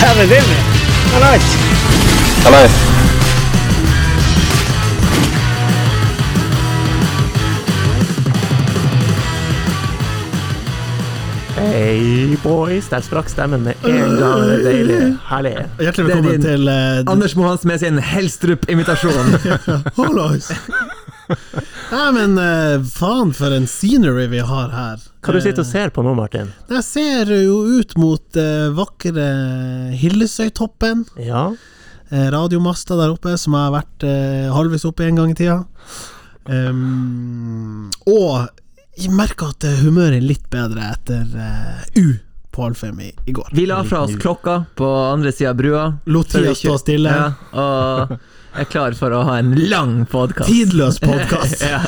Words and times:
Dæven 0.00 0.28
Jimmy! 0.30 0.58
Hallais! 1.12 1.42
Hallais. 2.44 2.72
Hei, 11.58 12.36
boys. 12.42 12.86
Der 12.88 13.00
sprakk 13.02 13.28
stemmen 13.32 13.62
med 13.66 13.74
en 13.84 13.96
gang. 14.18 14.42
Det 14.42 14.58
er 14.58 14.62
deilig. 14.70 14.98
Herlig. 15.28 15.54
Hjertelig 15.80 15.80
Det 15.80 15.98
er 15.98 16.04
velkommen 16.04 16.32
din- 16.32 16.42
til 16.42 16.68
uh, 16.68 17.12
Anders 17.12 17.36
Mohans 17.36 17.64
med 17.64 17.78
sin 17.78 17.98
Helstrup-imitasjon. 17.98 19.34
Hallais! 19.98 20.52
Nei, 21.88 22.08
men 22.12 22.36
uh, 22.36 22.84
faen 22.84 23.32
for 23.36 23.54
en 23.56 23.68
scenery 23.70 24.26
vi 24.32 24.42
har 24.44 24.68
her. 24.74 25.00
Hva 25.24 25.34
du 25.34 25.40
sitter 25.40 25.64
og 25.64 25.70
ser 25.70 25.92
på 25.94 26.04
nå, 26.04 26.12
Martin? 26.18 26.52
Jeg 26.68 26.84
ser 26.84 27.32
jo 27.32 27.62
ut 27.78 27.96
mot 28.00 28.38
uh, 28.40 28.68
vakre 28.76 29.32
Hillesøytoppen. 29.96 31.06
Ja, 31.24 31.50
Eh, 32.08 32.30
radiomasta 32.32 32.96
der 32.96 33.10
oppe, 33.12 33.34
som 33.36 33.52
jeg 33.52 33.66
har 33.66 33.72
vært 33.74 34.04
halvvis 34.04 34.54
halvveis 34.56 34.84
oppe 34.88 35.04
en 35.04 35.18
gang 35.18 35.32
i 35.34 35.34
tida. 35.36 35.58
Um, 36.48 37.90
og 38.08 38.48
jeg 38.96 39.12
merker 39.12 39.52
at 39.52 39.66
eh, 39.68 39.82
humøret 39.84 40.16
er 40.16 40.24
litt 40.24 40.46
bedre 40.50 40.88
etter 40.94 41.26
eh, 41.36 42.00
U 42.00 42.16
på 42.48 42.64
Alfheim 42.64 43.02
i, 43.04 43.10
i 43.28 43.34
går. 43.36 43.52
Vi 43.52 43.66
la 43.68 43.82
fra 43.84 44.06
oss 44.06 44.16
klokka 44.18 44.62
på 44.78 44.88
andre 45.12 45.34
sida 45.36 45.52
av 45.52 45.60
brua. 45.60 45.84
Lot 46.08 46.32
tida 46.32 46.54
stå 46.56 46.78
stille. 46.80 47.12
Ja, 47.12 47.28
og 47.52 48.16
er 48.62 48.68
klar 48.68 48.94
for 48.98 49.14
å 49.14 49.22
ha 49.28 49.38
en 49.40 49.52
lang 49.70 50.00
podkast. 50.10 50.48
Tidløs 50.50 50.98
podkast! 51.04 51.62
Ja. 51.62 51.82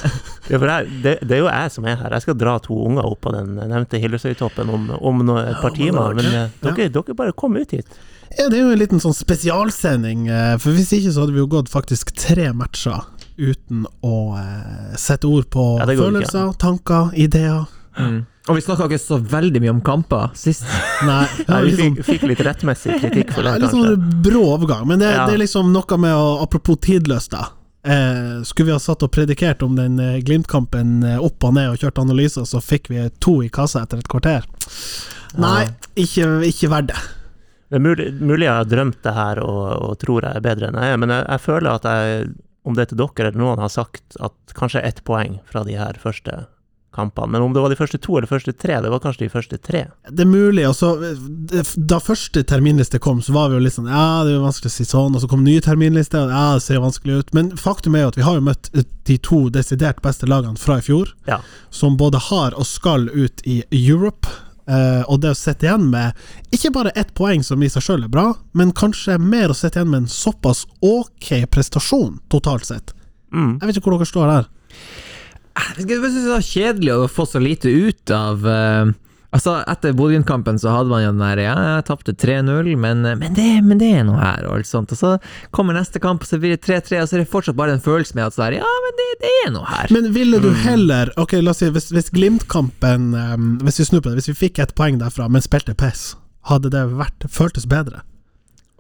ja 0.51 0.61
jeg, 0.61 1.01
det, 1.05 1.17
det 1.27 1.37
er 1.37 1.43
jo 1.45 1.51
jeg 1.51 1.75
som 1.75 1.89
er 1.89 1.99
her. 2.01 2.15
Jeg 2.17 2.27
skal 2.27 2.39
dra 2.39 2.57
to 2.63 2.79
unger 2.87 3.07
opp 3.09 3.23
på 3.27 3.35
den 3.35 3.57
nevnte 3.59 4.01
Hillesøytoppen 4.03 4.71
om, 4.73 4.89
om 4.99 5.23
no, 5.27 5.39
et 5.43 5.61
par 5.63 5.75
timer. 5.77 6.15
men 6.19 6.31
eh, 6.31 6.57
dere, 6.65 6.89
dere 6.95 7.17
bare 7.19 7.37
kom 7.37 7.59
ut 7.59 7.77
hit. 7.77 8.01
Ja, 8.39 8.47
det 8.47 8.61
er 8.61 8.63
jo 8.63 8.75
en 8.75 8.79
liten 8.79 9.03
sånn 9.03 9.17
spesialsending, 9.17 10.29
eh, 10.31 10.55
for 10.63 10.77
hvis 10.77 10.93
ikke 10.95 11.15
så 11.15 11.25
hadde 11.25 11.35
vi 11.35 11.43
jo 11.43 11.49
gått 11.51 11.71
faktisk 11.73 12.13
tre 12.19 12.53
matcher 12.55 13.09
uten 13.41 13.87
å 14.07 14.17
eh, 14.39 14.93
sette 15.01 15.27
ord 15.31 15.49
på 15.51 15.65
Ja, 15.81 15.89
det 15.89 15.97
ikke. 15.97 16.11
følelser, 16.11 16.53
tanker, 16.61 17.11
ideer. 17.19 17.67
Mm. 17.99 18.21
Og 18.51 18.57
vi 18.59 18.65
snakka 18.65 18.89
ikke 18.89 18.99
så 18.99 19.17
veldig 19.31 19.61
mye 19.63 19.73
om 19.77 19.81
kamper 19.87 20.33
sist. 20.39 20.67
Nei, 21.07 21.23
Nei, 21.49 21.61
vi 21.69 21.73
sånn, 21.79 21.97
fikk, 22.01 22.07
fikk 22.09 22.27
litt 22.33 22.43
rettmessig 22.47 22.97
kritikk 22.99 23.31
for 23.37 23.47
det, 23.47 23.53
litt 23.63 23.75
sånn 23.77 24.09
brå 24.25 24.43
overgang, 24.57 24.85
men 24.91 24.99
det, 25.03 25.13
Ja. 25.15 25.29
det 25.31 25.39
er 25.39 25.43
liksom 25.45 25.71
noe 25.75 25.99
med 26.03 26.17
å 26.17 26.29
Apropos 26.43 26.81
tidløst, 26.83 27.31
da. 27.37 27.47
Eh, 27.87 28.43
skulle 28.45 28.67
vi 28.67 28.75
ha 28.75 28.81
satt 28.83 29.03
og 29.07 29.13
predikert 29.15 29.63
om 29.65 29.79
den 29.79 29.95
eh, 30.03 30.19
Glimt-kampen 30.27 30.99
eh, 31.07 31.23
opp 31.23 31.47
og 31.49 31.55
ned 31.57 31.71
og 31.73 31.79
kjørt 31.81 32.03
analyser, 32.03 32.45
så 32.45 32.61
fikk 32.61 32.91
vi 32.93 33.07
to 33.25 33.39
i 33.47 33.49
kassa 33.49 33.87
etter 33.87 34.03
et 34.03 34.11
kvarter. 34.11 34.45
Nei, 35.41 35.65
ikke, 35.97 36.27
ikke 36.51 36.69
verdt 36.75 36.91
det. 36.93 37.01
Det 37.71 37.79
er 37.79 37.85
mulig, 37.87 38.09
mulig 38.19 38.49
jeg 38.49 38.53
har 38.59 38.67
drømt 38.69 38.99
det 39.07 39.15
her 39.15 39.39
og, 39.47 39.63
og 39.87 39.99
tror 40.03 40.27
jeg 40.27 40.41
er 40.41 40.45
bedre 40.45 40.69
enn 40.69 40.79
jeg 40.83 40.93
er, 40.93 41.01
men 41.01 41.13
jeg, 41.15 41.25
jeg 41.31 41.43
føler 41.47 41.71
at 41.79 41.87
jeg, 41.87 42.25
om 42.67 42.75
det 42.77 42.83
er 42.83 42.91
til 42.91 42.99
dere 43.01 43.29
eller 43.31 43.39
noen, 43.45 43.63
har 43.63 43.71
sagt 43.73 44.17
at 44.21 44.55
kanskje 44.59 44.83
ett 44.85 45.05
poeng 45.07 45.39
fra 45.49 45.63
de 45.65 45.77
her 45.79 46.01
første 46.03 46.41
kampene. 46.95 47.31
Men 47.33 47.43
om 47.43 47.53
det 47.55 47.63
var 47.63 47.71
de 47.73 47.79
første 47.79 47.99
to 48.03 48.17
eller 48.17 48.27
de 48.27 48.33
første 48.33 48.53
tre, 48.59 48.81
det 48.83 48.91
var 48.91 49.01
kanskje 49.05 49.27
de 49.27 49.31
første 49.33 49.59
tre. 49.63 49.85
Det 50.11 50.25
er 50.25 50.31
mulig. 50.31 50.65
Og 50.69 50.75
så, 50.75 50.91
da 51.77 52.01
første 52.03 52.43
terminliste 52.51 52.99
kom, 53.03 53.23
så 53.23 53.35
var 53.37 53.51
vi 53.51 53.59
jo 53.59 53.65
litt 53.65 53.77
sånn 53.77 53.91
Ja, 53.91 54.25
det 54.27 54.35
er 54.35 54.43
vanskelig 54.45 54.73
å 54.73 54.75
si 54.75 54.87
sånn. 54.89 55.15
Og 55.15 55.23
så 55.23 55.31
kom 55.31 55.45
nye 55.47 55.63
terminliste, 55.65 56.19
og 56.25 56.35
ja, 56.35 56.45
det 56.59 56.65
ser 56.67 56.83
vanskelig 56.83 57.21
ut. 57.23 57.33
Men 57.37 57.53
faktum 57.61 57.95
er 57.99 58.07
jo 58.07 58.13
at 58.15 58.21
vi 58.21 58.27
har 58.27 58.39
jo 58.41 58.47
møtt 58.51 58.71
de 59.07 59.19
to 59.23 59.43
desidert 59.55 60.03
beste 60.05 60.29
lagene 60.31 60.59
fra 60.59 60.79
i 60.81 60.87
fjor, 60.87 61.15
Ja. 61.31 61.41
som 61.71 61.97
både 62.01 62.19
har 62.31 62.55
og 62.59 62.67
skal 62.67 63.09
ut 63.09 63.43
i 63.47 63.63
Europe. 63.71 64.29
Uh, 64.71 65.03
og 65.11 65.19
det 65.25 65.33
å 65.33 65.35
sitte 65.35 65.67
igjen 65.67 65.89
med 65.91 66.15
ikke 66.55 66.71
bare 66.71 66.93
ett 66.95 67.09
poeng, 67.19 67.43
som 67.43 67.63
i 67.63 67.67
seg 67.73 67.83
sjøl 67.83 68.05
er 68.07 68.13
bra, 68.13 68.29
men 68.55 68.71
kanskje 68.77 69.17
mer 69.19 69.51
å 69.51 69.57
sitte 69.57 69.81
igjen 69.81 69.91
med 69.91 70.05
en 70.05 70.11
såpass 70.13 70.61
ok 70.79 71.33
prestasjon 71.51 72.21
totalt 72.31 72.69
sett. 72.69 72.93
Mm. 73.35 73.57
Jeg 73.59 73.67
vet 73.67 73.81
ikke 73.81 73.89
hvor 73.91 73.99
dere 73.99 74.07
står 74.13 74.31
der. 74.31 74.47
Jeg 75.79 75.87
synes 75.87 76.25
det 76.25 76.33
var 76.33 76.47
kjedelig 76.47 76.97
å 76.97 77.07
få 77.11 77.27
så 77.29 77.41
lite 77.43 77.71
ut 77.71 78.13
av 78.15 78.45
uh, 78.47 78.93
Altså, 79.31 79.53
etter 79.71 79.93
Bodø-Glimt-kampen 79.95 80.57
så 80.59 80.73
hadde 80.75 80.91
man 80.91 81.05
jo 81.05 81.11
den 81.13 81.23
der 81.23 81.41
Ja, 81.45 81.53
jeg 81.77 81.85
tapte 81.87 82.15
3-0, 82.19 82.73
men, 82.75 83.05
men, 83.07 83.37
det, 83.37 83.47
men 83.63 83.79
det 83.79 83.91
er 84.01 84.03
noe 84.09 84.19
her, 84.19 84.43
og 84.49 84.57
alt 84.59 84.67
sånt. 84.67 84.91
Og 84.91 84.99
så 84.99 85.13
kommer 85.55 85.77
neste 85.77 86.03
kamp, 86.03 86.25
og 86.25 86.31
så 86.31 86.41
blir 86.43 86.57
det 86.57 86.65
3-3, 86.67 86.99
og 86.99 87.07
så 87.07 87.17
er 87.17 87.23
det 87.23 87.31
fortsatt 87.31 87.59
bare 87.59 87.77
en 87.77 87.85
følelse 87.85 88.19
med 88.19 88.27
at 88.27 88.35
sånn 88.35 88.59
Ja, 88.59 88.75
men 88.87 88.99
det, 88.99 89.09
det 89.23 89.33
er 89.45 89.55
noe 89.55 89.71
her. 89.71 89.95
Men 89.95 90.11
ville 90.17 90.43
du 90.43 90.51
heller 90.65 91.15
Ok, 91.21 91.37
la 91.39 91.55
oss 91.55 91.63
si 91.63 91.71
hvis, 91.71 91.93
hvis 91.95 92.11
Glimt-kampen 92.17 93.13
um, 93.15 93.51
Hvis 93.63 93.79
vi 93.83 93.87
snur 93.93 94.03
på 94.03 94.11
det, 94.11 94.19
hvis 94.19 94.33
vi 94.33 94.39
fikk 94.49 94.59
ett 94.65 94.75
poeng 94.75 94.99
derfra, 94.99 95.31
men 95.31 95.47
spilte 95.47 95.79
piss, 95.79 96.17
hadde 96.51 96.75
det 96.75 96.89
vært 96.99 97.31
føltes 97.31 97.71
bedre? 97.71 98.03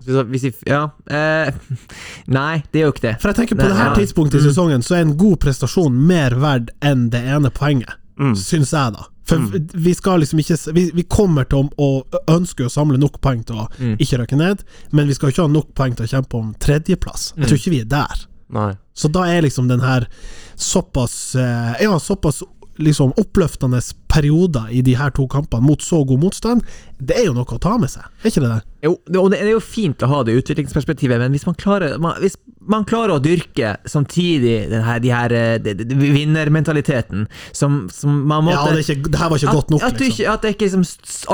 Hvis, 0.05 0.43
jeg, 0.49 0.55
ja 0.67 0.89
eh, 1.11 1.53
Nei, 2.41 2.63
det 2.73 2.83
jo 2.87 2.93
ikke 2.93 3.05
det. 3.09 3.15
For 3.21 3.31
jeg 3.31 3.37
tenker 3.43 3.57
på 3.59 3.63
Nei, 3.67 3.71
det 3.73 3.79
her 3.81 3.91
ja. 3.93 3.95
tidspunktet 4.01 4.41
i 4.41 4.45
Mm. 4.45 4.51
sesongen, 4.51 4.83
så 4.87 4.95
er 4.97 5.01
en 5.07 5.17
god 5.21 5.39
prestasjon 5.45 5.97
mer 6.07 6.35
verd 6.41 6.71
enn 6.81 7.09
det 7.11 7.21
ene 7.27 7.51
poenget, 7.51 7.97
Mm. 8.21 8.35
syns 8.37 8.73
jeg, 8.73 8.93
da. 8.97 9.07
For 9.31 9.39
vi 9.79 9.93
skal 9.95 10.19
liksom 10.21 10.41
ikke 10.43 10.73
vi, 10.75 10.91
vi 10.93 11.03
kommer 11.07 11.45
til 11.49 11.69
å, 11.79 11.89
å 12.03 12.21
ønske 12.35 12.65
å 12.67 12.71
samle 12.73 12.99
nok 12.99 13.21
poeng 13.23 13.45
til 13.47 13.57
å 13.63 13.69
Mm. 13.79 13.97
ikke 14.03 14.19
røkke 14.19 14.37
ned, 14.37 14.65
men 14.93 15.07
vi 15.07 15.15
skal 15.15 15.31
ikke 15.31 15.43
ha 15.47 15.49
nok 15.49 15.73
poeng 15.75 15.95
til 15.97 16.05
å 16.07 16.11
kjempe 16.11 16.35
om 16.41 16.55
tredjeplass. 16.59 17.33
Jeg 17.37 17.47
tror 17.47 17.59
ikke 17.61 17.71
vi 17.77 17.81
er 17.81 17.85
der. 17.93 18.27
Nei. 18.51 18.73
Så 18.95 19.09
da 19.13 19.23
er 19.31 19.43
liksom 19.43 19.69
den 19.69 19.81
her 19.81 20.09
såpass 20.57 21.35
eh, 21.37 21.83
Ja, 21.85 21.99
såpass 21.99 22.43
liksom 22.83 23.15
oppløftende 23.21 23.81
perioder 24.11 24.71
i 24.75 24.83
de 24.85 24.97
her 24.99 25.13
to 25.15 25.27
kampene 25.31 25.65
mot 25.67 25.83
så 25.85 26.03
god 26.09 26.23
motstand, 26.25 26.65
det 26.99 27.19
er 27.19 27.29
jo 27.29 27.37
noe 27.37 27.47
å 27.47 27.63
ta 27.63 27.77
med 27.81 27.93
seg, 27.93 28.07
er 28.23 28.33
ikke 28.33 28.45
det 28.45 28.53
det? 28.53 28.61
Jo, 28.87 28.95
og 29.21 29.31
det 29.33 29.41
er 29.41 29.53
jo 29.53 29.63
fint 29.65 30.03
å 30.05 30.11
ha 30.11 30.23
det 30.27 30.39
utviklingsperspektivet, 30.41 31.21
men 31.23 31.37
hvis 31.37 31.47
man 31.49 31.59
klarer, 31.61 31.99
man, 32.03 32.19
hvis 32.23 32.39
man 32.61 32.85
klarer 32.85 33.15
å 33.17 33.23
dyrke 33.25 33.77
samtidig 33.89 34.67
den 34.69 34.83
her, 34.85 34.99
de 35.01 35.11
her 35.15 35.33
eh, 35.33 35.55
de, 35.63 35.73
de, 35.79 35.85
de 35.89 36.11
vinnermentaliteten, 36.13 37.25
som, 37.57 37.87
som 37.93 38.19
man 38.29 38.45
måtte 38.45 38.59
Ja, 38.59 38.75
det, 38.77 38.83
er 38.85 38.97
ikke, 38.97 39.13
det 39.15 39.21
her 39.23 39.31
var 39.33 39.41
ikke 39.41 39.55
godt 39.57 39.73
nok, 39.73 39.85
at, 39.87 39.97
du 39.97 40.05
liksom. 40.05 40.29
at 40.35 40.45
det 40.45 40.53
ikke 40.55 40.69
liksom 40.69 40.85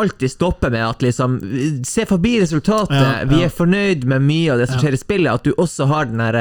alltid 0.03 0.33
stopper 0.37 0.71
med 0.75 0.85
at 0.87 1.03
liksom 1.03 1.39
Se 1.87 2.07
forbi 2.07 2.37
resultatet, 2.43 2.95
Ja, 2.95 3.11
ja. 3.23 3.29
vi 3.31 3.43
er 3.47 3.53
fornøyd 3.53 4.07
med 4.07 4.23
mye 4.27 4.55
av 4.55 4.63
det 4.63 4.69
som 4.71 4.79
Ja. 4.79 4.85
skjer 4.87 4.97
i 4.99 5.03
spillet, 5.03 5.33
at 5.33 5.45
du 5.47 5.53
også 5.57 5.89
har 5.91 6.07
den 6.11 6.23
her 6.23 6.39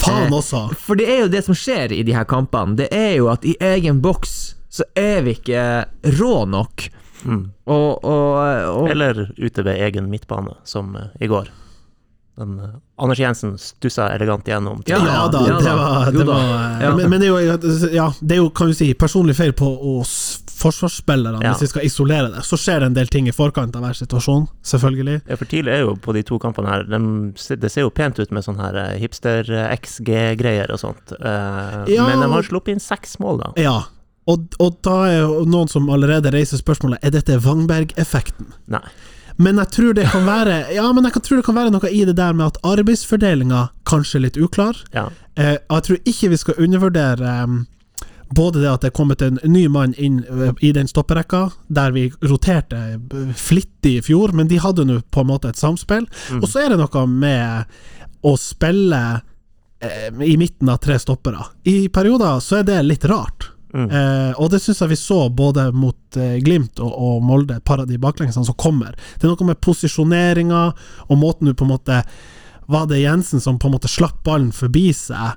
Faen 0.00 0.28
eh, 0.30 0.36
også. 0.38 0.64
For 0.78 0.96
det 0.98 1.08
er 1.10 1.24
jo 1.26 1.32
det 1.32 1.44
som 1.46 1.56
skjer 1.58 1.92
i 1.92 2.02
de 2.06 2.14
her 2.16 2.24
kampene. 2.28 2.76
Det 2.80 2.88
er 2.94 3.16
jo 3.18 3.28
at 3.32 3.44
i 3.44 3.56
egen 3.60 4.00
boks 4.04 4.54
så 4.74 4.86
er 4.98 5.20
vi 5.26 5.36
ikke 5.36 5.84
rå 6.18 6.44
nok. 6.50 6.88
Mm. 7.24 7.44
Og, 7.70 8.04
og, 8.04 8.30
og 8.72 8.88
Eller 8.92 9.26
ute 9.38 9.64
ved 9.64 9.78
egen 9.86 10.08
midtbane, 10.12 10.56
som 10.68 10.96
eh, 10.98 11.12
i 11.24 11.28
går. 11.30 11.48
Den, 12.36 12.56
eh, 12.58 12.70
Anders 12.98 13.18
Jensen 13.22 13.52
stussa 13.58 14.08
elegant 14.14 14.44
gjennom. 14.48 14.80
Ja, 14.90 14.98
Ja 15.06 15.28
da, 15.30 15.40
ja 15.46 15.58
det 15.60 15.74
var, 15.78 16.10
det 16.12 16.24
var 16.26 16.80
Ja. 16.82 16.94
men, 16.96 17.10
men 17.10 17.20
det 17.20 17.28
er 17.28 17.30
jo, 17.30 17.38
ja, 17.94 18.08
det 18.20 18.32
er 18.32 18.40
jo, 18.42 18.48
kan 18.50 18.66
du 18.66 18.74
si, 18.74 18.88
personlig 18.94 19.36
feil 19.38 19.52
på 19.52 19.68
oss 20.00 20.40
forsvarsspillerne, 20.54 21.42
Ja. 21.42 21.52
hvis 21.52 21.62
vi 21.62 21.66
skal 21.66 21.84
isolere 21.84 22.30
det. 22.32 22.42
Så 22.46 22.56
skjer 22.56 22.80
det 22.80 22.86
en 22.86 22.94
del 22.94 23.06
ting 23.10 23.26
i 23.28 23.32
forkant 23.34 23.74
av 23.76 23.82
hver 23.82 23.94
situasjon, 23.98 24.46
selvfølgelig. 24.64 25.20
Ja, 25.28 25.36
for 25.36 25.44
tidlig 25.50 25.72
er 25.74 25.80
jo 25.84 25.94
på 26.00 26.14
de 26.14 26.22
to 26.26 26.38
kampene 26.38 26.70
her 26.70 26.84
de, 26.88 26.98
Det 27.58 27.70
ser 27.70 27.82
jo 27.86 27.90
pent 27.90 28.18
ut 28.18 28.30
med 28.32 28.42
sånn 28.46 28.58
her 28.62 28.74
eh, 28.82 28.98
hipster-XG-greier 29.02 30.70
og 30.74 30.78
sånt. 30.80 31.12
Eh, 31.18 31.84
Ja. 31.94 32.06
Men 32.06 32.20
de 32.24 32.30
har 32.32 32.42
sluppet 32.42 32.72
inn 32.74 32.80
seks 32.80 33.18
mål, 33.20 33.38
da. 33.42 33.52
Ja. 33.60 33.76
Og, 34.26 34.46
og 34.58 34.78
da 34.82 34.94
er 35.10 35.18
jo 35.26 35.44
noen 35.44 35.68
som 35.68 35.86
allerede 35.92 36.30
reiser 36.32 36.56
spørsmålet 36.56 37.02
Er 37.04 37.10
dette 37.12 37.36
Wangberg-effekten. 37.44 38.46
Nei. 38.72 38.80
Men 39.36 39.58
jeg 39.58 39.70
tror 39.74 39.94
det 39.98 40.06
kan 40.12 40.26
være 40.28 40.56
Ja, 40.76 40.86
men 40.94 41.08
jeg 41.08 41.22
tror 41.26 41.40
det 41.40 41.46
kan 41.46 41.56
være 41.58 41.72
noe 41.74 41.90
i 41.90 42.04
det 42.06 42.16
der 42.18 42.34
med 42.36 42.52
at 42.52 42.58
arbeidsfordelinga 42.62 43.68
kanskje 43.88 44.20
er 44.20 44.26
litt 44.28 44.40
uklar. 44.40 44.78
Ja. 44.94 45.08
Eh, 45.34 45.56
og 45.68 45.78
jeg 45.80 45.86
tror 45.88 46.10
ikke 46.12 46.30
vi 46.34 46.40
skal 46.40 46.60
undervurdere 46.66 47.32
um, 47.44 47.64
både 48.34 48.60
det 48.60 48.70
at 48.70 48.84
det 48.84 48.90
er 48.90 48.96
kommet 48.96 49.22
en 49.22 49.38
ny 49.42 49.66
mann 49.72 49.94
inn 50.00 50.22
eh, 50.24 50.52
i 50.64 50.72
den 50.74 50.88
stopperekka, 50.90 51.48
der 51.68 51.94
vi 51.94 52.08
roterte 52.24 52.80
eh, 52.94 53.28
flittig 53.36 53.98
i 53.98 54.02
fjor, 54.04 54.34
men 54.36 54.48
de 54.50 54.60
hadde 54.62 54.86
nå 54.88 55.00
på 55.10 55.24
en 55.24 55.30
måte 55.30 55.50
et 55.50 55.60
samspill. 55.60 56.08
Og 56.40 56.48
så 56.50 56.64
er 56.64 56.74
det 56.74 56.80
noe 56.80 57.06
med 57.10 57.76
å 58.24 58.34
spille 58.40 59.02
eh, 59.84 60.10
i 60.24 60.36
midten 60.40 60.70
av 60.72 60.80
tre 60.84 60.98
stoppere. 61.00 61.42
I 61.68 61.88
perioder 61.92 62.40
så 62.44 62.62
er 62.62 62.70
det 62.70 62.80
litt 62.86 63.06
rart. 63.10 63.50
Mm. 63.74 63.88
Eh, 63.90 64.32
og 64.38 64.52
det 64.52 64.60
syns 64.62 64.78
jeg 64.84 64.92
vi 64.92 64.96
så 65.00 65.16
både 65.34 65.64
mot 65.74 66.16
eh, 66.16 66.36
Glimt 66.46 66.78
og, 66.78 66.92
og 66.94 67.24
Molde, 67.26 67.56
et 67.58 67.64
par 67.66 67.80
av 67.82 67.88
de 67.90 67.98
baklengsene 67.98 68.46
som 68.46 68.54
kommer. 68.54 68.94
Det 69.18 69.26
er 69.26 69.32
noe 69.32 69.48
med 69.48 69.58
posisjoneringa 69.66 70.60
og 71.08 71.18
måten 71.18 71.50
du 71.50 71.54
på 71.58 71.66
en 71.66 71.72
måte 71.74 72.02
Var 72.70 72.86
det 72.88 73.02
Jensen 73.02 73.40
som 73.42 73.58
på 73.58 73.66
en 73.68 73.74
måte 73.74 73.90
slapp 73.90 74.22
ballen 74.24 74.52
forbi 74.54 74.86
seg 74.94 75.34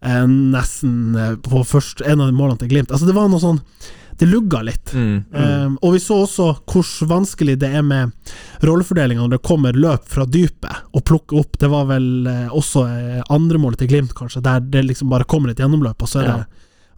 eh, 0.00 0.26
nesten 0.30 1.14
eh, 1.18 1.34
på 1.42 1.64
først, 1.66 2.00
en 2.06 2.20
av 2.22 2.30
de 2.30 2.36
målene 2.38 2.62
til 2.62 2.70
Glimt? 2.70 2.92
Altså 2.94 3.06
Det 3.10 3.16
var 3.18 3.28
noe 3.28 3.42
sånn 3.42 3.58
Det 4.16 4.28
lugga 4.30 4.62
litt. 4.64 4.94
mm. 4.94 5.16
Eh, 5.34 5.66
og 5.82 5.92
vi 5.92 6.00
så 6.00 6.22
også 6.24 6.46
hvor 6.70 6.86
vanskelig 7.10 7.58
det 7.60 7.68
er 7.76 7.82
med 7.84 8.14
rollefordelinga 8.64 9.20
når 9.26 9.34
det 9.34 9.42
kommer 9.44 9.76
løp 9.76 10.06
fra 10.08 10.24
dypet, 10.24 10.78
og 10.96 11.04
plukke 11.04 11.36
opp. 11.42 11.58
Det 11.60 11.68
var 11.68 11.84
vel 11.90 12.06
eh, 12.30 12.46
også 12.48 12.86
andremålet 13.28 13.82
til 13.82 13.90
Glimt, 13.90 14.14
kanskje, 14.16 14.40
der 14.46 14.62
det 14.64 14.86
liksom 14.86 15.10
bare 15.12 15.26
kommer 15.28 15.50
et 15.52 15.60
gjennomløp, 15.60 16.00
og 16.00 16.08
så 16.08 16.22
er 16.22 16.30
Ja. 16.30 16.36
det 16.38 16.46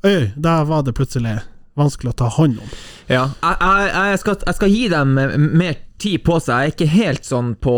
Øy, 0.07 0.31
der 0.37 0.67
var 0.69 0.85
det 0.87 0.95
plutselig 0.95 1.41
vanskelig 1.79 2.13
å 2.13 2.19
ta 2.25 2.31
hånd 2.39 2.59
om. 2.63 2.73
Ja, 3.09 3.29
jeg, 3.43 3.57
jeg, 3.63 3.91
jeg, 4.13 4.21
skal, 4.23 4.41
jeg 4.47 4.59
skal 4.59 4.73
gi 4.75 4.85
dem 4.93 5.19
eh, 5.21 5.35
mer 5.39 5.79
tid 6.03 6.23
på 6.27 6.39
seg. 6.43 6.55
Jeg 6.55 6.71
er 6.71 6.75
ikke 6.75 6.91
helt 6.93 7.27
sånn 7.27 7.53
på, 7.63 7.75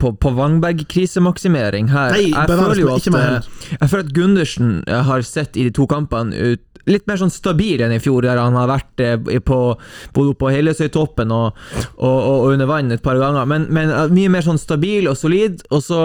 på, 0.00 0.12
på 0.22 0.34
Wangberg-krisemaksimering 0.38 1.92
her. 1.92 2.16
Nei, 2.16 2.28
jeg 2.32 2.50
føler 2.50 2.82
jo 2.82 2.92
at 2.96 3.08
eh. 3.12 3.48
Jeg 3.76 3.92
føler 3.92 4.06
at 4.06 4.12
Gundersen 4.16 4.76
eh, 4.86 5.02
har 5.08 5.26
sett 5.26 5.58
i 5.58 5.68
de 5.68 5.74
to 5.74 5.88
kampene 5.90 6.52
ut 6.52 6.68
litt 6.90 7.04
mer 7.06 7.20
sånn 7.20 7.30
stabil 7.30 7.78
enn 7.84 7.92
i 7.94 8.00
fjor, 8.02 8.24
der 8.26 8.40
han 8.42 8.56
har 8.58 8.66
vært 8.66 9.02
på, 9.46 9.58
både 10.16 10.32
på 10.34 10.48
Hellesøytoppen 10.50 11.30
og, 11.30 11.60
og, 11.92 12.16
og, 12.16 12.32
og 12.32 12.46
under 12.56 12.66
vann 12.66 12.90
et 12.90 13.04
par 13.04 13.20
ganger. 13.20 13.46
Men, 13.46 13.68
men 13.70 13.92
mye 14.10 14.32
mer 14.34 14.42
sånn 14.42 14.58
stabil 14.58 15.06
og 15.06 15.14
solid. 15.20 15.62
Og 15.70 15.84
så 15.86 16.00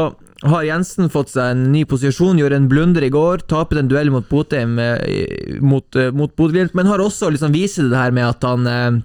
har 0.46 0.66
Jensen 0.68 1.10
fått 1.10 1.32
seg 1.34 1.54
en 1.54 1.68
ny 1.74 1.84
posisjon, 1.90 2.38
gjorde 2.38 2.60
en 2.60 2.70
blunder 2.70 3.06
i 3.06 3.12
går, 3.14 3.46
taper 3.50 3.82
en 3.82 3.90
duell 3.90 4.12
mot 4.14 4.28
Botheim 4.30 4.78
eh, 4.82 5.58
mot, 5.62 5.88
eh, 5.96 6.12
mot 6.14 6.34
Bodø-Glimt, 6.38 6.76
men 6.78 6.90
har 6.90 7.02
også 7.02 7.32
liksom 7.34 7.56
vist 7.56 7.82
det 7.82 7.98
her 7.98 8.14
med 8.14 8.28
at 8.28 8.46
han 8.46 8.68
eh, 8.70 9.00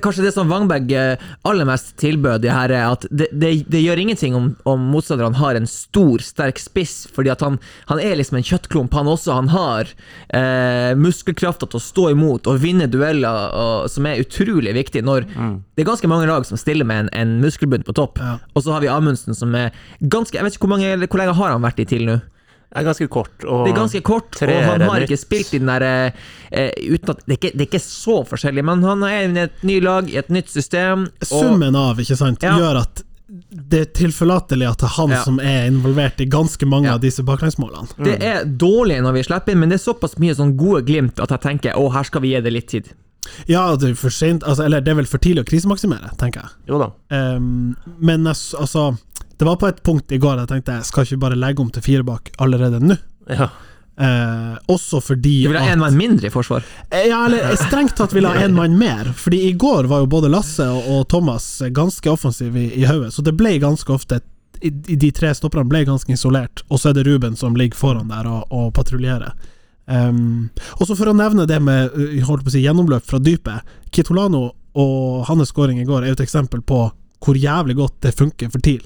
Kanskje 0.00 0.24
det 0.26 0.34
som 0.34 0.50
Wangberg 0.50 0.92
eh, 0.96 1.24
aller 1.48 1.68
mest 1.68 1.94
tilbød, 2.00 2.42
det 2.44 2.52
her 2.54 2.72
er 2.74 2.86
at 2.90 3.06
det, 3.10 3.30
det, 3.32 3.52
det 3.70 3.82
gjør 3.82 4.02
ingenting 4.02 4.36
om, 4.38 4.50
om 4.68 4.88
motstanderne 4.92 5.40
har 5.40 5.58
en 5.58 5.68
stor, 5.70 6.22
sterk 6.24 6.60
spiss, 6.62 7.04
fordi 7.14 7.32
at 7.32 7.44
han, 7.44 7.58
han 7.90 8.02
er 8.02 8.18
liksom 8.18 8.40
en 8.40 8.46
kjøttklump, 8.46 8.94
han 8.96 9.10
også. 9.10 9.36
Han 9.36 9.52
har 9.52 9.92
eh, 10.36 10.92
muskelkrafta 10.98 11.68
til 11.70 11.80
å 11.80 11.84
stå 11.84 12.08
imot 12.14 12.50
og 12.50 12.60
vinne 12.62 12.88
dueller, 12.90 13.54
og, 13.56 13.90
som 13.92 14.08
er 14.08 14.22
utrolig 14.24 14.74
viktig 14.76 15.04
når 15.06 15.26
det 15.30 15.84
er 15.84 15.88
ganske 15.88 16.08
mange 16.10 16.28
lag 16.28 16.44
som 16.48 16.58
stiller 16.60 16.86
med 16.88 17.06
en, 17.06 17.14
en 17.16 17.38
muskelbunt 17.42 17.86
på 17.86 17.94
topp. 17.96 18.20
Ja. 18.20 18.36
Og 18.54 18.64
så 18.64 18.74
har 18.74 18.84
vi 18.84 18.90
Amundsen 18.92 19.36
som 19.36 19.54
er 19.56 19.70
ganske 20.00 20.36
Jeg 20.36 20.46
vet 20.46 20.56
ikke 20.56 20.66
hvor, 20.66 20.76
mange, 20.76 21.06
hvor 21.06 21.20
lenge 21.20 21.36
har 21.38 21.54
han 21.54 21.64
vært 21.64 21.80
i 21.82 21.88
TIL 21.88 22.06
nå? 22.08 22.20
Det 22.70 22.78
er 22.78 22.84
ganske 22.86 23.08
kort. 23.10 23.44
Og 23.44 23.64
Det 23.66 23.72
er 23.72 23.76
ganske 23.80 24.00
kort, 24.06 24.36
og 24.42 24.48
han 24.48 24.80
har 24.86 25.00
nytt. 25.00 25.08
ikke 25.10 25.18
spilt 25.18 25.54
i 25.54 25.58
den 25.58 25.66
derre 25.66 26.12
eh, 26.52 26.70
uten 26.94 27.10
at, 27.10 27.22
det, 27.26 27.32
er 27.34 27.38
ikke, 27.40 27.50
det 27.56 27.60
er 27.64 27.66
ikke 27.66 27.82
så 27.82 28.16
forskjellig, 28.30 28.62
men 28.64 28.82
han 28.86 29.02
er 29.02 29.16
i 29.26 29.38
et 29.42 29.64
ny 29.66 29.80
lag, 29.82 30.08
i 30.10 30.16
et 30.22 30.30
nytt 30.30 30.48
system. 30.54 31.08
Og, 31.18 31.26
Summen 31.26 31.74
av 31.74 31.98
ikke 31.98 32.16
sant, 32.16 32.42
Ja. 32.46 32.54
gjør 32.56 32.80
at 32.84 33.02
det 33.50 33.80
er 33.80 33.90
tilforlatelig 33.94 34.66
at 34.70 34.78
det 34.78 34.86
er 34.88 34.94
han 34.96 35.10
Ja. 35.10 35.22
som 35.24 35.38
er 35.40 35.66
involvert 35.66 36.20
i 36.20 36.26
ganske 36.26 36.66
mange 36.66 36.86
Ja. 36.86 36.94
av 36.94 37.00
disse 37.00 37.22
baklengsmålene. 37.22 37.88
det 38.02 38.22
er 38.22 38.44
dårlig 38.44 39.02
når 39.02 39.12
vi 39.14 39.22
slipper 39.22 39.52
inn, 39.52 39.60
men 39.60 39.68
det 39.68 39.80
er 39.80 39.92
såpass 39.92 40.16
mye 40.18 40.34
sånn 40.34 40.56
gode 40.56 40.84
glimt 40.86 41.18
at 41.20 41.28
jeg 41.30 41.40
tenker 41.40 41.74
å, 41.74 41.92
her 41.92 42.02
skal 42.04 42.20
vi 42.22 42.34
gi 42.34 42.40
det 42.40 42.52
litt 42.52 42.68
tid. 42.68 42.88
Ja, 43.46 43.76
det 43.76 43.90
er 43.90 43.94
for 43.94 44.10
sent, 44.10 44.42
altså, 44.42 44.64
eller 44.64 44.80
det 44.80 44.90
er 44.92 44.94
vel 44.94 45.06
for 45.06 45.18
tidlig 45.18 45.44
å 45.44 45.48
krisemaksimere, 45.50 46.16
tenker 46.16 46.40
jeg. 46.42 46.50
Jo 46.68 46.78
da. 46.78 46.90
Um, 47.36 47.76
men 48.00 48.24
altså 48.26 48.96
Det 49.40 49.48
var 49.48 49.56
på 49.56 49.68
et 49.70 49.82
punkt 49.86 50.12
i 50.12 50.18
går 50.20 50.42
jeg 50.42 50.48
tenkte 50.50 50.74
jeg 50.76 50.84
skal 50.90 51.06
ikke 51.06 51.22
bare 51.22 51.38
legge 51.40 51.62
om 51.64 51.70
til 51.72 51.84
fire 51.84 52.04
bak 52.04 52.28
allerede 52.44 52.80
nå. 52.84 52.96
Ja. 53.30 53.46
Eh, 54.00 54.56
også 54.68 55.00
fordi 55.00 55.42
Du 55.42 55.48
vil 55.48 55.58
ha 55.60 55.66
én 55.68 55.78
en 55.78 55.80
mann 55.80 55.96
mindre 55.96 56.28
i 56.28 56.32
forsvar? 56.32 56.64
Eh, 56.90 57.06
Ja, 57.08 57.22
eller 57.26 57.56
strengt 57.56 57.96
tatt 57.96 58.12
ville 58.12 58.28
ha 58.28 58.44
en 58.44 58.54
mann 58.54 58.76
mer. 58.78 59.12
Fordi 59.16 59.42
i 59.48 59.52
går 59.52 59.88
var 59.88 60.04
jo 60.04 60.10
både 60.12 60.28
Lasse 60.32 60.66
og, 60.68 61.08
Thomas 61.08 61.62
ganske 61.72 62.10
offensive 62.10 62.60
i, 62.60 62.82
i 62.82 62.84
hodet, 62.84 63.12
så 63.12 63.24
det 63.24 63.32
ble 63.36 63.58
ganske 63.60 63.92
ofte 63.92 64.20
i, 64.60 64.68
i 64.92 64.96
De 64.96 65.10
tre 65.16 65.32
stopperne 65.36 65.68
ble 65.68 65.86
ganske 65.88 66.12
isolert, 66.12 66.60
og 66.68 66.80
så 66.80 66.90
er 66.90 67.00
det 67.00 67.06
Ruben 67.08 67.36
som 67.36 67.56
ligger 67.56 67.80
foran 67.80 68.12
der 68.12 68.28
og, 68.28 68.44
og 68.52 68.74
patruljerer. 68.76 69.32
Um, 69.90 70.50
og 70.78 70.86
så 70.86 70.94
for 70.94 71.10
å 71.10 71.16
nevne 71.16 71.48
det 71.48 71.58
med 71.64 71.96
holdt 72.28 72.44
på 72.44 72.52
å 72.52 72.54
si, 72.54 72.60
gjennomløp 72.62 73.08
fra 73.08 73.18
dypet. 73.18 73.64
Kitolano 73.90 74.50
og 74.76 75.24
hans 75.26 75.50
skåring 75.50 75.80
i 75.80 75.88
går 75.88 76.04
er 76.04 76.12
jo 76.12 76.18
et 76.20 76.26
eksempel 76.28 76.60
på 76.62 76.84
hvor 77.20 77.36
jævlig 77.36 77.76
godt 77.76 77.98
det 78.04 78.14
funker 78.16 78.52
for 78.52 78.64
TIL. 78.64 78.84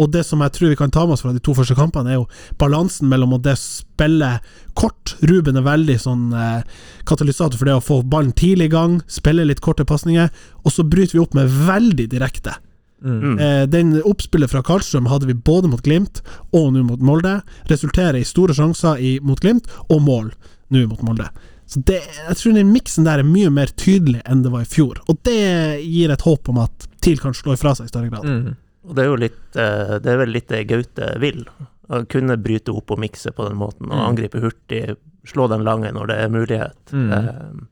Og 0.00 0.10
det 0.14 0.24
som 0.26 0.40
jeg 0.44 0.54
tror 0.56 0.72
vi 0.72 0.78
kan 0.80 0.92
ta 0.92 1.04
med 1.04 1.16
oss 1.16 1.24
fra 1.24 1.34
de 1.36 1.42
to 1.44 1.54
første 1.56 1.76
kampene, 1.76 2.14
er 2.14 2.20
jo 2.20 2.28
balansen 2.60 3.10
mellom 3.10 3.36
å 3.36 3.42
det 3.42 3.56
spille 3.60 4.38
kort 4.78 5.14
Ruben 5.20 5.58
er 5.60 5.66
veldig 5.66 5.98
sånn 6.00 6.30
eh, 6.32 6.64
katalysator 7.08 7.60
for 7.60 7.68
det 7.68 7.76
å 7.76 7.84
få 7.84 8.00
ballen 8.08 8.32
tidlig 8.36 8.70
i 8.70 8.74
gang, 8.74 8.98
spille 9.10 9.44
litt 9.44 9.62
korte 9.64 9.84
pasninger, 9.88 10.30
og 10.64 10.72
så 10.72 10.86
bryter 10.86 11.18
vi 11.18 11.22
opp 11.22 11.36
med 11.36 11.52
veldig 11.68 12.08
direkte. 12.12 12.56
Mm. 13.04 13.38
Eh, 13.38 13.62
den 13.68 13.94
oppspillet 14.04 14.52
fra 14.52 14.62
Karlstrøm 14.64 15.08
hadde 15.08 15.28
vi 15.28 15.34
både 15.36 15.70
mot 15.72 15.82
Glimt 15.84 16.20
og 16.56 16.72
nå 16.74 16.84
mot 16.84 17.00
Molde. 17.04 17.38
Resulterer 17.70 18.20
i 18.20 18.28
store 18.28 18.56
sjanser 18.56 19.00
i, 19.00 19.14
mot 19.24 19.40
Glimt, 19.40 19.68
og 19.88 20.02
mål 20.04 20.32
nå 20.72 20.86
mot 20.88 21.04
Molde. 21.04 21.28
Så 21.70 21.82
det, 21.86 22.00
jeg 22.02 22.36
tror 22.36 22.56
den 22.56 22.72
miksen 22.74 23.06
der 23.06 23.22
er 23.22 23.26
mye 23.26 23.50
mer 23.54 23.70
tydelig 23.78 24.24
enn 24.26 24.42
det 24.42 24.50
var 24.50 24.64
i 24.64 24.70
fjor, 24.70 24.98
og 25.06 25.20
det 25.26 25.38
gir 25.84 26.10
et 26.10 26.24
håp 26.26 26.50
om 26.50 26.58
at 26.64 26.88
TIL 27.00 27.20
kan 27.22 27.36
slå 27.36 27.54
ifra 27.54 27.76
seg 27.78 27.86
i 27.86 27.92
større 27.92 28.10
grad. 28.10 28.26
Mm. 28.26 28.56
Og 28.90 28.96
det 28.98 29.04
er 29.04 29.08
jo 29.12 29.18
litt 29.22 29.56
eh, 29.56 29.96
Det 30.02 30.10
er 30.12 30.18
vel 30.24 30.32
litt 30.34 30.48
det 30.50 30.64
Gaute 30.70 31.12
vil. 31.22 31.44
Å 31.90 32.02
kunne 32.10 32.36
bryte 32.38 32.74
opp 32.74 32.90
og 32.94 32.98
mikse 33.02 33.32
på 33.34 33.46
den 33.48 33.56
måten, 33.58 33.86
og 33.90 33.96
Mm. 33.98 34.06
angripe 34.08 34.40
hurtig, 34.42 34.96
slå 35.26 35.48
den 35.50 35.64
lange 35.66 35.90
når 35.94 36.06
det 36.10 36.16
er 36.24 36.28
mulighet. 36.30 36.92
Mm. 36.92 37.12
Eh, 37.12 37.66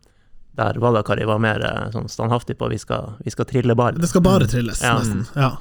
der 0.59 0.75
Valakari 0.83 1.25
var 1.27 1.39
mer 1.39 1.63
eh, 1.63 1.91
sånn 1.95 2.09
standhaftig 2.11 2.57
på 2.59 2.69
vi 2.71 2.79
skal, 2.79 3.13
vi 3.25 3.31
skal 3.31 3.47
trille 3.47 3.75
ball. 3.79 3.95
Det 3.99 4.09
skal 4.11 4.23
bare 4.27 4.47
trilles, 4.51 4.81
Ja. 4.83 4.97
nesten. 4.99 5.27
Ja. 5.37 5.53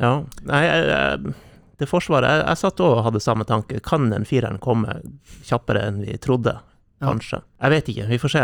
Ja. 0.00 0.24
Nei, 0.48 0.62
jeg, 0.64 0.86
jeg, 0.88 1.34
det 1.78 1.88
forsvaret 1.88 2.26
jeg, 2.30 2.46
jeg 2.48 2.56
satt 2.62 2.80
og 2.80 3.04
hadde 3.04 3.20
samme 3.22 3.44
tanke. 3.46 3.80
Kan 3.82 4.10
den 4.10 4.24
fireren 4.24 4.58
komme 4.58 5.00
kjappere 5.46 5.82
enn 5.86 6.00
vi 6.06 6.16
trodde? 6.18 6.58
Ja. 7.02 7.08
Kanskje. 7.10 7.42
Jeg 7.62 7.70
vet 7.70 7.88
ikke, 7.90 8.08
vi 8.08 8.18
får 8.22 8.30
se. 8.30 8.42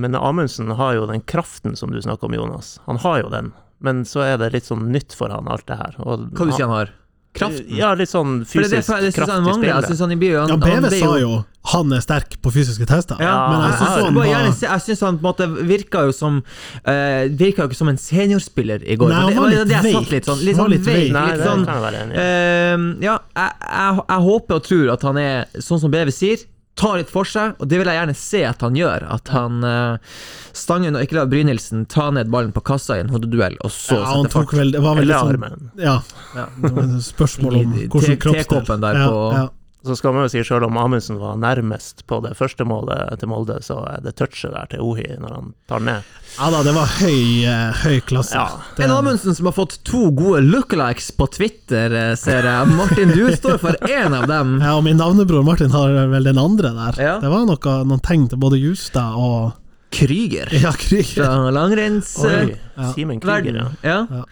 Men 0.00 0.14
Amundsen 0.16 0.70
har 0.76 0.94
jo 0.96 1.06
den 1.06 1.20
kraften 1.28 1.76
som 1.76 1.90
du 1.92 2.00
snakker 2.00 2.24
om, 2.28 2.32
Jonas. 2.34 2.78
Han 2.86 2.96
har 3.02 3.20
jo 3.22 3.28
den. 3.28 3.52
Men 3.80 4.04
så 4.04 4.24
er 4.26 4.40
det 4.40 4.52
litt 4.52 4.68
sånn 4.68 4.90
nytt 4.92 5.14
for 5.16 5.32
han, 5.32 5.48
alt 5.48 5.66
det 5.66 5.78
her. 5.80 5.94
Og 6.04 6.26
Hva 6.36 6.48
du 6.48 6.52
sier 6.52 6.66
han 6.68 6.76
har? 6.76 6.96
Kraften? 7.30 7.66
Ja, 7.78 7.92
litt 7.94 8.10
sånn 8.10 8.40
det, 8.40 8.46
det, 8.48 8.50
fysisk 8.50 8.88
kraft 8.88 9.04
i 9.06 9.10
spillet. 9.12 9.14
kraftig. 9.14 9.44
Jeg 9.46 9.54
spiller. 9.54 9.86
synes 9.86 10.00
han 10.02 10.14
blir 10.18 10.32
han, 10.40 10.50
ja, 10.50 10.56
BV 10.58 10.88
sa 10.98 11.10
jo 11.20 11.30
han 11.70 11.92
er 11.92 12.00
sterk 12.00 12.34
på 12.42 12.50
fysiske 12.50 12.86
tester, 12.88 13.20
Ja, 13.20 13.34
men 13.52 13.60
jeg 13.68 13.74
syns 13.76 13.90
han 13.90 14.06
jeg 14.06 14.14
var 14.16 14.70
jeg 14.72 14.82
synes 14.86 15.02
han 15.04 15.18
på 15.20 15.20
en 15.20 15.28
måte 15.28 15.66
virka 15.68 16.04
jo 16.08 16.14
som 16.16 16.38
uh, 16.40 17.22
Virka 17.28 17.62
jo 17.62 17.68
ikke 17.68 17.78
som 17.78 17.90
en 17.92 18.00
seniorspiller 18.00 18.82
i 18.82 18.96
går. 18.96 19.12
Nei, 19.12 19.20
han 19.20 19.28
Det- 19.28 19.36
var 19.36 19.50
det- 19.50 19.58
litt 19.58 19.68
det 19.68 19.76
jeg 19.76 19.94
veik. 19.94 20.10
Litt 20.10 20.24
sånn, 20.30 20.40
litt 20.44 20.56
sånn 20.56 20.70
litt 20.70 20.86
veik. 20.88 21.12
Nei, 21.12 21.26
Litt 21.36 21.46
sånn, 21.46 22.12
eh, 22.16 22.76
ja, 23.04 23.18
jeg, 23.36 23.52
jeg, 23.60 24.00
jeg 24.08 24.20
håper 24.26 24.54
og 24.56 24.64
tror 24.64 24.92
at 24.96 25.02
han 25.02 25.18
er 25.18 25.46
sånn 25.60 25.80
som 25.80 25.90
BV 25.90 26.10
sier. 26.10 26.38
Tar 26.80 26.96
litt 27.02 27.10
for 27.12 27.28
seg, 27.28 27.54
og 27.60 27.68
det 27.68 27.78
vil 27.80 27.90
jeg 27.90 27.98
gjerne 28.00 28.16
se 28.16 28.40
at 28.48 28.64
han 28.64 28.78
gjør. 28.78 29.04
At 29.12 29.28
han 29.34 29.60
uh, 29.66 30.16
stanger 30.56 30.96
og 30.96 31.04
ikke 31.04 31.18
lar 31.18 31.28
Brynildsen 31.30 31.84
ta 31.92 32.08
ned 32.16 32.30
ballen 32.32 32.54
på 32.56 32.62
kassa 32.64 32.96
i 32.96 33.04
en 33.04 33.12
hodeduell, 33.12 33.58
og 33.60 33.70
så 33.74 33.98
ja, 34.00 34.04
han 34.14 34.24
sette 34.24 34.38
fart. 34.38 34.54
vel 34.56 34.72
Det 34.72 34.80
var 34.84 34.96
vel 34.96 35.10
litt 35.10 35.16
Eller 35.16 35.36
sånn. 35.50 35.70
Ja, 35.84 35.96
Ja. 36.38 36.46
det 36.56 36.72
var 36.76 36.84
et 36.88 37.04
spørsmål 37.04 37.60
om 37.60 37.72
hvordan 37.92 38.20
kroppsdel 38.24 38.80
der 38.86 39.00
ja, 39.02 39.08
på- 39.10 39.32
ja. 39.36 39.48
Så 39.82 39.94
skal 39.96 40.12
man 40.12 40.26
jo 40.26 40.28
si, 40.28 40.42
selv 40.44 40.66
om 40.66 40.76
Amundsen 40.76 41.16
var 41.16 41.38
nærmest 41.40 42.02
på 42.06 42.18
det 42.20 42.34
første 42.36 42.66
målet 42.68 43.14
til 43.18 43.30
Molde, 43.30 43.54
så 43.64 43.78
er 43.88 44.02
det 44.04 44.12
touchet 44.18 44.52
der 44.52 44.66
til 44.68 44.82
Ohi 44.84 45.06
når 45.16 45.32
han 45.32 45.54
tar 45.72 45.80
ned. 45.80 46.02
ja 46.36 46.50
da, 46.52 46.58
det 46.66 46.74
var 46.76 46.90
høy, 46.98 47.44
eh, 47.48 47.72
høy 47.80 48.00
klasse. 48.04 48.34
Ja. 48.36 48.58
Det- 48.76 48.84
En 48.84 48.90
Amundsen 48.92 49.34
som 49.34 49.46
har 49.48 49.52
fått 49.56 49.78
to 49.88 50.10
gode 50.10 50.42
lookalikes 50.44 51.10
på 51.16 51.30
Twitter, 51.32 51.94
eh, 51.96 52.14
ser 52.14 52.42
jeg. 52.44 52.68
Martin, 52.76 53.08
du 53.08 53.24
står 53.36 53.56
for 53.58 53.72
én 53.88 54.12
av 54.12 54.26
dem. 54.28 54.58
Ja, 54.60 54.74
og 54.76 54.84
min 54.84 54.98
navnebror 54.98 55.42
Martin 55.44 55.70
har 55.70 55.88
vel 56.12 56.24
den 56.24 56.36
andre 56.38 56.74
der. 56.76 57.00
Ja. 57.02 57.18
Det 57.20 57.30
var 57.32 57.46
noe, 57.48 57.84
noen 57.88 58.00
tegn 58.04 58.28
til 58.28 58.36
både 58.38 58.60
Justad 58.60 59.16
og 59.16 59.54
Krüger 59.90 60.52
Ja, 60.60 60.70
Krüger. 60.76 61.24
fra 61.24 61.50
langrennsverden. 61.50 62.50
Eh, 62.50 62.56
Ja. 62.76 62.92
Simen 62.92 63.18
Krüger, 63.20 63.56
ja. 63.82 64.06
Ja. 64.12 64.24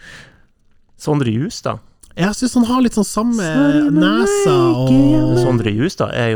Sondre 0.97 1.31
Justad. 1.33 1.79
Jeg 2.19 2.35
syns 2.35 2.55
han 2.59 2.65
har 2.67 2.81
litt 2.83 2.97
sånn 2.97 3.07
samme 3.07 3.45
nesa 3.95 4.55
og 4.75 5.37
Sondre 5.39 5.71
Justad 5.71 6.11
er 6.11 6.33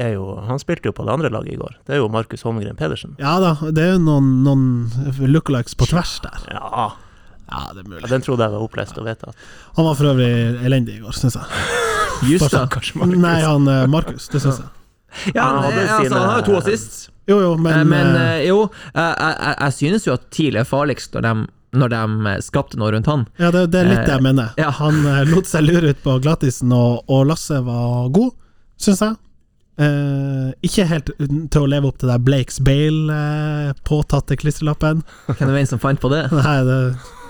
er 0.00 0.14
jo 0.14 0.38
Han 0.48 0.60
spilte 0.62 0.88
jo 0.88 0.94
på 0.96 1.04
det 1.04 1.12
andre 1.12 1.30
laget 1.34 1.52
i 1.52 1.58
går. 1.60 1.74
Det 1.84 1.96
er 1.96 2.00
jo 2.00 2.08
Markus 2.12 2.42
Holmgren 2.46 2.78
Pedersen. 2.78 3.12
Ja 3.20 3.36
da, 3.42 3.52
det 3.68 3.84
er 3.84 3.92
jo 3.96 4.00
noen, 4.06 4.30
noen 4.46 4.64
lookalikes 5.28 5.76
på 5.78 5.88
tvers 5.90 6.16
der. 6.24 6.48
Ja, 6.54 6.88
Ja, 7.48 7.60
det 7.72 7.80
er 7.80 7.84
ja, 7.84 7.88
mulig. 7.88 8.08
den 8.10 8.24
trodde 8.24 8.44
jeg 8.44 8.52
var 8.52 8.64
opplest 8.64 8.98
og 9.00 9.06
vedtatt. 9.08 9.36
Han 9.78 9.86
var 9.86 9.94
for 9.96 10.10
øvrig 10.10 10.32
elendig 10.68 10.98
i 10.98 11.04
går, 11.04 11.14
syns 11.16 11.36
jeg. 11.38 11.68
Justad. 12.32 12.66
kanskje 12.74 12.98
Markus. 13.00 13.20
Nei, 13.22 13.38
han 13.40 13.68
eh, 13.72 13.86
Markus, 13.88 14.26
det 14.28 14.42
syns 14.44 14.58
jeg. 14.60 15.32
Ja, 15.34 15.46
Han 15.46 15.62
hadde 15.64 15.84
sine... 15.86 15.94
altså, 15.94 16.18
han 16.18 16.28
har 16.28 16.42
jo 16.42 16.44
to 16.50 16.56
assist. 16.58 16.98
Jo, 17.28 17.38
jo, 17.40 17.54
men, 17.56 17.88
Men, 17.88 17.88
men 17.88 18.16
eh, 18.20 18.34
eh, 18.42 18.48
jo, 18.50 18.58
jeg, 18.94 19.14
jeg, 19.20 19.54
jeg 19.60 19.72
synes 19.78 20.06
jo 20.08 20.12
at 20.18 20.26
TIL 20.32 20.56
er 20.60 20.68
farligst 20.68 21.16
når 21.16 21.24
de, 21.24 21.32
når 21.76 21.92
de 21.92 22.02
eh, 22.32 22.38
skapte 22.44 22.78
noe 22.80 22.90
rundt 22.94 23.08
han. 23.10 23.26
Ja, 23.40 23.50
det, 23.54 23.66
det 23.74 23.82
er 23.82 23.88
litt 23.90 24.04
det 24.06 24.14
jeg 24.14 24.22
eh, 24.22 24.26
mener. 24.30 24.52
ja. 24.60 24.70
Han 24.80 25.00
eh, 25.06 25.24
lot 25.28 25.48
seg 25.50 25.66
lure 25.66 25.92
ut 25.94 26.02
på 26.04 26.18
glattisen, 26.24 26.72
og, 26.72 27.02
og 27.10 27.26
Lasse 27.28 27.60
var 27.66 28.08
god, 28.14 28.32
syns 28.80 29.02
jeg. 29.04 29.18
Eh, 29.78 30.48
ikke 30.66 30.88
helt 30.90 31.12
til 31.14 31.60
å 31.62 31.68
leve 31.70 31.86
opp 31.92 32.00
til 32.00 32.10
det 32.10 32.16
Blakes 32.26 32.58
Bale-påtatte 32.66 34.38
klistrellappen. 34.40 35.04
Hvem 35.28 35.52
er 35.52 35.54
det 35.60 35.68
som 35.70 35.82
fant 35.82 36.00
på 36.02 36.10
det? 36.12 36.24
Nei, 36.34 36.56
det 36.66 36.80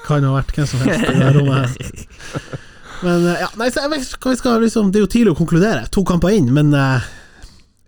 kan 0.07 0.25
jo 0.25 0.33
ha 0.33 0.38
vært 0.40 0.54
hvem 0.57 0.68
som 0.71 0.80
helst 0.87 1.11
i 1.11 1.18
det 1.18 1.35
rommet. 1.37 1.76
her. 1.76 2.49
Men 3.04 3.26
eh, 3.30 3.42
ja, 3.45 3.47
nei, 3.61 3.68
så 3.71 3.85
jeg 3.85 3.92
vet 3.92 4.07
ikke 4.09 4.26
hva 4.26 4.33
vi 4.33 4.38
skal 4.40 4.62
liksom 4.64 4.88
Det 4.90 4.99
er 4.99 5.04
jo 5.04 5.11
tidlig 5.12 5.30
å 5.30 5.38
konkludere. 5.38 5.85
To 5.95 6.02
kamper 6.09 6.33
inn, 6.35 6.49
men 6.50 6.73
eh, 6.75 7.04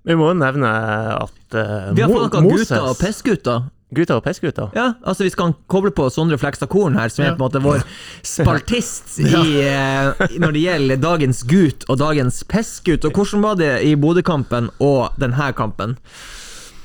Vi 0.07 0.14
må 0.14 0.28
jo 0.30 0.37
nevne 0.38 0.71
at 1.16 1.57
eh, 1.59 1.88
Vi 1.97 2.04
har 2.04 2.12
fått 2.12 2.37
noen 2.37 2.52
gutter 2.61 2.85
og 2.92 2.95
pestgutter. 3.00 3.64
Gutter 3.94 4.20
og 4.20 4.25
pestgutter. 4.25 4.70
Ja, 4.76 4.92
altså 5.02 5.25
vi 5.26 5.30
skal 5.35 5.54
koble 5.70 5.90
på 5.97 6.06
Sondre 6.14 6.38
Flekstad 6.38 6.70
Korn 6.70 6.94
her, 6.99 7.09
som 7.11 7.25
er 7.26 7.35
på 7.35 7.42
en 7.42 7.47
måte 7.49 7.62
vår 7.64 7.82
spaltist 8.26 9.16
i, 9.25 9.30
eh, 9.66 10.26
når 10.40 10.52
det 10.56 10.62
gjelder 10.66 11.00
dagens 11.02 11.42
gut 11.50 11.87
og 11.90 11.99
dagens 12.02 12.42
pestgutt. 12.50 13.04
Og 13.09 13.16
hvordan 13.18 13.42
var 13.44 13.59
det 13.61 13.73
i 13.88 13.97
Bodø-kampen 13.99 14.70
og 14.78 15.16
denne 15.20 15.50
kampen? 15.59 15.97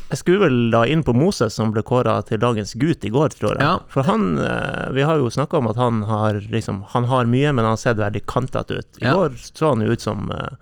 Jeg 0.05 0.19
skulle 0.21 0.43
vel 0.45 0.57
da 0.71 0.83
inn 0.85 1.01
på 1.03 1.15
Moses, 1.17 1.55
som 1.57 1.71
ble 1.73 1.81
kåra 1.85 2.19
til 2.27 2.37
dagens 2.39 2.75
gutt 2.77 3.05
i 3.07 3.09
går, 3.13 3.33
tror 3.39 3.55
jeg. 3.55 3.65
Ja. 3.65 3.79
For 3.89 4.05
han 4.05 4.35
eh, 4.37 4.91
Vi 4.93 5.01
har 5.05 5.17
jo 5.17 5.31
snakka 5.33 5.57
om 5.57 5.69
at 5.71 5.79
han 5.81 6.03
har 6.05 6.37
liksom 6.53 6.83
Han 6.93 7.07
har 7.09 7.25
mye, 7.25 7.49
men 7.51 7.65
han 7.65 7.73
har 7.73 7.81
sett 7.81 7.97
veldig 7.97 8.21
kantete 8.29 8.77
ut. 8.81 8.89
I 9.01 9.07
Ja. 9.07 9.15
går 9.17 9.33
så 9.41 9.73
han 9.73 9.81
jo 9.81 9.91
ut 9.97 10.01
som 10.05 10.29
eh, 10.31 10.53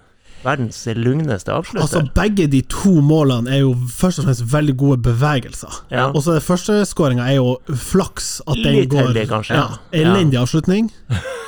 verdens 0.43 0.79
lugneste 0.95 1.53
avslutter. 1.53 1.83
Altså, 1.85 2.01
begge 2.15 2.47
de 2.51 2.61
to 2.71 2.97
målene 3.05 3.51
er 3.51 3.61
jo 3.63 3.73
først 3.89 4.21
og 4.21 4.27
fremst 4.27 4.45
veldig 4.53 4.75
gode 4.79 4.97
bevegelser. 5.05 5.81
Ja. 5.93 6.09
Og 6.11 6.23
så 6.25 6.37
den 6.37 6.45
første 6.45 6.81
skåringa 6.87 7.27
er 7.31 7.39
jo 7.39 7.57
flaks 7.67 8.35
at 8.47 8.59
den 8.59 8.79
Litt 8.81 8.91
går 8.91 9.09
heldig, 9.09 9.27
kanskje. 9.31 9.59
Ja, 9.59 9.79
elendig 10.03 10.41
avslutning. 10.41 10.91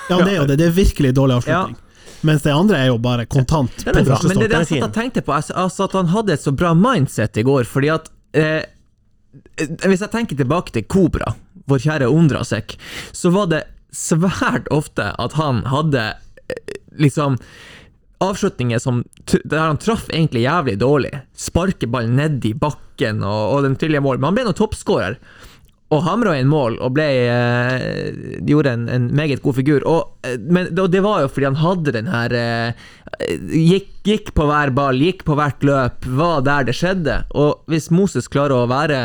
Ja, 0.05 0.19
det 0.21 0.35
er 0.35 0.37
jo 0.37 0.45
det. 0.45 0.59
Det 0.61 0.69
er 0.69 0.75
virkelig 0.75 1.15
dårlig 1.17 1.39
avslutning. 1.39 1.79
Mens 2.25 2.45
det 2.45 2.53
andre 2.53 2.79
er 2.79 2.87
jo 2.89 2.97
bare 3.01 3.25
kontant 3.29 3.83
Den 3.83 3.99
er 3.99 4.05
bra. 4.07 4.17
Men 4.25 4.39
det 4.39 4.47
er 4.47 4.53
det 4.53 4.61
jeg 4.63 4.69
satt 4.71 4.87
og 4.87 4.95
tenkte 4.95 5.23
på, 5.25 5.33
altså, 5.35 5.87
at 5.87 5.97
han 5.97 6.09
hadde 6.13 6.33
et 6.33 6.45
så 6.45 6.53
bra 6.55 6.73
mindset 6.77 7.37
i 7.37 7.45
går, 7.45 7.67
fordi 7.69 7.91
at 7.93 8.09
eh, 8.37 8.63
Hvis 9.85 10.01
jeg 10.01 10.11
tenker 10.13 10.39
tilbake 10.39 10.73
til 10.75 10.85
Kobra, 10.89 11.35
vår 11.69 11.81
kjære 11.85 12.09
Ondrasek, 12.09 12.77
så 13.13 13.31
var 13.33 13.49
det 13.51 13.63
svært 13.95 14.67
ofte 14.73 15.11
at 15.21 15.37
han 15.39 15.63
hadde 15.71 16.03
eh, 16.49 16.75
liksom 16.99 17.37
avslutninger 18.23 18.79
som 18.79 19.03
der 19.43 19.59
han 19.59 19.81
traff 19.81 20.07
egentlig 20.11 20.45
jævlig 20.45 20.77
dårlig. 20.81 21.11
Sparker 21.37 21.89
ballen 21.91 22.15
ned 22.19 22.45
i 22.45 22.53
bakken 22.57 23.23
og, 23.23 23.41
og 23.55 23.67
den 23.67 23.75
tydelige 23.79 24.03
mål. 24.05 24.19
Men 24.19 24.31
han 24.31 24.37
ble 24.39 24.47
nå 24.47 24.55
toppskårer. 24.57 25.19
Og 25.93 26.01
hamra 26.01 26.33
inn 26.39 26.49
mål 26.49 26.79
og 26.81 26.95
ble, 26.95 27.05
eh, 27.29 28.39
gjorde 28.49 28.71
en, 28.73 28.87
en 28.89 29.03
meget 29.15 29.43
god 29.43 29.59
figur. 29.59 29.83
Og, 29.85 30.15
eh, 30.25 30.39
men 30.41 30.71
og 30.73 30.89
det 30.91 31.03
var 31.05 31.21
jo 31.21 31.29
fordi 31.29 31.49
han 31.51 31.59
hadde 31.61 31.93
den 31.93 32.09
her 32.09 32.33
eh, 32.39 32.87
gikk, 33.53 33.91
gikk 34.07 34.33
på 34.37 34.47
hver 34.49 34.73
ball, 34.75 34.97
gikk 34.97 35.21
på 35.27 35.37
hvert 35.37 35.61
løp, 35.67 36.07
var 36.17 36.41
der 36.47 36.65
det 36.65 36.77
skjedde. 36.79 37.21
Og 37.37 37.61
hvis 37.71 37.91
Moses 37.93 38.31
klarer 38.31 38.57
å 38.57 38.71
være 38.71 39.03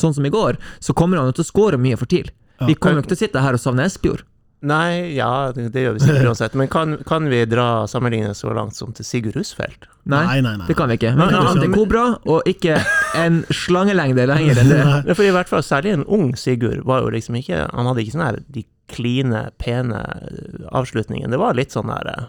sånn 0.00 0.16
som 0.16 0.24
i 0.26 0.32
går, 0.32 0.56
så 0.82 0.96
kommer 0.96 1.20
han 1.20 1.34
til 1.36 1.44
å 1.44 1.50
skåre 1.52 1.78
mye 1.78 1.98
for 2.00 2.10
TIL. 2.10 2.32
Vi 2.64 2.76
kommer 2.78 3.02
jo 3.02 3.04
ikke 3.04 3.12
til 3.12 3.18
å 3.18 3.24
sitte 3.26 3.42
her 3.44 3.56
og 3.58 3.60
savne 3.60 3.84
Espejord. 3.84 4.24
Nei, 4.64 5.14
ja, 5.16 5.52
det, 5.52 5.68
gjør 5.76 5.96
vi 5.96 6.02
sikkert 6.04 6.28
uansett. 6.30 6.54
Men 6.56 6.70
kan, 6.72 6.96
kan 7.08 7.28
vi 7.28 7.42
dra 7.48 7.84
sammenligningen 7.90 8.36
så 8.36 8.52
langt 8.56 8.76
som 8.78 8.94
til 8.96 9.04
Sigurd 9.04 9.36
Husfeldt? 9.36 9.88
Nei, 10.08 10.22
Nei, 10.26 10.38
nei, 10.44 10.54
nei. 10.60 10.68
det 10.68 10.76
kan 10.78 10.88
vi 10.88 10.98
ikke. 10.98 11.14
Men 11.16 11.32
han 11.34 11.60
en 11.64 11.74
Kobra, 11.74 12.04
og 12.28 12.48
ikke 12.48 12.78
en 13.20 13.42
slangelengde 13.52 14.26
lenger 14.28 14.60
enn 14.62 14.72
det. 14.72 15.16
For 15.16 15.24
i 15.26 15.32
hvert 15.34 15.50
fall 15.52 15.64
særlig 15.64 15.94
en 15.98 16.06
ung 16.12 16.32
Sigurd 16.40 16.84
var 16.88 17.04
jo 17.04 17.12
liksom 17.14 17.36
ikke 17.40 17.62
Han 17.72 17.88
hadde 17.88 18.02
ikke 18.04 18.16
sånn 18.16 18.26
her 18.26 18.40
de 18.52 18.64
kline, 18.92 19.46
pene 19.60 20.00
eh, 20.00 20.66
avslutningene. 20.76 21.32
Det 21.32 21.40
var 21.40 21.56
litt 21.56 21.72
sånn 21.72 21.88
der 21.88 22.10
eh, 22.12 22.26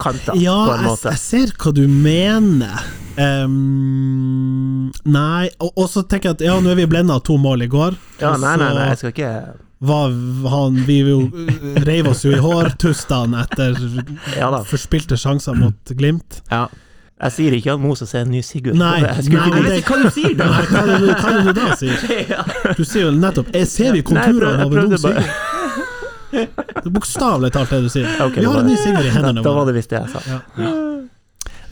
kanta, 0.00 0.36
Ja, 0.40 0.56
på 0.64 0.76
en 0.78 0.86
jeg, 0.86 0.94
Ja, 0.96 1.10
jeg 1.10 1.20
ser 1.20 1.52
hva 1.60 1.74
du 1.76 1.84
mener. 1.90 2.88
Um, 3.16 4.90
nei, 5.08 5.48
og, 5.60 5.70
og 5.72 5.86
så 5.88 6.02
tenker 6.04 6.30
jeg 6.32 6.38
at 6.38 6.44
ja, 6.50 6.56
nå 6.60 6.72
er 6.72 6.80
vi 6.82 6.88
blenda 6.90 7.16
av 7.16 7.24
to 7.24 7.38
mål 7.40 7.64
i 7.64 7.70
går. 7.72 7.96
Ja, 8.20 8.34
nei, 8.40 8.56
nei, 8.60 8.72
nei, 8.76 8.90
jeg 8.92 9.00
skal 9.00 9.14
ikke 9.14 9.32
var 9.78 10.08
han, 10.50 10.78
Vi 10.86 10.98
jo 11.04 11.18
uh, 11.28 11.82
reiv 11.84 12.08
oss 12.08 12.24
jo 12.24 12.32
i 12.32 12.40
hårtustene 12.40 13.42
etter 13.44 13.76
Ja 14.38 14.48
forspilte 14.64 15.18
sjanser 15.20 15.54
mot 15.58 15.92
Glimt. 15.98 16.40
Ja. 16.50 16.66
Jeg 17.16 17.32
sier 17.32 17.54
ikke 17.56 17.72
at 17.72 17.80
Moses 17.80 18.10
er 18.14 18.26
en 18.26 18.32
ny 18.32 18.42
Sigurd. 18.44 18.76
Nei, 18.76 19.00
nei, 19.00 19.12
ikke 19.24 19.62
det- 19.64 19.84
hva 19.88 19.96
du 20.02 20.10
sier, 20.12 20.34
da! 20.36 20.48
Hva 20.52 20.82
er 20.82 20.90
det, 20.90 20.96
du- 21.00 21.12
hva 21.12 21.30
er 21.30 21.36
det 21.36 21.44
du 21.46 21.60
da 21.60 21.76
sier? 21.80 21.96
Du 22.76 22.84
sier 22.84 23.06
jo 23.06 23.12
nettopp 23.16 23.52
jeg 23.56 23.68
Ser 23.72 23.92
vi 23.96 24.02
konturene 24.04 24.66
av 24.66 24.72
en 24.72 24.82
ung 24.84 24.96
Sigurd? 25.00 25.30
Det 26.36 26.82
er 26.84 26.92
bokstavelig 26.92 27.52
talt 27.54 27.70
det 27.72 27.78
du 27.86 27.88
sier. 27.88 28.08
Okay, 28.20 28.42
vi 28.42 28.50
har 28.50 28.60
en 28.60 28.68
ny 28.68 28.76
Sigurd 28.76 29.06
i 29.08 29.12
hendene 29.14 29.40
Da 29.40 29.48
var 29.48 29.62
våre. 29.62 29.70
det 29.72 29.76
visst 29.78 29.92
det 29.94 30.00
jeg 30.02 30.12
sa. 30.12 30.20
Ja. 30.28 30.40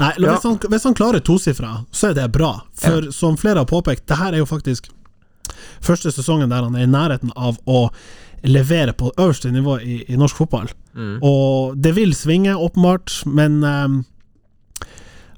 Nei, 0.01 0.11
hvis, 0.19 0.43
han, 0.49 0.57
hvis 0.73 0.85
han 0.89 0.95
klarer 0.97 1.21
tosifra, 1.23 1.75
så 1.93 2.09
er 2.11 2.17
det 2.19 2.29
bra. 2.35 2.55
For 2.81 3.11
som 3.15 3.37
flere 3.39 3.61
har 3.63 3.69
påpekt, 3.71 4.07
det 4.11 4.17
her 4.19 4.33
er 4.33 4.41
jo 4.41 4.49
faktisk 4.49 4.89
første 5.87 6.13
sesongen 6.15 6.53
der 6.53 6.65
han 6.67 6.77
er 6.79 6.87
i 6.87 6.91
nærheten 6.91 7.33
av 7.37 7.59
å 7.67 7.89
levere 8.45 8.93
på 8.93 9.13
øverste 9.17 9.53
nivå 9.53 9.79
i, 9.81 10.03
i 10.13 10.19
norsk 10.21 10.37
fotball. 10.37 10.69
Mm. 10.95 11.17
Og 11.25 11.79
det 11.81 11.95
vil 11.97 12.13
svinge, 12.17 12.57
åpenbart, 12.57 13.23
men 13.27 13.63
um, 13.65 14.03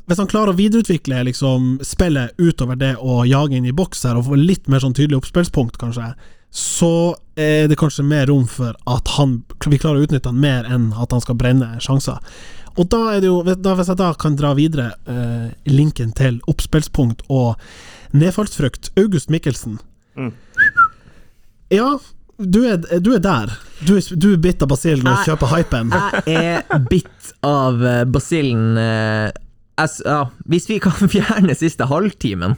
hvis 0.06 0.20
han 0.22 0.30
klarer 0.30 0.52
å 0.52 0.58
videreutvikle 0.58 1.24
liksom, 1.28 1.76
spillet 1.86 2.34
utover 2.38 2.78
det 2.78 2.94
å 2.98 3.24
jage 3.26 3.58
inn 3.58 3.66
i 3.66 3.74
boks 3.74 4.04
her, 4.06 4.18
og 4.18 4.28
få 4.28 4.38
litt 4.38 4.66
mer 4.70 4.82
sånn 4.82 4.94
tydelig 4.94 5.20
oppspillspunkt, 5.20 5.78
kanskje, 5.82 6.12
så 6.56 7.14
er 7.36 7.66
det 7.68 7.78
kanskje 7.78 8.06
mer 8.06 8.28
rom 8.30 8.46
for 8.48 8.76
at 8.88 9.10
han, 9.16 9.40
vi 9.66 9.80
klarer 9.82 10.00
å 10.00 10.06
utnytte 10.06 10.30
han 10.30 10.40
mer 10.40 10.68
enn 10.70 10.92
at 10.94 11.12
han 11.12 11.22
skal 11.22 11.38
brenne 11.38 11.74
sjanser. 11.84 12.22
Og 12.76 12.88
da 12.92 13.02
er 13.14 13.22
det 13.24 13.30
jo, 13.30 13.40
hvis 13.42 13.90
jeg 13.90 13.98
da 13.98 14.12
kan 14.20 14.36
dra 14.38 14.52
videre 14.56 14.92
eh, 15.08 15.50
linken 15.68 16.12
til 16.16 16.38
oppspillspunkt 16.50 17.24
og 17.32 17.56
nedfallsfrykt, 18.16 18.92
August 19.00 19.32
Mikkelsen. 19.32 19.78
Mm. 20.16 20.32
Ja, 21.72 21.88
du 22.38 22.60
er, 22.68 22.76
du 23.00 23.10
er 23.16 23.22
der. 23.24 23.52
Du, 23.86 23.94
er- 23.96 24.16
du 24.16 24.28
er 24.34 24.38
bitt 24.42 24.62
av 24.62 24.70
basillen 24.70 25.08
og 25.10 25.24
kjøper 25.26 25.50
hypen. 25.54 25.90
Jeg 26.28 26.62
er 26.70 26.84
bitt 26.90 27.32
av 27.46 27.82
eh, 27.84 28.04
basillen 28.08 28.78
eh, 28.80 29.30
jeg 29.76 30.06
ja, 30.08 30.22
Hvis 30.48 30.68
vi 30.70 30.78
kan 30.80 30.94
fjerne 31.12 31.52
siste 31.58 31.84
halvtimen 31.90 32.54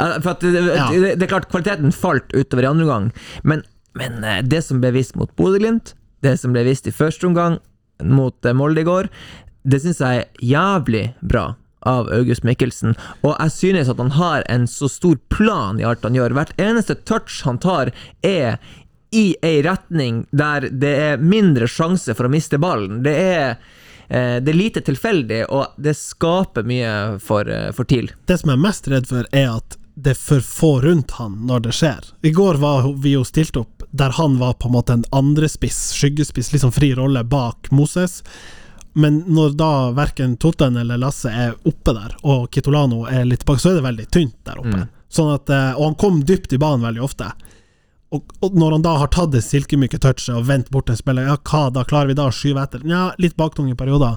Eh, 0.00 0.14
For 0.24 0.36
det, 0.40 0.52
Ja. 0.76 0.86
det, 0.92 1.14
det 1.20 1.26
er 1.26 1.32
klart, 1.32 1.48
kvaliteten 1.52 1.92
falt 1.92 2.32
utover 2.36 2.64
i 2.64 2.68
andre 2.70 2.84
omgang, 2.86 3.10
men, 3.44 3.62
men 3.96 4.24
eh, 4.24 4.42
det 4.44 4.62
som 4.64 4.80
ble 4.82 4.90
vist 4.96 5.16
mot 5.16 5.30
Bodø-Glimt, 5.36 5.94
det 6.24 6.34
som 6.40 6.52
ble 6.56 6.62
vist 6.68 6.88
i 6.88 6.92
første 6.96 7.24
omgang 7.28 7.58
mot 8.04 8.44
eh, 8.48 8.52
Molde 8.56 8.84
i 8.84 8.88
går, 8.88 9.08
det 9.68 9.80
syns 9.84 10.00
jeg 10.04 10.22
er 10.24 10.44
jævlig 10.44 11.06
bra 11.24 11.46
av 11.86 12.10
August 12.12 12.44
Mikkelsen, 12.46 12.96
og 13.22 13.36
jeg 13.36 13.54
synes 13.54 13.92
at 13.92 14.02
han 14.02 14.14
har 14.18 14.44
en 14.52 14.66
så 14.70 14.90
stor 14.90 15.16
plan 15.32 15.80
i 15.80 15.86
alt 15.86 16.04
han 16.06 16.18
gjør. 16.18 16.36
Hvert 16.36 16.54
eneste 16.60 16.98
touch 17.06 17.42
han 17.46 17.60
tar, 17.62 17.92
er 18.26 18.58
i 19.14 19.36
ei 19.46 19.62
retning 19.64 20.24
der 20.34 20.68
det 20.70 20.92
er 21.06 21.22
mindre 21.22 21.68
sjanse 21.70 22.14
for 22.16 22.26
å 22.26 22.32
miste 22.32 22.58
ballen. 22.60 23.00
Det 23.06 23.14
er, 23.14 23.56
eh, 24.08 24.36
det 24.42 24.52
er 24.52 24.58
lite 24.58 24.82
tilfeldig, 24.84 25.44
og 25.48 25.78
det 25.78 25.96
skaper 25.96 26.66
mye 26.66 26.92
for, 27.22 27.48
eh, 27.48 27.70
for 27.72 27.84
TIL. 27.84 28.10
Det 28.26 28.40
som 28.40 28.50
jeg 28.50 28.58
er 28.58 28.66
mest 28.68 28.88
redd 28.88 29.06
for, 29.06 29.24
er 29.32 29.56
at 29.56 29.78
det 29.96 30.12
er 30.12 30.20
for 30.20 30.40
få 30.44 30.82
rundt 30.84 31.16
han 31.16 31.38
når 31.48 31.62
det 31.64 31.72
skjer. 31.72 32.12
I 32.22 32.30
går 32.30 32.60
var 32.60 32.92
vi 33.00 33.14
jo 33.14 33.24
stilt 33.24 33.56
opp 33.56 33.86
der 33.96 34.12
han 34.18 34.38
var 34.38 34.58
på 34.60 34.68
en 34.68 34.74
måte 34.74 34.92
en 34.92 35.04
andrespiss, 35.12 35.94
skyggespiss, 35.96 36.52
liksom 36.52 36.72
fri 36.72 36.92
rolle 36.94 37.24
bak 37.24 37.70
Moses. 37.70 38.22
Men 38.96 39.18
når 39.28 39.56
da 39.60 39.70
verken 39.96 40.36
Totten 40.40 40.76
eller 40.80 40.96
Lasse 41.00 41.28
er 41.28 41.54
oppe 41.68 41.92
der, 41.92 42.14
og 42.24 42.46
Kitolano 42.54 43.02
er 43.10 43.26
litt 43.28 43.44
bak, 43.44 43.60
så 43.60 43.74
er 43.74 43.78
det 43.80 43.84
veldig 43.84 44.06
tynt 44.14 44.36
der 44.48 44.60
oppe. 44.62 44.78
Mm. 44.86 44.86
Sånn 45.12 45.34
at, 45.34 45.50
eh, 45.52 45.74
og 45.76 45.84
han 45.90 45.98
kom 46.00 46.22
dypt 46.28 46.54
i 46.56 46.60
banen 46.62 46.84
veldig 46.86 47.02
ofte. 47.04 47.28
Og, 48.14 48.32
og 48.40 48.54
når 48.56 48.76
han 48.78 48.84
da 48.86 48.94
har 49.02 49.10
tatt 49.12 49.32
det 49.34 49.42
silkemyke 49.44 49.98
touchet 50.00 50.32
og 50.38 50.46
vendt 50.48 50.70
bort 50.72 50.88
en 50.92 50.96
spiller, 50.96 51.26
ja, 51.28 51.36
hva 51.50 51.66
da, 51.74 51.82
klarer 51.84 52.08
vi 52.12 52.16
da 52.16 52.28
å 52.30 52.34
skyve 52.34 52.62
etter? 52.64 52.86
Ja, 52.88 53.10
litt 53.20 53.36
baktung 53.36 53.68
i 53.70 53.76
perioder, 53.76 54.16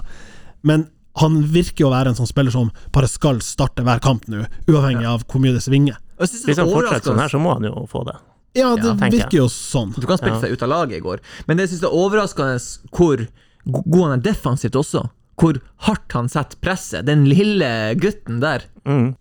men 0.62 0.86
han 1.20 1.40
virker 1.52 1.84
jo 1.84 1.88
å 1.90 1.92
være 1.92 2.12
en 2.12 2.16
sånn 2.20 2.28
spiller 2.30 2.54
som 2.54 2.70
bare 2.94 3.08
skal 3.10 3.40
starte 3.44 3.82
hver 3.84 4.00
kamp 4.00 4.28
nå, 4.30 4.44
uavhengig 4.70 5.08
av 5.10 5.24
hvor 5.26 5.42
mye 5.42 5.56
det 5.56 5.64
svinger. 5.66 5.98
Hvis 6.22 6.56
han 6.56 6.70
fortsetter 6.70 7.10
sånn 7.10 7.20
her, 7.20 7.32
så 7.32 7.40
må 7.42 7.52
han 7.56 7.66
jo 7.66 7.84
få 7.90 8.04
det. 8.08 8.16
Ja, 8.56 8.72
det 8.78 8.86
Ja, 8.88 8.94
virker 9.10 9.36
jo 9.42 9.48
sånn. 9.52 9.92
Du 9.94 10.06
kan 10.06 10.18
spille 10.18 10.38
Ja. 10.38 10.40
seg 10.42 10.54
ut 10.56 10.62
av 10.62 10.70
laget 10.70 10.96
i 10.98 11.04
går, 11.04 11.20
men 11.46 11.56
det 11.58 11.68
synes 11.68 11.82
jeg 11.82 11.90
er 11.90 11.98
overraskende 12.00 12.56
hvor 12.94 13.26
god 13.64 14.02
han 14.02 14.18
er 14.18 14.22
defensivt 14.24 14.76
også. 14.78 15.06
Hvor 15.40 15.56
hardt 15.86 16.12
han 16.12 16.28
setter 16.28 16.58
presset. 16.60 17.06
Den 17.08 17.22
lille 17.28 17.94
gutten 17.96 18.42
der. 18.42 18.66
Mm. 18.84 19.14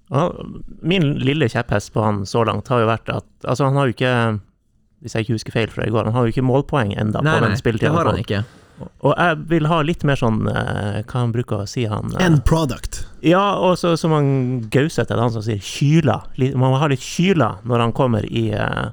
Min 0.84 1.14
lille 1.24 1.48
kjepphest 1.52 1.94
på 1.96 2.04
han 2.04 2.26
så 2.28 2.44
langt 2.48 2.68
har 2.72 2.82
jo 2.84 2.88
vært 2.90 3.12
at 3.14 3.26
Altså, 3.48 3.66
han 3.68 3.76
har 3.80 3.88
jo 3.88 3.94
ikke 3.96 4.14
Hvis 5.04 5.16
jeg 5.16 5.26
ikke 5.26 5.36
husker 5.38 5.56
feil 5.56 5.70
fra 5.72 5.86
i 5.88 5.92
går, 5.94 6.08
han 6.10 6.16
har 6.16 6.26
jo 6.28 6.34
ikke 6.34 6.44
målpoeng 6.44 6.92
enda 7.00 7.22
Nei, 7.24 7.38
på 7.38 7.46
den 7.46 7.56
det 7.56 7.60
spilletida 7.62 7.92
han 7.94 7.98
han 8.02 8.08
har 8.10 8.18
fått. 8.18 8.26
ikke. 8.28 8.44
Og 9.04 9.14
jeg 9.16 9.38
vil 9.52 9.68
ha 9.68 9.78
litt 9.84 10.04
mer 10.08 10.20
sånn 10.20 10.42
eh, 10.48 11.00
Hva 11.04 11.24
han 11.26 11.32
bruker 11.36 11.64
å 11.64 11.68
si, 11.68 11.86
han 11.92 12.12
eh, 12.16 12.26
End 12.26 12.44
product. 12.48 13.02
Ja, 13.24 13.58
og 13.60 13.78
så 13.80 13.94
som 14.00 14.16
han 14.16 14.30
Gauseth 14.72 15.08
er 15.12 15.16
det 15.20 15.24
han 15.24 15.34
som 15.36 15.44
sier 15.44 15.60
kyla. 15.64 16.22
Man 16.40 16.72
må 16.72 16.80
ha 16.80 16.88
litt 16.92 17.04
kyla 17.04 17.58
når 17.68 17.86
han 17.88 17.96
kommer 17.96 18.28
i 18.28 18.50
eh, 18.56 18.88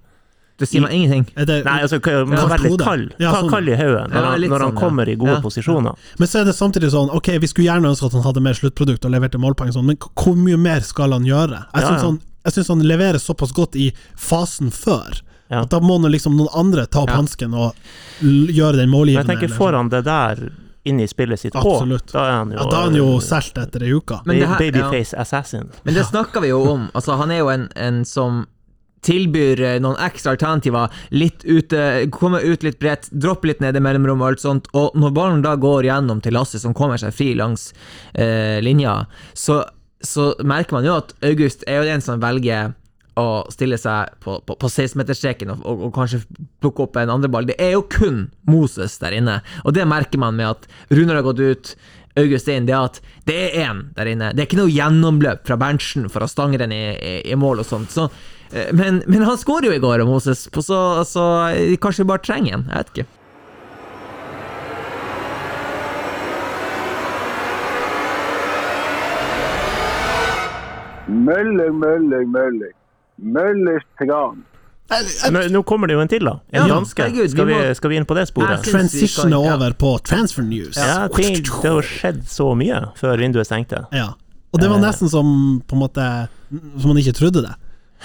Det 0.59 0.69
sier 0.69 0.81
meg 0.81 0.93
ingenting. 0.97 1.27
Er 1.37 1.45
det, 1.45 1.65
Nei, 1.67 1.83
altså 1.85 1.99
man 2.27 2.49
være 2.49 2.63
litt 2.65 2.81
kald. 2.81 3.11
Ja, 3.21 3.33
sånn. 3.35 3.51
Kald 3.53 3.69
i 3.69 3.75
hodet 3.77 4.07
når, 4.09 4.15
Ja, 4.17 4.31
han, 4.31 4.41
når 4.41 4.59
han 4.65 4.71
sånn, 4.71 4.79
kommer 4.81 5.09
i 5.09 5.15
gode 5.17 5.35
Ja. 5.35 5.41
posisjoner. 5.45 5.97
Men 6.19 6.29
så 6.29 6.41
er 6.41 6.45
det 6.49 6.55
samtidig 6.57 6.91
sånn, 6.95 7.11
ok, 7.13 7.29
vi 7.39 7.47
skulle 7.47 7.69
gjerne 7.69 7.91
ønske 7.93 8.07
at 8.07 8.13
han 8.13 8.23
hadde 8.23 8.41
mer 8.41 8.55
sluttprodukt 8.55 9.05
og 9.05 9.11
leverte 9.13 9.37
målpoeng, 9.39 9.73
sånn, 9.75 9.85
men 9.85 9.97
hvor 9.99 10.35
mye 10.35 10.57
mer 10.57 10.81
skal 10.81 11.13
han 11.13 11.25
gjøre? 11.25 11.61
Jeg 11.75 11.83
Ja, 11.83 11.89
syns 11.91 12.03
ja. 12.03 12.09
han, 12.09 12.81
han 12.81 12.89
leverer 12.89 13.19
såpass 13.21 13.53
godt 13.53 13.77
i 13.77 13.93
fasen 14.17 14.71
før. 14.73 15.21
Ja. 15.51 15.61
At 15.63 15.71
da 15.71 15.79
må 15.81 16.01
liksom 16.11 16.37
noen 16.37 16.49
andre 16.55 16.87
ta 16.87 17.01
opp 17.03 17.09
Ja. 17.11 17.17
hansken 17.17 17.53
og 17.55 17.75
gjøre 18.23 18.77
den 18.77 18.89
målgivende. 18.89 19.27
Men 19.27 19.39
jeg 19.39 19.49
tenker, 19.51 19.55
får 19.55 19.71
sånn. 19.71 19.75
han 19.75 19.89
det 19.91 20.05
der 20.05 20.51
inn 20.87 21.01
i 21.01 21.07
spillet 21.07 21.39
sitt 21.39 21.55
Absolutt. 21.55 22.07
på, 22.07 22.13
da 22.13 22.25
er 22.27 22.33
han 22.39 22.51
jo 22.53 22.59
ja, 22.59 22.65
da 22.71 22.77
er 22.81 22.85
han 22.85 22.95
jo 22.95 23.07
solgt 23.21 23.59
etter 23.59 23.83
ei 23.83 23.93
uke. 23.93 24.21
Babyface 24.25 25.13
ja. 25.13 25.21
Assassin. 25.21 25.69
Men 25.85 25.95
det 25.95 26.05
snakker 26.07 26.41
vi 26.41 26.49
jo 26.49 26.63
om. 26.71 26.91
Altså, 26.95 27.17
han 27.19 27.31
er 27.31 27.39
jo 27.39 27.49
en, 27.49 27.69
en 27.77 28.05
som 28.05 28.47
tilbyr 29.07 29.63
eh, 29.63 29.77
noen 29.83 30.01
ekstra 30.03 30.35
alternativer. 30.35 30.93
Litt 31.15 31.47
ute, 31.47 31.81
komme 32.15 32.43
ut 32.43 32.67
litt 32.67 32.81
bredt, 32.83 33.09
droppe 33.15 33.53
litt 33.53 33.63
ned 33.65 33.79
i 33.79 33.85
mellomrom 33.85 34.25
og 34.25 34.33
alt 34.33 34.45
sånt. 34.45 34.69
Og 34.77 34.99
når 34.99 35.15
ballen 35.17 35.47
da 35.47 35.55
går 35.61 35.89
gjennom 35.89 36.21
til 36.25 36.37
Lasse, 36.37 36.61
som 36.63 36.75
kommer 36.77 37.01
seg 37.01 37.15
fri 37.17 37.33
langs 37.39 37.71
eh, 38.15 38.59
linja, 38.65 39.05
så 39.35 39.63
så 40.07 40.35
merker 40.45 40.77
man 40.77 40.87
jo 40.87 40.99
at 41.01 41.15
August 41.25 41.65
er 41.67 41.81
jo 41.81 41.89
den 41.89 42.05
som 42.05 42.21
velger 42.23 42.75
å 43.17 43.47
stille 43.53 43.79
seg 43.81 44.13
på, 44.21 44.37
på, 44.45 44.57
på 44.61 44.69
16-meterstreken 44.69 45.55
og, 45.55 45.63
og, 45.65 45.87
og 45.89 45.95
kanskje 45.97 46.21
plukke 46.61 46.85
opp 46.85 46.99
en 47.01 47.15
andre 47.15 47.31
ball. 47.33 47.49
Det 47.49 47.57
er 47.63 47.73
jo 47.73 47.87
kun 47.89 48.27
Moses 48.49 48.99
der 49.01 49.17
inne, 49.17 49.39
og 49.65 49.77
det 49.77 49.87
merker 49.89 50.21
man 50.21 50.37
med 50.37 50.53
at 50.53 50.69
Runar 50.93 51.21
har 51.21 51.31
gått 51.31 51.41
ut. 51.41 51.77
August 52.17 52.49
inn, 52.49 52.65
det 52.65 52.73
er 52.73 52.87
at 52.89 52.99
det 53.29 53.35
er 53.37 53.57
én 53.67 53.81
der 53.97 54.09
inne. 54.09 54.31
Det 54.33 54.41
er 54.41 54.47
ikke 54.49 54.57
noe 54.57 54.73
gjennomløp 54.73 55.43
fra 55.45 55.59
Berntsen 55.61 56.07
for 56.09 56.25
å 56.25 56.29
stange 56.31 56.57
den 56.63 56.73
i, 56.73 56.85
i, 56.97 57.11
i 57.29 57.37
mål 57.37 57.61
og 57.61 57.69
sånt. 57.69 57.93
Så, 57.93 58.07
men, 58.73 59.03
men 59.07 59.23
han 59.27 59.39
skårer 59.41 59.71
jo 59.71 59.77
i 59.77 59.83
går, 59.83 60.05
Moses, 60.07 60.47
på 60.55 60.63
så, 60.63 60.81
så 61.09 61.25
eh, 61.51 61.77
kanskje 61.83 62.05
vi 62.05 62.11
bare 62.13 62.25
trenger 62.25 62.55
en. 62.59 62.67
Jeg 62.71 62.77
vet 62.85 62.93
ikke. 62.95 63.07
Møller, 71.09 71.71
Møller, 71.71 72.25
Møller. 72.27 72.73
Møllers 73.23 73.85
tran. 74.01 74.43
Nå, 75.35 75.41
nå 75.51 75.63
kommer 75.67 75.91
det 75.91 75.97
jo 75.97 76.03
en 76.03 76.11
til, 76.11 76.27
da. 76.29 76.37
En 76.55 76.61
Ja, 76.63 76.67
danske. 76.77 77.03
herregud, 77.03 77.31
skal, 77.33 77.49
vi, 77.49 77.57
skal 77.75 77.91
vi 77.91 77.97
inn 77.99 78.07
på 78.07 78.15
det 78.19 78.27
sporet? 78.31 78.67
Transition 78.67 79.35
over 79.35 79.75
på 79.79 79.97
transfer 80.07 80.47
news. 80.47 80.77
Ja, 80.79 81.07
ting, 81.15 81.41
det 81.43 81.73
har 81.73 81.87
skjedd 81.87 82.21
så 82.31 82.53
mye 82.59 82.85
før 82.99 83.19
vinduet 83.23 83.49
stengte. 83.49 83.85
Ja. 83.95 84.13
Og 84.55 84.61
det 84.63 84.71
var 84.71 84.79
Eh. 84.79 84.85
nesten 84.87 85.11
som 85.11 85.61
på 85.67 85.75
en 85.77 85.83
måte 85.83 86.29
Som 86.79 86.89
man 86.93 86.99
ikke 86.99 87.13
trodde 87.19 87.43
det. 87.43 87.55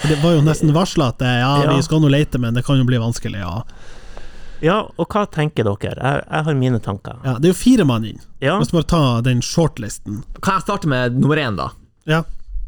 Det 0.02 0.16
var 0.22 0.36
jo 0.36 0.42
nesten 0.44 0.72
varsla 0.74 1.10
at 1.12 1.18
det, 1.22 1.32
ja, 1.40 1.64
Ja. 1.64 1.76
vi 1.76 1.82
skal 1.82 2.00
nå 2.02 2.10
lete, 2.10 2.38
men 2.40 2.54
det 2.54 2.64
kan 2.66 2.78
jo 2.80 2.84
bli 2.88 2.98
vanskelig. 2.98 3.38
Ja. 3.38 3.62
Ja, 4.62 4.76
og 4.96 5.08
hva 5.10 5.24
tenker 5.26 5.66
dere? 5.66 5.96
Jeg, 5.98 6.22
jeg 6.30 6.44
har 6.46 6.54
mine 6.54 6.78
tanker. 6.82 7.18
Ja, 7.26 7.34
det 7.38 7.48
er 7.50 7.52
jo 7.52 7.58
fire 7.58 7.84
mann 7.84 8.04
inn. 8.06 8.20
Ja, 8.40 8.58
Vi 8.60 8.68
du 8.70 8.76
bare 8.76 8.88
ta 8.92 9.20
den 9.20 9.42
shortlisten. 9.42 10.22
Kan 10.40 10.60
jeg 10.60 10.62
starte 10.62 10.88
med 10.90 11.18
nummer 11.18 11.36
én, 11.36 11.56
da? 11.58 11.70
Ja. 12.06 12.22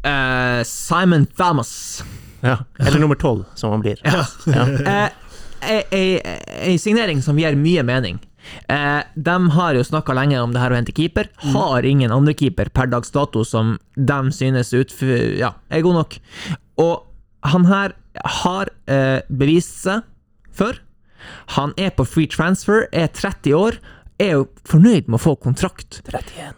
Uh, 0.05 0.61
Simon 0.67 1.25
Thomas. 1.25 2.03
ja. 2.41 2.57
Eller 2.79 2.99
nummer 2.99 3.15
tolv, 3.15 3.45
som 3.55 3.71
han 3.71 3.81
blir. 3.81 3.99
Ja. 4.03 4.25
ja. 4.45 5.09
Uh, 5.65 5.81
ei, 5.97 6.19
ei 6.61 6.73
signering 6.77 7.23
som 7.25 7.39
gir 7.39 7.55
mye 7.57 7.81
mening. 7.81 8.19
Eh, 8.69 9.01
de 9.15 9.49
har 9.55 9.73
jo 9.73 9.83
snakka 9.83 10.13
lenge 10.13 10.37
om 10.41 10.53
det 10.53 10.61
her 10.61 10.73
å 10.73 10.77
hente 10.77 10.93
keeper. 10.95 11.29
Har 11.55 11.85
ingen 11.87 12.13
andre 12.13 12.35
keeper 12.37 12.69
per 12.69 12.89
dags 12.91 13.09
dato 13.15 13.43
som 13.47 13.75
de 13.95 14.19
synes 14.35 14.73
ut, 14.75 14.93
ja, 15.39 15.53
er 15.69 15.81
god 15.85 15.97
nok. 16.01 16.17
Og 16.83 17.01
han 17.51 17.65
her 17.69 17.93
har 18.41 18.71
eh, 18.89 19.21
bevist 19.29 19.81
seg 19.83 20.05
før. 20.55 20.79
Han 21.57 21.73
er 21.81 21.89
på 21.97 22.05
free 22.07 22.29
transfer, 22.31 22.85
er 22.95 23.07
30 23.13 23.55
år, 23.57 23.79
er 24.21 24.37
jo 24.37 24.45
fornøyd 24.69 25.09
med 25.09 25.17
å 25.19 25.23
få 25.25 25.33
kontrakt. 25.41 25.99
31. 26.07 26.53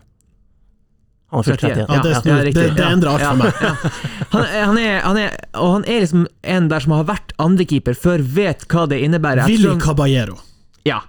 Han 1.34 1.44
er 1.44 1.58
31. 1.58 1.80
Ja, 1.92 2.02
det, 2.04 2.12
ja, 2.14 2.36
det, 2.46 2.66
det 2.78 2.86
endrer 2.88 3.10
alt 3.12 3.26
for 3.26 3.40
meg. 3.42 3.52
Han, 4.32 4.46
han, 4.48 4.78
er, 4.80 5.00
han 5.04 5.18
er, 5.20 5.34
og 5.60 5.74
han 5.74 5.86
er 5.90 6.04
liksom 6.06 6.24
en 6.56 6.70
der 6.72 6.84
som 6.86 6.94
har 6.96 7.08
vært 7.10 7.34
andrekeeper 7.44 7.98
før, 8.00 8.24
vet 8.38 8.64
hva 8.72 8.86
det 8.92 9.02
innebærer. 9.04 9.48
Willy 9.50 9.74
Caballero. 9.84 10.38
Ja, 10.88 11.02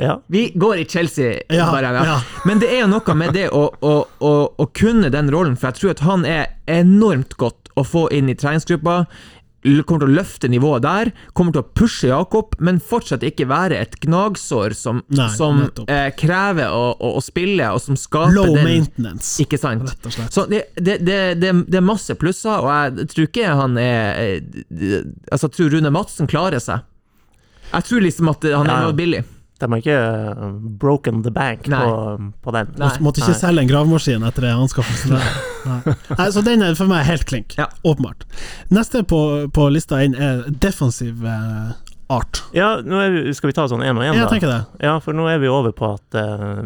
Ja. 0.00 0.16
vi 0.32 0.46
går 0.58 0.78
i 0.80 0.84
Chelsea, 0.90 1.42
Ja, 1.52 1.68
bare, 1.70 1.90
ja. 1.94 2.04
ja. 2.08 2.14
Men 2.48 2.58
det 2.58 2.70
er 2.72 2.80
jo 2.82 2.88
noe 2.90 3.14
med 3.20 3.34
det 3.36 3.44
å, 3.54 3.66
å, 3.84 3.92
å, 4.26 4.32
å 4.58 4.66
kunne 4.74 5.10
den 5.12 5.28
rollen, 5.30 5.58
for 5.60 5.70
jeg 5.70 5.78
tror 5.82 5.92
at 5.92 6.00
han 6.08 6.24
er 6.26 6.48
enormt 6.72 7.36
godt 7.38 7.63
å 7.76 7.84
få 7.86 8.08
inn 8.14 8.28
i 8.30 8.36
treningsgruppa. 8.38 9.04
Kommer 9.88 10.02
til 10.04 10.10
å 10.10 10.16
løfte 10.18 10.48
nivået 10.52 10.82
der, 10.84 11.08
kommer 11.32 11.54
til 11.54 11.62
å 11.62 11.68
pushe 11.72 12.10
Jakob, 12.10 12.52
men 12.60 12.82
fortsatt 12.84 13.22
ikke 13.24 13.46
være 13.48 13.78
et 13.80 13.94
gnagsår 14.02 14.74
som, 14.76 14.98
Nei, 15.16 15.30
som 15.32 15.62
eh, 15.88 16.10
krever 16.20 16.68
å, 16.68 16.90
å, 16.92 17.14
å 17.16 17.22
spille, 17.24 17.70
og 17.72 17.80
som 17.80 17.96
skaper 17.96 18.34
Low 18.36 18.50
den 18.58 18.68
maintenance, 18.68 19.30
Ikke 19.40 19.56
sant? 19.56 19.86
rett 19.88 20.04
og 20.10 20.12
slett. 20.18 20.36
Så 20.36 20.44
det, 20.52 20.66
det, 20.76 20.98
det, 21.08 21.16
det, 21.40 21.78
er 21.80 21.86
masse 21.86 22.12
plusser, 22.20 22.60
og 22.60 22.68
jeg 23.00 23.08
tror 23.14 23.30
ikke 23.30 23.54
han 23.62 23.78
er 23.80 24.20
eh, 24.20 24.98
Altså, 25.32 25.48
jeg 25.48 25.56
tror 25.56 25.72
Rune 25.78 25.94
Madsen 25.96 26.28
klarer 26.28 26.60
seg. 26.60 26.84
Jeg 27.72 27.88
tror 27.88 28.04
liksom 28.04 28.28
at 28.36 28.44
han 28.44 28.68
er 28.68 28.74
Ja. 28.76 28.82
noe 28.90 28.98
billig. 29.00 29.24
De 29.64 29.70
har 29.72 29.80
ikke 29.80 29.96
uh, 30.44 30.50
broken 30.84 31.22
the 31.24 31.32
bank 31.34 31.64
Nei. 31.72 31.80
på, 31.80 32.28
på 32.44 32.52
den. 32.54 32.68
Nei. 32.80 32.90
Måtte 33.04 33.22
ikke 33.24 33.34
selge 33.38 33.64
en 33.64 33.70
gravemaskin 33.70 34.26
etter 34.28 34.44
det 34.46 34.52
anskaffelsen. 34.52 35.16
Nei. 35.70 35.78
Nei, 36.18 36.26
så 36.36 36.42
den 36.44 36.62
er 36.66 36.76
for 36.76 36.90
meg 36.90 37.06
helt 37.08 37.24
klink. 37.30 37.56
Ja. 37.56 37.70
Åpenbart. 37.88 38.26
Neste 38.74 39.00
på, 39.08 39.20
på 39.56 39.68
lista 39.72 40.02
inn 40.04 40.14
er 40.20 40.44
defensiv 40.60 41.24
eh, 41.24 41.72
art. 42.12 42.42
Ja, 42.52 42.74
nå 42.84 43.00
er 43.00 43.14
vi, 43.16 43.32
skal 43.34 43.48
vi 43.50 43.56
ta 43.56 43.64
sånn 43.72 43.80
én 43.86 43.96
og 43.96 44.04
én, 44.04 44.12
Jeg 44.12 44.26
da? 44.26 44.30
tenker 44.34 44.52
det. 44.52 44.60
Ja, 44.84 44.98
for 45.00 45.16
nå 45.16 45.24
er 45.32 45.40
vi 45.40 45.48
over 45.48 45.72
på 45.72 45.94
at 45.96 46.18
uh, 46.20 46.60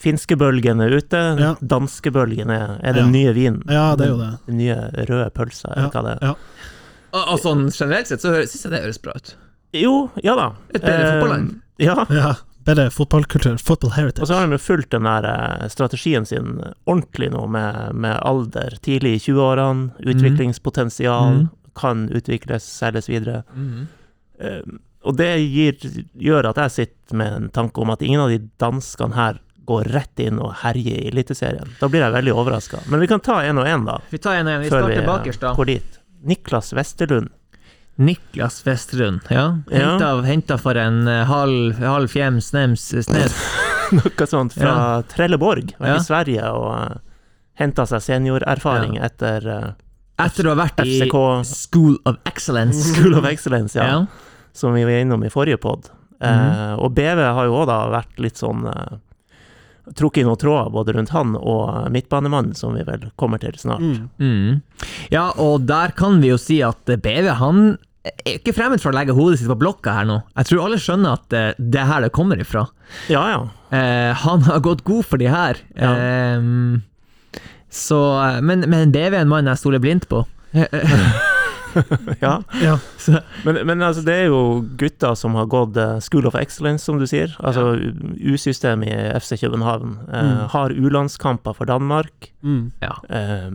finskebølgen 0.00 0.80
er 0.84 0.94
ute, 0.96 1.20
Ja. 1.42 1.52
danskebølgen 1.60 2.50
er, 2.54 2.78
er 2.82 2.92
den 2.96 3.10
Ja. 3.12 3.12
nye 3.12 3.32
vinen. 3.36 3.62
Ja, 3.68 3.94
det 3.98 4.06
er 4.06 4.14
jo 4.14 4.18
det. 4.22 4.30
Den 4.46 4.58
nye 4.62 4.78
røde 5.08 5.30
pølsa, 5.34 5.72
eller 5.76 5.90
hva 5.92 6.02
det 6.06 6.16
er. 6.16 6.26
Ja. 6.30 6.34
Og, 7.12 7.22
og 7.34 7.38
sånn 7.40 7.68
generelt 7.72 8.06
sett 8.10 8.20
så 8.24 8.34
syns 8.40 8.64
jeg 8.64 8.72
det 8.72 8.82
høres 8.84 8.98
bra 9.02 9.14
ut. 9.16 9.34
Jo, 9.76 9.94
ja 10.24 10.34
da. 10.38 10.50
Et 10.72 10.80
bedre 10.80 11.04
Eh, 11.04 11.20
fotballand. 11.20 11.54
Ja. 11.78 12.06
Ja. 12.10 12.36
Bedre 12.68 12.90
fotballkultur. 12.92 13.56
Football 13.56 14.10
Og 14.20 14.26
så 14.26 14.34
har 14.34 14.40
han 14.40 14.52
jo 14.52 14.58
fulgt 14.60 14.90
den 14.92 15.06
der 15.08 15.24
eh, 15.24 15.68
strategien 15.72 16.26
sin 16.26 16.58
ordentlig 16.84 17.30
nå, 17.32 17.46
med, 17.46 17.94
med 17.94 18.18
alder. 18.20 18.76
Tidlig 18.84 19.14
i 19.14 19.22
20-årene, 19.30 19.94
utviklingspotensial, 19.98 21.38
mm. 21.38 21.48
kan 21.78 22.08
utvikles, 22.12 22.66
selges 22.68 23.08
videre. 23.08 23.42
Mm. 23.54 23.86
Eh, 24.40 24.60
og 25.08 25.16
det 25.16 25.30
gir, 25.46 25.78
gjør 26.18 26.50
at 26.50 26.60
jeg 26.66 26.74
sitter 26.74 27.16
med 27.16 27.36
en 27.38 27.48
tanke 27.54 27.80
om 27.80 27.94
at 27.94 28.02
ingen 28.04 28.26
av 28.26 28.34
de 28.34 28.42
danskene 28.60 29.16
her 29.16 29.40
går 29.68 29.88
rett 29.94 30.20
inn 30.24 30.40
og 30.40 30.52
herjer 30.62 31.00
i 31.06 31.08
Eliteserien. 31.12 31.72
Da 31.80 31.88
blir 31.92 32.04
jeg 32.04 32.14
veldig 32.14 32.34
overraska. 32.36 32.82
Men 32.88 33.00
vi 33.00 33.08
kan 33.08 33.24
ta 33.24 33.40
én 33.44 33.60
og 33.60 33.68
én, 33.68 33.84
da. 33.88 33.98
Vi 34.10 34.20
tar 34.20 34.40
en 34.40 34.48
og 34.48 34.58
en. 34.58 34.62
vi 34.64 34.70
starter 34.72 35.00
eh, 35.00 35.08
bakerst, 35.08 35.44
da. 35.44 35.54
går 35.56 35.72
dit. 35.72 35.98
Niklas 36.28 36.72
Westerlund. 36.76 37.32
Niklas 37.98 38.60
Westrund, 38.66 39.26
ja. 39.28 39.58
Ja. 39.70 39.90
Henta, 39.90 40.10
henta 40.22 40.58
for 40.62 40.78
en 40.78 41.08
eh, 41.08 41.24
halv, 41.26 41.80
halv 41.82 42.12
fjem 42.12 42.38
snems 42.44 42.86
snes. 43.04 43.36
Noe 43.98 44.28
sånt 44.28 44.54
fra 44.54 45.02
Trelleborg. 45.10 45.74
Ja. 45.80 45.96
i 45.96 46.04
Sverige 46.04 46.50
og 46.54 46.68
uh, 46.68 46.96
henta 47.58 47.88
seg 47.88 48.04
seniorerfaring 48.04 48.98
etter 49.02 49.48
uh, 49.48 49.68
Etter 50.18 50.48
å 50.48 50.54
ha 50.54 50.58
vært 50.58 50.82
i 50.82 50.98
School 51.46 51.94
of 52.06 52.18
Excellence. 52.26 52.82
School 52.92 53.14
of 53.18 53.26
Excellence, 53.26 53.78
ja. 53.78 53.86
Ja. 53.86 54.46
Som 54.52 54.74
vi 54.74 54.82
var 54.86 54.98
innom 54.98 55.22
i 55.22 55.30
forrige 55.30 55.60
pod. 55.62 55.90
Eh, 56.18 56.72
og 56.74 56.96
BV 56.96 57.20
har 57.22 57.46
jo 57.46 57.60
òg 57.60 57.68
da 57.70 57.82
vært 57.92 58.16
litt 58.18 58.40
sånn 58.40 58.64
uh, 58.66 58.96
Trukket 59.94 60.20
i 60.20 60.26
noen 60.26 60.36
tråder 60.36 60.72
både 60.74 60.92
rundt 60.92 61.12
han 61.14 61.30
og 61.38 61.86
midtbanemannen, 61.94 62.52
som 62.58 62.74
vi 62.76 62.82
vel 62.84 63.06
kommer 63.16 63.40
til 63.40 63.54
snart. 63.56 63.80
Mm. 63.80 64.08
Mm. 64.20 64.82
Ja, 65.14 65.30
og 65.40 65.64
der 65.70 65.94
kan 65.96 66.18
vi 66.20 66.28
jo 66.28 66.36
si 66.36 66.58
at 66.66 66.90
eh, 66.92 66.98
BV 67.00 67.30
han 67.38 67.62
er 68.10 68.38
ikke 68.38 68.54
fremmed 68.56 68.82
for 68.82 68.92
å 68.92 68.96
legge 68.96 69.14
hodet 69.16 69.40
sitt 69.40 69.50
på 69.50 69.56
blokka 69.58 69.94
her 69.98 70.08
nå. 70.08 70.18
Jeg 70.38 70.50
tror 70.50 70.64
alle 70.66 70.80
skjønner 70.82 71.18
at 71.18 71.36
eh, 71.36 71.48
det 71.58 71.80
er 71.82 71.88
her 71.90 72.04
det 72.06 72.12
kommer 72.16 72.40
ifra. 72.42 72.66
Ja, 73.12 73.24
ja. 73.32 73.40
Eh, 73.74 74.12
han 74.24 74.44
har 74.48 74.62
gått 74.64 74.84
god 74.88 75.06
for 75.08 75.20
de 75.20 75.28
her. 75.32 75.60
Ja. 75.76 75.92
Ehm, 75.94 76.82
så, 77.68 78.00
eh, 78.24 78.40
men, 78.44 78.64
men 78.70 78.94
BV 78.94 79.12
er 79.12 79.22
en 79.24 79.32
mann 79.32 79.50
jeg 79.50 79.60
stoler 79.60 79.82
blindt 79.84 80.08
på. 80.10 80.24
ja. 82.24 82.34
Ja. 82.62 82.76
Men, 83.44 83.60
men 83.66 83.82
altså, 83.82 84.02
det 84.06 84.14
er 84.14 84.26
jo 84.30 84.40
gutter 84.80 85.14
som 85.18 85.34
har 85.38 85.46
gått 85.50 85.76
eh, 85.80 85.98
School 86.04 86.26
of 86.28 86.34
Excellence, 86.38 86.84
som 86.88 86.98
du 87.00 87.06
sier. 87.08 87.34
Altså 87.40 87.76
U-systemet 88.18 88.88
i 88.88 89.20
FC 89.20 89.40
København. 89.40 89.96
Eh, 90.12 90.24
Mm. 90.28 90.48
Har 90.50 90.72
U-landskamper 90.74 91.54
for 91.56 91.64
Danmark. 91.68 92.10
Mm. 92.42 92.70
Ja. 92.82 92.90
Eh, 93.08 93.48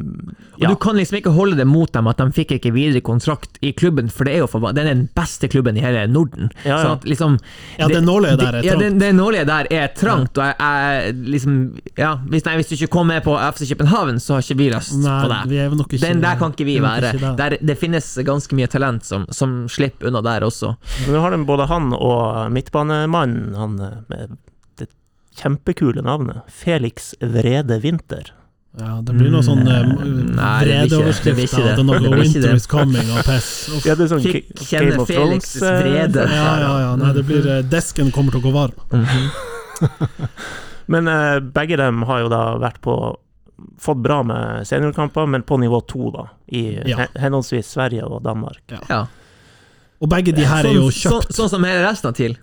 Og 0.61 0.69
du 0.69 0.75
kan 0.79 0.95
liksom 0.95 1.17
ikke 1.19 1.31
holde 1.35 1.57
det 1.59 1.65
mot 1.67 1.91
dem 1.93 2.07
at 2.07 2.17
de 2.17 2.25
fikk 2.35 2.51
ikke 2.57 2.71
videre 2.75 3.01
kontrakt 3.03 3.57
i 3.61 3.71
klubben, 3.75 4.09
for 4.11 4.23
det 4.27 4.33
er 4.35 4.41
jo 4.43 4.47
for, 4.47 4.63
den 4.73 4.87
er 4.87 4.93
den 4.95 5.09
beste 5.15 5.47
klubben 5.51 5.77
i 5.77 5.83
hele 5.83 6.05
Norden. 6.11 6.49
Ja, 6.63 6.69
ja. 6.69 6.77
Sånn 6.83 6.97
at 6.97 7.05
liksom 7.09 7.37
Ja, 7.79 7.87
det 7.91 8.01
nåløyet 8.05 8.39
der 8.39 8.57
er 8.59 8.63
Ja, 8.65 8.75
det, 8.79 8.87
trangt. 8.89 8.99
det 9.03 9.11
nåløyet 9.17 9.47
der 9.49 9.69
er 9.71 9.87
trangt, 9.97 10.37
og 10.37 10.43
jeg, 10.45 10.55
jeg 10.59 11.15
liksom 11.35 11.57
Ja, 11.99 12.13
hvis, 12.31 12.45
nei, 12.47 12.55
hvis 12.59 12.71
du 12.71 12.75
ikke 12.77 12.91
kommer 12.95 13.15
med 13.17 13.23
på 13.27 13.35
FC 13.53 13.69
København, 13.73 14.19
så 14.23 14.37
har 14.37 14.45
ikke 14.47 14.57
vi 14.63 14.69
lyst 14.73 14.95
på 15.03 15.31
deg. 15.31 15.99
Den 16.01 16.21
der 16.23 16.35
kan 16.39 16.51
ikke 16.55 16.65
vi 16.65 16.79
være. 16.81 17.13
ikke 17.13 17.25
der. 17.25 17.35
Der, 17.43 17.57
det 17.61 17.77
finnes 17.77 18.12
ganske 18.21 18.53
mye 18.53 18.67
talent 18.69 19.03
som, 19.03 19.25
som 19.33 19.63
slipper 19.69 20.07
unna 20.11 20.21
der 20.21 20.45
også. 20.45 20.75
Men 21.07 21.15
nå 21.17 21.21
har 21.25 21.31
de 21.33 21.41
både 21.49 21.65
han 21.71 21.89
og 21.97 22.51
midtbanemannen, 22.53 23.55
han 23.57 23.79
eh, 23.81 23.97
med 24.13 24.37
det 24.77 24.87
kjempekule 25.41 26.03
navnet. 26.05 26.43
Felix 26.53 27.15
Vrede 27.19 27.79
Winther. 27.81 28.29
Ja, 28.77 29.01
det 29.05 29.13
blir 29.13 29.29
noe 29.29 29.43
sånn 29.45 29.59
Mm, 29.61 29.69
ikke- 29.69 30.25
det 30.25 30.33
blir 30.33 30.87
vredeoverskrifter. 30.89 31.67
er 31.73 31.83
noe 31.83 31.99
Winter 32.17 32.41
det. 32.41 32.53
is 32.55 32.65
coming 32.67 33.09
og 33.17 33.23
piss. 33.25 33.49
Ja, 33.85 33.93
det 33.95 34.05
er 34.07 34.13
sånn 34.15 34.23
Fikk 34.25 34.53
kjenne 34.65 35.05
Felix' 35.05 35.55
eh, 35.61 35.81
vrede. 35.81 36.23
Ja, 36.29 36.53
ja, 36.59 36.71
ja. 36.85 36.95
Nei, 36.97 37.11
det 37.13 37.25
blir 37.25 37.49
Desken 37.69 38.09
kommer 38.11 38.31
til 38.33 38.41
å 38.41 38.47
gå 38.47 38.53
varm. 38.53 38.77
Mhm. 38.93 39.29
Men 40.87 41.07
eh, 41.07 41.39
begge 41.39 41.77
dem 41.79 42.01
har 42.09 42.19
jo 42.25 42.29
da 42.33 42.41
vært 42.59 42.81
på 42.83 42.95
Fått 43.79 43.97
bra 44.03 44.23
med 44.23 44.67
seniorkamper, 44.67 45.25
men 45.27 45.43
på 45.43 45.57
nivå 45.59 45.81
to, 45.87 46.11
da. 46.11 46.27
I 46.47 46.81
Ja. 46.89 47.05
henholdsvis 47.15 47.67
Sverige 47.67 48.03
og 48.05 48.23
Danmark. 48.23 48.61
Ja. 48.89 49.05
Og 50.01 50.09
begge 50.09 50.31
de 50.35 50.45
her 50.45 50.65
er 50.65 50.73
jo 50.73 50.89
Sånn, 50.89 51.11
kjøpt. 51.11 51.27
sånn, 51.31 51.35
sånn 51.35 51.49
som 51.49 51.63
hele 51.63 51.83
resten 51.87 52.09
av 52.09 52.13
TIL. 52.15 52.37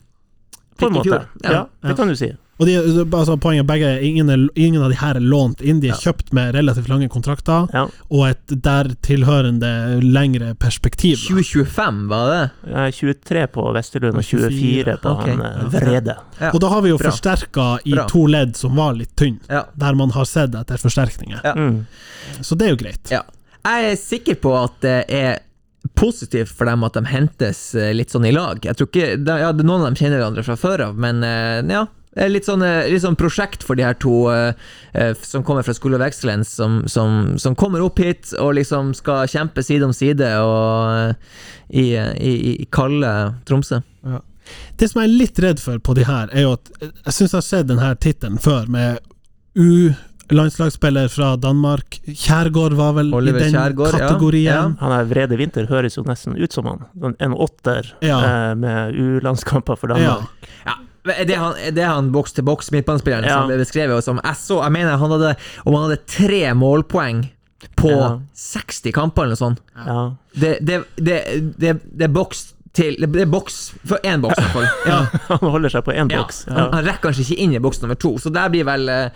På 0.78 0.86
en 0.86 0.92
måte. 0.94 1.26
Ja, 1.44 1.50
Ja. 1.52 1.66
det 1.88 1.96
kan 1.96 2.08
du 2.08 2.16
si. 2.16 2.36
Og 2.60 2.66
de, 2.68 2.74
altså, 3.16 3.38
poenget 3.40 3.64
begge 3.64 3.88
ingen, 4.04 4.28
er, 4.28 4.42
ingen 4.54 4.82
av 4.84 4.90
de 4.92 4.96
her 5.00 5.16
er 5.16 5.24
lånt 5.24 5.62
inn. 5.64 5.78
De 5.80 5.88
er 5.88 5.94
Ja. 5.96 6.12
kjøpt 6.12 6.32
med 6.36 6.52
relativt 6.54 6.88
lange 6.92 7.08
kontrakter, 7.08 7.68
Ja. 7.72 7.86
og 8.10 8.26
et 8.28 8.46
der 8.62 8.90
tilhørende 9.00 10.02
lengre 10.04 10.54
perspektiv. 10.54 11.16
da. 11.16 11.34
2025, 11.40 12.08
var 12.08 12.26
det? 12.28 12.74
Er 12.74 12.90
23 12.92 13.46
på 13.54 13.64
Vesterlund 13.72 14.16
og 14.20 14.24
24, 14.24 14.50
24 14.50 14.96
på 15.00 15.10
okay. 15.16 15.36
han 15.36 15.40
eh, 15.40 15.64
Vrede. 15.72 16.16
Ja. 16.40 16.50
Og 16.52 16.60
da 16.60 16.68
har 16.68 16.82
vi 16.82 16.88
jo 16.90 16.98
Bra. 16.98 17.10
forsterka 17.10 17.78
i 17.86 17.92
Bra. 17.94 18.06
to 18.08 18.26
ledd 18.26 18.54
som 18.56 18.76
var 18.76 18.92
litt 18.94 19.16
tynne, 19.16 19.40
Ja. 19.48 19.64
der 19.76 19.94
man 19.94 20.10
har 20.10 20.24
sett 20.24 20.54
etter 20.54 20.76
forsterkninger. 20.76 21.40
Ja. 21.42 21.54
Mm. 21.54 21.86
Så 22.42 22.58
det 22.58 22.66
er 22.68 22.70
jo 22.76 22.76
greit. 22.84 23.10
Ja. 23.10 23.22
Jeg 23.64 23.92
er 23.92 23.96
sikker 23.96 24.34
på 24.40 24.52
at 24.64 24.80
det 24.82 25.04
er 25.08 25.38
positivt 25.96 26.48
for 26.52 26.66
dem 26.68 26.84
at 26.84 26.92
de 26.92 27.02
hentes 27.08 27.74
eh, 27.74 27.92
litt 27.96 28.10
sånn 28.12 28.26
i 28.28 28.32
lag. 28.32 28.60
Jeg 28.64 28.76
tror 28.76 28.88
ikke, 28.90 29.08
ja, 29.40 29.50
Noen 29.52 29.80
av 29.80 29.86
dem 29.90 29.96
kjenner 29.96 30.20
hverandre 30.20 30.44
fra 30.44 30.56
før 30.60 30.84
av, 30.90 30.96
men 31.00 31.24
eh, 31.24 31.62
ja. 31.72 31.86
Er 32.16 32.28
Litt 32.28 32.44
sånn, 32.48 32.62
eh, 32.66 32.88
litt 32.90 33.02
sånn 33.04 33.16
prosjekt 33.16 33.62
for 33.62 33.78
de 33.78 33.84
her 33.86 33.94
to 33.94 34.28
eh, 34.32 34.52
eh, 34.94 35.12
som 35.22 35.44
kommer 35.46 35.62
fra 35.62 35.74
School 35.74 35.94
of 35.94 36.02
Excellence, 36.02 36.50
som, 36.56 36.80
som, 36.90 37.36
som 37.38 37.54
kommer 37.54 37.80
opp 37.86 37.98
hit 38.02 38.32
og 38.38 38.54
liksom 38.58 38.94
skal 38.98 39.28
kjempe 39.30 39.62
side 39.62 39.86
om 39.86 39.92
side 39.94 40.26
og, 40.42 40.90
eh, 40.90 41.14
i, 41.70 41.86
i, 41.94 42.32
i 42.62 42.66
kalde 42.74 43.12
Tromsø. 43.46 43.78
Det 44.80 44.88
som 44.90 45.02
jeg 45.02 45.06
er 45.10 45.14
litt 45.20 45.38
redd 45.38 45.60
for 45.62 45.78
på 45.78 45.94
de 45.94 46.02
her, 46.08 46.26
er 46.34 46.42
jo 46.48 46.56
at 46.56 46.70
eh, 46.82 46.90
jeg 47.06 47.14
syns 47.14 47.30
jeg 47.30 47.38
har 47.38 47.46
sett 47.46 47.68
denne 47.70 47.92
tittelen 48.02 48.40
før, 48.42 48.66
med 48.66 48.98
U-landslagsspiller 49.54 51.08
fra 51.14 51.36
Danmark. 51.38 52.00
Kjærgaard 52.06 52.74
var 52.78 52.92
vel 52.98 53.14
Oliver 53.14 53.38
i 53.38 53.46
den 53.48 53.54
Kjærgaard, 53.54 53.94
ja. 53.94 54.08
kategorien. 54.08 54.76
Han 54.82 54.94
er 54.98 55.08
Vrede 55.10 55.38
Vinter 55.38 55.66
høres 55.70 55.98
jo 55.98 56.04
nesten 56.06 56.34
ut 56.38 56.54
som 56.54 56.66
han. 56.70 56.84
Sånn 56.98 57.16
En 57.22 57.34
åtter 57.34 57.92
Ja. 58.02 58.18
eh, 58.18 58.54
med 58.58 58.94
U-landskamper 58.98 59.78
for 59.78 59.90
Ja. 59.94 59.94
Danmark. 59.98 60.50
Ja, 60.66 60.74
er 61.08 61.24
det 61.24 61.36
han, 61.40 61.54
er 61.56 61.70
det 61.72 61.84
han 61.88 62.10
boks 62.12 62.32
til 62.36 62.44
boks 62.44 62.70
midtbanespilleren 62.74 63.24
Ja. 63.24 63.38
som 63.40 63.48
ble 63.48 63.56
beskrevet 63.62 64.04
som 64.04 64.20
jeg 64.22 64.36
så 64.36 64.58
Jeg 64.62 64.72
mener 64.72 64.96
han 65.00 65.10
hadde 65.14 65.34
Om 65.64 65.74
han 65.74 65.84
hadde 65.88 66.00
tre 66.06 66.42
målpoeng 66.54 67.22
på 67.76 67.90
Ja. 67.90 68.18
60 68.36 68.92
kamper 68.92 69.22
eller 69.24 69.36
noe 69.36 69.40
sånt 69.40 69.60
Ja. 69.86 70.14
Det, 70.34 70.58
det, 70.60 70.80
det, 70.96 71.18
det, 71.58 71.74
det 71.84 72.04
er 72.08 72.12
boks 72.12 72.54
til 72.76 72.94
Det 73.00 73.22
er 73.24 73.26
boks 73.26 73.72
for 73.84 73.98
én 74.06 74.20
boks, 74.22 74.38
i 74.38 74.42
hvert 74.44 74.52
fall. 74.54 74.68
Ja. 74.92 74.98
Han 75.40 75.50
holder 75.50 75.72
seg 75.74 75.82
på 75.88 75.92
én 75.96 76.08
boks. 76.12 76.44
Han, 76.48 76.56
Ja. 76.56 76.68
han 76.76 76.84
rekker 76.86 77.08
kanskje 77.08 77.24
ikke 77.26 77.40
inn 77.42 77.54
i 77.56 77.58
boks 77.64 77.80
nummer 77.82 77.98
to, 77.98 78.12
så 78.22 78.30
der 78.32 78.48
blir 78.52 78.64
vel 78.68 78.88
eh, 78.88 79.08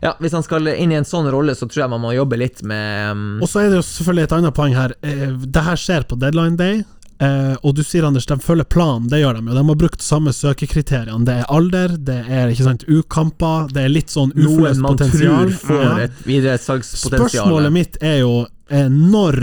Ja, 0.00 0.12
hvis 0.22 0.32
han 0.32 0.44
skal 0.46 0.66
inn 0.70 0.92
i 0.94 0.96
en 0.96 1.04
sånn 1.04 1.26
rolle, 1.34 1.52
så 1.58 1.66
tror 1.66 1.82
jeg 1.82 1.90
man 1.90 2.00
må 2.00 2.12
jobbe 2.14 2.38
litt 2.38 2.62
med 2.62 3.10
um, 3.12 3.24
Og 3.42 3.48
så 3.50 3.64
er 3.64 3.72
det 3.72 3.80
jo 3.80 3.82
selvfølgelig 3.82 4.24
et 4.28 4.34
annet 4.38 4.54
poeng 4.54 4.76
her. 4.78 4.94
Eh, 5.02 5.26
Det 5.42 5.64
her 5.66 5.76
skjer 5.82 6.06
på 6.08 6.16
deadline 6.22 6.56
day. 6.56 6.84
Eh, 7.18 7.54
og 7.66 7.74
du 7.74 7.82
sier 7.82 8.06
Anders, 8.06 8.26
de 8.30 8.36
følger 8.38 8.66
planen, 8.70 9.08
det 9.10 9.18
gjør 9.22 9.38
de 9.38 9.50
jo. 9.50 9.54
De 9.56 9.62
har 9.70 9.78
brukt 9.80 10.04
samme 10.04 10.32
søkekriteriene. 10.34 11.24
Det 11.26 11.38
er 11.40 11.48
alder, 11.50 11.96
det 11.98 12.18
er 12.24 12.52
ikke 12.52 12.68
sant, 12.68 12.84
U-kamper, 12.86 13.72
det 13.74 13.86
er 13.86 13.94
litt 13.94 14.14
sånn 14.14 14.30
uforløst 14.36 14.84
potensial. 14.86 15.54
får 15.64 16.04
et. 16.04 16.20
Spørsmålet 16.92 17.74
mitt 17.74 17.98
er 18.04 18.20
jo 18.22 18.34
eh, 18.70 18.86
når 18.86 19.40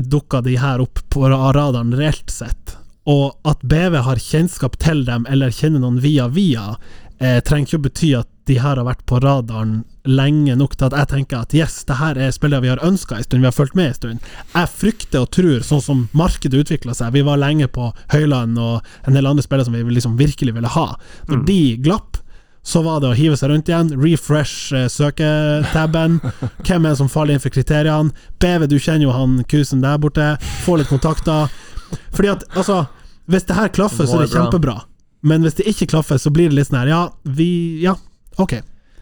dukka 0.00 0.40
de 0.46 0.54
her 0.62 0.80
opp 0.84 1.02
på 1.10 1.26
radaren 1.28 1.90
reelt 1.98 2.30
sett? 2.30 2.76
Og 3.10 3.34
at 3.48 3.62
BV 3.66 3.96
har 4.06 4.20
kjennskap 4.22 4.76
til 4.78 5.02
dem, 5.08 5.26
eller 5.26 5.50
kjenner 5.50 5.82
noen 5.82 5.98
via 6.04 6.28
via, 6.30 6.76
eh, 7.20 7.40
trenger 7.46 7.68
ikke 7.68 7.80
å 7.80 7.86
bety 7.86 8.10
at 8.18 8.28
de 8.50 8.56
her 8.58 8.80
har 8.80 8.86
vært 8.86 9.04
på 9.06 9.20
radaren 9.22 9.82
lenge 10.08 10.56
nok 10.58 10.72
til 10.80 10.88
at 10.88 10.96
jeg 10.96 11.08
tenker 11.12 11.42
at 11.44 11.52
yes, 11.54 11.84
det 11.86 11.98
her 12.00 12.18
er 12.18 12.32
spillere 12.34 12.64
vi 12.64 12.70
har 12.72 12.80
ønska 12.82 13.18
en 13.18 13.26
stund, 13.26 13.44
vi 13.44 13.46
har 13.46 13.54
fulgt 13.54 13.76
med 13.78 13.92
en 13.92 13.98
stund. 13.98 14.30
Jeg 14.56 14.70
frykter 14.80 15.22
og 15.22 15.30
tror, 15.36 15.60
sånn 15.66 15.84
som 15.84 16.00
markedet 16.16 16.64
utvikla 16.64 16.96
seg, 16.96 17.12
vi 17.14 17.22
var 17.26 17.38
lenge 17.38 17.68
på 17.70 17.92
Høyland 18.14 18.58
og 18.58 18.80
en 19.06 19.14
del 19.14 19.28
andre 19.28 19.44
spillere 19.44 19.68
som 19.68 19.76
vi 19.76 19.84
liksom 19.94 20.16
virkelig 20.18 20.56
ville 20.56 20.72
ha. 20.72 20.88
Når 21.28 21.44
de 21.46 21.60
glapp, 21.84 22.18
så 22.66 22.82
var 22.84 22.98
det 23.00 23.08
å 23.12 23.16
hive 23.16 23.36
seg 23.40 23.52
rundt 23.52 23.70
igjen, 23.70 23.92
refresh 24.00 24.74
eh, 24.76 24.88
søketabben. 24.92 26.18
Hvem 26.66 26.84
er 26.84 26.90
det 26.92 26.98
som 27.00 27.08
faller 27.12 27.36
inn 27.36 27.42
for 27.42 27.52
kriteriene? 27.54 28.12
BV, 28.42 28.66
du 28.68 28.76
kjenner 28.78 29.06
jo 29.06 29.14
han 29.16 29.38
kusen 29.48 29.80
der 29.84 30.00
borte. 30.02 30.34
Få 30.66 30.76
litt 30.80 30.90
kontakter. 30.90 31.48
Fordi 32.14 32.34
at, 32.34 32.44
altså 32.56 32.82
Hvis 33.30 33.46
det 33.48 33.56
her 33.56 33.68
klaffer, 33.72 34.06
så 34.06 34.18
er 34.20 34.26
det 34.26 34.32
Det 34.32 34.36
bra. 34.36 34.42
kjempebra. 34.44 34.76
Men 35.22 35.42
hvis 35.44 35.54
det 35.58 35.66
ikke 35.66 35.86
klaffer, 35.92 36.16
så 36.18 36.30
blir 36.32 36.48
det 36.48 36.56
litt 36.56 36.68
sånn 36.70 36.80
her 36.80 36.88
Ja, 36.88 37.00
vi 37.24 37.80
Ja, 37.82 37.94
ok. 38.38 38.52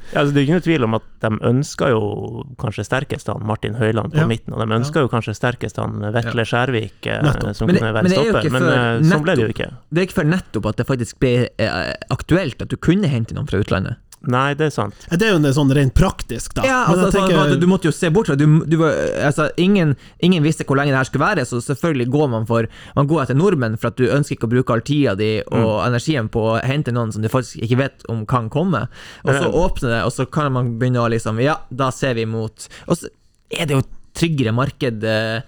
Ja, 0.08 0.22
altså, 0.22 0.32
det 0.32 0.40
er 0.40 0.44
ikke 0.46 0.56
noe 0.56 0.64
tvil 0.64 0.84
om 0.86 0.94
at 0.96 1.02
de 1.20 1.28
ønsker 1.44 1.90
jo 1.92 2.44
kanskje 2.56 2.84
sterkest 2.88 3.26
han 3.28 3.42
Martin 3.44 3.74
Høiland 3.76 4.14
på 4.14 4.22
Ja. 4.22 4.26
midten, 4.26 4.54
og 4.56 4.62
de 4.66 4.74
ønsker 4.78 5.04
jo 5.04 5.08
kanskje 5.12 5.34
sterkest 5.36 5.76
han 5.76 6.00
Vetle 6.00 6.46
Skjærvik, 6.48 7.04
eh, 7.06 7.20
Nettopp. 7.22 7.54
som 7.54 7.66
Men 7.66 7.74
det- 7.74 7.82
kunne 7.82 7.92
være 7.92 8.04
er 8.06 8.08
stopper. 8.08 8.50
Men 8.50 8.62
eh, 8.62 9.00
sånn 9.04 9.22
ble 9.22 9.34
det 9.36 9.44
jo 9.44 9.52
ikke. 9.52 9.70
Det 9.92 9.98
er 10.00 10.06
ikke 10.06 10.22
før 10.22 10.30
nettopp 10.32 10.66
at 10.70 10.76
det 10.76 10.86
faktisk 10.86 11.18
ble 11.20 11.48
eh, 11.58 11.94
aktuelt 12.10 12.62
at 12.62 12.68
du 12.68 12.76
kunne 12.76 13.04
hente 13.06 13.34
noen 13.34 13.46
fra 13.46 13.58
utlandet. 13.60 13.96
Nei, 14.26 14.54
det 14.58 14.66
er 14.66 14.70
sant. 14.74 14.94
Det 15.10 15.22
er 15.22 15.30
jo 15.30 15.36
en 15.38 15.44
sånn 15.54 15.70
rent 15.72 15.94
praktisk, 15.94 16.54
da. 16.54 16.64
Ja, 16.66 16.78
altså, 16.90 17.10
sånn 17.12 17.28
tenker- 17.28 17.52
at 17.54 17.60
du 17.60 17.66
måtte 17.70 17.84
jo 17.86 17.92
se 17.92 18.10
bort 18.10 18.26
fra 18.26 18.34
du, 18.36 18.46
du, 18.66 18.76
altså, 18.82 19.50
ingen, 19.56 19.96
ingen 20.20 20.42
visste 20.42 20.64
hvor 20.66 20.76
lenge 20.76 20.90
det 20.90 20.98
her 20.98 21.04
skulle 21.04 21.24
være, 21.36 21.44
så 21.46 21.60
selvfølgelig 21.62 22.08
går 22.10 22.28
man 22.30 22.46
for 22.46 22.66
Man 22.96 23.06
går 23.06 23.22
etter 23.22 23.34
nordmenn 23.38 23.76
for 23.78 23.88
at 23.92 23.96
du 23.96 24.08
ønsker 24.08 24.34
ikke 24.36 24.48
å 24.48 24.54
bruke 24.56 24.70
all 24.74 24.80
tida 24.80 25.14
di 25.16 25.42
og 25.52 25.86
energien 25.86 26.28
på 26.28 26.42
å 26.56 26.62
hente 26.64 26.90
noen 26.92 27.12
som 27.12 27.22
du 27.22 27.28
faktisk 27.28 27.62
ikke 27.62 27.78
vet 27.78 28.02
om 28.08 28.26
kan 28.26 28.50
komme. 28.50 28.88
Og 29.24 29.30
så 29.34 29.42
Men- 29.42 29.52
åpner 29.52 29.88
det, 29.94 30.02
og 30.04 30.12
så 30.12 30.26
kan 30.30 30.52
man 30.52 30.78
begynne 30.78 30.98
å 30.98 31.08
liksom 31.10 31.38
Ja, 31.40 31.58
da 31.70 31.90
ser 31.90 32.14
vi 32.14 32.24
mot 32.26 32.68
Og 32.88 32.96
så 32.98 33.06
er 33.50 33.66
det 33.66 33.76
jo 33.76 33.82
tryggere 34.18 34.52
marked. 34.52 35.04
eh, 35.04 35.42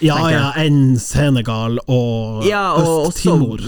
Ja 0.00 0.16
ja, 0.30 0.52
enn 0.56 0.96
Senegal 0.98 1.78
og 1.88 2.44
Ja, 2.46 2.76
Øst-Timor. 2.78 3.58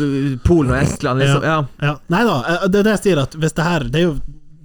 Polen 0.45 0.71
og 0.73 0.83
Estland, 0.83 1.21
liksom. 1.21 1.43
Ja. 1.43 1.65
Ja. 1.83 1.97
Nei 2.09 2.25
da, 2.25 2.43
eh, 2.49 2.69
det 2.69 2.81
er 2.81 2.83
det 2.83 2.93
jeg 2.97 3.03
sier, 3.15 3.23
at 3.23 3.33
hvis 3.33 3.53
det 3.55 3.65
her 3.65 3.81
Det 3.85 3.95
er 3.97 4.07
jo 4.09 4.21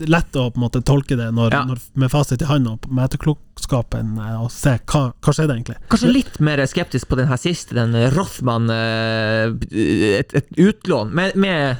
lett 0.09 0.35
å 0.35 0.49
på 0.51 0.59
en 0.59 0.65
måte 0.65 0.81
tolke 0.85 1.15
det 1.19 1.29
når, 1.35 1.53
Ja. 1.53 1.63
når, 1.69 1.79
med 1.99 2.11
fasit 2.11 2.41
i 2.41 2.45
hånda 2.49 2.77
med 2.89 3.05
etterklokskapen 3.05 4.17
eh, 4.19 4.41
og 4.41 4.51
se 4.51 4.77
hva, 4.89 5.03
hva 5.23 5.33
skjedde 5.35 5.55
egentlig. 5.57 5.77
Kanskje 5.93 6.11
litt 6.13 6.39
mer 6.43 6.63
skeptisk 6.69 7.07
på 7.11 7.19
den 7.19 7.27
her 7.31 7.37
siste, 7.41 7.75
den 7.77 7.95
Rothman 8.15 8.69
eh, 8.73 9.53
Et, 9.73 10.33
et 10.33 10.47
utlån 10.57 11.13
med, 11.15 11.35
med 11.35 11.77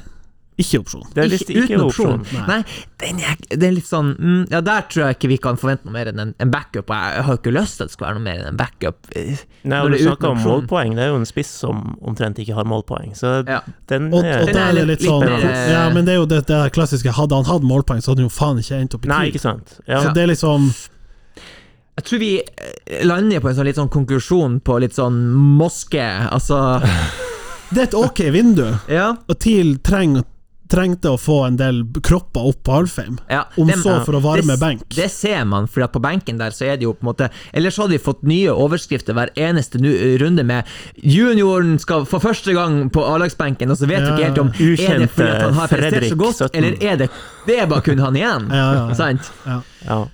Ikke 0.56 0.78
opsjon. 0.84 1.02
Det 1.14 1.18
er 1.24 1.32
Ikke 1.34 1.50
ikke 1.50 1.62
uten 1.66 1.80
opsjon. 1.82 2.20
opsjon. 2.20 2.44
Nei, 2.46 2.60
den 3.02 3.16
er, 3.26 3.36
det 3.50 3.66
er 3.66 3.72
litt 3.74 3.88
sånn 3.88 4.12
mm, 4.14 4.42
Ja, 4.52 4.60
der 4.62 4.84
tror 4.86 5.08
jeg 5.08 5.16
ikke 5.16 5.30
vi 5.32 5.38
kan 5.42 5.56
forvente 5.58 5.82
noe 5.88 5.92
mer 5.96 6.06
enn 6.12 6.20
en, 6.22 6.34
en 6.38 6.50
backup, 6.52 6.86
og 6.90 6.94
jeg, 6.94 7.16
jeg 7.16 7.24
har 7.26 7.38
ikke 7.40 7.54
lyst 7.56 7.74
til 7.80 7.82
at 7.82 7.90
det 7.90 7.94
skal 7.96 8.06
være 8.06 8.14
noe 8.20 8.24
mer 8.28 8.38
enn 8.44 8.50
en 8.52 8.60
backup. 8.60 9.08
Eh, 9.18 9.42
Nei, 9.64 9.80
og 9.82 9.90
du 9.90 9.96
er 9.98 10.04
snakker 10.04 10.30
om 10.30 10.38
opsjon. 10.38 10.52
målpoeng, 10.62 10.94
det 10.94 11.02
er 11.02 11.10
jo 11.10 11.16
en 11.18 11.26
spiss 11.26 11.50
som 11.64 11.82
omtrent 12.06 12.38
ikke 12.38 12.54
har 12.54 12.64
målpoeng, 12.70 13.16
så 13.18 13.32
Ja. 13.50 13.60
den 13.90 14.12
er 14.12 14.14
og 14.14 14.22
Den 14.22 14.56
er 14.56 14.68
er 14.68 14.72
det 14.72 14.74
litt- 14.74 14.86
litt 14.86 15.00
litt 15.00 15.08
sånn 15.10 15.26
mer, 15.26 15.42
eh, 15.50 15.70
Ja, 15.72 15.90
men 15.90 16.04
det 16.04 16.12
er 16.14 16.18
jo 16.22 16.26
det, 16.26 16.46
det 16.46 16.60
klassiske 16.72 17.10
Hadde 17.18 17.34
han 17.34 17.44
hatt 17.50 17.62
målpoeng, 17.66 17.98
så 18.00 18.12
hadde 18.14 18.22
han 18.22 18.30
jo 18.30 18.34
faen 18.38 18.58
ikke 18.62 18.78
endt 18.80 18.94
opp 18.94 19.02
i 19.04 19.08
tid. 19.08 19.14
Nei, 19.16 19.24
ikke 19.32 19.40
sant. 19.42 19.80
Ja. 19.88 20.02
Så 20.06 20.14
det 20.14 20.22
er 20.22 20.30
liksom 20.36 20.70
Jeg 21.96 22.04
tror 22.06 22.18
vi 22.18 22.32
eh, 22.42 23.04
lander 23.06 23.40
på 23.42 23.48
en 23.50 23.54
sånn 23.58 23.66
litt 23.68 23.76
sånn 23.78 23.90
konklusjon 23.90 24.60
på 24.66 24.78
litt 24.82 24.94
sånn 24.94 25.18
moske, 25.58 26.02
altså 26.30 26.78
Det 27.74 27.80
er 27.80 27.86
et 27.88 27.94
ok 27.98 28.20
vindu, 28.30 28.66
Ja. 28.88 29.16
og 29.28 29.38
TIL 29.40 29.78
treng, 29.82 30.20
trengte 30.70 31.10
å 31.12 31.18
få 31.20 31.42
en 31.46 31.56
del 31.60 31.82
kropper 32.02 32.46
opp 32.50 32.62
på 32.64 32.72
Alfheim. 32.78 33.18
ja 33.30 33.44
Om 33.56 33.68
dem- 33.68 33.82
så 33.82 33.98
for 34.04 34.16
å 34.16 34.20
varme 34.24 34.54
det, 34.54 34.60
benk. 34.60 34.82
Det 34.88 35.10
ser 35.10 35.44
man, 35.44 35.66
for 35.66 35.86
på 35.86 36.00
benken 36.00 36.38
der 36.38 36.50
så 36.50 36.64
er 36.72 36.76
det 36.76 36.82
jo 36.88 36.94
på 36.94 37.04
en 37.04 37.10
måte 37.12 37.30
Ellers 37.52 37.76
hadde 37.76 37.90
vi 37.90 37.98
fått 37.98 38.22
nye 38.22 38.48
overskrifter 38.50 39.14
hver 39.14 39.30
eneste 39.36 39.78
nu, 39.78 39.92
runde 40.18 40.44
med 40.44 40.64
'Junioren 41.02 41.78
skal 41.78 42.04
for 42.04 42.20
første 42.20 42.52
gang 42.54 42.90
på 42.90 43.04
A-lagsbenken', 43.04 43.70
og 43.70 43.76
så 43.76 43.86
vet 43.86 43.98
du 44.00 44.10
Ja, 44.10 44.16
ikke 44.16 44.24
helt 44.24 44.38
om 44.38 44.48
Er 44.48 44.98
det 44.98 45.10
fordi 45.10 45.40
han 45.42 45.54
har 45.54 45.68
prestert 45.68 46.08
så 46.10 46.16
godt, 46.16 46.36
17. 46.36 46.50
eller 46.54 46.82
er 46.92 46.96
det 46.96 47.10
Det 47.46 47.58
er 47.60 47.66
bare 47.66 47.82
kun 47.82 47.98
han 47.98 48.14
igjen? 48.16 48.48
Ja, 48.54 48.72
ja, 48.74 48.88
ja. 48.88 48.94
Sant? 48.94 49.30
ja. 49.46 50.08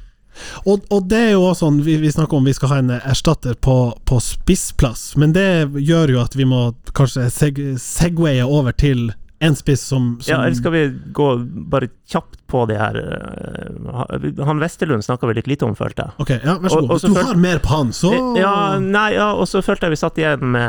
Og, 0.67 0.85
og 0.91 1.09
det 1.11 1.19
er 1.19 1.31
jo 1.33 1.43
også 1.51 1.67
sånn, 1.67 1.81
vi, 1.85 1.97
vi 2.01 2.11
snakker 2.13 2.39
om 2.39 2.45
vi 2.45 2.55
skal 2.57 2.69
ha 2.73 2.79
en 2.81 2.91
erstatter 3.01 3.55
på, 3.61 3.93
på 4.09 4.21
spissplass, 4.25 5.17
men 5.21 5.35
det 5.37 5.69
gjør 5.85 6.15
jo 6.15 6.21
at 6.23 6.37
vi 6.39 6.47
må 6.49 6.75
kanskje 6.97 7.27
seg, 7.35 7.61
segwaye 7.83 8.47
over 8.47 8.73
til 8.73 9.11
en 9.41 9.55
spiss 9.57 9.81
som, 9.89 10.19
som 10.21 10.31
Ja, 10.35 10.41
eller 10.45 10.57
skal 10.59 10.73
vi 10.75 10.83
gå 11.17 11.29
bare 11.73 11.89
kjapt 12.13 12.43
på 12.51 12.67
det 12.69 12.77
her 12.77 12.99
eh, 13.01 14.45
Han 14.45 14.61
Westerlund 14.61 15.05
snakka 15.07 15.27
vi 15.31 15.39
litt 15.39 15.47
lite 15.49 15.65
om, 15.65 15.73
følte 15.79 16.05
jeg. 16.09 16.13
Ok, 16.21 16.31
ja, 16.45 16.59
vær 16.61 16.69
så 16.75 16.81
god. 16.83 16.91
og 16.91 16.99
Hvis 16.99 17.07
så 17.07 17.15
du 17.15 17.23
har 17.31 17.41
mer 17.41 17.63
på 17.65 17.73
han, 17.73 17.95
så 17.97 18.13
Ja, 18.37 18.53
nei, 18.83 19.15
ja, 19.17 19.31
og 19.33 19.49
så 19.49 19.63
følte 19.65 19.89
jeg 19.89 19.97
vi 19.97 20.01
satt 20.03 20.21
igjen 20.21 20.45
med 20.53 20.69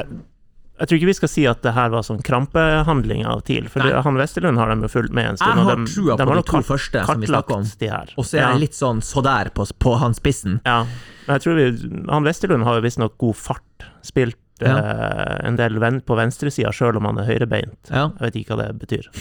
jeg, 0.00 0.18
jeg 0.76 0.88
tror 0.90 0.98
ikke 0.98 1.08
vi 1.08 1.16
skal 1.16 1.30
si 1.32 1.44
at 1.48 1.60
det 1.64 1.72
her 1.72 1.88
var 1.92 2.02
sånn 2.04 2.18
krampehandling 2.24 3.22
av 3.28 3.38
TIL, 3.48 3.68
for 3.72 3.80
det, 3.80 3.94
han 4.04 4.18
Westerlund 4.20 4.60
har 4.60 4.68
de 4.74 4.84
jo 4.84 4.90
fulgt 4.92 5.14
med 5.16 5.30
en 5.30 5.38
stund. 5.40 5.56
Jeg 5.56 5.64
har 5.70 5.76
de- 5.80 5.86
trua 5.88 6.16
de 6.20 6.26
på 6.26 6.34
de, 6.34 6.36
de 6.36 6.42
to 6.50 6.52
kart- 6.58 6.66
første 6.68 7.04
som 7.08 7.20
vi 7.24 7.30
snakka 7.30 7.54
om. 7.56 7.64
de 7.80 7.88
her. 7.88 8.12
Og 8.20 8.24
så 8.28 8.36
er 8.36 8.44
ja. 8.44 8.50
litt 8.60 8.76
sånn 8.76 9.00
så 9.00 9.22
der 9.24 9.48
på, 9.56 9.64
på 9.80 9.94
han 10.02 10.12
spissen. 10.18 10.58
Ja, 10.68 10.82
men 11.26 11.38
jeg 11.38 11.44
tror 11.46 11.56
vi 11.56 11.66
Han 12.12 12.24
Westerlund 12.28 12.64
har 12.68 12.76
jo 12.76 12.84
visstnok 12.84 13.16
god 13.24 13.36
fart. 13.40 13.86
Spilt 14.04 14.36
Ja. 14.60 14.76
eh, 14.78 15.34
en 15.48 15.58
del 15.58 15.78
ven, 15.82 16.00
på 16.00 16.16
venstresida, 16.16 16.72
sjøl 16.72 16.96
om 17.00 17.08
han 17.10 17.20
er 17.20 17.28
høyrebeint. 17.28 17.90
Ja. 17.90 18.06
Jeg 18.16 18.22
vet 18.28 18.38
ikke 18.40 18.56
hva 18.56 18.64
det 18.66 18.80
betyr. 18.80 19.10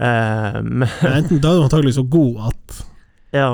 Men, 0.00 0.88
Enten 1.04 1.40
da 1.42 1.50
er 1.52 1.58
du 1.60 1.66
antagelig 1.66 1.98
så 1.98 2.02
god 2.08 2.38
at 2.48 2.78
ja. 3.36 3.48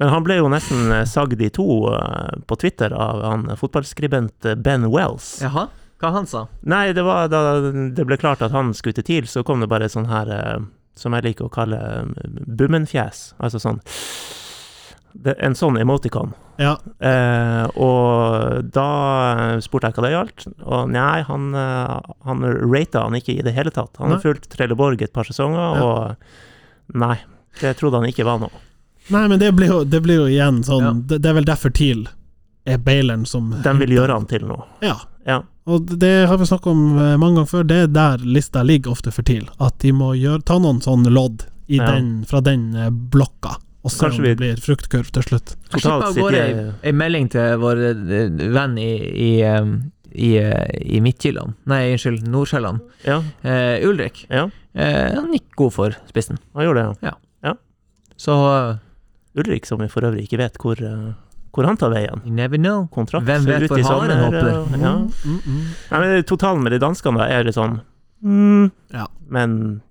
men 0.00 0.08
han 0.08 0.24
ble 0.24 0.38
jo 0.38 0.48
nesten 0.48 0.88
eh, 0.88 1.02
sagd 1.04 1.42
i 1.44 1.50
to 1.52 1.66
eh, 1.92 2.38
på 2.48 2.56
Twitter 2.56 2.94
av 2.96 3.20
han 3.26 3.44
fotballskribent 3.60 4.48
Ben 4.64 4.88
Wells. 4.88 5.34
Jaha? 5.44 5.66
Hva 6.00 6.14
han 6.16 6.26
sa? 6.26 6.46
Nei, 6.64 6.94
det 6.96 7.04
var 7.04 7.28
da 7.28 7.42
det 7.60 8.06
ble 8.08 8.16
klart 8.16 8.40
at 8.42 8.56
han 8.56 8.72
skulle 8.74 8.96
til 8.96 9.04
TIL, 9.06 9.28
så 9.28 9.44
kom 9.44 9.60
det 9.60 9.68
bare 9.70 9.92
sånn 9.92 10.08
her 10.08 10.32
som 10.98 11.14
jeg 11.16 11.24
liker 11.28 11.46
å 11.46 11.52
kalle 11.52 11.78
um, 12.02 12.14
bummenfjes. 12.58 13.32
Altså 13.40 13.60
sånn 13.62 13.78
det, 15.14 15.34
En 15.42 15.54
sånn 15.54 15.76
emoticon. 15.80 16.32
Ja. 16.58 16.76
Eh, 17.00 17.66
og 17.80 18.68
da 18.72 18.86
spurte 19.64 19.88
jeg 19.90 19.96
hva 19.96 20.04
det 20.06 20.12
gjaldt, 20.14 20.46
og 20.62 20.90
nei, 20.92 21.22
han, 21.26 21.54
eh, 21.54 22.14
han 22.28 22.44
rata 22.72 23.02
han 23.06 23.16
ikke 23.18 23.38
i 23.38 23.42
det 23.46 23.54
hele 23.56 23.70
tatt. 23.74 23.96
Han 23.98 24.10
har 24.14 24.22
fulgt 24.22 24.48
Trelleborg 24.52 25.02
et 25.02 25.12
par 25.12 25.24
sesonger, 25.24 25.76
Ja. 25.76 25.82
og 25.82 26.16
nei, 26.94 27.16
det 27.60 27.76
trodde 27.78 28.00
han 28.00 28.08
ikke 28.08 28.24
var 28.24 28.38
noe. 28.40 28.50
Nei, 29.10 29.26
men 29.28 29.38
det 29.40 29.52
blir 29.56 29.68
jo, 29.68 29.84
det 29.84 30.02
blir 30.02 30.20
jo 30.22 30.26
igjen 30.30 30.62
sånn 30.64 30.82
Ja. 30.84 30.92
det, 30.94 31.22
det 31.22 31.30
er 31.30 31.34
vel 31.34 31.44
derfor 31.48 31.72
TIL 31.74 32.06
er 32.64 32.78
baileren 32.78 33.26
som 33.26 33.50
De 33.64 33.72
vil 33.80 33.90
gjøre 33.96 34.12
han 34.14 34.26
til 34.30 34.44
noe. 34.46 34.64
Ja. 34.80 34.96
Ja. 35.26 35.42
Og 35.66 35.86
det 35.98 36.26
har 36.28 36.38
vi 36.38 36.46
snakket 36.46 36.66
om 36.70 36.98
eh, 36.98 37.16
mange 37.16 37.36
ganger 37.40 37.50
før, 37.50 37.66
det 37.66 37.76
er 37.82 37.86
der 37.94 38.18
lista 38.26 38.62
ligger 38.62 38.90
ofte 38.94 39.10
for 39.14 39.22
TIL. 39.22 39.48
At 39.60 39.78
de 39.82 39.92
må 39.92 40.12
gjøre, 40.18 40.42
ta 40.44 40.58
noen 40.58 40.80
sånn 40.82 41.04
lodd 41.10 41.44
den, 41.68 42.24
fra 42.28 42.40
den 42.40 42.74
eh, 42.76 42.90
blokka, 42.90 43.56
og 43.82 43.90
se 43.90 44.06
om 44.06 44.18
det 44.22 44.36
blir 44.38 44.60
fruktkurv 44.62 45.08
til 45.10 45.24
slutt. 45.26 45.54
Jeg 45.72 45.80
Totalt 45.82 46.04
slipper 46.04 46.06
av 46.06 46.18
gårde 46.20 46.42
ei, 46.42 46.66
ei 46.86 46.92
melding 46.94 47.28
til 47.32 47.56
vår 47.62 47.80
eh, 47.88 48.36
venn 48.54 48.76
i, 48.78 48.90
i, 49.10 49.30
i, 50.12 50.28
eh, 50.38 50.76
i 50.96 51.00
Midtjylland 51.02 51.56
Nei, 51.66 51.80
unnskyld, 51.96 52.22
Nordsjælland. 52.30 52.80
Ja, 53.08 53.18
Uh, 53.42 53.88
Ulrik. 53.88 54.26
ja, 54.30 54.48
Uh, 54.72 55.10
han 55.18 55.32
gikk 55.34 55.50
god 55.58 55.72
for 55.74 55.96
spissen. 56.08 56.38
han 56.54 56.64
gjorde 56.64 56.86
det. 57.02 57.10
ja 57.44 57.52
Så 58.16 58.32
uh, 58.32 58.78
Ulrik, 59.36 59.66
som 59.66 59.80
vi 59.82 59.88
for 59.92 60.06
øvrig 60.06 60.22
ikke 60.24 60.38
vet 60.40 60.56
hvor, 60.62 60.78
hvor 61.52 61.66
han 61.68 61.76
tar 61.76 61.90
veien. 61.92 62.22
you 62.24 62.32
never 62.32 62.56
know. 62.56 62.86
Kontrakt 62.94 63.26
Hvem 63.26 63.44
vet 63.50 63.66
hvor 63.68 63.82
haren 63.82 64.18
hopper? 64.22 64.48
Ja. 64.78 64.94
Mm, 65.24 65.40
mm. 65.44 65.62
Nei, 65.90 66.00
men 66.00 66.24
Totalen 66.24 66.62
med 66.64 66.72
de 66.72 66.78
danskene 66.80 67.18
da 67.20 67.26
er 67.28 67.44
litt 67.44 67.58
sånn 67.58 67.80
mm, 68.22 68.70
Ja. 68.94 69.06
Men 69.28 69.82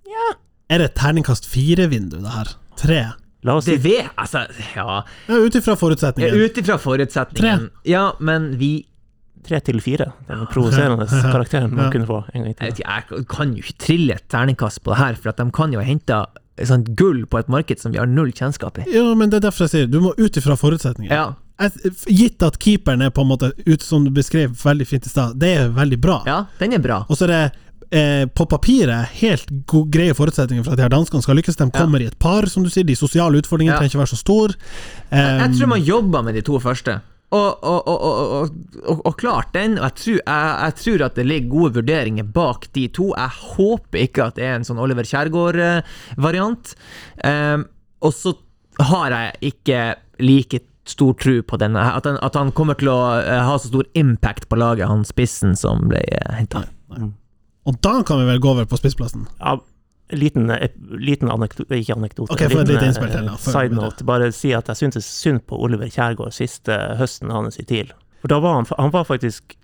Er 0.72 0.78
det 0.80 0.86
et 0.94 0.96
terningkast 0.96 1.46
fire-vindu, 1.52 2.22
det 2.24 2.32
her? 2.32 2.54
Tre? 2.80 3.00
La 3.44 3.56
oss 3.58 3.66
si 3.66 3.78
Det 3.82 4.10
Altså, 4.18 4.46
ja 4.76 5.04
Ja, 5.28 5.36
Ut 5.42 5.56
ifra 5.56 5.76
forutsetningen. 5.76 6.36
Ut 6.46 6.58
ifra 6.62 6.78
forutsetningen. 6.78 7.70
Ja, 7.90 8.12
men 8.20 8.52
vi 8.60 8.86
tre 9.44 9.60
til 9.66 9.80
fire. 9.82 10.12
Den 10.28 10.46
provoserende 10.52 11.08
karakteren 11.34 11.72
man 11.74 11.86
Ja. 11.88 11.92
kunne 11.92 12.06
få 12.06 12.20
en 12.34 12.44
gang 12.44 12.52
i 12.52 12.54
tida. 12.54 12.86
jeg 13.10 13.26
kan 13.28 13.56
jo 13.56 13.64
ikke 13.64 13.78
trille 13.88 14.14
et 14.20 14.28
terningkast 14.30 14.84
på 14.84 14.92
det 14.94 15.00
her, 15.00 15.16
for 15.16 15.30
at 15.30 15.38
de 15.38 15.48
kan 15.52 15.74
jo 15.74 15.80
ha 15.82 15.86
henta 15.88 16.26
sånn 16.62 16.84
gull 16.96 17.24
på 17.26 17.40
et 17.40 17.50
marked 17.50 17.80
som 17.82 17.92
vi 17.92 17.98
har 17.98 18.06
null 18.06 18.30
kjennskap 18.32 18.78
i. 18.78 18.84
Ja, 18.94 19.16
men 19.18 19.32
det 19.32 19.40
er 19.42 19.48
derfor 19.50 19.66
jeg 19.66 19.72
sier 19.74 19.88
du 19.90 19.98
må 20.04 20.12
ut 20.20 20.38
ifra 20.38 20.54
forutsetningen. 20.60 21.10
Ja, 21.10 21.34
gitt 22.06 22.44
at 22.46 22.60
keeperen 22.62 23.02
er 23.02 23.10
på 23.10 23.22
en 23.26 23.32
måte, 23.32 23.52
ut 23.66 23.82
som 23.82 24.06
du 24.06 24.12
beskrev 24.14 24.54
veldig 24.62 24.86
fint 24.88 25.06
i 25.06 25.10
stad, 25.10 25.40
det 25.42 25.56
er 25.58 25.70
veldig 25.74 26.00
bra. 26.02 26.20
ja 26.30 26.44
den 26.60 26.74
er 26.78 26.80
bra. 26.84 27.02
Og 27.10 27.18
så 27.18 27.26
er 27.26 27.34
det 27.34 27.42
eh, 27.92 28.26
på 28.26 28.46
papiret 28.50 29.12
helt 29.22 29.52
greie 29.92 30.14
forutsetninger 30.16 30.64
for 30.64 30.74
at 30.74 30.80
de 30.80 30.86
her 30.88 30.94
danskene 30.94 31.22
skal 31.24 31.36
lykkes. 31.40 31.58
De 31.60 31.68
Ja. 31.70 31.76
kommer 31.82 32.02
i 32.02 32.08
et 32.08 32.18
par, 32.20 32.48
som 32.48 32.64
du 32.64 32.70
sier. 32.70 32.84
De 32.88 32.96
sosiale 32.96 33.38
utfordringene 33.42 33.74
Ja. 33.76 33.80
trenger 33.80 33.92
ikke 33.96 34.04
være 34.06 34.16
så 34.16 34.22
store. 34.24 34.56
Jeg, 35.12 35.40
jeg 35.40 35.58
tror 35.58 35.64
Um, 35.64 35.70
man 35.70 35.82
jobber 35.84 36.22
med 36.24 36.34
de 36.36 36.42
to 36.42 36.60
første. 36.60 37.02
Og, 37.32 37.64
og, 37.64 37.88
og, 37.88 38.02
og, 38.02 38.32
og, 38.42 38.50
og, 38.92 39.02
og 39.06 39.14
klart 39.18 39.54
den, 39.54 39.78
og 39.80 39.86
jeg 39.88 39.96
tror, 39.96 40.18
jeg, 40.28 40.58
jeg 40.66 40.76
tror 40.76 41.06
at 41.06 41.16
det 41.16 41.26
ligger 41.26 41.50
gode 41.50 41.74
vurderinger 41.78 42.24
bak 42.28 42.66
de 42.76 42.88
to. 42.88 43.14
Jeg 43.16 43.30
håper 43.56 44.00
ikke 44.02 44.26
at 44.26 44.36
det 44.36 44.44
er 44.44 44.56
en 44.58 44.64
sånn 44.68 44.80
Oliver 44.84 45.04
Kjærgaard-variant. 45.08 46.76
Um, 47.24 47.66
og 48.02 48.14
så 48.18 48.34
har 48.82 49.16
jeg 49.16 49.54
ikke 49.54 49.96
like 50.20 50.60
stor 50.86 51.14
tro 51.14 51.38
på 51.46 51.58
denne, 51.62 51.80
at 51.80 52.04
han, 52.10 52.18
at 52.26 52.36
han 52.36 52.52
kommer 52.52 52.76
til 52.76 52.90
å 52.92 53.00
eh, 53.22 53.44
ha 53.46 53.56
så 53.62 53.70
stor 53.70 53.86
impact 53.96 54.50
på 54.50 54.58
laget, 54.60 54.90
han 54.90 55.06
spissen 55.08 55.56
som 55.56 55.88
ble 55.88 56.02
uh, 56.02 56.34
henta. 56.36 56.66
Og 57.66 57.82
da 57.82 58.02
kan 58.04 58.20
vi 58.20 58.26
vel 58.26 58.40
gå 58.40 58.50
over 58.50 58.66
på 58.66 58.78
spissplassen. 58.80 59.28
Ja, 59.40 59.58
liten, 60.12 60.50
eh, 60.52 60.68
liten 60.92 61.30
anekdote 61.32 61.78
Ikke 61.78 61.96
anekdote. 61.96 62.34
okay, 62.34 62.48
få 62.50 62.60
liten, 62.64 62.76
lite 62.76 62.86
innspill 62.90 63.12
til, 63.12 63.24
eh, 63.26 63.32
da, 63.32 63.38
Side 63.38 63.72
note. 63.78 64.04
Bare 64.04 64.32
si 64.32 64.52
at 64.54 64.68
jeg 64.68 64.76
syntes 64.76 65.06
synd 65.06 65.46
på 65.48 65.60
Oliver 65.62 65.88
Kjærgaard 65.88 66.34
siste 66.34 66.72
høsten 66.98 67.32
hans 67.32 67.58
i 67.60 67.64
TIL. 67.64 67.92
For 68.22 68.28
da 68.28 68.40
var 68.40 68.54
han, 68.56 68.66
han 68.78 68.92
var 68.92 69.04
faktisk 69.06 69.56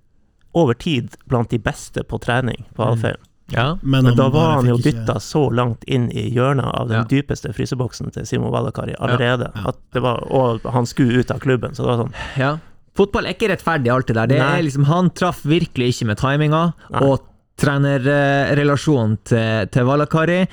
over 0.56 0.74
tid 0.74 1.16
blant 1.28 1.50
de 1.50 1.60
beste 1.60 2.04
på 2.04 2.20
trening 2.20 2.66
på 2.76 2.84
Mm. 2.86 2.92
Alfheim. 2.92 3.18
Ja. 3.50 3.78
Men, 3.82 4.04
Men 4.04 4.16
da 4.18 4.30
var 4.30 4.56
han 4.56 4.66
jo 4.68 4.78
dytta 4.78 5.16
ikke- 5.16 5.22
så 5.22 5.50
langt 5.54 5.84
inn 5.88 6.10
i 6.12 6.30
hjørnet 6.32 6.66
av 6.74 6.88
den 6.90 6.98
Ja. 6.98 7.04
dypeste 7.04 7.54
fryseboksen 7.54 8.12
til 8.12 8.26
Simo 8.26 8.50
Valakari 8.52 8.94
allerede. 9.00 9.52
Ja. 9.56 9.68
At 9.70 9.78
det 9.94 10.02
var, 10.02 10.20
og 10.32 10.62
han 10.64 10.86
skulle 10.86 11.18
ut 11.20 11.32
av 11.32 11.40
klubben, 11.40 11.72
så 11.72 11.78
det 11.78 11.86
var 11.86 11.98
sånn 12.06 12.14
Ja. 12.38 12.58
Fotball 12.96 13.26
er 13.28 13.34
ikke 13.36 13.50
rettferdig, 13.50 13.92
alt 13.94 14.08
det 14.08 14.16
der. 14.16 14.28
Det 14.28 14.40
er 14.40 14.62
liksom, 14.64 14.86
han 14.86 15.10
traff 15.12 15.44
virkelig 15.44 15.90
ikke 16.02 16.06
med 16.08 16.18
timinga, 16.18 16.74
Nei. 16.90 17.00
og 17.04 17.20
trenerrelasjonen 17.62 19.18
til, 19.28 19.68
til 19.74 19.88
Valakari. 19.88 20.44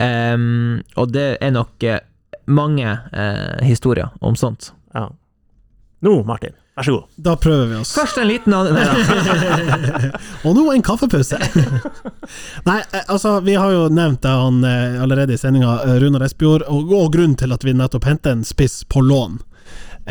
Um, 0.00 0.80
og 0.98 1.12
det 1.14 1.36
er 1.44 1.52
nok 1.54 1.84
eh, 1.86 2.00
mange 2.50 2.88
uh, 3.14 3.60
historier 3.62 4.10
om 4.24 4.34
sånt. 4.36 4.72
Ja. 4.94 5.06
Nå, 6.04 6.14
Martin, 6.26 6.56
vær 6.76 6.88
så 6.88 6.96
god. 6.96 7.04
Da 7.28 7.36
prøver 7.40 7.68
vi 7.70 7.76
oss. 7.78 7.92
Først 7.96 8.18
en 8.20 8.26
liten 8.28 8.56
an- 8.56 8.72
Nei. 8.74 10.10
Og 10.44 10.56
nå 10.58 10.64
en 10.74 10.82
kaffepause! 10.84 11.38
Nei, 12.68 12.80
eh, 12.90 13.04
altså, 13.06 13.36
vi 13.46 13.54
har 13.60 13.70
jo 13.72 13.86
nevnt 13.94 14.22
det 14.26 14.34
han 14.34 14.58
allerede 14.66 15.36
i 15.36 15.40
sendinga, 15.40 15.78
Runar 16.02 16.26
Espejord, 16.26 16.66
og, 16.68 16.90
og 16.92 17.12
grunnen 17.14 17.38
til 17.40 17.54
at 17.54 17.64
vi 17.64 17.76
nettopp 17.78 18.08
henter 18.10 18.34
en 18.34 18.44
spiss 18.44 18.82
på 18.90 19.04
lån, 19.06 19.38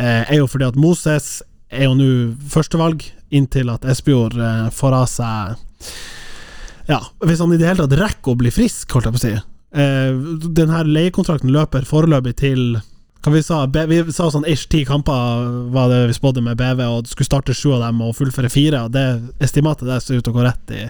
eh, 0.00 0.22
er 0.24 0.38
jo 0.40 0.48
fordi 0.50 0.70
at 0.72 0.80
Moses 0.80 1.36
er 1.74 1.88
jo 1.90 1.94
nå 1.98 2.08
førstevalg, 2.50 3.04
inntil 3.34 3.70
at 3.74 3.84
Espejord 3.90 4.36
eh, 4.38 4.66
får 4.74 4.96
av 5.02 5.06
seg 5.10 5.94
Ja, 6.90 7.00
hvis 7.24 7.40
han 7.40 7.52
i 7.54 7.58
det 7.60 7.68
hele 7.68 7.84
tatt 7.84 7.98
rekker 7.98 8.34
å 8.34 8.40
bli 8.40 8.52
frisk, 8.52 8.90
holdt 8.92 9.08
jeg 9.08 9.14
på 9.14 9.20
å 9.20 9.24
si. 9.24 9.34
Eh, 9.74 10.10
den 10.54 10.70
her 10.70 10.86
leiekontrakten 10.86 11.52
løper 11.54 11.86
foreløpig 11.88 12.36
til 12.42 12.66
hva 13.24 13.32
vi 13.32 13.40
sa, 13.40 13.62
vi 13.64 14.02
sa 14.12 14.26
sånn 14.28 14.44
ish 14.52 14.66
ti 14.68 14.82
kamper 14.84 15.46
var 15.72 15.88
det 15.88 16.02
vi 16.10 16.16
spådde 16.16 16.42
med 16.44 16.58
BV, 16.60 16.82
og 16.84 17.08
skulle 17.08 17.30
starte 17.30 17.56
sju 17.56 17.72
av 17.72 17.86
dem 17.86 18.02
og 18.04 18.12
fullføre 18.18 18.52
fire. 18.52 18.84
Og 18.84 18.92
det 18.92 19.06
estimatet 19.42 19.88
der 19.88 20.02
ser 20.04 20.20
ut 20.20 20.26
til 20.26 20.34
å 20.34 20.36
gå 20.36 20.44
rett 20.44 20.74
i, 20.76 20.82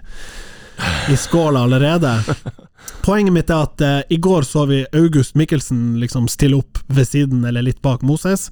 i 1.14 1.18
skåla 1.20 1.62
allerede. 1.68 2.16
Poenget 3.06 3.36
mitt 3.36 3.52
er 3.54 3.68
at 3.68 3.84
eh, 3.86 4.00
i 4.16 4.18
går 4.18 4.48
så 4.48 4.66
vi 4.66 4.82
August 4.90 5.38
Mikkelsen 5.38 6.00
liksom 6.02 6.26
stille 6.32 6.58
opp 6.58 6.82
ved 6.90 7.06
siden 7.06 7.44
eller 7.46 7.62
litt 7.62 7.78
bak 7.86 8.02
Moses. 8.02 8.50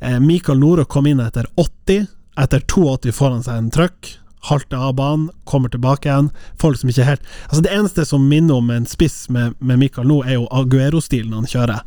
Eh, 0.00 0.20
Mikael 0.20 0.60
Nore 0.60 0.84
kom 0.84 1.08
inn 1.08 1.24
etter 1.24 1.48
80. 1.56 2.04
Etter 2.42 2.66
82 2.68 3.16
får 3.16 3.38
han 3.38 3.46
seg 3.48 3.62
en 3.62 3.72
trøkk. 3.72 4.12
Halter 4.48 4.76
av 4.88 4.94
banen, 4.98 5.28
kommer 5.44 5.70
tilbake 5.70 6.08
igjen. 6.08 6.30
Folk 6.58 6.80
som 6.80 6.90
ikke 6.90 7.06
helt 7.06 7.26
Altså 7.48 7.62
Det 7.62 7.72
eneste 7.76 8.06
som 8.08 8.24
minner 8.28 8.58
om 8.58 8.70
en 8.74 8.86
spiss 8.90 9.28
med, 9.30 9.54
med 9.58 9.78
Mikael 9.78 10.08
nå, 10.10 10.22
er 10.26 10.40
jo 10.40 10.48
Aguero-stilen 10.50 11.34
han 11.36 11.46
kjører. 11.46 11.84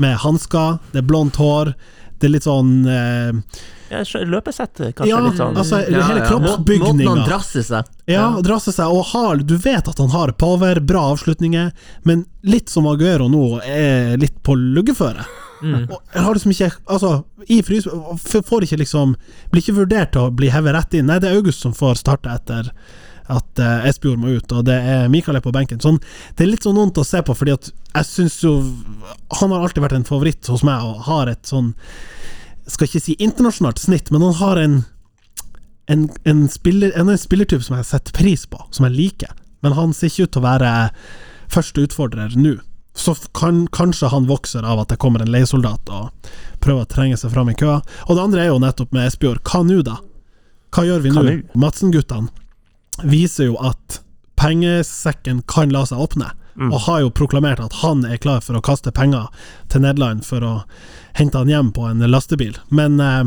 Med 0.00 0.16
hansker, 0.24 0.78
det 0.92 1.02
er 1.02 1.08
blondt 1.08 1.36
hår, 1.36 1.74
det 2.18 2.26
er 2.26 2.32
litt 2.34 2.46
sånn 2.48 2.70
eh, 2.90 3.58
Ja, 3.92 4.00
Løpesettet, 4.26 4.94
kanskje 4.96 5.10
Ja, 5.12 5.20
litt 5.22 5.38
sånn 5.38 5.58
altså 5.58 5.82
hele 5.84 6.24
kroppsbygninga. 6.26 6.94
Måten 6.94 7.12
han 7.12 7.28
drasser 7.28 7.66
seg. 7.66 7.92
Ja, 8.10 8.24
drasser 8.44 8.74
seg 8.74 8.94
og 8.94 9.04
har 9.12 9.44
Du 9.44 9.54
vet 9.54 9.90
at 9.90 10.02
han 10.02 10.10
har 10.14 10.32
power, 10.40 10.80
bra 10.80 11.04
avslutninger, 11.12 11.70
men 12.08 12.24
litt 12.42 12.72
som 12.72 12.88
Aguero 12.90 13.28
nå, 13.30 13.44
er 13.62 14.16
litt 14.20 14.40
på 14.42 14.56
luggeføre. 14.58 15.26
Mm. 15.62 15.88
Og 15.90 15.98
jeg 16.14 16.22
har 16.22 16.36
liksom 16.36 16.52
ikke 16.54 16.70
Altså, 16.86 17.10
i 17.50 17.58
frys... 17.66 17.88
Får 18.46 18.64
ikke 18.66 18.78
liksom 18.82 19.16
Blir 19.50 19.64
ikke 19.64 19.78
vurdert 19.80 20.18
å 20.18 20.28
bli 20.30 20.52
hevet 20.54 20.76
rett 20.76 20.94
inn. 20.94 21.08
Nei, 21.10 21.18
det 21.22 21.30
er 21.30 21.38
August 21.40 21.64
som 21.64 21.74
får 21.76 21.98
starte 22.02 22.30
etter 22.32 22.72
at 23.28 23.60
uh, 23.60 23.84
Espejord 23.84 24.22
må 24.22 24.30
ut, 24.38 24.52
og 24.56 24.62
det 24.64 24.76
er 24.88 25.10
Mikael 25.12 25.36
er 25.36 25.44
på 25.44 25.52
benken. 25.52 25.80
Sånn, 25.84 25.98
det 26.38 26.46
er 26.46 26.48
litt 26.48 26.64
sånn 26.64 26.78
vondt 26.78 26.96
å 26.96 27.04
se 27.04 27.20
på, 27.20 27.34
fordi 27.36 27.52
at 27.52 27.66
jeg 27.68 28.06
syns 28.08 28.38
jo 28.40 28.54
Han 29.42 29.52
har 29.52 29.66
alltid 29.66 29.84
vært 29.84 29.98
en 29.98 30.06
favoritt 30.08 30.48
hos 30.48 30.64
meg, 30.64 30.80
og 30.80 31.02
har 31.10 31.28
et 31.28 31.44
sånn 31.44 31.74
Skal 32.64 32.88
ikke 32.88 33.02
si 33.04 33.18
internasjonalt 33.20 33.82
snitt, 33.82 34.08
men 34.14 34.24
han 34.24 34.38
har 34.40 34.62
en 34.62 34.78
en, 35.88 36.08
en, 36.28 36.48
spiller, 36.52 36.92
en, 37.00 37.08
en 37.08 37.20
spillertype 37.20 37.64
som 37.64 37.78
jeg 37.78 37.86
setter 37.88 38.12
pris 38.12 38.42
på, 38.44 38.58
som 38.76 38.84
jeg 38.84 38.92
liker. 38.92 39.30
Men 39.64 39.72
han 39.72 39.94
ser 39.96 40.10
ikke 40.10 40.26
ut 40.26 40.34
til 40.34 40.42
å 40.42 40.44
være 40.44 40.72
første 41.48 41.84
utfordrer 41.86 42.34
nå. 42.36 42.58
Så 42.98 43.14
kan 43.38 43.66
kanskje 43.70 44.08
han 44.10 44.26
vokser 44.26 44.66
av 44.66 44.80
at 44.82 44.90
det 44.90 44.98
kommer 44.98 45.22
en 45.22 45.30
leiesoldat 45.30 45.88
og 45.94 46.10
prøver 46.60 46.82
å 46.82 46.90
trenge 46.90 47.16
seg 47.20 47.30
fram 47.30 47.48
i 47.52 47.54
køa. 47.54 47.78
Og 48.08 48.16
det 48.18 48.24
andre 48.24 48.42
er 48.42 48.50
jo 48.50 48.58
nettopp 48.62 48.90
med 48.96 49.06
Espejord. 49.06 49.38
Hva 49.46 49.62
nå, 49.62 49.78
da? 49.86 50.00
Hva 50.74 50.84
gjør 50.88 51.04
vi 51.06 51.12
nå? 51.14 51.22
Madsen-guttene 51.54 52.28
viser 53.06 53.52
jo 53.52 53.56
at 53.62 54.00
pengesekken 54.38 55.42
kan 55.46 55.70
la 55.74 55.84
seg 55.86 55.98
åpne, 56.02 56.32
Mm. 56.58 56.72
og 56.74 56.80
har 56.88 57.00
jo 57.04 57.10
proklamert 57.14 57.60
at 57.62 57.72
han 57.84 58.00
er 58.04 58.18
klar 58.18 58.40
for 58.42 58.58
å 58.58 58.60
kaste 58.66 58.90
penger 58.90 59.28
til 59.70 59.80
Nederland 59.84 60.24
for 60.26 60.40
å 60.42 60.64
hente 61.14 61.38
han 61.38 61.46
hjem 61.52 61.68
på 61.72 61.84
en 61.86 62.00
lastebil. 62.10 62.56
Men 62.74 62.98
eh, 62.98 63.24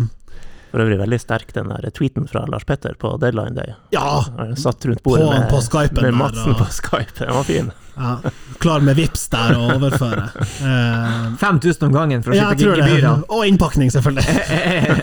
For 0.72 0.84
øvrig 0.86 1.00
veldig 1.02 1.20
sterk, 1.20 1.54
den 1.54 1.72
der 1.72 1.92
tweeten 1.92 2.28
fra 2.32 2.46
Lars 2.48 2.64
Petter 2.68 2.96
på 3.00 3.18
Deadline 3.22 3.56
Day. 3.58 3.76
ja, 3.92 4.24
satt 4.56 4.86
rundt 4.88 5.04
bordet 5.04 5.28
På- 5.28 5.34
med, 5.34 5.50
på 5.52 5.62
Skypen 5.66 6.02
med 6.02 6.12
der, 6.14 6.20
Madsen 6.24 6.54
og- 6.54 6.62
på 6.64 6.70
Skype. 6.72 7.20
Den 7.20 7.36
var 7.36 7.44
fin. 7.44 7.72
ja 7.98 8.16
klar 8.62 8.80
med 8.86 8.96
vips 8.96 9.26
der 9.34 9.56
og 9.58 9.76
overføre. 9.78 10.30
Uh, 10.62 11.32
5000 11.42 11.88
om 11.88 11.94
gangen 11.96 12.22
for 12.22 12.34
å 12.34 12.38
ja, 12.38 12.50
slippe 12.54 12.76
ja, 12.78 12.86
gebyrene. 12.86 13.24
Og 13.34 13.48
innpakning, 13.50 13.90
selvfølgelig. 13.90 14.26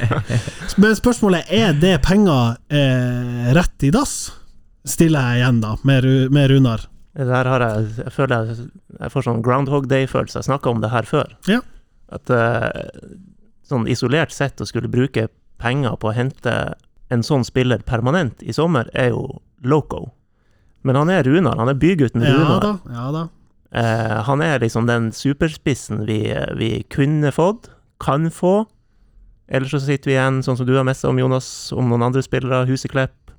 Men 0.83 0.95
spørsmålet 0.95 1.51
er 1.55 1.73
det 1.75 1.97
penger 2.07 2.55
eh, 2.71 3.49
rett 3.57 3.87
i 3.89 3.91
dass? 3.95 4.13
Stiller 4.87 5.33
jeg 5.33 5.43
igjen, 5.43 5.59
da, 5.65 5.73
med, 5.89 6.07
med 6.35 6.53
Runar. 6.53 6.87
Der 7.19 7.51
har 7.51 7.65
jeg 7.65 7.89
Jeg 8.05 8.15
føler 8.15 8.53
jeg, 8.53 8.69
jeg 9.01 9.15
får 9.15 9.27
sånn 9.27 9.43
Groundhog 9.43 9.89
Day-følelse. 9.91 10.39
Jeg 10.39 10.49
snakka 10.53 10.71
om 10.71 10.85
det 10.85 10.93
her 10.95 11.09
før. 11.11 11.35
Ja. 11.51 11.59
At 12.15 12.31
uh, 12.31 12.71
sånn 13.67 13.91
isolert 13.91 14.33
sett 14.35 14.63
å 14.63 14.69
skulle 14.69 14.91
bruke 14.93 15.27
penger 15.59 15.97
på 16.01 16.11
å 16.11 16.17
hente 16.17 16.55
en 17.13 17.25
sånn 17.25 17.45
spiller 17.47 17.83
permanent 17.89 18.43
i 18.45 18.53
sommer, 18.53 18.91
er 18.95 19.11
jo 19.15 19.41
loco. 19.65 20.11
Men 20.87 20.97
han 20.97 21.11
er 21.11 21.25
Runar. 21.27 21.59
Han 21.59 21.71
er 21.73 21.79
bygutten 21.79 22.23
Ja 22.23 22.59
da, 22.63 22.73
ja 22.93 23.07
da. 23.15 23.25
Eh, 23.71 24.17
han 24.25 24.41
er 24.45 24.61
liksom 24.63 24.87
den 24.89 25.11
superspissen 25.13 26.05
vi, 26.09 26.23
vi 26.57 26.71
kunne 26.93 27.33
fått, 27.35 27.69
kan 28.01 28.31
få. 28.33 28.63
Eller 29.49 29.69
så 29.69 29.81
sitter 29.81 30.11
vi 30.11 30.17
igjen, 30.17 30.43
sånn 30.45 30.61
som 30.61 30.69
du 30.69 30.75
har 30.77 30.87
messa 30.89 31.09
om, 31.11 31.19
Jonas, 31.21 31.49
om 31.73 31.89
noen 31.91 32.07
andre 32.09 32.23
spillere, 32.25 32.67
Huseklepp. 32.69 33.33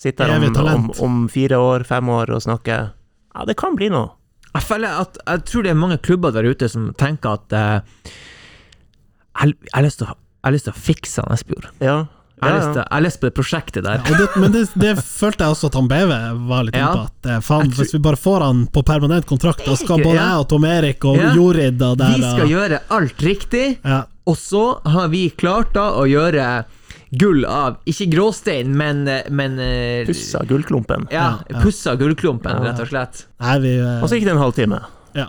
Sitter 0.00 0.32
her 0.32 0.42
om, 0.48 0.56
om, 0.66 0.90
om 1.04 1.22
fire 1.30 1.60
år, 1.60 1.84
fem 1.86 2.08
år 2.10 2.32
og 2.34 2.42
snakker. 2.42 2.90
Ja, 3.32 3.46
det 3.48 3.56
kan 3.60 3.76
bli 3.78 3.92
noe. 3.92 4.16
Jeg 4.52 4.66
føler 4.68 4.98
at 5.00 5.16
Jeg 5.22 5.44
tror 5.48 5.64
det 5.64 5.70
er 5.72 5.78
mange 5.80 5.96
klubber 6.04 6.32
der 6.34 6.44
ute 6.44 6.68
som 6.68 6.90
tenker 7.00 7.38
at 7.38 7.54
eh, 7.56 8.10
jeg, 9.40 9.54
jeg 9.62 9.72
har 9.72 9.86
lyst 9.86 10.02
til 10.02 10.10
å 10.10 10.16
jeg 10.42 10.48
har 10.50 10.52
lyst 10.56 10.66
til 10.66 10.74
å 10.74 10.82
fikse 10.82 11.22
han 11.22 11.32
Espejord. 11.36 11.68
Ja. 11.80 12.00
Jeg 12.42 12.50
har 12.50 12.50
ja, 12.50 12.56
lyst 12.58 12.66
ja. 12.66 12.72
til- 12.74 12.82
jeg 12.82 12.96
har 12.96 13.02
lyst 13.06 13.20
på 13.22 13.26
det 13.28 13.34
prosjektet 13.36 13.84
der. 13.86 14.00
Ja, 14.02 14.16
det, 14.18 14.26
men 14.42 14.50
det, 14.52 14.62
det 14.74 14.92
følte 14.98 15.44
jeg 15.46 15.54
også 15.54 15.68
at 15.70 15.74
han 15.78 15.86
BV 15.92 16.12
var 16.48 16.64
litt 16.66 16.74
Ja. 16.74 16.88
inne 16.88 16.96
på. 16.96 17.04
At 17.06 17.26
eh, 17.30 17.40
faen, 17.46 17.68
tror- 17.70 17.78
hvis 17.84 17.92
vi 17.94 17.98
bare 18.02 18.16
får 18.18 18.40
han 18.42 18.66
på 18.66 18.82
permanent 18.82 19.26
kontrakt, 19.30 19.62
da 19.64 19.76
skal 19.78 20.02
både 20.02 20.16
ja. 20.18 20.24
jeg 20.26 20.40
og 20.42 20.48
Tom 20.50 20.64
Erik 20.66 21.04
og 21.06 21.16
Ja. 21.20 21.32
Jorid 21.38 21.82
og 21.86 21.98
der 21.98 22.16
Vi 22.16 22.22
skal 22.26 22.42
og- 22.42 22.50
gjøre 22.50 22.80
alt 22.90 23.16
riktig, 23.22 23.78
ja. 23.84 24.00
og 24.26 24.36
så 24.36 24.64
har 24.84 25.08
vi 25.08 25.30
klart 25.30 25.72
da 25.74 25.92
å 25.92 26.02
gjøre 26.10 26.64
gull 27.14 27.44
av 27.44 27.76
Ikke 27.86 28.10
gråstein, 28.10 28.74
men, 28.74 29.04
men 29.30 29.58
eh, 29.60 30.04
Pussa 30.08 30.42
gullklumpen. 30.48 31.06
Ja, 31.12 31.22
Ja, 31.22 31.38
ja. 31.50 31.60
pussa 31.60 31.94
gullklumpen, 31.94 32.58
rett 32.64 32.80
og 32.80 32.88
slett. 32.88 33.26
Nei, 33.38 33.58
vi 33.60 33.76
eh, 33.78 34.02
Og 34.02 34.08
så 34.08 34.16
gikk 34.18 34.24
det 34.24 34.32
en 34.34 34.42
halvtime. 34.42 34.82
Ja. 35.14 35.28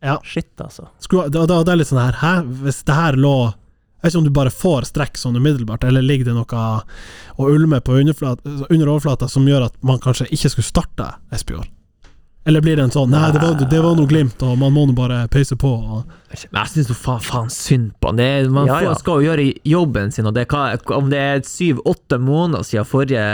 ja. 0.00 0.16
Shit, 0.24 0.54
altså. 0.62 0.88
Skulle, 0.98 1.28
det, 1.28 1.44
det, 1.50 1.64
det 1.66 1.72
er 1.74 1.76
litt 1.76 1.88
sånn 1.92 2.00
her 2.00 2.12
Hæ, 2.22 2.34
hvis 2.64 2.84
det 2.86 2.94
her 2.94 3.12
lå 3.18 3.52
Jeg 3.98 4.06
vet 4.06 4.12
ikke 4.12 4.20
om 4.20 4.26
du 4.28 4.34
bare 4.36 4.50
får 4.54 4.84
strekk 4.92 5.18
sånn 5.18 5.36
umiddelbart, 5.40 5.82
eller 5.84 6.04
ligger 6.06 6.28
det 6.30 6.36
noe 6.36 6.60
å 7.34 7.48
ulme 7.50 7.80
på 7.82 7.96
under 7.98 8.86
overflata 8.92 9.26
som 9.28 9.48
gjør 9.48 9.66
at 9.66 9.74
man 9.82 9.98
kanskje 9.98 10.28
ikke 10.30 10.52
skulle 10.54 10.68
starte 10.68 11.08
Espejord? 11.34 11.66
Eller 12.48 12.62
blir 12.64 12.78
det 12.78 12.84
en 12.86 12.92
sånn 12.94 13.10
Nei, 13.12 13.26
det 13.34 13.42
var, 13.42 13.58
det 13.60 13.80
var 13.84 13.96
noe 13.98 14.08
glimt, 14.08 14.40
og 14.46 14.54
man 14.56 14.72
må 14.72 14.86
nå 14.88 14.94
bare 14.96 15.24
pøyse 15.28 15.58
på. 15.58 15.68
Og, 15.68 16.06
Men 16.48 16.62
jeg 16.62 16.70
syns 16.76 16.92
faen, 16.96 17.20
faen 17.20 17.50
synd 17.52 17.90
på 18.00 18.12
han. 18.14 18.22
Man 18.54 18.70
Ja, 18.70 18.78
ja. 18.86 18.94
skal 18.96 19.20
jo 19.20 19.28
gjøre 19.32 19.50
jobben 19.68 20.14
sin, 20.14 20.30
og 20.30 20.38
det 20.38 20.46
om 20.94 21.10
det 21.10 21.18
er 21.20 21.42
syv-åtte 21.44 22.16
måneder 22.22 22.64
siden 22.64 22.88
forrige 22.88 23.26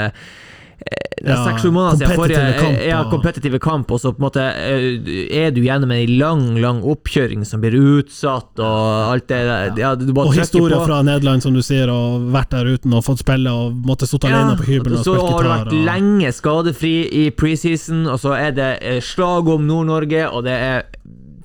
eh, 0.91 1.01
Ja, 1.25 1.37
Seks-sju 1.47 1.71
måneder 1.73 1.97
siden 2.03 2.19
forrige 2.19 2.59
kamp, 2.59 2.81
ja, 2.85 2.99
og- 3.01 3.11
kompetitive 3.15 3.59
kamp, 3.63 3.91
og 3.95 4.01
så 4.03 4.11
på 4.13 4.21
en 4.21 4.25
måte 4.27 4.43
eh, 4.45 5.39
er 5.45 5.51
du 5.57 5.63
gjennom 5.65 5.91
en 5.95 6.11
lang, 6.19 6.43
lang 6.61 6.83
oppkjøring 6.83 7.47
som 7.49 7.63
blir 7.63 7.73
utsatt, 7.81 8.51
og 8.61 9.13
alt 9.15 9.27
det 9.29 9.39
der. 9.49 9.73
Ja, 9.81 9.93
og 9.95 10.35
historier 10.37 10.85
fra 10.85 10.99
Nederland, 11.07 11.43
som 11.47 11.55
du 11.57 11.63
sier, 11.65 11.89
og 11.89 12.27
vært 12.35 12.51
der 12.53 12.69
uten 12.75 12.93
og 12.93 13.05
fått 13.07 13.23
spille, 13.25 13.49
og 13.49 13.73
måtte 13.89 14.05
stått 14.11 14.27
alene 14.29 14.59
på 14.61 14.69
hybelen 14.69 14.99
og 15.01 15.05
så 15.07 15.15
har 15.17 15.43
du 15.43 15.49
vært 15.49 15.73
Og, 15.73 15.85
lenge 15.89 16.33
skadefri 16.37 16.95
i 17.25 17.31
preseason, 17.31 18.05
og 18.07 18.21
så 18.21 18.37
er 18.37 18.53
det 18.53 18.71
eh, 18.83 19.01
slag 19.01 19.49
om 19.49 19.65
Nord-Norge, 19.67 20.27
og 20.31 20.45
det 20.45 20.59
er 20.61 20.85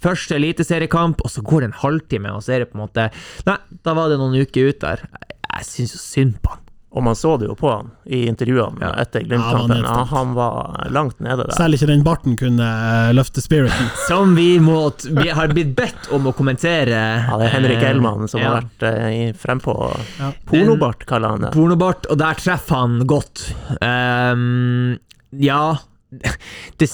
første 0.04 0.36
eliteseriekamp, 0.36 1.22
og 1.24 1.32
så 1.32 1.42
går 1.44 1.62
det 1.64 1.72
en 1.72 1.80
halvtime, 1.82 2.32
og 2.36 2.44
så 2.44 2.54
er 2.58 2.60
det 2.66 2.72
på 2.74 2.80
en 2.80 2.86
måte 2.88 3.10
Nei, 3.48 3.58
da 3.84 3.94
var 3.96 4.10
det 4.12 4.20
noen 4.20 4.36
uker 4.44 4.70
ut 4.74 4.80
der. 4.84 5.08
Jeg 5.56 5.66
syns 5.68 5.96
jo 5.96 6.00
synd 6.04 6.42
på 6.44 6.52
han. 6.56 6.66
Og 6.90 7.04
man 7.06 7.16
så 7.16 7.36
det 7.38 7.46
jo 7.46 7.54
på 7.56 7.70
han 7.70 7.92
i 8.10 8.24
intervjuene 8.26 8.82
Ja. 8.82 8.94
etter 9.04 9.22
Ja, 9.22 9.38
han 9.38 9.54
var 9.54 9.68
Glimt-kampen. 9.68 9.84
Ja, 9.86 10.04
han 10.10 10.34
var 10.34 10.88
langt 10.90 11.20
nede 11.20 11.44
der. 11.44 11.52
selv 11.54 11.78
ikke 11.78 11.88
den 11.88 12.04
barten 12.04 12.38
kunne 12.38 12.66
eh, 12.66 13.14
løfte 13.14 13.42
spiriten. 13.42 13.92
Som 14.08 14.34
vi, 14.36 14.60
må, 14.60 14.92
vi 15.10 15.30
har 15.30 15.54
blitt 15.54 15.76
bedt 15.78 16.10
om 16.12 16.26
å 16.26 16.34
kommentere. 16.34 16.98
Ja, 17.30 17.38
det 17.38 17.46
er 17.46 17.54
Henrik 17.54 17.84
eh, 17.84 17.92
Elman 17.92 18.26
som 18.28 18.42
ja. 18.42 18.50
har 18.50 18.64
vært 18.64 18.88
eh, 18.90 19.36
frempå. 19.38 19.76
Ja. 20.18 20.32
Pornobart, 20.50 21.06
kaller 21.06 21.36
han 21.36 21.46
det. 21.46 21.54
Pornobart, 21.54 22.10
og 22.10 22.18
der 22.18 22.42
treffer 22.42 22.82
han 22.82 23.06
godt. 23.10 23.46
Um, 23.86 24.98
ja 25.38 25.78
det, 26.82 26.90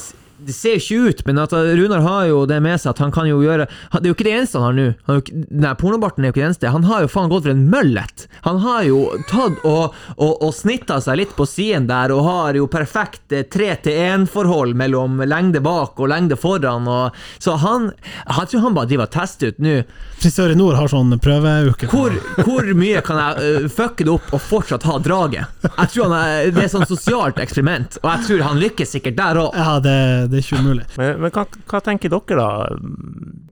det 0.46 0.56
ser 0.56 0.78
jo 0.78 1.06
ikke 1.06 1.10
ut, 1.10 1.24
men 1.28 1.42
at 1.42 1.54
Runar 1.54 2.04
har 2.06 2.26
jo 2.30 2.44
det 2.50 2.60
med 2.64 2.80
seg 2.82 2.94
at 2.94 3.02
han 3.04 3.14
kan 3.14 3.28
jo 3.30 3.42
gjøre 3.44 3.66
Det 3.68 4.02
er 4.04 4.10
jo 4.10 4.16
ikke 4.16 4.28
det 4.28 4.36
eneste 4.36 4.62
han 4.62 4.68
har 4.68 4.78
nå. 4.78 4.88
Han 5.08 5.20
jo 5.20 5.44
Nei, 5.56 5.72
pornobarten 5.80 6.24
er 6.24 6.30
jo 6.30 6.36
ikke 6.36 6.42
det 6.42 6.48
eneste. 6.50 6.72
Han 6.74 6.86
har 6.88 7.06
jo 7.06 7.12
faen 7.12 7.32
gått 7.32 7.46
for 7.46 7.54
en 7.54 7.66
møllet. 7.72 8.26
Han 8.46 8.60
har 8.64 8.84
jo 8.88 9.00
tatt 9.30 9.62
og, 9.68 9.96
og, 10.16 10.32
og 10.44 10.52
snitta 10.56 11.00
seg 11.04 11.20
litt 11.22 11.36
på 11.38 11.48
siden 11.50 11.88
der, 11.90 12.14
og 12.14 12.26
har 12.28 12.60
jo 12.60 12.68
perfekt 12.72 13.34
tre-til-én-forhold 13.54 14.76
mellom 14.78 15.22
lengde 15.26 15.62
bak 15.66 16.00
og 16.00 16.12
lengde 16.12 16.38
foran. 16.40 16.90
Og, 16.92 17.16
så 17.42 17.58
han 17.62 17.92
Jeg 18.02 18.52
tror 18.52 18.66
han 18.68 18.78
bare 18.78 18.92
driver 18.92 19.10
og 19.10 19.16
tester 19.16 19.54
ut 19.54 19.62
nå. 19.64 19.76
Frisør 20.22 20.54
i 20.54 20.58
nord 20.58 20.78
har 20.80 20.92
sånn 20.92 21.16
prøveuke. 21.22 21.90
Hvor, 21.92 22.16
hvor 22.46 22.70
mye 22.78 23.02
kan 23.06 23.22
jeg 23.22 23.66
uh, 23.66 23.70
fucke 23.72 24.06
det 24.08 24.14
opp 24.16 24.34
og 24.36 24.44
fortsatt 24.44 24.88
ha 24.90 24.98
draget? 25.04 25.66
Jeg 25.66 25.92
tror 25.94 26.10
han 26.10 26.16
er, 26.18 26.52
Det 26.56 26.66
er 26.66 26.72
sånn 26.72 26.88
sosialt 26.90 27.40
eksperiment, 27.42 28.00
og 28.04 28.10
jeg 28.12 28.28
tror 28.30 28.46
han 28.50 28.62
lykkes 28.62 28.96
sikkert 28.98 29.20
der 29.20 29.42
òg. 29.44 29.56
Ja, 29.60 29.78
det, 29.84 29.98
det 30.34 30.35
er 30.38 30.45
ikke 30.45 30.60
umulig. 30.62 30.86
Men, 30.98 31.19
men 31.24 31.32
hva, 31.36 31.45
hva 31.71 31.80
tenker 31.86 32.12
dere, 32.13 32.38
da? 32.38 32.78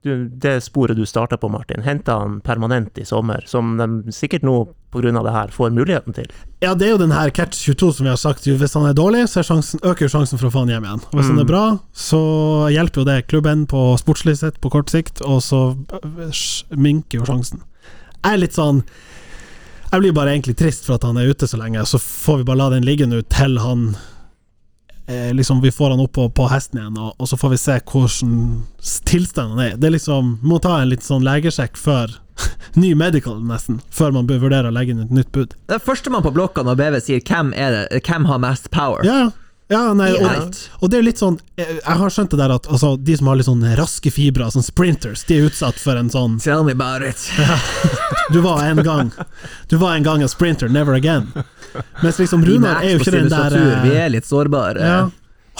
Du, 0.04 0.10
det 0.28 0.56
sporet 0.64 0.96
du 0.98 1.04
starta 1.08 1.38
på, 1.40 1.48
Martin. 1.52 1.82
Henta 1.86 2.18
han 2.20 2.40
permanent 2.44 2.98
i 3.00 3.04
sommer, 3.08 3.44
som 3.48 3.76
de 3.80 4.12
sikkert 4.12 4.44
nå 4.44 4.56
pga. 4.94 5.10
det 5.24 5.32
her 5.34 5.48
får 5.54 5.72
muligheten 5.74 6.14
til? 6.14 6.28
Ja, 6.62 6.74
det 6.78 6.86
er 6.86 6.92
jo 6.94 6.98
den 7.00 7.12
her 7.16 7.30
catch 7.34 7.64
22 7.66 7.92
som 7.96 8.04
vi 8.06 8.10
har 8.12 8.20
sagt. 8.20 8.44
Hvis 8.46 8.74
han 8.78 8.86
er 8.86 8.94
dårlig, 8.94 9.24
så 9.28 9.40
er 9.40 9.48
sjansen, 9.48 9.80
øker 9.82 10.08
sjansen 10.12 10.38
for 10.38 10.48
å 10.48 10.52
få 10.54 10.62
han 10.66 10.70
hjem 10.74 10.84
igjen. 10.86 11.02
Og 11.10 11.18
hvis 11.18 11.26
han 11.32 11.36
Mm. 11.40 11.42
er 11.46 11.50
bra, 11.50 11.64
så 11.92 12.20
hjelper 12.70 13.00
jo 13.02 13.08
det 13.08 13.18
klubben 13.26 13.66
på 13.66 13.82
sportslig 13.98 14.36
sett 14.38 14.60
på 14.60 14.70
kort 14.70 14.90
sikt, 14.92 15.20
og 15.24 15.40
så 15.42 15.62
øh, 15.74 16.30
minker 16.76 17.18
jo 17.20 17.24
sjansen. 17.26 17.64
Jeg 18.24 18.32
er 18.32 18.40
litt 18.40 18.54
sånn 18.56 18.84
Jeg 19.92 20.00
blir 20.00 20.12
bare 20.16 20.32
egentlig 20.34 20.56
trist 20.58 20.86
for 20.86 20.94
at 20.96 21.04
han 21.06 21.16
er 21.20 21.28
ute 21.30 21.46
så 21.46 21.58
lenge, 21.60 21.84
så 21.86 21.98
får 22.02 22.38
vi 22.40 22.44
bare 22.48 22.58
la 22.58 22.70
den 22.72 22.82
ligge 22.86 23.06
nå 23.06 23.20
til 23.30 23.58
han 23.62 23.94
eh, 25.06 25.32
Liksom 25.34 25.60
vi 25.60 25.72
får 25.72 25.90
han 25.94 26.00
opp 26.00 26.12
på, 26.12 26.28
på 26.30 26.48
hesten 26.52 26.80
igjen, 26.80 26.98
og, 26.98 27.14
og 27.18 27.28
så 27.28 27.38
får 27.40 27.54
vi 27.54 27.60
se 27.62 27.78
hvordan 27.92 28.34
tilstanden 29.08 29.62
er. 29.62 29.76
Det 29.76 29.88
er 29.88 29.96
liksom 29.96 30.38
Må 30.42 30.60
ta 30.62 30.80
en 30.80 30.92
litt 30.92 31.06
sånn 31.06 31.24
legesjekk 31.26 31.78
før 31.80 32.18
Ny 32.82 32.94
medical, 32.98 33.38
nesten, 33.46 33.78
før 33.94 34.10
man 34.16 34.26
bør 34.26 34.40
vurdere 34.48 34.70
å 34.70 34.74
legge 34.74 34.90
inn 34.94 35.04
et 35.04 35.12
nytt 35.14 35.30
bud. 35.32 35.54
Det 35.70 35.76
er 35.76 35.82
førstemann 35.84 36.24
på 36.24 36.32
blokka 36.34 36.64
når 36.66 36.80
BV 36.80 37.00
sier 37.04 37.20
'hvem 37.22 37.52
er 37.54 37.76
det, 37.76 38.02
hvem 38.08 38.26
har 38.26 38.40
mest 38.42 38.72
power'? 38.74 39.06
Ja, 39.06 39.30
ja 39.72 39.80
nei, 39.96 40.10
og, 40.12 40.56
og 40.84 40.90
det 40.92 40.98
er 40.98 41.04
litt 41.06 41.20
sånn 41.20 41.38
Jeg 41.56 41.78
jeg 41.78 41.96
har 42.00 42.12
skjønt 42.12 42.34
det 42.34 42.38
der 42.42 42.52
at 42.52 42.66
altså, 42.68 42.90
de 43.00 43.14
som 43.16 43.30
har 43.30 43.38
litt 43.40 43.48
sånn 43.48 43.64
raske 43.78 44.10
fibre, 44.12 44.50
sånn 44.52 44.66
sprinters, 44.66 45.22
de 45.24 45.38
er 45.38 45.46
utsatt 45.48 45.78
for 45.80 45.96
en 45.96 46.10
sånn 46.12 46.36
Tell 46.44 46.64
me 46.66 46.74
about 46.76 47.00
it. 47.06 47.24
Du 48.34 48.40
var 48.44 48.60
en 48.66 48.82
gang 48.84 49.12
Du 49.72 49.76
var 49.80 49.96
en 49.96 50.04
gang 50.04 50.22
en 50.24 50.28
sprinter, 50.28 50.68
never 50.68 50.94
again. 50.96 51.30
Mens 52.02 52.18
liksom 52.20 52.44
Runar 52.44 52.82
er 52.82 52.94
jo 52.94 53.00
ikke 53.02 53.14
den 53.16 53.30
der 53.32 53.56
Vi 53.84 53.94
eh, 53.94 54.02
er 54.04 54.12
litt 54.12 54.28
sårbare. 54.28 54.84
ja, 54.84 54.98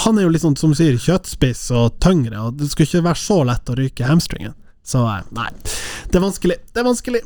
Han 0.04 0.18
er 0.20 0.28
jo 0.28 0.34
litt 0.34 0.44
sånn, 0.44 0.56
som 0.60 0.74
du 0.74 0.78
sier, 0.78 0.98
kjøttspiss 1.00 1.70
og 1.74 1.96
tyngre, 2.04 2.44
og 2.48 2.60
det 2.60 2.68
skulle 2.72 2.90
ikke 2.90 3.06
være 3.08 3.22
så 3.24 3.40
lett 3.48 3.72
å 3.72 3.78
ryke 3.78 4.08
hamstringen. 4.08 4.54
Så 4.84 5.00
eh, 5.08 5.24
nei, 5.36 5.48
det 6.10 6.20
er 6.20 6.24
vanskelig. 6.24 6.60
Det 6.72 6.82
er 6.82 6.86
vanskelig. 6.88 7.24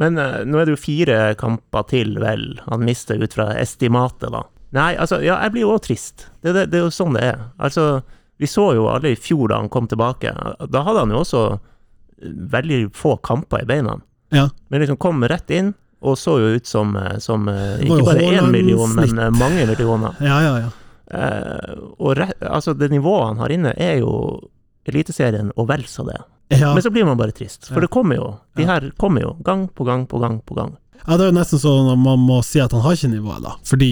Men 0.00 0.18
eh, 0.20 0.40
nå 0.46 0.60
er 0.62 0.68
det 0.70 0.76
jo 0.76 0.80
fire 0.80 1.18
kamper 1.40 1.86
til, 1.90 2.14
vel, 2.22 2.46
han 2.70 2.86
mister 2.86 3.18
ut 3.20 3.34
fra 3.36 3.50
estimatet, 3.60 4.30
da. 4.32 4.44
Nei, 4.72 4.92
altså, 4.96 5.18
ja, 5.24 5.40
jeg 5.42 5.52
blir 5.54 5.64
jo 5.66 5.72
òg 5.74 5.82
trist. 5.82 6.28
Det, 6.42 6.52
det, 6.54 6.66
det 6.70 6.78
er 6.78 6.84
jo 6.86 6.90
sånn 6.94 7.16
det 7.16 7.24
er. 7.32 7.40
Altså, 7.58 8.02
vi 8.38 8.46
så 8.46 8.68
jo 8.76 8.86
alle 8.88 9.10
i 9.12 9.18
fjor 9.18 9.48
da 9.50 9.58
han 9.58 9.68
kom 9.72 9.88
tilbake. 9.90 10.30
Da 10.70 10.82
hadde 10.86 11.02
han 11.02 11.10
jo 11.14 11.22
også 11.24 11.42
veldig 12.22 12.90
få 12.94 13.16
kamper 13.16 13.62
i 13.64 13.68
beina. 13.68 13.96
Ja. 14.30 14.48
Men 14.68 14.80
liksom 14.84 14.96
kom 15.02 15.24
rett 15.28 15.50
inn, 15.50 15.72
og 16.00 16.16
så 16.18 16.36
jo 16.40 16.52
ut 16.56 16.66
som, 16.66 16.94
eh, 16.96 17.18
som 17.20 17.48
eh, 17.50 17.80
ikke 17.84 18.04
bare 18.06 18.28
én 18.30 18.50
million, 18.52 18.94
men 18.96 19.18
eh, 19.18 19.30
mange 19.36 19.66
millioner. 19.68 20.14
Ja, 20.24 20.38
ja, 20.44 20.54
ja. 20.62 20.70
Eh, 21.10 21.74
og 21.98 22.14
re 22.16 22.28
altså, 22.46 22.72
det 22.78 22.88
nivået 22.92 23.26
han 23.32 23.40
har 23.42 23.50
inne, 23.56 23.74
er 23.76 23.98
jo 24.04 24.14
Eliteserien 24.90 25.50
og 25.60 25.66
vel 25.68 25.82
så 25.86 26.02
det. 26.06 26.16
ja. 26.56 26.70
Men 26.74 26.82
så 26.82 26.90
blir 26.90 27.04
man 27.04 27.18
bare 27.18 27.34
trist, 27.36 27.66
for 27.68 27.76
Ja. 27.78 27.80
det 27.84 27.90
kommer 27.92 28.16
jo. 28.16 28.30
De 28.56 28.64
her 28.64 28.88
kommer 28.98 29.20
jo, 29.22 29.34
gang 29.44 29.68
på 29.68 29.84
gang 29.84 30.06
på 30.08 30.18
gang 30.18 30.40
på 30.46 30.54
gang. 30.56 30.72
Ja, 31.06 31.16
det 31.16 31.26
er 31.26 31.30
jo 31.30 31.36
nesten 31.36 31.60
sånn 31.60 31.90
at 31.92 31.98
man 32.00 32.18
må 32.18 32.40
si 32.44 32.60
at 32.60 32.72
han 32.72 32.80
har 32.80 32.96
ikke 32.96 33.10
nivået, 33.12 33.42
da. 33.44 33.52
Fordi 33.64 33.90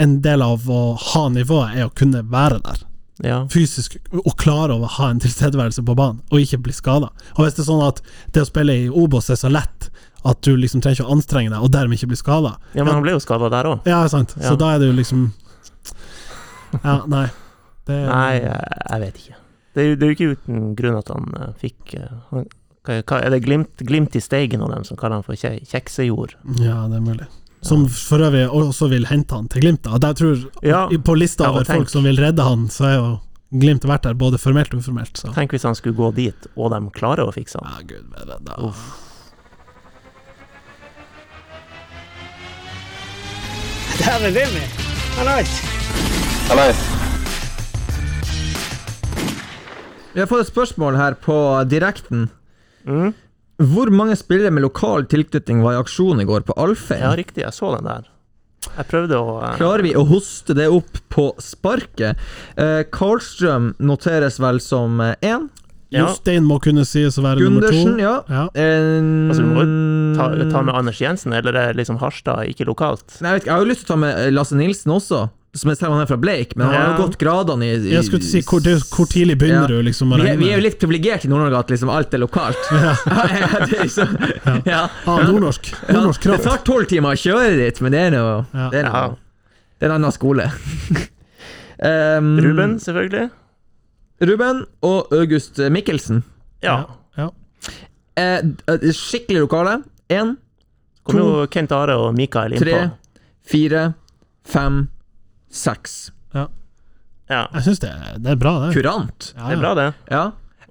en 0.00 0.20
del 0.24 0.42
av 0.42 0.70
å 0.70 0.82
ha 1.12 1.26
nivået 1.32 1.76
er 1.76 1.88
å 1.88 1.94
kunne 1.96 2.22
være 2.32 2.62
der. 2.64 2.86
Ja. 3.22 3.42
Fysisk, 3.52 3.98
og 4.16 4.34
klare 4.40 4.74
å 4.74 4.88
ha 4.96 5.10
en 5.12 5.20
tilstedeværelse 5.22 5.84
på 5.86 5.94
banen, 5.98 6.22
og 6.32 6.42
ikke 6.42 6.62
bli 6.64 6.74
skada. 6.74 7.12
Og 7.36 7.44
hvis 7.44 7.58
det 7.58 7.64
er 7.64 7.68
sånn 7.68 7.84
at 7.84 8.00
det 8.34 8.42
å 8.42 8.48
spille 8.48 8.78
i 8.84 8.88
Obos 8.88 9.30
er 9.30 9.38
så 9.38 9.52
lett 9.52 9.90
at 10.26 10.40
du 10.46 10.54
liksom 10.56 10.82
trenger 10.82 11.00
ikke 11.00 11.10
å 11.10 11.14
anstrenge 11.16 11.52
deg, 11.52 11.60
og 11.62 11.70
dermed 11.74 11.98
ikke 11.98 12.12
bli 12.12 12.18
skada 12.18 12.54
ja, 12.76 12.84
men 12.84 12.92
han 12.94 13.02
ble 13.02 13.16
jo 13.16 13.22
skada 13.22 13.50
der 13.52 13.68
òg. 13.72 13.86
Ja, 13.90 14.04
sant. 14.10 14.36
Ja. 14.38 14.52
Så 14.52 14.58
da 14.58 14.72
er 14.74 14.82
det 14.82 14.90
jo 14.90 14.96
liksom 14.96 15.30
Ja, 16.78 17.02
nei. 17.10 17.26
Det, 17.82 17.96
Nei, 18.06 18.38
jeg, 18.38 18.98
vet 19.02 19.16
ikke. 19.18 19.38
Det 19.74 19.82
er, 19.82 19.86
jo, 19.88 19.94
det 19.98 20.04
er 20.04 20.10
jo 20.10 20.16
ikke 20.16 20.34
uten 20.36 20.60
grunn 20.78 20.98
at 21.00 21.08
han 21.10 21.32
eh, 21.34 21.48
fikk 21.58 21.94
eh, 21.98 22.12
han, 22.30 22.44
hva, 22.86 22.98
hva, 23.00 23.18
Er 23.18 23.34
det 23.34 23.40
glimt, 23.42 23.82
glimt 23.82 24.14
i 24.14 24.22
steigen 24.22 24.62
av 24.62 24.70
dem 24.70 24.86
som 24.86 24.98
kaller 25.00 25.18
han 25.18 25.26
for 25.26 25.38
kje, 25.38 25.56
kjeksejord? 25.66 26.36
Ja, 26.62 26.84
det 26.90 27.00
er 27.00 27.04
mulig. 27.04 27.26
Som 27.62 27.84
for 27.88 28.18
øvrig 28.26 28.48
også 28.50 28.88
vil 28.90 29.06
hente 29.06 29.36
han 29.38 29.46
til 29.48 29.62
Glimt. 29.62 29.82
da. 29.86 29.98
Jeg 30.08 30.16
tror 30.18 30.40
Ja, 30.66 30.88
På 31.04 31.14
lista 31.14 31.48
over 31.50 31.64
folk 31.64 31.88
som 31.88 32.04
vil 32.04 32.18
redde 32.18 32.42
han, 32.42 32.68
så 32.68 32.84
er 32.88 32.94
jo 32.96 33.20
Glimt 33.52 33.84
vært 33.84 34.02
der 34.02 34.14
både 34.14 34.38
formelt 34.40 34.72
og 34.74 34.80
uformelt. 34.80 35.18
Så. 35.18 35.32
Tenk 35.34 35.52
hvis 35.52 35.62
han 35.68 35.74
skulle 35.76 35.94
gå 35.94 36.10
dit, 36.16 36.46
og 36.56 36.72
de 36.72 36.90
klarer 36.90 37.28
å 37.28 37.32
fikse 37.34 37.60
han. 37.60 37.68
Ja, 37.70 37.82
gud 37.84 38.08
bedre, 38.10 38.38
da. 38.40 38.72
Dæven 44.00 44.34
Wilmy! 44.34 44.64
Hallais! 45.16 45.52
Vi 50.12 50.20
har 50.20 50.26
fått 50.28 50.40
et 50.46 50.50
spørsmål 50.50 50.96
her 50.96 51.14
på 51.20 51.36
direkten. 51.70 52.26
Mm. 52.88 53.12
Hvor 53.70 53.92
mange 53.94 54.16
spillere 54.18 54.52
med 54.54 54.64
lokal 54.64 55.06
tilknytning 55.10 55.62
var 55.64 55.76
i 55.76 55.82
aksjon 55.82 56.22
i 56.22 56.26
går 56.28 56.44
på 56.48 56.56
Alfheim? 56.60 57.02
Ja, 57.04 57.14
riktig, 57.18 57.44
jeg 57.44 57.54
så 57.56 57.72
den 57.76 57.88
der. 57.88 58.08
Jeg 58.72 58.86
prøvde 58.88 59.18
å 59.18 59.38
uh... 59.40 59.48
Klarer 59.58 59.82
vi 59.84 59.94
å 59.98 60.04
hoste 60.08 60.54
det 60.56 60.68
opp 60.72 61.00
på 61.12 61.30
sparket? 61.42 62.20
Uh, 62.56 62.82
Karlstrøm 62.94 63.72
noteres 63.82 64.38
vel 64.42 64.62
som 64.62 65.02
eh, 65.02 65.16
én. 65.32 65.50
Ja. 65.92 66.06
Jostein 66.06 66.46
må 66.48 66.56
kunne 66.64 66.86
sies 66.88 67.18
å 67.20 67.24
være 67.24 67.42
nummer 67.44 67.66
to. 67.66 67.72
Gundersen, 67.74 67.98
ja. 68.00 68.14
Ja. 68.32 68.46
Eh, 68.56 69.28
Altså, 69.28 69.44
du 69.44 69.50
må 69.50 69.64
ta, 70.16 70.30
ta 70.48 70.62
med 70.64 70.78
Anders 70.78 71.02
Jensen, 71.02 71.34
eller 71.36 71.58
er 71.58 71.76
liksom 71.76 71.98
Harstad 72.00 72.48
ikke 72.48 72.64
lokalt? 72.70 73.04
Nei, 73.20 73.34
jeg, 73.34 73.34
vet 73.34 73.44
ikke, 73.44 73.50
jeg 73.50 73.58
har 73.58 73.66
jo 73.66 73.68
lyst 73.68 73.84
til 73.84 73.90
å 73.90 73.92
ta 73.92 73.98
med 74.06 74.20
eh, 74.22 74.30
Lasse 74.32 74.56
Nilsen 74.56 74.94
også, 74.94 75.26
som 75.54 75.68
jeg 75.68 75.82
om 75.84 75.92
han 75.92 76.00
er 76.00 76.08
fra 76.08 76.16
Bleik, 76.16 76.54
men 76.56 76.64
han 76.66 76.74
har 76.74 76.86
jo 76.94 77.02
gått 77.04 77.18
gradene 77.20 77.66
i, 77.66 77.72
i 77.76 77.90
Jeg 77.92 78.06
skulle 78.06 78.24
si, 78.24 78.40
hvor, 78.48 78.62
det, 78.64 78.78
hvor 78.88 79.08
tidlig 79.10 79.34
begynner 79.42 79.66
Ja. 79.68 79.80
du 79.82 79.82
liksom 79.84 80.14
å 80.14 80.16
vi, 80.16 80.22
er, 80.22 80.30
regne? 80.30 80.40
vi 80.40 80.48
er 80.48 80.56
jo 80.56 80.64
litt 80.64 80.78
privilegerte 80.80 81.28
i 81.28 81.30
Nord-Norge 81.32 81.58
at 81.58 81.72
liksom 81.74 81.90
alt 81.92 82.14
er 82.16 82.22
lokalt. 82.22 82.70
Ja. 82.72 82.94
ja, 83.42 83.50
det 83.68 83.82
liksom, 83.82 84.14
ja. 84.64 84.78
Ah, 85.04 85.20
nordnorsk. 85.28 85.68
Ja, 85.90 86.06
kraft. 86.08 86.24
det 86.24 86.38
tar 86.46 86.62
tolv 86.64 86.88
timer 86.88 87.18
å 87.18 87.20
kjøre 87.20 87.50
dit, 87.60 87.82
men 87.84 87.92
det 87.92 88.00
er 88.06 88.14
noe 88.16 88.30
Ja. 88.54 88.70
Det 88.72 88.80
er, 88.80 88.88
Ja. 88.88 89.02
noe, 89.12 89.18
det 89.76 89.84
er 89.88 89.90
en 89.92 89.96
annen 89.98 90.14
skole. 90.16 90.48
um, 91.90 92.32
Ruben, 92.46 92.78
selvfølgelig. 92.80 93.28
Ruben 94.22 94.64
og 94.88 95.12
August 95.18 95.60
Mikkelsen. 95.74 96.22
Ja. 96.64 96.78
Ja. 97.18 97.28
Eh, 98.16 98.38
eh, 98.72 98.88
skikkelig 98.96 99.44
lokale. 99.44 99.82
Én, 100.08 100.36
Kommer 101.04 101.20
jo 101.42 101.46
Kent 101.50 101.72
Are 101.76 101.96
og 101.98 102.14
Mikael 102.16 102.52
innpå. 102.54 102.64
tre, 102.64 102.80
fire, 103.44 103.84
fem, 104.46 104.86
seks. 105.52 106.10
Ja, 107.30 107.46
Jeg 107.54 107.62
syns 107.64 107.78
det, 107.80 107.90
det 108.20 108.32
er 108.34 108.36
bra, 108.40 108.50
det. 108.66 108.72
Kurant. 108.74 109.28
Ja, 109.38 109.46
det 109.48 109.54
er 109.54 109.60
bra, 109.62 109.70
det. 109.78 109.84
Ja. 110.10 110.22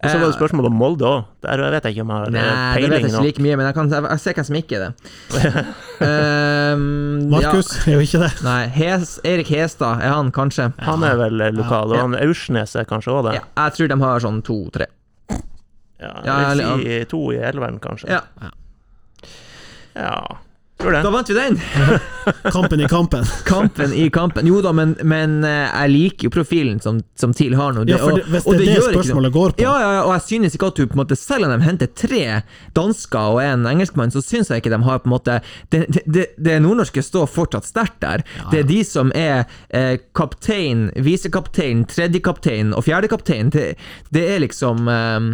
Og 0.02 0.10
så 0.10 0.18
var 0.18 0.26
det 0.28 0.34
Eh, 0.34 0.38
spørsmål 0.40 0.66
om 0.68 0.74
Molde 0.78 1.06
òg. 1.06 1.24
Der 1.46 1.62
vet 1.72 1.84
jeg 1.86 1.94
ikke 1.96 2.02
om 2.02 2.12
jeg 2.12 2.18
har 2.18 2.32
Nei, 2.34 2.82
det 2.82 2.90
vet 2.90 3.02
jeg 3.02 3.10
ikke 3.12 3.24
like 3.26 3.42
mye, 3.46 3.56
men 3.58 3.66
jeg, 3.68 3.76
kan, 3.78 3.90
jeg, 3.94 4.04
jeg 4.10 4.20
ser 4.24 4.34
hvem 4.38 4.46
som 4.48 4.58
ikke 4.60 4.78
er 4.78 4.84
det. 4.84 5.66
um, 6.76 6.86
Markus 7.32 7.70
er 7.88 7.94
jo 7.96 8.04
ikke 8.06 8.22
det. 8.24 8.30
Nei, 8.46 8.62
Hes, 8.74 9.16
Erik 9.26 9.52
Hestad, 9.54 10.02
er 10.02 10.16
han 10.16 10.32
kanskje? 10.36 10.72
Han 10.86 11.06
er 11.06 11.18
vel 11.22 11.46
eh, 11.46 11.54
lokal, 11.54 11.94
og 11.94 11.98
Ja. 12.00 12.06
han 12.08 12.18
Aursnes 12.18 12.76
er 12.82 12.88
kanskje 12.90 13.14
òg 13.14 13.28
det. 13.30 13.36
Ja, 13.40 13.46
jeg 13.68 13.78
tror 13.78 13.92
de 13.94 14.00
har 14.04 14.26
sånn 14.26 14.42
to-tre. 14.46 14.90
Ja, 16.02 16.14
Ja, 16.26 16.38
jeg 16.50 16.58
vil 16.58 16.82
si 16.82 17.06
to 17.14 17.22
i 17.32 17.38
elveren, 17.38 17.78
kanskje. 17.84 18.10
Ja, 18.10 18.22
Ja. 19.96 20.16
Da 20.82 21.10
vant 21.10 21.30
vi 21.30 21.34
den! 21.34 21.60
Kampen 22.52 22.82
i 22.82 22.88
kampen. 22.88 23.26
Kampen 23.46 23.94
i 23.94 24.10
kampen. 24.10 24.48
Jo 24.48 24.62
da, 24.62 24.72
men, 24.74 24.96
men 25.04 25.44
eh, 25.44 25.68
jeg 25.70 25.92
liker 25.92 26.28
jo 26.28 26.34
profilen 26.36 26.80
som, 26.82 27.00
som 27.18 27.34
TIL 27.34 27.56
har 27.58 27.74
nå. 27.74 27.86
Ja, 27.90 27.98
for 28.02 28.18
det, 28.18 28.28
hvis 28.30 28.46
det 28.46 28.54
er 28.54 28.62
det 28.62 28.68
gjør 28.68 28.88
ikke 28.92 28.94
spørsmålet 29.00 29.34
går 29.34 29.56
på 29.58 29.66
Ja, 29.66 29.74
ja, 29.82 29.90
ja, 29.96 30.04
og 30.06 30.14
jeg 30.16 30.26
synes 30.28 30.58
ikke 30.58 30.70
at 30.72 30.78
du 30.78 30.86
på 30.86 30.98
en 30.98 31.02
måte 31.02 31.18
Selv 31.18 31.48
om 31.48 31.54
de 31.54 31.66
henter 31.66 31.90
tre 31.98 32.24
dansker 32.78 33.36
og 33.36 33.42
en 33.44 33.66
engelskmann, 33.70 34.14
så 34.14 34.22
synes 34.26 34.52
jeg 34.52 34.62
ikke 34.62 34.74
de 34.74 34.82
har 34.86 35.02
på 35.02 35.10
en 35.10 35.16
måte 35.16 35.40
Det, 35.74 35.84
det, 35.90 36.06
det, 36.06 36.28
det 36.38 36.58
nordnorske 36.62 37.04
står 37.06 37.30
fortsatt 37.32 37.70
sterkt 37.70 38.02
der. 38.06 38.26
Det 38.52 38.62
er 38.62 38.70
de 38.70 38.82
som 38.88 39.12
er 39.18 39.46
eh, 39.70 39.96
kaptein, 40.18 40.90
visekaptein, 41.02 41.86
tredjekaptein 41.90 42.76
og 42.78 42.86
fjerdekaptein. 42.86 43.50
Det, 43.54 43.72
det 44.14 44.28
er 44.36 44.44
liksom 44.46 44.90
eh, 44.92 45.32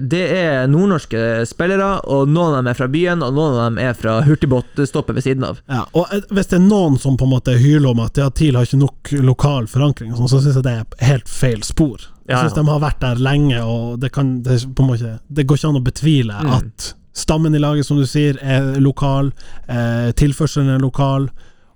det 0.00 0.22
er 0.32 0.66
nordnorske 0.72 1.18
spillere, 1.46 2.00
og 2.08 2.28
noen 2.32 2.54
av 2.54 2.56
dem 2.62 2.70
er 2.72 2.78
fra 2.78 2.86
byen, 2.88 3.20
og 3.26 3.34
noen 3.36 3.52
av 3.58 3.66
dem 3.68 3.78
er 3.84 3.92
fra 3.98 4.14
hurtigbåtstoppet 4.24 5.14
ved 5.18 5.26
siden 5.26 5.44
av. 5.44 5.58
Ja, 5.68 5.82
og 5.92 6.08
eh, 6.14 6.22
Hvis 6.32 6.48
det 6.52 6.56
er 6.60 6.64
noen 6.64 6.96
som 7.02 7.18
på 7.20 7.26
en 7.28 7.34
måte 7.34 7.56
hyler 7.60 7.90
om 7.92 8.00
at 8.06 8.16
ja, 8.16 8.30
TIL 8.32 8.56
har 8.56 8.64
ikke 8.64 8.80
nok 8.80 9.12
lokal 9.26 9.68
forankring, 9.68 10.14
sånn, 10.16 10.30
så 10.32 10.40
syns 10.40 10.56
jeg 10.60 10.64
det 10.64 10.74
er 10.80 11.08
helt 11.10 11.28
feil 11.28 11.60
spor. 11.66 11.98
Jeg 12.24 12.32
Ja, 12.32 12.40
syns 12.46 12.56
ja. 12.56 12.62
de 12.62 12.68
har 12.72 12.80
vært 12.80 13.00
der 13.04 13.20
lenge, 13.20 13.60
og 13.68 13.98
det, 14.00 14.12
kan, 14.16 14.38
det, 14.42 14.62
måte, 14.80 15.18
det 15.28 15.44
går 15.46 15.60
ikke 15.60 15.72
an 15.74 15.80
å 15.82 15.84
betvile 15.92 16.40
Mm. 16.44 16.52
at 16.62 16.94
stammen 17.14 17.54
i 17.54 17.60
laget, 17.60 17.84
som 17.86 18.00
du 18.00 18.06
sier, 18.10 18.38
er 18.42 18.80
lokal, 18.82 19.28
eh, 19.68 20.08
tilførselen 20.18 20.72
er 20.74 20.80
lokal, 20.82 21.28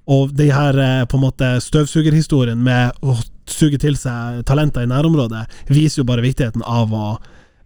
og 0.08 0.32
de 0.34 0.48
her 0.50 0.78
eh, 0.80 1.04
på 1.04 1.18
en 1.20 1.26
måte 1.28 1.50
støvsugerhistorien 1.60 2.56
med 2.64 2.96
å 3.04 3.14
suge 3.48 3.78
til 3.80 3.94
seg 3.96 4.40
talenter 4.48 4.82
i 4.84 4.88
nærområdet, 4.90 5.44
viser 5.68 6.00
jo 6.00 6.08
bare 6.08 6.24
viktigheten 6.24 6.64
av 6.64 6.90
å 6.96 7.18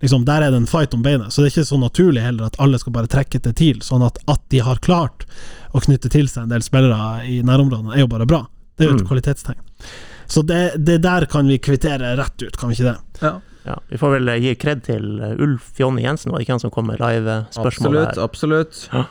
liksom, 0.02 0.24
Der 0.28 0.42
er 0.42 0.50
det 0.52 0.58
en 0.60 0.66
fight 0.70 0.94
om 0.94 1.02
beinet, 1.02 1.32
så 1.32 1.42
det 1.42 1.48
er 1.50 1.54
ikke 1.54 1.68
så 1.70 1.78
naturlig 1.80 2.22
heller 2.24 2.50
at 2.50 2.58
alle 2.60 2.78
skal 2.82 2.92
bare 2.92 3.08
trekke 3.10 3.40
til 3.42 3.54
TIL. 3.54 3.80
Sånn 3.86 4.04
at, 4.06 4.18
at 4.28 4.42
de 4.52 4.58
har 4.66 4.76
klart 4.84 5.24
å 5.72 5.80
knytte 5.80 6.10
til 6.12 6.28
seg 6.28 6.44
en 6.44 6.52
del 6.52 6.62
spillere 6.66 7.22
i 7.24 7.38
nærområdene, 7.46 7.94
er 7.96 8.04
jo 8.04 8.10
bare 8.12 8.26
bra. 8.28 8.42
Det 8.76 8.86
er 8.86 8.90
jo 8.92 8.96
et 8.98 9.02
Mm. 9.04 9.08
kvalitetstegn. 9.08 9.62
Så 10.32 10.42
det, 10.48 10.60
det 10.84 11.00
der 11.04 11.26
kan 11.28 11.46
vi 11.48 11.58
kvittere 11.58 12.14
rett 12.16 12.42
ut, 12.42 12.56
kan 12.56 12.70
vi 12.70 12.76
ikke 12.78 12.92
det? 12.92 13.32
Ja, 13.64 13.76
vi 13.88 13.96
får 14.00 14.10
vel 14.18 14.30
gi 14.42 14.54
kred 14.58 14.80
til 14.82 15.20
eh, 15.22 15.36
Ulf 15.38 15.68
Jonny 15.78 16.02
Jensen, 16.02 16.32
var 16.32 16.38
det 16.40 16.46
ikke 16.48 16.54
han 16.56 16.62
som 16.64 16.70
kom 16.74 16.88
med 16.90 16.98
live-spørsmål 16.98 17.98
Absolutt, 18.08 18.18
absolutt. 18.18 18.88
Ja. 18.92 19.04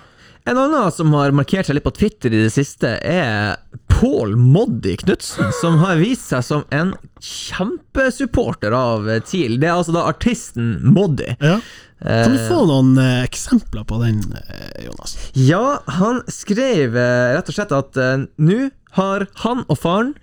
En 0.49 0.57
annen 0.57 0.91
som 0.91 1.13
har 1.13 1.33
markert 1.37 1.67
seg 1.69 1.77
litt 1.77 1.85
på 1.85 1.93
Twitter 1.93 2.33
i 2.33 2.39
det 2.47 2.51
siste, 2.53 2.95
er 3.05 3.59
Pål 3.91 4.33
Moddi 4.39 4.95
Knutsen, 4.97 5.51
som 5.59 5.77
har 5.83 5.99
vist 6.01 6.31
seg 6.31 6.41
som 6.47 6.63
en 6.73 6.95
kjempesupporter 7.21 8.73
av 8.73 9.05
TIL. 9.27 9.59
Det 9.61 9.69
er 9.69 9.75
altså 9.77 9.93
da 9.95 10.07
artisten 10.09 10.79
Moddi. 10.95 11.29
Ja. 11.39 11.59
Kan 12.01 12.33
vi 12.33 12.39
Eh, 12.41 12.47
få 12.49 12.63
noen 12.65 12.95
eh, 12.97 13.19
eksempler 13.27 13.83
på 13.85 13.99
den, 14.01 14.23
eh, 14.33 14.85
Jonas? 14.87 15.13
Ja, 15.37 15.83
han 15.99 16.23
skrev 16.25 16.97
eh, 16.97 17.33
rett 17.35 17.51
og 17.51 17.53
slett 17.53 17.75
at 17.77 17.99
eh, 18.01 18.23
nå 18.41 18.71
har 18.97 19.27
han 19.43 19.61
og 19.69 19.77
faren 19.77 20.15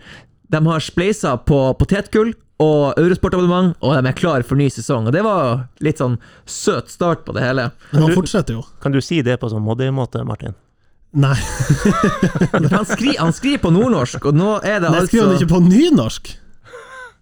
De 0.50 0.58
har 0.66 0.82
spleisa 0.82 1.36
på 1.38 1.60
potetgull 1.78 2.34
og 2.58 2.98
Eurosport-abonnement, 2.98 3.76
og 3.80 3.94
de 3.94 4.10
er 4.10 4.16
klar 4.18 4.42
for 4.46 4.58
ny 4.58 4.66
sesong. 4.72 5.06
Og 5.06 5.14
Det 5.14 5.22
var 5.22 5.68
litt 5.84 6.00
sånn 6.02 6.16
søt 6.46 6.90
start 6.90 7.22
på 7.26 7.34
det 7.36 7.44
hele. 7.44 7.68
Men 7.92 8.08
han 8.08 8.16
fortsetter 8.18 8.58
jo. 8.58 8.64
Kan 8.82 8.94
du 8.94 9.00
si 9.04 9.20
det 9.22 9.38
på 9.38 9.50
sånn 9.52 9.62
Moddi-måte, 9.62 10.24
Martin? 10.26 10.56
Nei, 11.16 11.38
han, 12.74 12.84
skri, 12.84 13.14
han 13.16 13.32
skriver 13.32 13.62
på 13.62 13.70
nordnorsk, 13.72 14.26
og 14.28 14.36
nå 14.36 14.58
er 14.58 14.82
det 14.82 14.90
det 14.90 14.90
altså 14.90 15.06
skriver 15.08 15.30
han 15.30 15.38
ikke 15.38 15.52
på 15.54 15.60
nynorsk. 15.64 16.28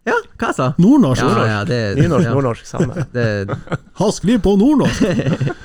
Ja, 0.07 0.17
hva 0.39 0.51
sa 0.55 0.67
Nordnorsk. 0.79 1.23
Ja, 1.23 1.47
ja, 1.51 1.61
det, 1.67 1.79
Nynorsk, 1.99 2.27
ja, 2.29 2.35
nordnorsk, 2.35 2.67
samme. 2.67 3.07
det, 3.15 3.57
Han 3.99 4.13
skriver 4.15 4.43
på 4.43 4.57
nordnorsk! 4.59 5.03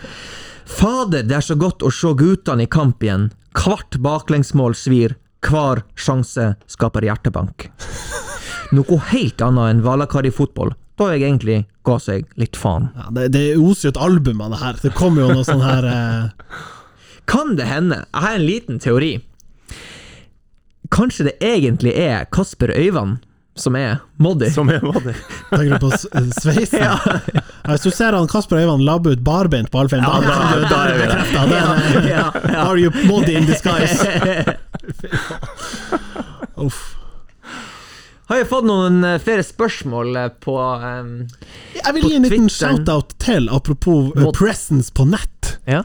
Fader, 0.77 1.25
det 1.27 1.35
er 1.37 1.45
så 1.45 1.57
godt 1.59 1.83
å 1.85 1.91
se 1.93 2.13
guttene 2.17 2.65
i 2.65 2.69
kamp 2.71 3.03
igjen. 3.03 3.29
Kvart 3.57 3.97
baklengsmål 4.01 4.77
svir, 4.77 5.17
hver 5.45 5.83
sjanse 5.99 6.53
skaper 6.69 7.05
hjertebank. 7.09 7.67
Noe 8.71 8.97
helt 9.11 9.41
annet 9.43 9.69
enn 9.73 9.81
Valakari-fotball, 9.83 10.71
da 10.99 11.05
jeg 11.13 11.21
egentlig 11.27 11.57
ga 11.87 11.95
seg 11.99 12.25
litt 12.39 12.55
faen. 12.59 12.85
Ja, 12.95 13.05
det, 13.15 13.23
det 13.33 13.45
oser 13.59 13.87
jo 13.89 13.93
et 13.95 14.01
album 14.05 14.41
av 14.45 14.49
det 14.53 14.59
her. 14.61 14.75
Det 14.83 14.91
kommer 14.95 15.19
jo 15.25 15.29
noe 15.33 15.45
sånn 15.47 15.63
her 15.65 15.83
eh, 15.89 16.23
Kan 17.31 17.47
det 17.59 17.65
hende, 17.67 17.95
jeg 18.13 18.21
har 18.25 18.33
en 18.37 18.45
liten 18.47 18.79
teori, 18.83 19.13
kanskje 20.91 21.23
det 21.29 21.35
egentlig 21.43 21.93
er 21.99 22.25
Kasper 22.31 22.69
Øyvand 22.75 23.13
som 23.59 23.75
er 23.75 23.97
Moddi? 24.23 24.47
Som 24.55 24.69
er 24.71 24.79
Moddi. 24.83 25.11
Tenker 25.51 25.73
du 25.75 25.79
på 25.83 25.89
eh, 25.91 25.97
sveisen? 26.39 26.79
ja. 26.85 26.95
Hvis 27.67 27.83
du 27.83 27.91
ser 27.91 28.15
han 28.15 28.27
Kasper 28.31 28.57
Øyvand 28.63 28.83
labbe 28.87 29.11
ut 29.15 29.23
barbeint 29.27 29.67
på 29.73 29.79
Alfheim, 29.83 30.03
da, 30.07 30.11
Ja, 30.23 30.27
da- 30.27 30.67
da 30.71 30.77
er 30.87 30.95
vi 30.95 31.05
der. 31.11 31.19
Da 31.35 31.41
er 31.43 31.51
Ja, 32.07 32.09
ja. 32.15 32.31
Are 32.63 32.79
you 32.79 32.91
Moddi 33.09 33.33
in 33.35 33.43
disguise? 33.45 34.07
Uff. 36.61 36.90
Har 38.31 38.39
jeg 38.39 38.47
fått 38.47 38.63
noen 38.63 39.01
eh, 39.03 39.17
flere 39.19 39.43
spørsmål 39.43 40.15
eh, 40.21 40.29
på 40.39 40.53
um, 40.55 41.09
Jeg 41.75 41.95
vil 41.97 42.05
gi 42.07 42.15
en 42.15 42.27
liten 42.29 42.45
shout-out 42.53 43.11
til, 43.19 43.49
apropos 43.51 44.13
Mot 44.15 44.37
presence 44.37 44.93
på 44.95 45.03
nett. 45.11 45.57
Ja. 45.67 45.81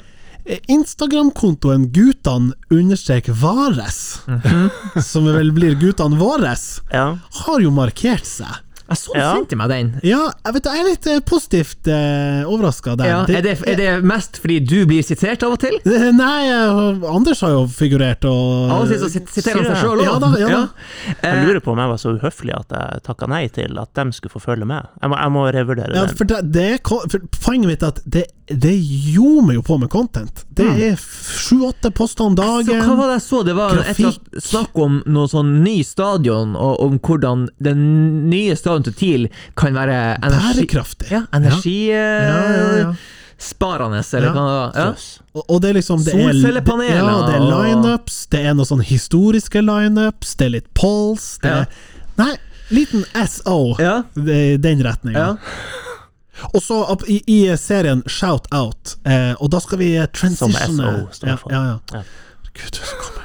Instagram-kontoen 0.70 1.88
gutan 1.90 2.53
understrek 2.70 3.26
vares, 3.42 4.20
Mhm. 4.30 4.70
som 5.03 5.26
vel 5.26 5.51
blir 5.57 5.74
gutan 5.80 6.14
våres, 6.20 6.80
Ja. 6.92 7.18
har 7.42 7.61
jo 7.61 7.72
markert 7.74 8.24
seg. 8.30 8.62
Jeg 8.87 8.99
så 9.01 9.14
Ja. 9.16 9.32
sendte 9.34 9.57
meg 9.59 9.68
den. 9.72 9.89
Ja, 10.07 10.30
jeg 10.45 10.55
vet 10.55 10.64
jeg 10.70 10.78
er 10.80 10.84
litt 10.87 11.07
eh, 11.11 11.18
positivt 11.26 11.89
eh, 11.91 12.45
overraska 12.47 12.95
der. 13.01 13.09
Ja, 13.11 13.16
er, 13.26 13.43
det, 13.43 13.55
er 13.66 13.76
det 13.80 14.05
mest 14.07 14.39
fordi 14.39 14.61
du 14.62 14.87
blir 14.87 15.03
sitert 15.03 15.43
av 15.43 15.57
og 15.57 15.59
til? 15.64 15.74
Eh, 15.82 16.12
Nei, 16.14 16.47
eh, 16.47 17.03
Anders 17.11 17.41
har 17.43 17.51
jo 17.57 17.64
figurert 17.66 18.22
og 18.30 18.70
Av 18.70 18.84
og 18.84 18.93
til 18.93 19.01
så 19.03 19.11
siterer 19.11 19.59
han 19.59 19.66
seg 19.72 19.82
sjøl 19.82 19.99
òg. 19.99 20.05
Ja 20.07 20.14
da, 20.22 20.30
ja 20.39 20.49
da. 20.53 20.62
Jeg 21.24 21.43
lurer 21.49 21.61
på 21.66 21.74
om 21.74 21.82
jeg 21.82 21.93
var 21.97 22.03
så 22.05 22.14
uhøflig 22.14 22.55
at 22.55 22.76
jeg 22.78 23.03
takka 23.11 23.26
nei 23.34 23.43
til 23.59 23.74
at 23.82 23.91
de 23.99 24.07
skulle 24.14 24.37
få 24.37 24.45
følge 24.47 24.68
med. 24.70 24.87
Jeg 25.03 25.11
må, 25.11 25.18
jeg 25.18 25.34
må 25.34 25.47
revurdere 25.59 25.95
Ja, 25.99 26.07
den. 26.07 26.16
for 26.16 26.30
det, 26.30 26.41
det 26.55 26.68
for 26.87 27.26
Poenget 27.43 27.66
mitt 27.74 27.82
er 27.82 27.91
at 27.97 28.01
det 28.07 28.26
det 28.49 28.72
ljomer 28.78 29.55
jo 29.57 29.62
på 29.66 29.78
med 29.78 29.90
content. 29.90 30.44
Det 30.55 30.66
er 30.92 30.97
sju-åtte 30.97 31.90
poster 31.90 32.24
om 32.28 32.34
dagen. 32.38 32.66
Så 32.66 32.76
hva 32.86 32.94
var 32.97 33.09
det 33.11 33.16
jeg 33.18 33.24
så? 33.26 33.40
Det 33.47 33.55
var 33.59 33.70
et 33.80 33.86
Grafikk. 33.88 34.07
annet 34.07 34.44
snakk 34.47 34.78
om 34.84 35.01
noe 35.07 35.26
sånn 35.32 35.51
ny 35.64 35.80
stadion, 35.82 36.55
og 36.55 36.78
om 36.84 36.99
hvordan 37.03 37.49
den 37.59 37.82
nye 38.30 38.55
stadion 38.57 38.84
til 38.86 38.94
TIL 39.01 39.26
kan 39.59 39.74
være 39.74 39.99
energi... 40.22 40.62
Bærekraftig. 40.62 41.11
Ja, 41.11 41.24
energisparende, 41.34 41.90
Ja, 41.90 41.97
ja, 41.97 42.57
ja. 42.78 42.94
eller 44.18 44.26
Ja. 44.26 44.32
hva. 44.32 44.72
Ja. 44.74 44.94
Og, 45.49 45.61
det 45.61 45.70
er 45.70 45.74
liksom 45.74 46.05
det 46.05 46.14
er, 46.14 46.32
Solcellepaneler 46.32 46.97
Ja, 47.11 47.26
det 47.26 47.34
er 47.34 47.44
lineups, 47.51 48.26
det 48.30 48.40
er 48.47 48.55
noen 48.55 48.66
sånn 48.70 48.84
historiske 48.86 49.61
lineups, 49.61 50.36
det 50.38 50.47
er 50.47 50.51
litt 50.61 50.70
polls, 50.74 51.38
det 51.42 51.51
Ja. 51.51 51.57
er 51.57 51.66
Nei, 52.16 52.36
liten 52.70 53.05
SO 53.26 53.76
Ja. 53.78 54.05
i 54.16 54.57
den 54.57 54.80
retninga. 54.82 55.18
Ja. 55.18 55.36
Og 56.53 56.61
så 56.62 56.78
i, 57.09 57.20
i 57.26 57.39
serien 57.57 58.03
Shout 58.07 58.47
Out, 58.55 58.97
eh, 59.09 59.32
og 59.41 59.51
da 59.55 59.61
skal 59.64 59.78
vi 59.80 59.91
transitione 60.12 60.66
Som 60.66 60.76
SO 60.76 61.18
står 61.20 61.37
for. 61.43 61.53
ja, 61.55 61.62
ja. 61.72 61.78
Ja. 61.97 62.03
Gud, 62.57 62.80
så 62.80 62.99
gammel. 63.03 63.22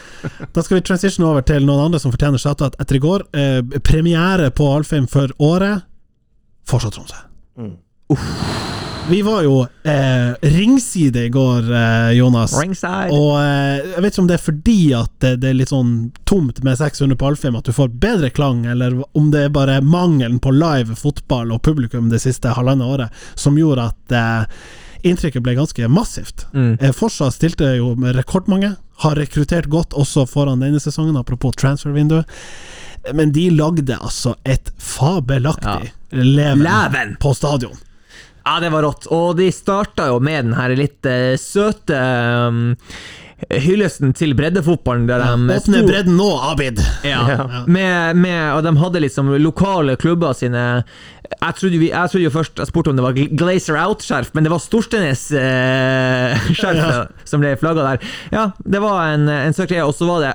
Da 0.52 0.62
skal 0.62 0.76
vi 0.76 0.82
transition 0.84 1.24
over 1.24 1.40
til 1.48 1.64
noen 1.64 1.86
andre 1.86 2.00
som 2.02 2.12
fortjener 2.12 2.40
shout-out 2.40 2.74
etter 2.82 2.98
i 2.98 3.00
går. 3.00 3.22
Eh, 3.32 3.60
premiere 3.80 4.50
på 4.52 4.66
Alfheim 4.68 5.06
for 5.08 5.32
året. 5.40 5.86
Fortsatt 6.68 6.92
Tromsø. 6.98 7.22
Mm. 7.56 7.72
Vi 9.10 9.20
var 9.26 9.42
jo 9.42 9.56
eh, 9.82 10.32
ringside 10.54 11.24
i 11.26 11.28
går, 11.34 11.70
eh, 11.74 12.10
Jonas. 12.18 12.54
Ringside. 12.60 13.10
Og 13.14 13.32
eh, 13.40 13.94
jeg 13.94 14.04
vet 14.04 14.12
ikke 14.12 14.22
om 14.22 14.28
det 14.30 14.36
er 14.36 14.44
fordi 14.44 14.78
at 14.96 15.12
det, 15.24 15.32
det 15.42 15.50
er 15.50 15.58
litt 15.58 15.72
sånn 15.72 15.94
tomt 16.30 16.62
med 16.66 16.78
600 16.78 17.18
på 17.18 17.30
Alfheim 17.30 17.58
at 17.58 17.66
du 17.66 17.74
får 17.74 17.90
bedre 18.02 18.30
klang, 18.34 18.64
eller 18.70 19.00
om 19.18 19.32
det 19.34 19.46
er 19.48 19.54
bare 19.54 19.80
mangelen 19.82 20.38
på 20.42 20.52
live 20.54 20.96
fotball 20.98 21.50
og 21.54 21.62
publikum 21.66 22.10
det 22.12 22.22
siste 22.22 22.54
halvannet 22.56 22.86
året 22.86 23.24
som 23.34 23.58
gjorde 23.58 23.90
at 23.90 24.16
eh, 24.16 24.60
inntrykket 25.02 25.42
ble 25.42 25.56
ganske 25.58 25.88
massivt. 25.88 26.46
Mm. 26.52 26.78
Eh, 26.80 26.92
Forsa 26.96 27.30
stilte 27.34 27.74
jo 27.78 27.94
med 27.98 28.16
rekordmange, 28.18 28.74
har 29.00 29.16
rekruttert 29.16 29.70
godt 29.72 29.96
også 29.96 30.26
foran 30.28 30.60
denne 30.60 30.80
sesongen, 30.82 31.16
apropos 31.16 31.56
transfervinduet. 31.56 32.28
Men 33.16 33.32
de 33.32 33.46
lagde 33.50 33.96
altså 33.96 34.34
et 34.44 34.68
fabelaktig 34.76 35.94
leven, 36.12 36.66
Leven. 36.66 37.14
på 37.20 37.32
stadion. 37.34 37.78
Ja, 38.44 38.58
det 38.62 38.70
var 38.72 38.82
rått. 38.86 39.06
Og 39.12 39.36
de 39.38 39.50
starta 39.54 40.06
jo 40.10 40.20
med 40.24 40.44
den 40.48 40.54
her 40.58 40.70
litt 40.78 41.06
uh, 41.08 41.34
søte 41.40 41.98
um, 42.48 42.60
hyllesten 43.48 44.12
til 44.16 44.34
breddefotballen, 44.36 45.06
der 45.08 45.18
de 45.24 45.28
Åpne 45.56 45.80
bredden 45.88 46.16
nå, 46.18 46.28
Abid! 46.50 46.78
Ja. 47.06 47.20
Ja. 47.30 47.44
Med, 47.66 48.16
med, 48.20 48.42
og 48.52 48.62
de 48.66 48.74
hadde 48.82 49.00
liksom 49.00 49.30
lokale 49.40 49.94
klubber 50.00 50.32
sine 50.36 50.64
Jeg 51.30 51.54
trodde, 51.56 51.78
vi, 51.80 51.88
jeg 51.88 52.10
trodde 52.12 52.26
jo 52.26 52.32
først 52.34 52.58
Jeg 52.60 52.68
spurte 52.68 52.90
om 52.92 52.96
det 52.98 53.04
var 53.06 53.16
Glazer 53.16 53.78
Out-skjerf, 53.80 54.28
men 54.36 54.44
det 54.44 54.52
var 54.52 54.60
Storstenes-skjerf 54.60 56.84
Ja. 56.90 57.06
som 57.24 57.40
ble 57.42 57.54
flagga 57.60 57.82
der. 57.94 57.98
Ja, 58.34 58.44
det 58.60 58.80
var 58.84 59.14
en, 59.14 59.24
en 59.32 59.54
søk 59.56 59.70
greie, 59.72 59.86
og 59.88 59.94
så 59.96 60.04
var 60.10 60.18
det 60.26 60.34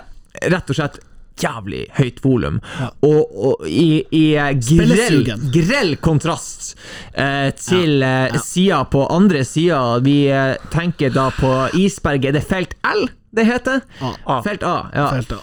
rett 0.52 0.70
og 0.74 0.78
slett 0.78 0.98
jævlig 1.42 1.86
høyt 1.98 2.22
volum. 2.24 2.62
Ja. 2.80 2.90
Og, 3.06 3.36
og 3.50 3.68
i, 3.68 4.04
i 4.16 4.24
grell, 4.62 5.26
grell 5.54 5.96
kontrast 6.04 6.76
eh, 7.14 7.52
til 7.60 8.04
eh, 8.06 8.38
sida 8.44 8.84
på 8.92 9.06
andre 9.12 9.44
sida. 9.48 10.00
Vi 10.06 10.26
eh, 10.32 10.56
tenker 10.74 11.14
da 11.16 11.30
på 11.36 11.52
isberget. 11.80 12.32
Er 12.32 12.40
det 12.40 12.48
felt 12.48 12.76
L 12.88 13.08
det 13.36 13.46
heter? 13.50 13.82
A. 14.00 14.40
Felt 14.46 14.64
A, 14.64 14.76
ja. 14.96 15.10
Felt 15.12 15.34
A. 15.36 15.42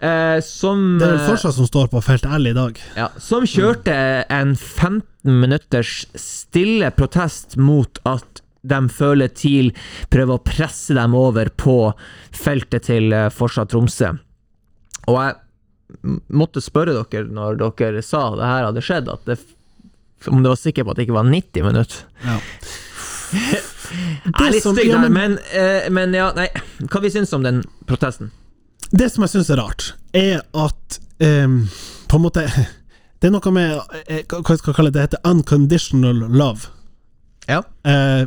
Eh, 0.00 0.38
som 0.44 0.98
Det 1.00 1.06
er 1.06 1.14
vel 1.14 1.22
eh, 1.22 1.26
fortsatt 1.28 1.56
som 1.56 1.68
står 1.68 1.88
på 1.92 2.00
felt 2.04 2.24
L 2.28 2.50
i 2.50 2.54
dag. 2.56 2.78
ja, 2.96 3.08
Som 3.20 3.44
kjørte 3.48 3.96
en 4.32 4.54
15 4.56 5.04
minutters 5.40 6.06
stille 6.16 6.88
protest 6.96 7.56
mot 7.60 8.00
at 8.08 8.40
de 8.60 8.80
føler 8.92 9.28
TIL 9.32 9.70
prøver 10.12 10.36
å 10.36 10.44
presse 10.44 10.92
dem 10.96 11.14
over 11.16 11.48
på 11.56 11.76
feltet 12.36 12.90
til 12.90 13.08
fortsatt 13.12 13.38
Forsa 13.40 13.64
Tromsø. 13.72 14.10
Og 15.08 15.16
jeg 15.20 16.20
måtte 16.30 16.60
spørre 16.62 16.92
dere 17.10 17.24
når 17.30 17.56
dere 17.78 18.02
sa 18.06 18.26
det 18.36 18.46
her 18.46 18.66
hadde 18.68 18.82
skjedd, 18.84 19.08
det, 19.26 19.38
om 20.28 20.42
dere 20.42 20.52
var 20.54 20.60
sikre 20.60 20.84
på 20.86 20.92
at 20.92 21.00
det 21.00 21.06
ikke 21.08 21.16
var 21.16 21.30
90 21.30 21.64
minutter. 21.66 22.04
Ja. 22.26 22.36
Jeg 23.30 23.62
er 24.46 24.52
litt 24.54 24.62
stygg 24.64 24.90
der, 24.90 25.08
men- 25.08 25.12
men, 25.12 25.38
eh, 25.52 25.88
men 25.90 26.12
ja, 26.14 26.32
nei. 26.36 26.48
Hva 26.86 27.00
vi 27.02 27.10
syns 27.10 27.32
om 27.32 27.42
den 27.42 27.62
protesten? 27.86 28.30
Det 28.92 29.10
som 29.12 29.22
jeg 29.22 29.30
syns 29.30 29.50
er 29.50 29.56
rart, 29.62 29.92
er 30.14 30.42
at 30.54 30.98
um, 31.20 31.68
På 32.08 32.16
en 32.16 32.22
måte 32.24 32.42
Det 33.20 33.28
er 33.28 33.30
noe 33.30 33.52
med 33.52 33.76
eh, 34.08 34.22
Hva 34.26 34.40
jeg 34.48 34.58
skal 34.58 34.74
kalle 34.74 34.90
det? 34.90 34.94
Det 34.94 35.02
heter 35.18 35.30
unconditional 35.30 36.24
love. 36.28 36.68
Ja. 37.48 37.60
Uh, 37.86 38.26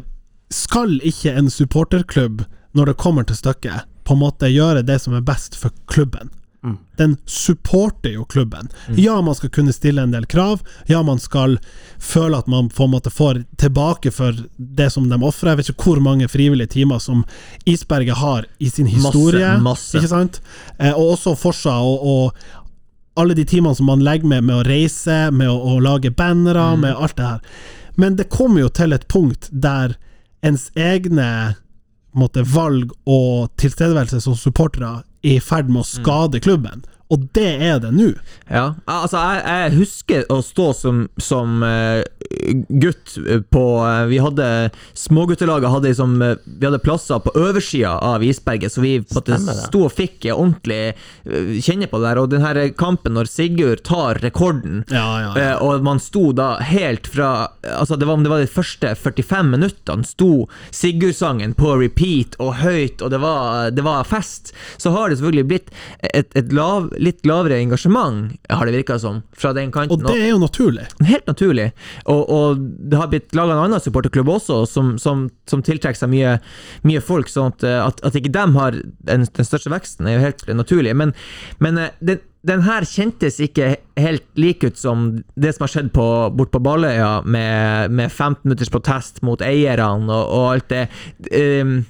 skal 0.51 0.99
ikke 1.01 1.33
en 1.35 1.49
supporterklubb, 1.49 2.45
når 2.75 2.85
det 2.85 2.97
kommer 2.97 3.23
til 3.25 3.35
stykket, 3.35 3.83
på 4.05 4.13
en 4.13 4.19
måte 4.21 4.47
gjøre 4.53 4.85
det 4.85 4.99
som 5.01 5.13
er 5.17 5.21
best 5.25 5.55
for 5.55 5.71
klubben? 5.87 6.29
Mm. 6.63 6.77
Den 6.97 7.17
supporter 7.25 8.09
jo 8.09 8.25
klubben. 8.25 8.69
Ja, 8.95 9.21
man 9.21 9.35
skal 9.35 9.49
kunne 9.49 9.73
stille 9.73 10.01
en 10.01 10.11
del 10.11 10.25
krav. 10.25 10.61
Ja, 10.87 11.03
man 11.03 11.19
skal 11.19 11.57
føle 11.99 12.37
at 12.37 12.47
man 12.47 12.69
på 12.69 12.83
en 12.83 12.93
måte 12.93 13.11
får 13.11 13.43
tilbake 13.59 14.11
for 14.11 14.37
det 14.57 14.89
som 14.93 15.09
de 15.09 15.19
ofrer. 15.23 15.51
Jeg 15.51 15.57
vet 15.59 15.69
ikke 15.73 15.89
hvor 15.91 16.03
mange 16.05 16.27
frivillige 16.31 16.71
timer 16.77 17.03
som 17.03 17.25
Isberget 17.65 18.17
har 18.17 18.47
i 18.59 18.69
sin 18.69 18.87
historie. 18.87 19.57
masse. 19.59 20.07
Sant? 20.07 20.41
Eh, 20.79 20.93
og 20.93 21.17
også 21.17 21.35
Forsa 21.35 21.75
og, 21.83 22.07
og 22.07 22.31
alle 23.19 23.35
de 23.37 23.45
timene 23.45 23.75
som 23.75 23.91
man 23.91 24.03
legger 24.03 24.27
med 24.27 24.47
med 24.47 24.61
å 24.61 24.67
reise, 24.67 25.19
med 25.31 25.51
å, 25.51 25.59
å 25.75 25.79
lage 25.83 26.11
bannere, 26.15 26.77
med 26.77 26.95
alt 26.95 27.17
det 27.19 27.27
her. 27.27 27.41
Men 27.99 28.15
det 28.15 28.31
kommer 28.31 28.63
jo 28.63 28.71
til 28.73 28.95
et 28.95 29.07
punkt 29.11 29.51
der 29.51 29.97
ens 30.43 30.69
egne 30.75 31.55
måte, 32.13 32.43
valg 32.45 32.91
og 33.09 33.51
tilstedeværelse 33.59 34.21
som 34.23 34.37
supportere 34.37 34.89
er 34.99 35.09
i 35.23 35.39
ferd 35.39 35.69
med 35.71 35.81
å 35.83 35.87
skade 35.87 36.41
klubben. 36.43 36.83
Og 37.13 37.27
det 37.35 37.49
er 37.61 37.79
det 37.83 37.91
nå. 37.93 38.09
Ja, 38.49 38.73
altså 38.89 39.21
jeg, 39.21 39.41
jeg 39.45 39.73
husker 39.77 40.25
å 40.33 40.39
stå 40.43 40.65
som, 40.77 41.03
som 41.21 41.61
uh, 41.63 42.01
gutt 42.69 43.15
på 43.53 43.63
uh, 43.81 44.03
Vi 44.09 44.19
hadde 44.21 44.47
Småguttelaget 44.97 45.71
hadde 45.71 45.91
liksom 45.91 46.15
uh, 46.21 46.33
Vi 46.43 46.67
hadde 46.67 46.81
plasser 46.83 47.21
på 47.23 47.33
oversida 47.39 47.95
av 48.03 48.25
isberget, 48.25 48.73
så 48.73 48.83
vi 48.83 48.95
sto 49.05 49.85
og 49.85 49.93
fikk 49.93 50.27
ordentlig 50.33 50.93
kjenne 51.63 51.87
på 51.89 51.99
det 51.99 52.07
der. 52.07 52.21
Og 52.21 52.31
den 52.31 52.43
her 52.43 52.59
kampen 52.77 53.15
når 53.17 53.29
Sigurd 53.31 53.83
tar 53.87 54.21
rekorden 54.23 54.83
Ja, 54.91 55.07
ja, 55.21 55.31
ja. 55.37 55.53
Og 55.63 55.83
man 55.85 56.01
sto 56.01 56.31
da 56.35 56.55
helt 56.63 57.07
fra 57.11 57.49
Altså 57.63 57.97
det 57.99 58.07
var 58.07 58.17
om 58.17 58.25
det 58.25 58.31
var 58.31 58.43
de 58.43 58.49
første 58.49 58.93
45 58.97 59.51
minuttene 59.53 60.07
sto 60.07 60.47
Sigurd-sangen 60.73 61.55
på 61.57 61.75
repeat 61.79 62.37
og 62.43 62.57
høyt, 62.61 63.01
og 63.03 63.11
det 63.13 63.19
var, 63.23 63.71
det 63.75 63.83
var 63.85 64.07
fest. 64.07 64.53
Så 64.81 64.93
har 64.95 65.09
det 65.09 65.19
selvfølgelig 65.19 65.47
blitt 65.49 65.71
et, 66.13 66.31
et 66.37 66.53
lav, 66.55 66.89
litt 67.03 67.25
lavere 67.27 67.59
engasjement, 67.61 68.33
har 68.49 68.67
det 68.67 68.75
virka 68.77 68.97
som, 68.99 69.21
fra 69.37 69.53
den 69.55 69.71
kanten. 69.73 69.99
Og 69.99 70.07
det 70.07 70.25
er 70.25 70.33
jo 70.33 70.41
naturlig. 70.41 70.87
Helt 71.05 71.29
naturlig. 71.29 71.69
Og, 72.09 72.21
og 72.31 72.65
det 72.89 72.99
har 72.99 73.11
blitt 73.11 73.35
laga 73.37 73.57
en 73.57 73.65
annen 73.67 73.83
supporterklubb 73.83 74.31
også, 74.37 74.63
som, 74.69 74.93
som, 75.01 75.27
som 75.49 75.63
tiltrekker 75.65 75.99
seg 75.99 76.11
mye, 76.13 76.37
mye 76.87 77.03
folk. 77.03 77.31
sånn 77.31 77.53
at, 77.53 77.65
at, 77.73 78.03
at 78.07 78.19
ikke 78.19 78.33
dem 78.33 78.57
har 78.59 78.77
den, 78.79 79.25
den 79.27 79.49
største 79.49 79.73
veksten, 79.73 80.07
er 80.07 80.17
jo 80.17 80.27
helt 80.27 80.45
naturlig. 80.63 80.95
Men, 80.99 81.15
men 81.63 81.81
eh, 81.81 81.97
den, 82.03 82.21
den 82.43 82.63
her 82.65 82.83
kjentes 82.87 83.39
ikke 83.43 83.75
helt 83.99 84.25
lik 84.39 84.65
ut 84.67 84.79
som 84.79 85.05
det 85.39 85.53
som 85.55 85.63
har 85.63 85.71
skjedd 85.71 85.93
på, 85.95 86.07
bort 86.35 86.51
på 86.51 86.61
Balløya, 86.63 87.21
med, 87.23 87.91
med 87.91 88.11
15 88.11 88.43
minutters 88.43 88.71
protest 88.73 89.21
mot 89.23 89.43
eierne 89.43 90.11
og, 90.11 90.23
og 90.27 90.47
alt 90.51 90.69
det. 90.73 90.87
Um, 91.31 91.81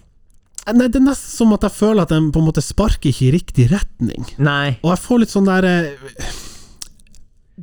Nei, 0.72 0.88
det 0.88 1.01
er 1.01 1.07
nesten 1.09 1.34
som 1.34 1.53
at 1.55 1.66
jeg 1.68 1.76
føler 1.76 2.05
at 2.05 2.14
den 2.14 2.32
på 2.32 2.39
en 2.39 2.47
måte 2.47 2.64
sparker 2.64 3.11
ikke 3.11 3.28
i 3.28 3.36
riktig 3.36 3.68
retning. 3.74 4.26
nei. 4.38 4.78
Og 4.84 4.93
jeg 4.93 5.03
får 5.03 5.24
litt 5.24 5.34
sånn 5.34 5.49
der 5.49 5.68
eh, 5.68 6.14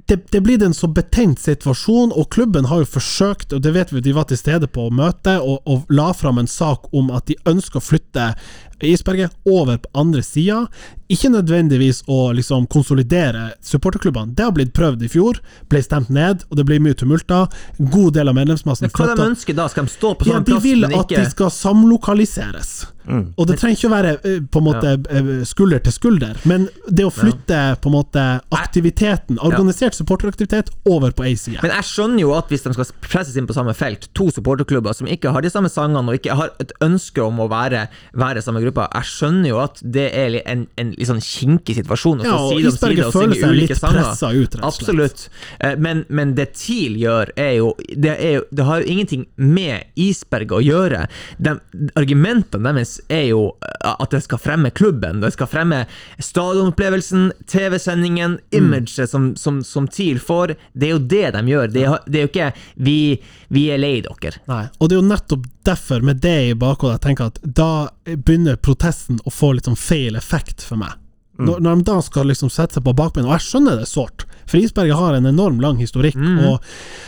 det, 0.06 0.18
det 0.30 0.40
blir 0.44 0.62
en 0.62 0.76
så 0.76 0.88
betent 0.92 1.40
situasjon, 1.42 2.12
og 2.14 2.28
klubben 2.34 2.68
har 2.70 2.82
jo 2.82 2.90
forsøkt, 2.92 3.54
og 3.56 3.64
det 3.64 3.72
vet 3.74 3.92
vi, 3.94 4.02
de 4.04 4.14
var 4.14 4.28
til 4.30 4.38
stede 4.38 4.68
på 4.70 4.86
møtet, 4.94 5.40
og, 5.40 5.64
og 5.66 5.90
la 5.90 6.10
fram 6.16 6.38
en 6.38 6.50
sak 6.50 6.90
om 6.96 7.10
at 7.14 7.26
de 7.30 7.38
ønsker 7.50 7.80
å 7.80 7.84
flytte 7.84 8.32
Isberget 8.86 9.34
over 9.48 9.80
på 9.82 9.90
andre 10.00 10.22
sida. 10.24 10.62
Ikke 11.10 11.30
nødvendigvis 11.32 12.04
å 12.10 12.30
liksom 12.36 12.68
konsolidere 12.70 13.50
supporterklubbene. 13.66 14.34
Det 14.36 14.46
har 14.46 14.54
blitt 14.54 14.72
prøvd 14.76 15.02
i 15.06 15.10
fjor, 15.10 15.40
ble 15.70 15.82
stemt 15.82 16.12
ned, 16.14 16.44
og 16.50 16.60
det 16.60 16.66
blir 16.68 16.82
mye 16.82 16.94
tumulter. 16.98 17.50
God 17.80 18.14
del 18.18 18.30
av 18.30 18.38
medlemsmassen 18.38 18.86
Men 18.88 18.94
hva 18.94 19.16
de 19.18 19.28
ønsker 19.32 19.58
da? 19.58 19.66
Skal 19.72 19.88
de 19.88 19.96
stå 19.96 20.14
på 20.14 20.28
sånn 20.28 20.32
Ja, 20.32 20.40
samme 20.40 20.48
de 20.48 20.62
vil 20.64 20.86
at 20.86 20.96
ikke 21.02 21.18
de 21.18 21.34
skal 21.34 21.52
samlokaliseres. 21.54 22.74
Mm. 23.10 23.32
Og 23.40 23.46
det 23.48 23.56
trenger 23.58 23.78
ikke 23.78 23.88
å 23.88 23.92
være 23.92 24.10
eh, 24.28 24.38
på 24.44 24.60
en 24.60 24.66
måte 24.66 24.90
ja. 24.94 25.36
skulder 25.48 25.80
til 25.82 25.94
skulder, 25.94 26.38
men 26.48 26.66
det 26.86 27.06
å 27.08 27.12
flytte 27.14 27.58
på 27.82 27.90
en 27.90 27.96
måte 27.96 28.24
aktiviteten, 28.54 29.40
organisert 29.46 29.96
supporteraktivitet, 29.98 30.70
over 30.88 31.14
på 31.16 31.24
ei 31.26 31.34
side. 31.38 31.62
Men 31.64 31.74
jeg 31.78 31.88
skjønner 31.88 32.22
jo 32.22 32.34
at 32.36 32.52
hvis 32.52 32.66
de 32.66 32.74
skal 32.76 32.90
presses 33.02 33.38
inn 33.40 33.48
på 33.48 33.56
samme 33.56 33.74
felt, 33.76 34.06
to 34.16 34.28
supporterklubber 34.34 34.94
som 34.96 35.08
ikke 35.10 35.32
har 35.34 35.44
de 35.44 35.52
samme 35.52 35.72
sangene 35.72 36.12
og 36.12 36.20
ikke 36.20 36.36
har 36.38 36.52
et 36.62 36.74
ønske 36.84 37.24
om 37.24 37.40
å 37.42 37.48
være, 37.50 37.86
være 38.20 38.44
samme 38.44 38.62
gruppa. 38.62 38.86
Jeg 39.00 39.10
skjønner 39.10 39.52
jo 39.52 39.60
at 39.64 39.80
det 39.82 40.06
er 40.16 40.38
en, 40.44 40.66
en 40.80 40.94
litt 41.00 41.08
sånn 41.10 41.22
kinkig 41.24 41.74
situasjon 41.80 42.20
å 42.22 42.26
Ja, 42.28 42.36
og 42.38 42.60
Isberget 42.60 43.06
og 43.08 43.14
føler 43.16 43.38
seg 43.40 43.56
litt 43.56 43.72
pressa 43.80 44.30
ut, 44.30 44.54
rett 44.54 44.64
og 44.64 44.76
slett. 44.76 44.84
Absolutt. 44.90 45.26
Eh, 45.58 45.76
Men, 45.80 46.04
men 46.08 46.34
det 46.38 46.50
TIL 46.60 46.96
gjør, 47.00 47.32
er 47.40 47.52
jo 47.58 47.72
det, 47.96 48.14
er 48.20 48.32
jo 48.38 48.42
det 48.50 48.66
har 48.68 48.80
jo 48.82 48.92
ingenting 48.94 49.26
med 49.36 49.88
Isberget 49.96 50.56
å 50.58 50.62
gjøre. 50.62 51.06
De, 51.38 51.56
argumentene 51.98 52.72
deres 52.76 52.98
er 53.08 53.26
jo 53.30 53.42
eh, 53.64 53.94
at 53.96 54.10
det 54.14 54.22
skal 54.26 54.38
fremme 54.42 54.70
klubben. 54.70 55.20
Det 55.24 55.32
skal 55.34 55.48
fremme 55.50 55.84
stadionopplevelsen, 56.20 57.30
TV-sendingen, 57.46 58.38
imaget 58.50 59.10
som, 59.10 59.32
som, 59.36 59.62
som 59.64 59.88
TIL 59.88 60.20
får. 60.20 60.54
Det 60.72 60.88
er 60.90 60.94
jo 60.96 61.02
det 61.12 61.26
de 61.36 61.44
gjør. 61.52 61.72
Det 61.74 61.84
er, 61.86 61.98
det 62.06 62.20
er 62.20 62.26
jo 62.26 62.32
ikke 62.32 62.50
vi, 62.76 62.98
'vi 63.50 63.64
er 63.74 63.78
lei 63.82 63.96
dere'. 64.04 64.38
Nei. 64.50 64.64
Og 64.78 64.88
det 64.88 64.96
er 64.96 65.00
jo 65.02 65.08
nettopp 65.08 65.46
derfor, 65.64 66.00
med 66.06 66.20
det 66.24 66.36
i 66.50 66.54
bakhodet, 66.54 66.98
jeg 66.98 67.04
tenker 67.08 67.30
at 67.30 67.38
da 67.42 67.88
begynner 68.06 68.56
protesten 68.56 69.20
å 69.26 69.30
få 69.34 69.52
litt 69.56 69.68
sånn 69.68 69.76
feil 69.78 70.16
effekt 70.16 70.62
for 70.66 70.80
meg. 70.80 70.96
Når, 71.40 71.60
når 71.64 71.76
de 71.80 71.84
da 71.88 71.94
skal 72.04 72.26
liksom 72.28 72.50
sette 72.52 72.76
seg 72.76 72.84
på 72.84 72.92
bakbeina, 72.92 73.30
og 73.30 73.38
jeg 73.38 73.46
skjønner 73.46 73.78
det 73.80 73.86
sårt, 73.88 74.26
for 74.50 74.58
Isberget 74.60 74.98
har 74.98 75.14
en 75.16 75.24
enorm 75.30 75.60
lang 75.62 75.78
historikk, 75.80 76.16
og, 76.44 76.58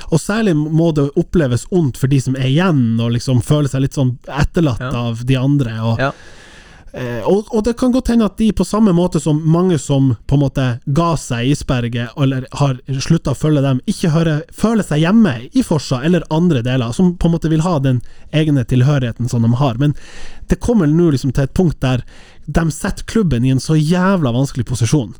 og 0.09 0.21
særlig 0.23 0.55
må 0.57 0.87
det 0.97 1.09
oppleves 1.21 1.67
ondt 1.75 1.99
for 2.01 2.09
de 2.09 2.21
som 2.25 2.39
er 2.41 2.49
igjen, 2.49 2.81
og 3.03 3.13
liksom 3.13 3.43
føler 3.45 3.69
seg 3.69 3.85
litt 3.85 3.99
sånn 3.99 4.15
etterlatt 4.33 4.81
Ja. 4.81 4.93
av 5.11 5.21
de 5.29 5.37
andre. 5.37 5.75
Og, 5.85 6.01
Ja. 6.01 6.13
Eh, 6.93 7.28
og, 7.28 7.47
og 7.49 7.64
det 7.64 7.72
kan 7.80 7.93
godt 7.93 8.11
hende 8.12 8.26
at 8.28 8.36
de, 8.36 8.51
på 8.53 8.66
samme 8.68 8.93
måte 8.93 9.20
som 9.20 9.38
mange 9.49 9.78
som 9.80 10.11
på 10.28 10.36
en 10.36 10.43
måte 10.43 10.66
ga 10.84 11.09
seg 11.16 11.49
Isberget, 11.55 12.12
eller 12.20 12.45
har 12.61 12.82
slutta 13.01 13.32
å 13.32 13.38
følge 13.38 13.62
dem, 13.64 13.80
ikke 13.88 14.11
hører, 14.12 14.43
føler 14.53 14.84
seg 14.84 15.01
hjemme 15.07 15.32
i 15.49 15.64
Forsa 15.64 16.03
eller 16.05 16.26
andre 16.28 16.61
deler, 16.66 16.93
som 16.93 17.14
på 17.16 17.30
en 17.30 17.36
måte 17.38 17.49
vil 17.53 17.64
ha 17.64 17.78
den 17.80 18.03
egne 18.30 18.66
tilhørigheten 18.68 19.32
som 19.32 19.47
de 19.47 19.55
har. 19.57 19.80
Men 19.80 19.97
det 20.53 20.61
kommer 20.61 20.90
nå 20.90 21.09
liksom 21.14 21.32
til 21.32 21.49
et 21.49 21.57
punkt 21.57 21.80
der 21.80 22.05
de 22.45 22.68
setter 22.74 23.09
klubben 23.09 23.47
i 23.47 23.55
en 23.55 23.62
så 23.62 23.78
jævla 23.78 24.34
vanskelig 24.34 24.68
posisjon, 24.68 25.14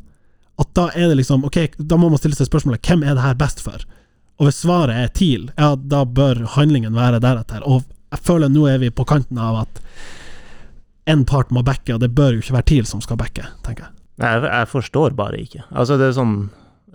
at 0.61 0.69
da 0.77 0.91
er 0.93 1.09
det 1.09 1.23
liksom 1.23 1.47
Ok, 1.49 1.57
da 1.79 1.97
må 1.97 2.11
man 2.13 2.21
stille 2.21 2.37
seg 2.37 2.51
spørsmålet 2.51 2.85
hvem 2.85 3.07
er 3.07 3.17
det 3.17 3.25
her 3.25 3.39
best 3.39 3.63
for? 3.65 3.81
Og 4.37 4.49
hvis 4.49 4.61
svaret 4.61 4.99
er 4.99 5.13
TIL, 5.17 5.49
ja, 5.57 5.73
da 5.77 6.03
bør 6.05 6.45
handlingen 6.59 6.97
være 6.99 7.21
deretter. 7.23 7.65
Og 7.65 7.87
jeg 8.13 8.21
føler 8.27 8.53
nå 8.53 8.67
er 8.69 8.83
vi 8.83 8.91
på 8.93 9.07
kanten 9.09 9.41
av 9.41 9.63
at 9.65 9.81
en 11.11 11.25
part 11.27 11.51
må 11.51 11.65
backe, 11.67 11.95
og 11.95 12.03
det 12.03 12.13
bør 12.15 12.37
jo 12.37 12.45
ikke 12.45 12.57
være 12.59 12.69
TIL 12.71 12.89
som 12.89 13.03
skal 13.05 13.19
backe, 13.21 13.47
tenker 13.67 13.89
jeg. 13.89 13.95
Jeg, 14.23 14.43
jeg 14.47 14.69
forstår 14.71 15.17
bare 15.19 15.41
ikke. 15.41 15.65
Altså, 15.71 15.97
det 15.99 16.11
er 16.11 16.19
sånn 16.19 16.35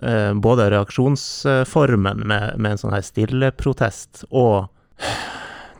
eh, 0.00 0.30
Både 0.38 0.68
reaksjonsformen 0.72 2.22
med, 2.30 2.54
med 2.56 2.70
en 2.76 2.80
sånn 2.80 2.94
her 2.94 3.02
stilleprotest 3.04 4.22
og 4.30 4.68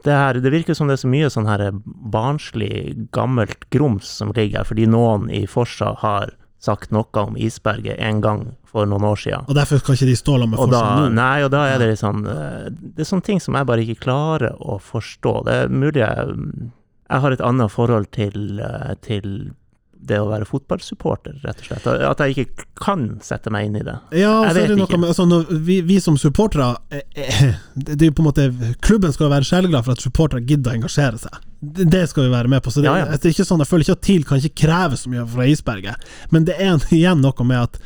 det 0.04 0.14
her 0.14 0.38
Det 0.42 0.50
virker 0.52 0.76
som 0.76 0.90
det 0.90 0.98
er 0.98 1.02
så 1.02 1.10
mye 1.10 1.30
sånn 1.32 1.48
her 1.48 1.70
barnslig, 2.12 3.08
gammelt 3.14 3.66
grums 3.74 4.10
som 4.20 4.30
ligger 4.34 4.60
her, 4.60 4.68
fordi 4.68 4.86
noen 4.90 5.26
i 5.34 5.42
Forsa 5.50 5.94
har 6.02 6.34
sagt 6.62 6.90
noe 6.94 7.22
om 7.22 7.36
isberget 7.38 7.98
en 8.02 8.20
gang 8.22 8.40
for 8.66 8.86
noen 8.88 9.04
år 9.06 9.20
siden. 9.20 9.46
Og 9.46 9.56
derfor 9.58 9.78
skal 9.80 9.94
ikke 9.94 10.08
de 10.10 10.16
stå 10.18 10.34
sammen 10.34 10.54
med 10.54 10.60
Forsa 10.62 10.82
nå. 10.98 11.10
nei, 11.14 11.36
og 11.46 11.52
da 11.54 11.64
er 11.70 11.82
det 11.82 11.92
litt 11.92 12.02
sånn 12.02 12.24
eh, 12.28 12.66
Det 12.72 13.04
er 13.04 13.10
sånne 13.10 13.26
ting 13.28 13.42
som 13.42 13.58
jeg 13.58 13.68
bare 13.68 13.84
ikke 13.84 14.02
klarer 14.06 14.58
å 14.58 14.78
forstå. 14.82 15.34
Det 15.46 15.58
er 15.62 15.72
mulig 15.72 16.02
jeg, 16.02 16.38
jeg 17.08 17.24
har 17.24 17.34
et 17.34 17.44
annet 17.44 17.72
forhold 17.72 18.10
til, 18.12 18.60
eh, 18.60 18.94
til 19.04 19.52
det 20.08 20.18
å 20.20 20.28
være 20.30 20.46
fotballsupporter, 20.48 21.40
rett 21.42 21.62
og 21.62 21.68
slett. 21.68 21.86
At 22.06 22.20
jeg 22.22 22.34
ikke 22.34 22.66
kan 22.78 23.06
sette 23.24 23.50
meg 23.52 23.68
inn 23.68 23.78
i 23.80 23.84
det. 23.86 23.96
Ja, 24.16 24.34
og 24.40 24.46
så 24.46 24.52
er 24.52 24.58
vet 24.60 24.72
det 24.72 24.78
noe 24.78 25.00
med 25.00 25.10
altså, 25.10 25.40
vi, 25.66 25.80
vi 25.86 25.98
som 26.02 26.18
supportere 26.20 26.68
eh, 26.94 27.02
eh, 27.18 27.56
det, 27.74 27.98
er 27.98 28.10
jo 28.10 28.16
på 28.20 28.24
en 28.24 28.28
måte 28.28 28.46
Klubben 28.84 29.14
skal 29.14 29.32
være 29.32 29.48
sjeleglad 29.48 29.86
for 29.86 29.98
at 29.98 30.04
supportere 30.04 30.44
gidder 30.46 30.74
å 30.74 30.78
engasjere 30.78 31.20
seg. 31.24 31.40
Det, 31.58 31.88
det 31.90 32.04
skal 32.12 32.28
vi 32.28 32.34
være 32.36 32.52
med 32.52 32.62
på. 32.62 32.72
Så 32.74 32.84
det, 32.84 32.92
Ja, 32.92 33.00
ja. 33.02 33.10
det 33.10 33.26
er 33.26 33.34
ikke 33.34 33.48
sånn, 33.48 33.64
Jeg 33.64 33.72
føler 33.72 33.88
ikke 33.88 33.98
at 33.98 34.06
TIL 34.06 34.28
kan 34.28 34.42
ikke 34.42 34.62
kreve 34.66 35.00
så 35.00 35.12
mye 35.12 35.26
fra 35.34 35.50
Isberget, 35.50 36.08
men 36.34 36.48
det 36.48 36.56
er 36.62 36.78
igjen 37.00 37.24
noe 37.24 37.48
med 37.48 37.66
at 37.66 37.82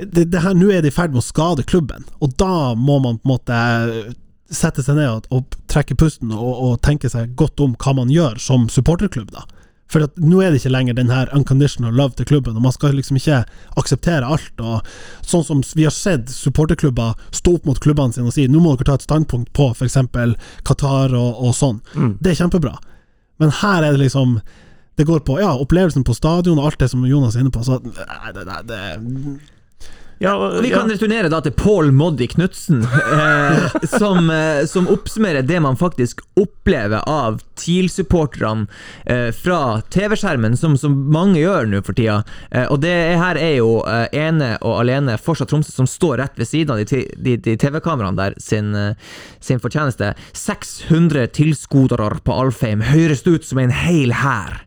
det, 0.00 0.30
det 0.32 0.40
her, 0.40 0.54
Nå 0.56 0.70
er 0.72 0.80
det 0.80 0.94
i 0.94 0.96
ferd 0.96 1.12
med 1.12 1.20
å 1.20 1.26
skade 1.26 1.66
klubben, 1.68 2.06
og 2.24 2.32
da 2.40 2.72
må 2.72 3.02
man 3.04 3.18
på 3.20 3.26
en 3.26 3.34
måte 3.34 3.56
sette 4.50 4.82
seg 4.82 4.98
ned 4.98 5.30
og, 5.30 5.56
trekke 5.70 5.94
pusten 5.98 6.32
og, 6.34 6.50
og 6.50 6.76
tenke 6.82 7.10
seg 7.10 7.36
godt 7.38 7.62
om 7.62 7.76
hva 7.78 7.94
man 8.00 8.12
gjør 8.12 8.38
som 8.42 8.68
supporterklubb. 8.72 9.30
da 9.34 9.46
for 9.90 10.06
at 10.06 10.18
nå 10.22 10.38
er 10.38 10.52
det 10.52 10.60
ikke 10.60 10.72
lenger 10.72 10.96
den 10.96 11.10
her 11.10 11.30
unconditional 11.34 11.94
love 11.96 12.14
til 12.18 12.28
klubben, 12.30 12.54
og 12.56 12.62
man 12.62 12.74
skal 12.74 12.94
liksom 12.94 13.18
ikke 13.18 13.42
akseptere 13.80 14.26
alt. 14.26 14.62
og 14.62 14.86
Sånn 15.26 15.44
som 15.46 15.62
vi 15.74 15.86
har 15.86 15.94
sett 15.94 16.30
supporterklubber 16.30 17.18
stå 17.34 17.56
opp 17.58 17.66
mot 17.66 17.80
klubbene 17.82 18.14
sine 18.14 18.30
og 18.30 18.36
si 18.36 18.46
nå 18.46 18.62
må 18.62 18.76
dere 18.76 18.92
ta 18.92 19.00
et 19.00 19.06
standpunkt 19.08 19.50
på 19.56 19.72
f.eks. 19.74 19.98
Qatar 20.66 21.16
og, 21.18 21.42
og 21.42 21.56
sånn. 21.58 21.80
Mm. 21.96 22.12
Det 22.22 22.32
er 22.32 22.42
kjempebra. 22.44 22.76
Men 23.42 23.54
her 23.62 23.86
er 23.86 23.96
det 23.96 24.04
liksom 24.04 24.40
Det 24.98 25.06
går 25.08 25.22
på 25.24 25.38
ja, 25.40 25.54
opplevelsen 25.56 26.02
på 26.04 26.12
stadion 26.12 26.58
og 26.60 26.66
alt 26.68 26.82
det 26.82 26.90
som 26.92 27.06
Jonas 27.08 27.36
er 27.36 27.40
inne 27.40 27.52
på. 27.54 27.62
Så 27.64 27.78
nei, 27.80 28.32
det, 28.36 28.42
det, 28.44 28.58
det, 28.68 28.80
Ja, 30.22 30.34
og, 30.36 30.62
Vi 30.62 30.68
kan 30.68 30.84
ja. 30.84 30.94
returnere 30.94 31.30
da 31.32 31.38
til 31.40 31.54
Paul 31.56 31.94
Moddi 31.96 32.26
Knutsen, 32.28 32.82
eh, 33.24 33.86
som, 33.88 34.28
eh, 34.30 34.66
som 34.68 34.88
oppsummerer 34.92 35.46
det 35.48 35.60
man 35.64 35.78
faktisk 35.80 36.20
opplever 36.36 37.00
av 37.08 37.38
TIL-supporterne 37.56 38.66
eh, 39.06 39.30
fra 39.32 39.80
TV-skjermen, 39.88 40.58
som, 40.60 40.76
som 40.76 40.98
mange 41.12 41.40
gjør 41.40 41.72
nå 41.72 41.80
for 41.86 41.96
tida. 41.96 42.18
Eh, 42.50 42.68
og 42.68 42.82
det 42.84 42.92
her 43.16 43.40
er 43.40 43.56
jo 43.62 43.78
eh, 43.88 44.12
ene 44.20 44.52
og 44.60 44.82
alene 44.82 45.16
fortsatt 45.16 45.54
Tromsø 45.54 45.72
som 45.72 45.88
står 45.88 46.20
rett 46.20 46.36
ved 46.36 46.52
siden 46.52 46.76
av 46.76 46.84
de, 46.84 47.04
de, 47.16 47.38
de 47.40 47.56
TV-kameraene 47.56 48.20
der 48.20 48.36
sin, 48.44 48.74
eh, 48.76 49.16
sin 49.40 49.62
fortjeneste. 49.62 50.12
600 50.36 51.32
tilskuere 51.32 52.20
på 52.20 52.42
Alfheim 52.44 52.84
høres 52.92 53.24
ut 53.24 53.48
som 53.48 53.64
en 53.64 53.72
hel 53.72 54.12
hær. 54.20 54.66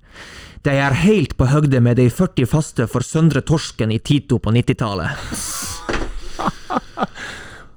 De 0.64 0.72
er 0.80 0.93
helt 0.95 1.34
på 1.36 1.49
høgde 1.51 1.82
med 1.84 1.97
de 1.99 2.05
40 2.07 2.47
faste 2.47 2.86
for 2.88 3.03
Søndre 3.03 3.41
Torsken 3.43 3.91
i 3.91 3.97
Tito 3.99 4.38
på 4.39 4.51
90-tallet. 4.55 5.11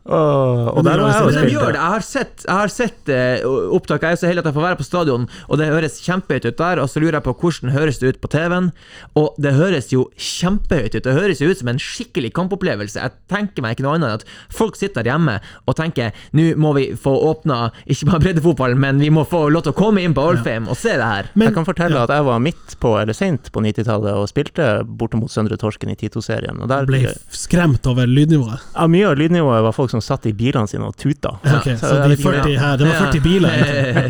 Åh, 0.07 0.69
og 0.71 0.85
der 0.87 0.97
det 0.97 1.03
var 1.03 1.11
jeg 1.11 1.23
også. 1.23 1.27
og 1.27 1.35
Men 1.35 1.45
de 1.49 1.55
gjør 1.57 1.73
det. 1.73 1.81
Jeg 1.81 1.93
har 1.97 2.05
sett, 2.07 2.45
jeg 2.47 2.57
har 2.61 2.73
sett 2.73 3.09
eh, 3.11 3.47
opptak. 3.77 4.03
Jeg 4.07 4.17
er 4.17 4.21
så 4.21 4.29
heldig 4.31 4.45
at 4.45 4.51
jeg 4.51 4.57
får 4.59 4.67
være 4.67 4.79
på 4.81 4.87
stadion, 4.87 5.27
og 5.49 5.59
det 5.61 5.67
høres 5.73 5.99
kjempehøyt 6.05 6.47
ut 6.47 6.59
der. 6.61 6.83
Og 6.83 6.91
så 6.93 7.03
lurer 7.03 7.19
jeg 7.19 7.27
på 7.27 7.35
hvordan 7.43 7.75
høres 7.75 7.99
det 8.03 8.13
ut 8.15 8.21
på 8.23 8.31
TV-en. 8.33 8.71
Og 9.19 9.35
det 9.43 9.55
høres 9.59 9.91
jo 9.93 10.07
kjempehøyt 10.17 10.95
ut. 10.95 11.05
Det 11.09 11.17
høres 11.17 11.41
jo 11.43 11.51
ut 11.51 11.59
som 11.59 11.73
en 11.73 11.81
skikkelig 11.83 12.33
kampopplevelse. 12.37 13.01
Jeg 13.03 13.17
tenker 13.33 13.65
meg 13.65 13.77
ikke 13.77 13.87
noe 13.87 13.97
annet 13.99 14.07
enn 14.09 14.21
at 14.21 14.55
folk 14.55 14.79
sitter 14.79 15.03
der 15.03 15.11
hjemme 15.17 15.39
og 15.67 15.77
tenker 15.79 16.15
nå 16.37 16.47
må 16.61 16.73
vi 16.77 16.87
få 16.99 17.13
åpna 17.31 17.71
ikke 17.91 18.09
bare 18.11 18.23
breddefotballen, 18.23 18.79
men 18.81 19.01
vi 19.03 19.11
må 19.13 19.25
få 19.29 19.47
lov 19.53 19.67
til 19.67 19.75
å 19.75 19.77
komme 19.77 20.03
inn 20.05 20.15
på 20.17 20.23
Alfheim 20.31 20.69
og 20.71 20.79
se 20.79 20.95
det 20.97 21.07
her. 21.07 21.29
men 21.35 21.49
jeg 21.49 21.57
kan 21.57 21.67
fortelle 21.69 22.01
at 22.07 22.13
jeg 22.13 22.25
var 22.27 22.41
midt 22.43 22.77
på, 22.83 22.93
eller 23.01 23.17
sent 23.17 23.51
på 23.53 23.63
90-tallet, 23.65 24.15
og 24.15 24.29
spilte 24.31 24.69
bortimot 24.87 25.33
Søndre 25.33 25.59
Torsken 25.61 25.91
i 25.93 25.97
Tito-serien. 25.99 26.59
Og 26.63 26.71
der 26.71 26.87
ble 26.89 27.03
skremt 27.35 27.87
over 27.91 28.07
lydnivået. 28.09 28.63
ja, 28.75 28.87
Mye 28.91 29.11
av 29.11 29.17
lydnivået 29.21 29.65
var 29.67 29.75
folk 29.77 29.93
som 29.93 29.96
satt 30.05 30.27
i 30.27 30.33
bilene 30.37 30.69
sine 30.71 30.89
og 30.89 30.97
tuta. 31.01 31.37
Okay, 31.57 31.77
så 31.81 31.89
så 31.89 32.09
de 32.09 32.17
40 32.21 32.57
her, 32.61 32.77
det 32.79 32.89
var 32.89 33.13
40 33.13 33.23
biler. 33.25 33.61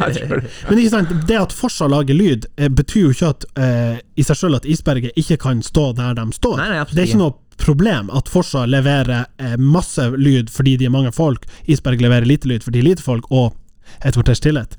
Men 0.68 0.80
ikke 0.80 0.92
sant, 0.92 1.12
det 1.28 1.38
at 1.38 1.54
Forsa 1.54 1.88
lager 1.90 2.16
lyd, 2.18 2.46
eh, 2.56 2.68
betyr 2.68 3.06
jo 3.06 3.14
ikke 3.14 3.32
at 3.34 3.46
eh, 3.62 3.98
i 4.18 4.26
seg 4.26 4.40
selv 4.40 4.60
at 4.60 4.66
Isberget 4.68 5.16
ikke 5.16 5.38
kan 5.46 5.62
stå 5.64 5.92
der 5.98 6.16
de 6.18 6.26
står. 6.34 6.56
Nei, 6.60 6.70
nei, 6.74 6.84
det 6.90 7.02
er 7.02 7.10
ikke 7.10 7.22
noe 7.22 7.36
problem 7.62 8.10
at 8.14 8.28
Forsa 8.28 8.66
leverer 8.68 9.26
eh, 9.38 9.56
masse 9.56 10.10
lyd 10.16 10.50
fordi 10.52 10.76
de 10.80 10.88
er 10.88 10.94
mange 10.94 11.12
folk, 11.14 11.46
Isberg 11.70 12.02
leverer 12.02 12.28
lite 12.28 12.50
lyd 12.50 12.66
fordi 12.66 12.80
de 12.80 12.84
er 12.84 12.90
lite 12.90 13.06
folk, 13.06 13.30
og 13.30 13.54
et 14.02 14.16
kvarters 14.16 14.42
tillit. 14.42 14.76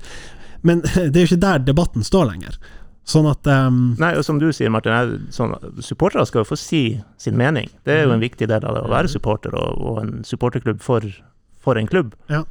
Men 0.62 0.82
det 0.94 1.14
er 1.14 1.24
jo 1.24 1.30
ikke 1.32 1.44
der 1.46 1.64
debatten 1.66 2.06
står 2.06 2.30
lenger. 2.32 2.58
Sånn 3.08 3.24
at 3.30 3.46
um, 3.48 3.94
Nei, 4.00 4.10
og 4.20 4.24
som 4.26 4.36
du 4.40 4.50
sier, 4.52 4.68
Martin, 4.72 4.92
jeg, 4.92 5.20
sånn, 5.32 5.54
supportere 5.84 6.26
skal 6.28 6.42
jo 6.42 6.50
få 6.50 6.58
si 6.60 6.82
sin 7.20 7.38
mening. 7.40 7.70
Det 7.88 7.94
er 7.94 8.02
jo 8.04 8.12
en 8.12 8.20
viktig 8.20 8.48
del 8.50 8.66
av 8.68 8.76
det 8.76 8.82
å 8.84 8.90
være 8.92 9.08
supporter, 9.08 9.54
og, 9.56 9.80
og 9.80 10.00
en 10.02 10.10
supporterklubb 10.28 10.82
for, 10.84 11.06
for 11.64 11.80
en 11.80 11.88
klubb. 11.88 12.12
Ja. 12.28 12.42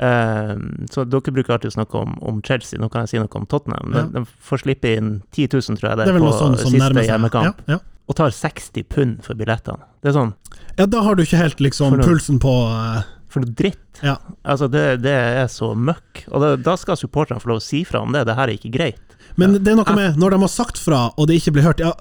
Eh, 0.00 0.56
så 0.90 1.04
dere 1.06 1.34
bruker 1.36 1.54
alltid 1.54 1.70
å 1.70 1.76
snakke 1.76 2.00
om, 2.00 2.16
om 2.26 2.40
Chelsea, 2.46 2.80
nå 2.80 2.88
kan 2.90 3.04
jeg 3.06 3.12
si 3.12 3.20
noe 3.22 3.30
om 3.38 3.46
Tottenham. 3.50 3.94
Ja. 3.94 4.02
De, 4.08 4.24
de 4.24 4.44
får 4.50 4.64
slippe 4.64 4.96
inn 4.96 5.12
10 5.30 5.46
000, 5.60 5.78
tror 5.78 5.92
jeg 5.92 6.00
det 6.00 6.08
det 6.08 6.14
er, 6.16 6.18
er 6.18 6.26
på 6.26 6.34
sånn 6.40 6.58
siste 6.64 7.06
hjemmekamp, 7.06 7.62
Ja, 7.70 7.78
og 8.10 8.16
tar 8.18 8.34
60 8.34 8.88
pund 8.90 9.20
for 9.22 9.38
billettene. 9.38 9.86
Det 10.02 10.10
er 10.10 10.16
sånn, 10.16 10.34
ja, 10.74 10.88
da 10.90 11.04
har 11.06 11.14
du 11.14 11.22
ikke 11.22 11.38
helt 11.38 11.60
liksom 11.62 11.92
For 11.94 12.00
noe- 12.02 12.10
pulsen 12.10 12.40
på 12.42 12.54
uh, 12.72 13.04
for 13.30 13.44
noe 13.44 13.54
dritt. 13.54 14.00
Ja. 14.02 14.16
Altså, 14.42 14.66
det, 14.72 15.02
det 15.04 15.12
er 15.14 15.46
så 15.52 15.70
møkk. 15.78 16.24
Og 16.32 16.42
det, 16.42 16.48
da 16.66 16.74
skal 16.80 16.98
supporterne 16.98 17.38
få 17.42 17.52
lov 17.52 17.60
å 17.60 17.64
si 17.64 17.84
fra 17.86 18.00
om 18.02 18.10
det. 18.16 18.24
Det 18.26 18.34
her 18.34 18.50
er 18.50 18.56
ikke 18.58 18.72
greit. 18.74 19.09
Men 19.40 19.56
det 19.58 19.72
er 19.72 19.78
noe 19.80 19.96
med, 19.96 20.18
når 20.20 20.36
de 20.36 20.40
har 20.44 20.52
sagt 20.52 20.78
fra, 20.80 21.00
og 21.16 21.26
det 21.30 21.40
ikke 21.40 21.54
blir 21.56 21.66
hørt, 21.66 21.80
ja, 21.82 21.92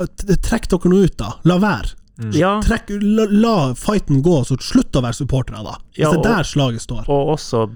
trekk 0.45 0.69
dere 0.73 0.91
nå 0.91 1.03
ut, 1.07 1.17
da. 1.21 1.33
La 1.49 1.57
være. 1.63 1.95
Ja, 2.35 2.57
Trekk, 2.59 2.89
la, 2.99 3.25
la 3.31 3.57
fighten 3.79 4.19
gå, 4.25 4.41
så 4.43 4.57
slutt 4.59 4.97
å 4.99 5.03
være 5.05 5.15
supportere, 5.15 5.61
da. 5.63 5.77
Hvis 5.95 6.01
Ja, 6.03 6.09
det 6.11 6.19
er 6.19 6.41
der 6.41 6.49
slaget 6.49 6.83
står. 6.83 7.05
og 7.07 7.29
også 7.37 7.69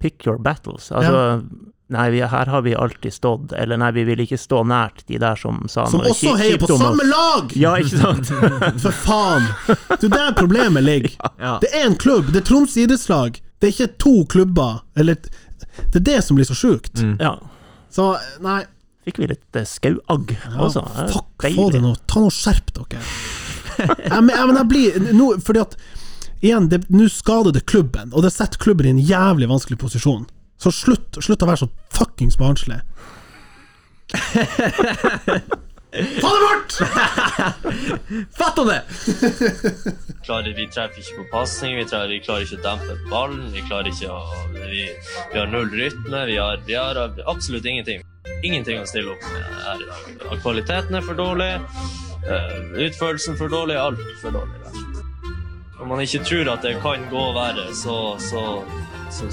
pick 0.00 0.24
your 0.26 0.38
battles. 0.40 0.86
Altså, 0.96 1.42
nei, 1.92 2.06
vi, 2.14 2.22
her 2.24 2.48
har 2.48 2.62
vi 2.64 2.72
alltid 2.74 3.12
stått, 3.12 3.52
eller 3.52 3.76
nei, 3.76 3.90
vi 3.92 4.06
vil 4.08 4.22
ikke 4.24 4.38
stå 4.40 4.62
nært 4.64 5.02
de 5.10 5.18
der 5.20 5.36
som 5.36 5.58
sa 5.68 5.84
Som 5.90 6.00
noe 6.00 6.14
også 6.14 6.32
heier 6.40 6.56
på 6.62 6.70
samme 6.80 7.04
lag! 7.10 7.52
Ja, 7.60 7.74
ikke 7.76 8.00
sant? 8.00 8.32
For 8.86 8.96
faen! 9.04 9.50
Det 10.00 10.08
er 10.08 10.16
der 10.16 10.32
problemet 10.38 10.86
ligger. 10.88 11.12
Ja. 11.40 11.58
Det 11.60 11.68
er 11.76 11.84
en 11.90 11.96
klubb, 12.00 12.32
det 12.32 12.40
er 12.40 12.48
Troms 12.48 12.78
idrettslag. 12.80 13.36
Det 13.60 13.68
er 13.68 13.72
ikke 13.76 13.92
to 14.00 14.14
klubber. 14.32 14.80
Eller 14.96 15.16
Det 15.92 16.00
er 16.00 16.04
det 16.08 16.18
som 16.24 16.36
blir 16.40 16.48
så 16.48 16.56
sjukt. 16.56 17.04
ja. 17.20 17.36
Så 17.92 18.14
nei, 18.40 18.62
fikk 19.06 19.20
vi 19.22 19.30
litt 19.30 19.56
eh, 19.58 19.66
skauagg 19.68 20.34
også. 20.56 20.82
Ja, 20.84 21.06
fuck, 21.12 21.46
få 21.46 21.70
det 21.74 21.80
nå. 21.84 21.94
Ta 22.10 22.22
nå 22.22 22.30
skjerp 22.34 22.72
dere. 22.76 23.00
ja, 24.10 24.20
men, 24.20 24.34
ja, 24.34 24.44
men 24.46 24.58
jeg 24.58 24.68
blir 24.68 25.12
nå, 25.16 25.32
Fordi 25.46 25.62
at 25.62 25.78
Igjen, 26.40 26.70
nå 26.88 27.06
skader 27.12 27.52
det 27.52 27.66
klubben, 27.68 28.14
og 28.16 28.24
det 28.24 28.30
setter 28.32 28.56
klubben 28.60 28.86
i 28.88 28.92
en 28.94 29.00
jævlig 29.04 29.48
vanskelig 29.50 29.76
posisjon. 29.82 30.22
Så 30.60 30.72
slutt, 30.72 31.18
slutt 31.20 31.42
å 31.44 31.48
være 31.50 31.60
så 31.60 31.68
fuckings 31.92 32.38
barnslig. 32.40 32.80
Få 35.92 36.28
det 36.34 36.42
bort! 36.46 36.72
Fatt 38.38 38.58
om 38.58 38.66
det! 38.68 38.82
klarer, 40.24 40.52
vi 40.54 40.66
treffer 40.70 41.00
ikke 41.02 41.16
på 41.16 41.24
pasning, 41.32 41.74
vi, 41.80 41.84
treffer- 41.88 42.12
vi 42.12 42.20
klarer 42.22 42.44
ikke 42.46 42.58
å 42.60 42.62
dempe 42.66 42.96
ballen. 43.10 43.48
Vi 43.54 43.62
klarer 43.66 43.90
ikke 43.90 44.10
å 44.14 44.20
Vi, 44.54 44.84
vi 45.32 45.38
har 45.40 45.50
null 45.50 45.70
rytme. 45.74 46.20
Vi 46.30 46.36
har, 46.38 46.60
vi 46.68 46.76
har 46.78 47.00
absolutt 47.26 47.66
ingenting. 47.66 48.04
Ingenting 48.46 48.78
å 48.80 48.86
stille 48.88 49.10
opp 49.16 49.26
med 49.32 49.42
her 49.66 49.82
i 49.82 49.88
dag. 49.90 50.38
Kvaliteten 50.44 50.94
er 51.00 51.04
for 51.08 51.18
dårlig. 51.18 51.50
eh, 52.22 52.54
Utførelsen 52.86 53.36
for 53.40 53.50
dårlig. 53.52 53.76
Alt 53.80 54.00
for 54.22 54.30
dårlig. 54.38 54.56
Om. 55.80 55.88
Man 55.90 56.00
ikke 56.04 56.22
tror 56.28 56.52
at 56.54 56.62
det 56.62 56.76
kan 56.84 57.06
gå 57.10 57.26
verre, 57.34 57.66
så, 57.74 57.96
så, 58.20 58.42
så, 59.10 59.30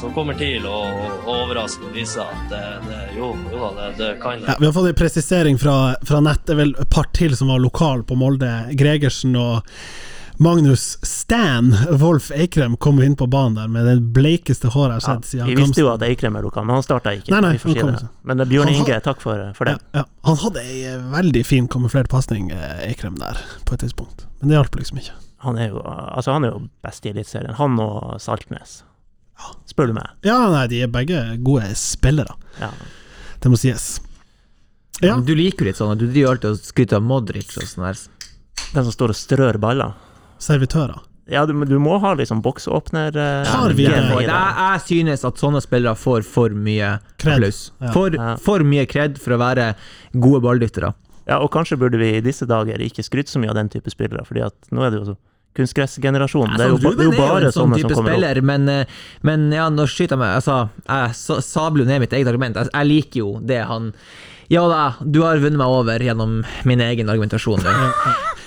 så 0.00 0.10
kommer 0.14 0.36
TIL 0.38 0.66
å 0.68 0.78
å 1.24 1.34
overraske 1.42 1.86
og 1.88 1.94
vise 1.96 2.20
at 2.22 2.48
det, 2.52 2.62
det, 2.88 3.02
jo, 3.16 3.32
jo 3.52 3.60
da, 3.60 3.70
det, 3.78 3.90
det 3.98 4.08
kan 4.22 4.40
det. 4.40 4.48
Ja, 4.52 4.56
vi 4.60 4.68
har 4.68 4.74
fått 4.76 4.90
en 4.90 4.98
presisering 4.98 5.60
fra, 5.60 5.76
fra 6.04 6.20
nett. 6.24 6.42
Det 6.46 6.56
er 6.56 6.60
vel 6.64 6.74
et 6.80 6.90
par 6.92 7.08
til 7.16 7.36
som 7.36 7.52
var 7.52 7.62
lokal 7.64 8.04
på 8.06 8.18
Molde. 8.20 8.50
Gregersen 8.76 9.36
og 9.40 9.64
Magnus 10.42 10.98
Stan 11.06 11.70
Wolf 12.00 12.32
Eikrem 12.34 12.76
kom 12.76 12.98
inn 13.02 13.14
på 13.16 13.28
banen 13.30 13.54
der 13.54 13.68
med 13.70 13.86
det 13.86 14.00
bleikeste 14.16 14.72
håret 14.74 14.98
jeg 14.98 15.06
har 15.06 15.14
Ja, 15.14 15.20
sett 15.20 15.28
siden 15.30 15.50
vi 15.52 15.58
visste 15.60 15.84
jo 15.84 15.92
at 15.92 16.02
Eikrem 16.02 16.34
er 16.36 16.42
lokal, 16.42 16.66
men 16.66 16.74
han 16.74 16.86
starta 16.86 17.12
ikke. 17.14 17.30
Nei, 17.30 17.42
nei, 17.44 17.52
han 17.54 17.62
si 17.62 17.76
det. 17.78 18.08
Men 18.26 18.42
er 18.42 18.50
Bjørn 18.50 18.72
Inge, 18.72 18.98
takk 19.04 19.22
for, 19.22 19.44
for 19.54 19.70
det. 19.70 19.76
Ja, 19.94 20.02
ja. 20.02 20.06
Han 20.26 20.40
hadde 20.42 20.64
ei 20.66 20.80
eh, 20.90 21.04
veldig 21.14 21.44
fin 21.46 21.68
kamuflert 21.70 22.10
pasning, 22.10 22.50
eh, 22.50 22.88
Eikrem, 22.88 23.14
der, 23.22 23.38
på 23.64 23.78
et 23.78 23.86
tidspunkt. 23.86 24.26
Men 24.40 24.50
det 24.50 24.58
hjalp 24.58 24.80
liksom 24.80 24.98
ikke. 25.04 25.14
Han 25.46 25.60
er 25.60 25.70
jo, 25.70 25.84
altså, 25.84 26.34
han 26.34 26.48
er 26.48 26.54
jo 26.56 26.64
best 26.82 27.06
i 27.06 27.14
Eliteserien. 27.14 27.54
Han 27.60 27.78
og 27.84 28.16
Saltnes. 28.24 28.82
Spør 29.68 29.90
du 29.90 29.94
meg. 29.96 30.10
Ja, 30.26 30.38
nei, 30.52 30.66
de 30.70 30.82
er 30.84 30.90
begge 30.92 31.20
gode 31.44 31.72
spillere. 31.78 32.36
Ja. 32.60 32.70
Det 33.42 33.50
må 33.50 33.58
sies. 33.58 34.00
Ja, 35.02 35.16
Men 35.16 35.24
Du 35.26 35.34
liker 35.34 35.64
jo 35.64 35.70
litt 35.72 35.80
sånn 35.80 35.98
du 35.98 36.06
driver 36.06 36.36
alltid 36.36 36.50
og 36.52 36.60
skryter 36.62 37.00
av 37.00 37.02
Modric 37.02 37.50
og 37.58 37.66
sånn 37.66 37.88
der. 37.88 37.98
Den 38.74 38.86
som 38.86 38.92
står 38.94 39.10
og 39.14 39.18
strør 39.18 39.58
baller. 39.60 39.94
servitører. 40.38 41.00
Ja, 41.26 41.46
du, 41.48 41.54
du 41.64 41.78
må 41.80 41.96
ha 42.02 42.10
liksom 42.14 42.42
boksåpner 42.44 43.16
eh, 43.16 43.46
Har 43.48 43.72
vi 43.72 43.86
det? 43.88 43.96
Jeg, 43.96 44.26
jeg 44.28 44.80
synes 44.84 45.22
at 45.24 45.38
sånne 45.40 45.62
spillere 45.64 45.96
får 45.96 46.22
for 46.28 46.50
mye 46.52 46.98
Kred. 47.16 47.38
applaus. 47.38 47.60
Ja. 47.80 47.92
For, 47.96 48.12
Ja. 48.18 48.34
for 48.36 48.60
mye 48.60 48.84
kred 48.86 49.16
for 49.18 49.32
å 49.32 49.38
være 49.40 49.70
gode 50.12 50.42
balldyttere. 50.44 50.92
Ja, 51.26 51.38
og 51.40 51.48
kanskje 51.54 51.78
burde 51.80 51.96
vi 51.98 52.10
i 52.18 52.20
disse 52.20 52.44
dager 52.46 52.76
ikke 52.84 53.02
skryte 53.06 53.32
så 53.32 53.40
mye 53.40 53.48
av 53.54 53.56
den 53.56 53.70
type 53.72 53.88
spillere, 53.90 54.26
fordi 54.28 54.44
at 54.44 54.54
nå 54.70 54.84
er 54.84 54.90
det 54.92 55.00
jo 55.00 55.06
så 55.14 55.16
kunstgressgenerasjonen. 55.56 56.56
Det 56.58 56.64
er 56.66 56.72
jo, 56.74 56.78
Ruben 56.82 56.98
det 56.98 57.06
er 57.06 57.10
jo 57.10 57.16
bare 57.22 57.48
en 57.48 57.54
sånn 57.54 57.74
type 57.76 57.94
som 57.94 58.04
kommer 58.04 58.38
opp. 58.38 58.44
men, 58.44 58.68
eh, 58.68 58.84
men 59.22 59.50
ja, 59.54 59.68
nå 59.70 59.86
skyter 59.86 60.16
jeg 60.16 60.22
meg 60.24 60.36
Altså, 60.40 60.68
jeg 60.88 61.42
sabler 61.46 61.84
jo 61.84 61.90
ned 61.92 62.00
mitt 62.04 62.12
eget 62.12 62.28
argument. 62.30 62.56
Jeg, 62.56 62.70
jeg 62.74 62.90
liker 62.90 63.20
jo 63.24 63.32
det 63.42 63.64
han 63.70 63.92
Ja 64.52 64.66
da, 64.68 64.80
du 65.00 65.22
har 65.24 65.38
vunnet 65.40 65.56
meg 65.56 65.66
over 65.72 65.98
gjennom 66.04 66.42
min 66.68 66.80
egen 66.84 67.08
argumentasjon. 67.08 67.62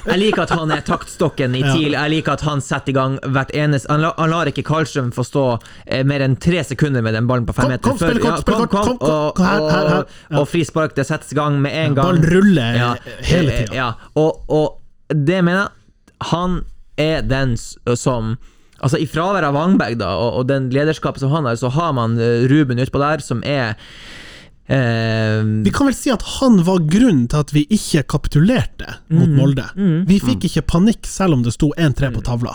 Jeg 0.08 0.22
liker 0.22 0.45
at 0.45 0.51
han 0.55 0.70
er 0.72 0.84
taktstokken 0.88 1.55
i 1.58 1.60
Ja. 1.66 1.72
TIL. 1.76 1.91
Jeg 1.97 2.12
liker 2.14 2.38
at 2.38 2.43
han 2.47 2.62
setter 2.64 2.93
i 2.93 2.95
gang 2.95 3.18
hvert 3.26 3.49
eneste 3.51 3.89
Han, 3.91 4.05
la, 4.05 4.14
han 4.16 4.30
lar 4.32 4.47
ikke 4.47 4.64
Karlstrøm 4.64 5.10
få 5.12 5.26
stå 5.28 5.41
eh, 5.86 6.05
mer 6.08 6.24
enn 6.24 6.38
tre 6.39 6.62
sekunder 6.64 7.03
med 7.03 7.18
den 7.18 7.28
ballen 7.28 7.43
på 7.49 7.51
fem 7.58 7.66
Kom, 7.66 7.74
meter. 7.74 7.89
kom, 7.89 7.97
spill 7.97 8.22
kort, 8.22 8.30
ja, 8.30 8.38
spill 8.45 8.55
kort, 8.55 8.70
kom, 8.70 8.97
kom, 9.01 9.34
kom, 9.36 10.05
Ja. 10.30 10.38
og 10.39 10.47
frispark, 10.47 10.95
det 10.95 11.03
settes 11.10 11.34
i 11.34 11.36
gang 11.36 11.58
med 11.60 11.76
en 11.76 11.97
gang. 11.97 12.05
Ballen 12.05 12.30
ruller 12.30 12.78
Ja, 12.80 12.93
hele 13.28 13.58
tida. 13.58 13.76
Ja, 13.76 13.89
og, 14.16 14.45
og 14.47 14.80
det 15.12 15.41
mener 15.43 15.66
jeg 15.66 16.32
Han 16.32 16.62
er 16.98 17.22
den 17.26 17.56
som 17.58 18.38
Altså 18.78 19.00
I 19.02 19.08
fravær 19.10 19.41
av 19.48 19.56
Wangberg 19.58 19.95
da 19.98 20.12
og, 20.22 20.36
og 20.38 20.43
den 20.52 20.68
lederskapet 20.70 21.24
som 21.24 21.32
han 21.34 21.48
har, 21.50 21.56
så 21.58 21.72
har 21.74 21.95
man 21.98 22.14
Ruben 22.50 22.78
utpå 22.84 23.00
der, 23.02 23.24
som 23.26 23.39
er 23.41 23.72
eh, 24.70 25.41
Vi 25.66 25.72
kan 25.74 25.89
vel 25.89 25.95
si 25.98 26.12
at 26.14 26.22
han 26.38 26.60
var 26.68 26.84
grunnen 26.86 27.26
til 27.32 27.41
at 27.41 27.54
vi 27.56 27.64
ikke 27.74 28.04
kapitulerte 28.14 29.00
mot 29.10 29.34
Molde. 29.34 29.66
Vi 30.06 30.20
fikk 30.22 30.45
ikke 30.50 30.62
panikk 30.76 31.10
selv 31.10 31.38
om 31.39 31.43
det 31.45 31.56
sto 31.56 31.72
1-3 31.74 32.12
på 32.16 32.22
tavla. 32.28 32.54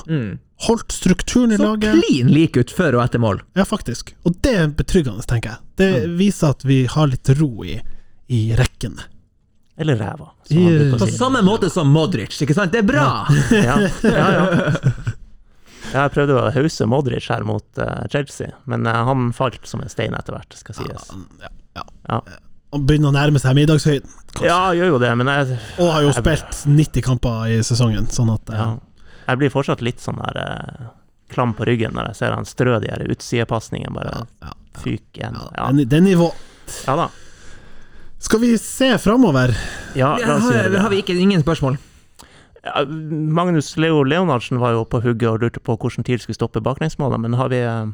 Holdt 0.68 0.95
strukturen 0.95 1.51
i 1.51 1.59
så 1.59 1.72
laget. 1.72 1.97
klin 1.99 2.30
lik 2.30 2.55
ut 2.57 2.70
før 2.70 3.01
og 3.01 3.05
etter 3.09 3.18
mål. 3.18 3.40
Ja, 3.59 3.64
faktisk. 3.66 4.14
Og 4.22 4.36
det 4.47 4.53
er 4.61 4.68
betryggende, 4.78 5.24
tenker 5.26 5.57
jeg. 5.57 5.64
Det 5.82 5.90
viser 6.20 6.55
at 6.55 6.62
vi 6.68 6.84
har 6.86 7.11
litt 7.11 7.32
ro 7.40 7.64
i, 7.66 7.80
i 8.30 8.45
rekkene. 8.55 9.09
Eller 9.82 9.98
ræva. 10.00 10.28
På 10.98 11.08
samme 11.10 11.42
måte 11.46 11.68
som 11.72 11.90
Modric, 11.92 12.38
ikke 12.44 12.54
sant? 12.56 12.72
Det 12.74 12.82
er 12.84 12.86
bra! 12.88 13.08
Ja, 13.54 13.76
ja, 14.06 14.28
ja. 14.38 14.44
Jeg 15.92 16.12
prøvde 16.14 16.36
å 16.38 16.46
hause 16.54 16.86
Modric 16.88 17.26
her 17.28 17.42
mot 17.44 17.80
uh, 17.82 18.04
Chelsea, 18.12 18.54
men 18.70 18.86
uh, 18.88 19.02
han 19.10 19.26
falt 19.36 19.66
som 19.68 19.82
en 19.84 19.90
stein 19.92 20.14
etter 20.16 20.32
hvert, 20.36 20.54
skal 20.56 20.78
sies. 20.78 21.10
Ja, 21.42 21.50
ja. 21.76 21.84
Ja. 22.08 22.20
Han 22.72 22.86
begynner 22.88 23.10
å 23.10 23.16
nærme 23.18 23.42
seg 23.42 23.58
middagshøyden. 23.58 24.14
Ja, 24.40 24.70
gjør 24.72 24.94
jo 24.94 25.00
det, 25.02 25.10
men 25.20 25.28
jeg, 25.28 25.58
Og 25.82 25.90
har 25.92 26.06
jo 26.06 26.12
Jeg- 26.14 26.22
spilt 26.22 26.62
90 26.78 27.04
kamper 27.04 27.50
i 27.52 27.58
sesongen, 27.66 28.06
sånn 28.14 28.32
at 28.32 28.48
uh, 28.54 28.56
ja, 28.62 28.70
jeg 29.26 29.42
blir 29.42 29.52
fortsatt 29.52 29.84
litt 29.84 30.00
sånn 30.00 30.16
der 30.22 30.88
klam 31.32 31.52
på 31.56 31.66
ryggen 31.68 31.94
når 31.96 32.10
jeg 32.12 32.18
ser 32.22 32.34
han 32.36 32.48
strø 32.48 32.78
de 32.82 32.92
utsidepasningene 33.12 33.92
bare 33.96 34.22
ja, 34.22 34.54
fyker 34.80 35.22
igjen. 35.26 35.38
ja, 35.56 35.68
det 35.82 35.98
er 35.98 36.04
nivå. 36.04 36.30
ja 36.86 36.96
da. 36.98 37.06
Skal 38.22 38.40
vi 38.40 38.52
se 38.58 38.98
framover? 39.02 39.50
Ja, 39.98 40.14
la 40.20 40.36
oss 40.36 40.46
har, 40.46 40.54
gjøre 40.60 40.70
det. 40.70 40.82
har 40.84 40.92
vi 40.92 41.00
ikke 41.02 41.16
ingen 41.18 41.42
spørsmål? 41.42 41.74
Ja, 42.62 42.84
Magnus 42.86 43.72
Leo 43.76 44.04
Leonardsen 44.06 44.60
var 44.62 44.76
jo 44.76 44.84
på 44.86 45.00
hugget 45.02 45.26
og 45.26 45.42
lurte 45.42 45.60
på 45.60 45.74
hvordan 45.74 46.06
TIL 46.06 46.22
skulle 46.22 46.38
stoppe 46.38 46.62
baklengsmålet, 46.62 47.18
men 47.18 47.34
har 47.34 47.50
vi, 47.50 47.58
eh, 47.66 47.90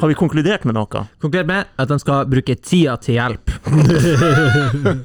har 0.00 0.08
vi 0.08 0.16
konkludert 0.16 0.64
med 0.64 0.78
noe? 0.78 1.02
Konkludert 1.20 1.50
med 1.50 1.68
at 1.76 1.92
han 1.92 2.00
skal 2.00 2.24
bruke 2.32 2.56
tida 2.56 2.96
til 3.04 3.20
hjelp. 3.20 3.52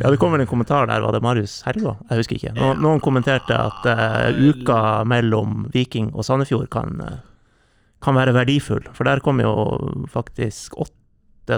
Ja, 0.00 0.08
det 0.08 0.16
kom 0.16 0.32
vel 0.32 0.40
en 0.40 0.48
kommentar 0.48 0.86
der, 0.88 1.02
var 1.04 1.12
det 1.12 1.20
Marius 1.20 1.58
Hergå? 1.66 1.90
Jeg 2.08 2.22
husker 2.22 2.38
ikke. 2.38 2.54
Noen, 2.56 2.78
noen 2.80 3.02
kommenterte 3.04 3.52
at 3.52 3.84
uh, 3.84 4.30
uka 4.32 4.78
mellom 5.04 5.66
Viking 5.74 6.06
og 6.14 6.24
Sandefjord 6.24 6.70
kan, 6.72 6.94
eh, 7.04 7.18
kan 8.00 8.16
være 8.16 8.32
verdifull, 8.32 8.86
for 8.96 9.04
der 9.04 9.20
kom 9.20 9.42
jo 9.44 9.52
faktisk 10.08 10.78
åtte 10.80 10.96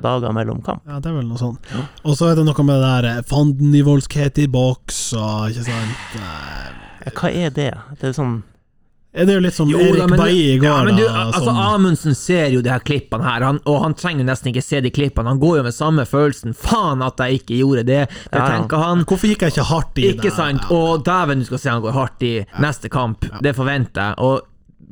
dager 0.01 0.33
mellom 0.33 0.63
kamp. 0.63 0.81
Ja, 0.89 0.99
det 1.01 1.11
er 1.11 1.19
vel 1.19 1.27
noe 1.29 1.39
sånt. 1.39 1.59
Og 2.05 2.17
så 2.17 2.31
er 2.31 2.37
det 2.37 2.45
noe 2.47 2.65
med 2.65 2.81
det 2.81 2.89
der 2.89 3.09
eh, 3.19 3.23
fandenivoldskhet 3.29 4.39
i 4.39 4.47
boks 4.49 5.13
og 5.19 5.51
ikke 5.53 5.65
sant 5.69 6.17
eh, 6.17 6.73
Ja, 7.05 7.13
hva 7.21 7.31
er 7.35 7.51
det? 7.51 7.71
Det 8.01 8.09
er 8.09 8.13
sånn 8.17 8.43
Er 9.13 9.27
det 9.29 9.35
jo 9.35 9.41
litt 9.45 9.53
som 9.55 9.69
Jo 9.69 9.79
Erik 9.83 9.99
da, 10.01 10.07
men 10.09 10.21
i 10.33 10.57
går, 10.57 10.65
ja, 10.65 10.77
men 10.87 10.97
du, 10.97 11.03
da? 11.05 11.25
altså, 11.27 11.45
som- 11.45 11.57
Amundsen 11.61 12.15
ser 12.17 12.47
jo 12.55 12.63
de 12.65 12.71
her 12.73 12.81
klippene 12.81 13.23
her, 13.27 13.43
han, 13.45 13.59
og 13.69 13.83
han 13.83 13.93
trenger 13.95 14.23
jo 14.25 14.29
nesten 14.31 14.49
ikke 14.55 14.63
se 14.65 14.81
de 14.81 14.91
klippene. 14.91 15.29
Han 15.29 15.39
går 15.43 15.59
jo 15.59 15.65
med 15.67 15.75
samme 15.77 16.07
følelsen. 16.09 16.55
Faen 16.57 17.03
at 17.05 17.21
jeg 17.21 17.43
ikke 17.43 17.59
gjorde 17.59 17.85
det! 17.91 18.07
Det 18.09 18.39
Ja, 18.39 18.39
ja. 18.47 18.47
tenker 18.57 18.81
han. 18.81 19.05
Hvorfor 19.05 19.29
gikk 19.29 19.43
jeg 19.45 19.53
ikke 19.53 19.67
hardt 19.69 19.99
i 20.01 20.07
Ikke 20.15 20.31
det? 20.31 20.33
sant? 20.39 20.65
Og 20.73 21.05
dæven, 21.05 21.39
du 21.41 21.45
skal 21.45 21.59
se 21.59 21.69
han 21.75 21.83
går 21.85 21.93
hardt 21.93 22.23
i 22.25 22.33
neste 22.65 22.89
kamp. 22.89 23.29
Det 23.45 23.53
forventer 23.55 24.01
jeg. 24.01 24.15
Og 24.19 24.41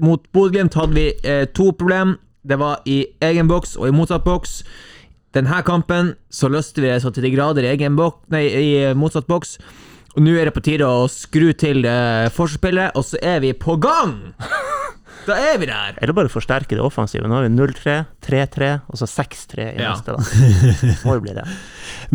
mot 0.00 0.20
Bodø-Glimt 0.32 0.74
hadde 0.74 0.94
vi 0.96 1.06
eh, 1.24 1.46
to 1.56 1.70
problem. 1.72 2.18
Det 2.46 2.56
var 2.60 2.80
i 2.88 3.02
egen 3.20 3.48
boks 3.50 3.76
og 3.76 3.88
i 3.88 3.94
motsatt 3.94 4.24
boks. 4.24 4.62
Denne 5.36 5.60
kampen 5.62 6.14
så 6.32 6.48
løste 6.50 6.80
vi 6.82 6.88
det 6.90 7.02
så 7.04 7.12
til 7.14 7.22
de 7.28 7.30
grader 7.34 7.62
i 7.66 7.70
egen 7.76 7.94
boks, 7.98 8.24
nei, 8.32 8.46
i 8.48 8.70
eh, 8.88 8.94
motsatt 8.98 9.28
boks. 9.30 9.58
Og 10.16 10.24
nå 10.24 10.32
er 10.40 10.48
det 10.48 10.54
på 10.56 10.62
tide 10.66 10.88
å 10.88 11.04
skru 11.12 11.52
til 11.54 11.84
eh, 11.86 12.26
forspillet, 12.34 12.96
og 12.98 13.04
så 13.06 13.20
er 13.22 13.38
vi 13.44 13.52
på 13.54 13.76
gang! 13.82 14.16
Da 15.26 15.34
er 15.36 15.58
vi 15.60 15.66
der! 15.68 15.98
Eller 16.00 16.14
bare 16.16 16.30
forsterke 16.32 16.72
det 16.78 16.80
offensive. 16.82 17.28
Nå 17.28 17.36
har 17.36 17.44
vi 17.44 17.50
0-3, 17.52 17.92
3-3, 18.24 18.70
og 18.88 18.96
så 18.98 19.04
6-3 19.06 19.66
i 19.76 19.82
Ja. 19.84 19.90
neste, 19.92 20.14
da. 20.16 20.94
Må 21.04 21.18
jo 21.18 21.22
bli 21.26 21.34
det. 21.36 21.44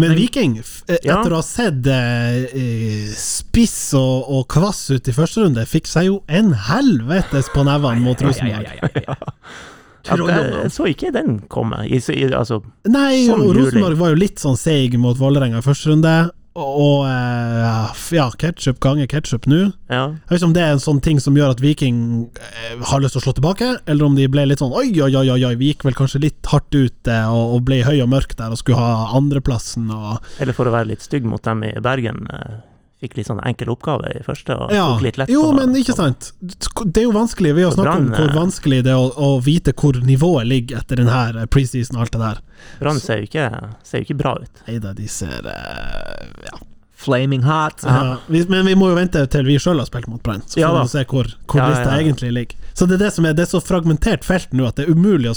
Men 0.01 0.15
Viking, 0.17 0.55
eh, 0.57 0.97
Ja. 1.05 1.19
etter 1.19 1.35
å 1.35 1.37
ha 1.37 1.45
sett 1.45 1.85
eh, 1.85 3.13
spiss 3.15 3.93
og, 3.93 4.25
og 4.33 4.47
kvass 4.51 4.81
ut 4.89 5.07
i 5.07 5.13
første 5.15 5.45
runde, 5.45 5.67
fikk 5.69 5.85
seg 5.87 6.09
jo 6.09 6.17
en 6.27 6.49
helvetes 6.65 7.51
på 7.53 7.63
nevene 7.69 8.01
mot 8.03 8.25
Rosenborg. 8.25 8.73
Ja, 9.05 9.15
jeg, 10.05 10.47
jeg 10.61 10.71
så 10.75 10.87
ikke 10.91 11.11
den 11.15 11.37
komme. 11.51 11.83
I, 11.87 11.99
i, 11.99 12.23
altså, 12.31 12.61
Nei, 12.87 13.25
Sånn 13.27 13.45
og. 13.45 13.53
Rosenborg 13.57 13.99
var 13.99 14.13
jo 14.13 14.23
litt 14.23 14.41
sånn 14.41 14.57
seig 14.59 14.97
mot 15.01 15.17
Vålerenga 15.19 15.61
i 15.61 15.65
første 15.65 15.91
runde. 15.93 16.15
Og, 16.55 17.01
eh, 17.03 17.95
ja, 18.15 18.29
ketsjup 18.39 18.77
ganger 18.79 19.09
ketsjup 19.11 19.43
nå. 19.51 19.73
ja. 19.91 20.03
Jeg 20.15 20.29
vet 20.29 20.37
ikke 20.39 20.47
om 20.47 20.53
det 20.55 20.61
er 20.63 20.77
en 20.77 20.79
sånn 20.79 21.01
ting 21.03 21.19
som 21.19 21.35
gjør 21.35 21.51
at 21.51 21.59
Viking 21.59 21.97
eh, 22.39 22.77
har 22.79 23.01
lyst 23.03 23.17
til 23.17 23.19
å 23.19 23.25
slå 23.25 23.33
tilbake, 23.35 23.73
eller 23.91 24.07
om 24.07 24.15
de 24.15 24.29
ble 24.31 24.45
litt 24.47 24.63
sånn 24.63 24.71
oi, 24.71 24.87
oi, 25.03 25.09
oi, 25.11 25.25
oi, 25.33 25.41
oi 25.49 25.51
vi 25.59 25.73
gikk 25.73 25.83
vel 25.83 25.97
kanskje 25.97 26.21
litt 26.23 26.47
hardt 26.47 26.71
ut 26.71 27.11
eh, 27.11 27.27
og, 27.27 27.57
og 27.57 27.65
ble 27.67 27.81
høy 27.83 27.97
og 28.05 28.07
mørk 28.13 28.37
der 28.39 28.55
og 28.55 28.61
skulle 28.61 28.79
ha 28.79 29.09
andreplassen 29.19 29.91
og 29.91 30.23
Eller 30.39 30.55
for 30.55 30.71
å 30.71 30.75
være 30.77 30.93
litt 30.93 31.03
stygg 31.03 31.27
mot 31.27 31.43
dem 31.43 31.65
i 31.67 31.73
Bergen. 31.83 32.23
eh, 32.31 32.55
fikk 33.03 33.17
litt 33.19 33.27
sånn 33.27 33.41
enkel 33.45 33.71
oppgave 33.73 34.11
i 34.15 34.21
første, 34.25 34.55
og 34.55 34.73
Ja, 34.73 34.85
tok 34.93 35.03
litt 35.05 35.17
lett 35.19 35.31
jo, 35.31 35.43
men 35.55 35.75
ikke 35.77 35.95
sant. 35.97 36.31
Det 36.41 37.01
er 37.01 37.07
jo 37.07 37.15
vanskelig. 37.15 37.55
Vi 37.57 37.65
har 37.65 37.73
snakket 37.75 38.05
om 38.05 38.13
hvor 38.13 38.29
eh, 38.29 38.37
vanskelig 38.37 38.83
det 38.87 38.93
er 38.93 39.01
å, 39.01 39.09
å 39.15 39.41
vite 39.43 39.75
hvor 39.75 39.99
nivået 40.05 40.47
ligger 40.49 40.79
etter 40.81 41.01
den 41.01 41.11
her 41.11 41.35
eh, 41.41 41.49
preseason 41.51 41.99
og 41.99 42.05
alt 42.05 42.15
det 42.15 42.23
der. 42.23 42.39
Brann 42.79 43.01
ser 43.03 43.25
ser 43.27 43.99
jo 43.99 44.07
ikke 44.07 44.21
bra 44.21 44.37
ut. 44.39 44.63
Nei 44.69 44.79
da, 44.83 44.95
de 44.95 45.09
ser 45.11 45.43
uh, 45.43 46.47
ja. 46.47 46.61
Flaming 47.05 47.43
hot. 47.43 47.83
Ja, 47.83 48.17
men 48.31 48.65
vi 48.65 48.75
må 48.79 48.89
jo 48.89 48.95
vente 48.97 49.21
til 49.29 49.45
vi 49.45 49.57
sjøl 49.61 49.81
har 49.81 49.89
spilt 49.89 50.07
mot 50.09 50.23
Brann, 50.23 50.41
så 50.47 50.55
får 50.55 50.63
Ja 50.63 50.71
vi 50.79 50.93
se 50.93 51.03
hvor, 51.11 51.27
hvor 51.51 51.61
Ja, 51.61 51.67
lista 51.73 51.97
egentlig 51.99 52.31
ligger. 52.33 52.69
Så 52.75 52.87
det 52.87 52.97
er 52.97 53.05
det 53.05 53.11
som 53.15 53.27
er 53.27 53.35
Det 53.35 53.43
er 53.45 53.51
så 53.51 53.61
fragmentert 53.63 54.25
felt 54.25 54.55
nå 54.55 54.65
at 54.67 54.79
det 54.79 54.87
er 54.87 54.95
umulig 54.95 55.29
å 55.29 55.35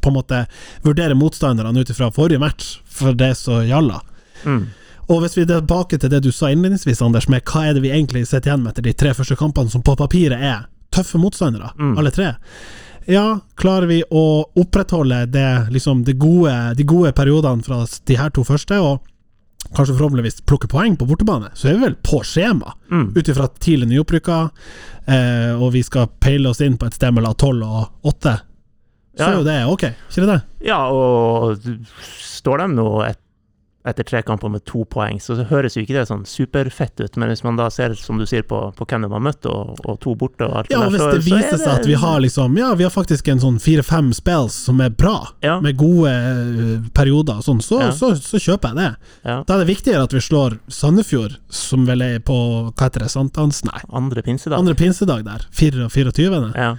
på 0.00 0.12
en 0.12 0.16
måte 0.16 0.44
vurdere 0.86 1.18
motstanderne 1.18 1.82
ut 1.82 1.90
ifra 1.90 2.08
forrige 2.14 2.40
match, 2.40 2.78
for 2.86 3.12
det 3.18 3.34
er 3.34 3.36
så 3.38 3.60
jalla. 3.66 4.00
Mm. 4.46 4.70
Og 5.10 5.20
hvis 5.24 5.34
vi 5.36 5.42
er 5.42 5.50
tilbake 5.50 5.98
til 5.98 6.10
det 6.12 6.20
du 6.22 6.30
sa 6.32 6.50
innledningsvis, 6.54 7.00
Anders, 7.02 7.26
med 7.28 7.42
hva 7.50 7.64
er 7.68 7.74
det 7.74 7.82
vi 7.82 7.90
egentlig 7.90 8.26
sitter 8.28 8.52
igjen 8.52 8.62
med 8.62 8.72
etter 8.76 8.86
de 8.86 8.92
tre 8.94 9.10
første 9.16 9.36
kampene, 9.40 9.70
som 9.72 9.82
på 9.82 9.96
papiret 9.98 10.38
er 10.38 10.66
tøffe 10.94 11.18
motstandere, 11.18 11.72
Mm. 11.78 11.96
alle 11.98 12.10
tre. 12.14 12.34
Ja, 13.08 13.40
klarer 13.56 13.86
vi 13.88 14.02
å 14.12 14.44
opprettholde 14.54 15.24
det, 15.30 15.68
liksom, 15.72 16.04
det 16.04 16.18
gode, 16.18 16.76
de 16.76 16.84
gode 16.84 17.12
periodene 17.16 17.64
fra 17.64 17.84
de 18.06 18.16
her 18.16 18.30
to 18.30 18.44
første, 18.44 18.78
og 18.78 19.00
kanskje 19.74 19.96
forhåpentligvis 19.98 20.40
plukke 20.46 20.68
poeng 20.68 20.96
på 20.96 21.06
bortebane, 21.08 21.50
så 21.54 21.68
er 21.70 21.74
vi 21.78 21.84
vel 21.88 21.96
på 22.06 22.22
skjema, 22.22 22.72
Mm. 22.90 23.10
ut 23.16 23.24
ifra 23.28 23.48
tidlig 23.58 23.88
nyopprykka, 23.88 24.50
eh, 25.08 25.52
og 25.60 25.72
vi 25.72 25.82
skal 25.82 26.06
peile 26.20 26.46
oss 26.50 26.60
inn 26.60 26.76
på 26.78 26.86
et 26.86 26.94
sted 26.94 27.12
mellom 27.14 27.34
tolv 27.34 27.62
og 27.62 27.88
åtte. 28.04 28.40
Så 29.16 29.18
Ja, 29.18 29.26
er 29.26 29.36
jo 29.36 29.44
det 29.44 29.66
ok, 29.66 29.82
ikke 30.10 30.26
det? 30.26 30.42
Ja, 30.66 30.88
og 30.88 31.58
står 32.22 32.58
de 32.58 32.68
nå 32.74 33.08
et, 33.08 33.18
etter 33.82 34.04
tre 34.04 34.20
kamper 34.22 34.50
med 34.52 34.60
to 34.68 34.84
poeng, 34.84 35.16
så 35.24 35.38
høres 35.48 35.72
jo 35.74 35.80
ikke 35.80 35.94
det 35.96 36.02
sånn 36.10 36.26
superfett 36.28 37.00
ut. 37.00 37.14
Men 37.16 37.30
hvis 37.30 37.40
man 37.46 37.56
da 37.56 37.70
ser, 37.72 37.94
som 37.96 38.18
du 38.20 38.26
sier, 38.28 38.42
på, 38.44 38.58
på 38.76 38.84
hvem 38.86 39.06
de 39.06 39.08
har 39.08 39.22
møtt, 39.24 39.46
og, 39.48 39.78
og 39.88 39.96
to 40.04 40.12
borte 40.20 40.44
og 40.44 40.52
alt 40.60 40.70
Ja, 40.70 40.82
og 40.84 40.92
det 40.92 41.00
hvis 41.00 41.06
der, 41.06 41.14
det 41.14 41.22
så- 41.24 41.28
så 41.30 41.34
er 41.34 41.40
viser 41.40 41.58
seg 41.64 41.80
at 41.80 41.86
vi 41.86 41.94
har 41.94 42.20
liksom 42.20 42.58
Ja, 42.58 42.74
vi 42.74 42.84
har 42.84 42.90
faktisk 42.92 43.28
en 43.32 43.40
sånn 43.40 43.56
fire-fem 43.58 44.12
spells 44.12 44.52
som 44.52 44.80
er 44.84 44.90
bra, 44.90 45.28
Ja. 45.42 45.60
med 45.60 45.78
gode 45.80 46.10
eh, 46.12 46.90
perioder 46.92 47.40
sånn, 47.42 47.62
så, 47.64 47.80
Ja. 47.80 47.90
så, 47.90 48.12
så 48.20 48.36
kjøper 48.36 48.74
jeg 48.74 48.76
det. 48.76 48.96
ja, 49.24 49.42
Da 49.46 49.54
er 49.54 49.64
det 49.64 49.68
viktigere 49.76 50.02
at 50.04 50.12
vi 50.12 50.20
slår 50.20 50.58
Sandefjord, 50.68 51.38
som 51.48 51.86
vel 51.86 52.02
er 52.02 52.18
på 52.20 52.36
Hva 52.76 52.84
heter 52.90 53.00
det, 53.00 53.08
Sankthans? 53.10 53.64
Nei, 53.64 53.80
andre 53.92 54.20
pinsedag. 54.22 54.58
andre 54.58 54.74
pinsedag 54.74 55.24
der. 55.24 55.46
24. 55.52 56.52
Ja, 56.54 56.76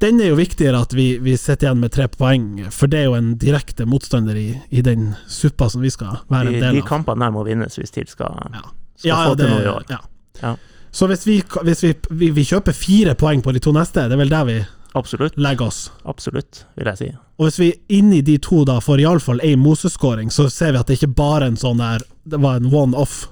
Den 0.00 0.20
er 0.20 0.30
jo 0.30 0.36
viktigere 0.38 0.80
at 0.80 0.94
vi, 0.96 1.18
vi 1.20 1.34
sitter 1.36 1.68
igjen 1.68 1.80
med 1.82 1.92
tre 1.92 2.06
poeng, 2.08 2.44
for 2.72 2.88
det 2.88 3.02
er 3.02 3.04
jo 3.10 3.14
en 3.18 3.34
direkte 3.40 3.84
motstander 3.86 4.36
i, 4.40 4.46
i 4.72 4.80
den 4.82 5.10
suppa 5.28 5.68
som 5.68 5.82
vi 5.84 5.90
skal 5.92 6.22
være 6.32 6.46
en 6.48 6.56
del 6.56 6.68
av. 6.70 6.74
de 6.74 6.80
de 6.80 6.86
kampene 6.88 7.20
der 7.26 7.34
må 7.34 7.44
vinnes 7.44 7.76
hvis 7.76 7.92
TIL 7.92 8.06
skal, 8.08 8.32
Ja. 8.54 8.62
skal 8.96 9.08
Ja, 9.10 9.18
få 9.28 9.34
det, 9.36 9.46
til 9.46 9.54
noe 9.56 9.62
i 9.66 9.72
år. 9.74 9.84
ja. 9.90 9.98
Ja. 10.42 10.54
Så 10.92 11.06
hvis, 11.06 11.26
vi, 11.26 11.42
hvis 11.62 11.82
vi, 11.84 11.94
vi, 12.10 12.30
vi 12.30 12.42
kjøper 12.48 12.72
fire 12.74 13.14
poeng 13.14 13.42
på 13.44 13.52
de 13.52 13.60
to 13.60 13.72
neste, 13.76 14.08
det 14.08 14.16
er 14.16 14.22
vel 14.24 14.32
der 14.32 14.44
vi 14.48 14.56
Absolutt. 14.98 15.36
legger 15.38 15.66
oss. 15.68 15.90
Absolutt, 16.08 16.64
vil 16.76 16.86
jeg 16.90 16.98
si. 16.98 17.10
Og 17.38 17.46
hvis 17.46 17.58
vi 17.60 17.68
inni 18.00 18.22
de 18.26 18.38
to 18.42 18.64
da 18.64 18.80
får 18.82 19.00
iallfall 19.04 19.40
ei 19.44 19.52
Moses-skåring, 19.56 20.32
så 20.34 20.48
ser 20.50 20.72
vi 20.72 20.78
at 20.80 20.86
det 20.90 20.96
ikke 20.98 21.14
bare 21.14 21.44
er 21.44 21.52
en 21.52 21.56
sånn 21.60 21.78
der 21.78 22.02
Det 22.26 22.40
var 22.40 22.56
en 22.56 22.66
one-off. 22.72 23.28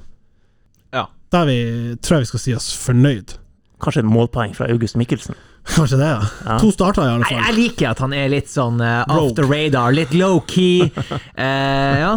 Ja. 0.93 1.07
Da 1.33 1.43
er 1.43 1.47
vi, 1.51 1.59
tror 2.03 2.19
jeg 2.19 2.27
vi 2.29 2.31
skal 2.31 2.41
si 2.45 2.55
oss 2.55 2.71
fornøyd. 2.77 3.35
Kanskje 3.83 4.01
et 4.05 4.09
målpoeng 4.11 4.55
fra 4.57 4.69
August 4.73 4.97
Mikkelsen. 4.97 5.35
Kanskje 5.75 5.99
det, 6.01 6.09
ja. 6.09 6.21
Ja. 6.47 6.59
To 6.63 6.71
starter 6.73 7.05
i 7.05 7.11
alle 7.13 7.25
fall. 7.29 7.39
jeg 7.45 7.55
liker 7.59 7.91
at 7.93 7.99
han 8.03 8.13
er 8.17 8.29
litt 8.33 8.49
sånn 8.51 8.81
uh, 8.81 9.05
off 9.13 9.35
the 9.37 9.45
radar, 9.47 9.93
litt 9.95 10.15
low-key. 10.17 10.89
Uh, 11.37 11.95
ja. 12.05 12.13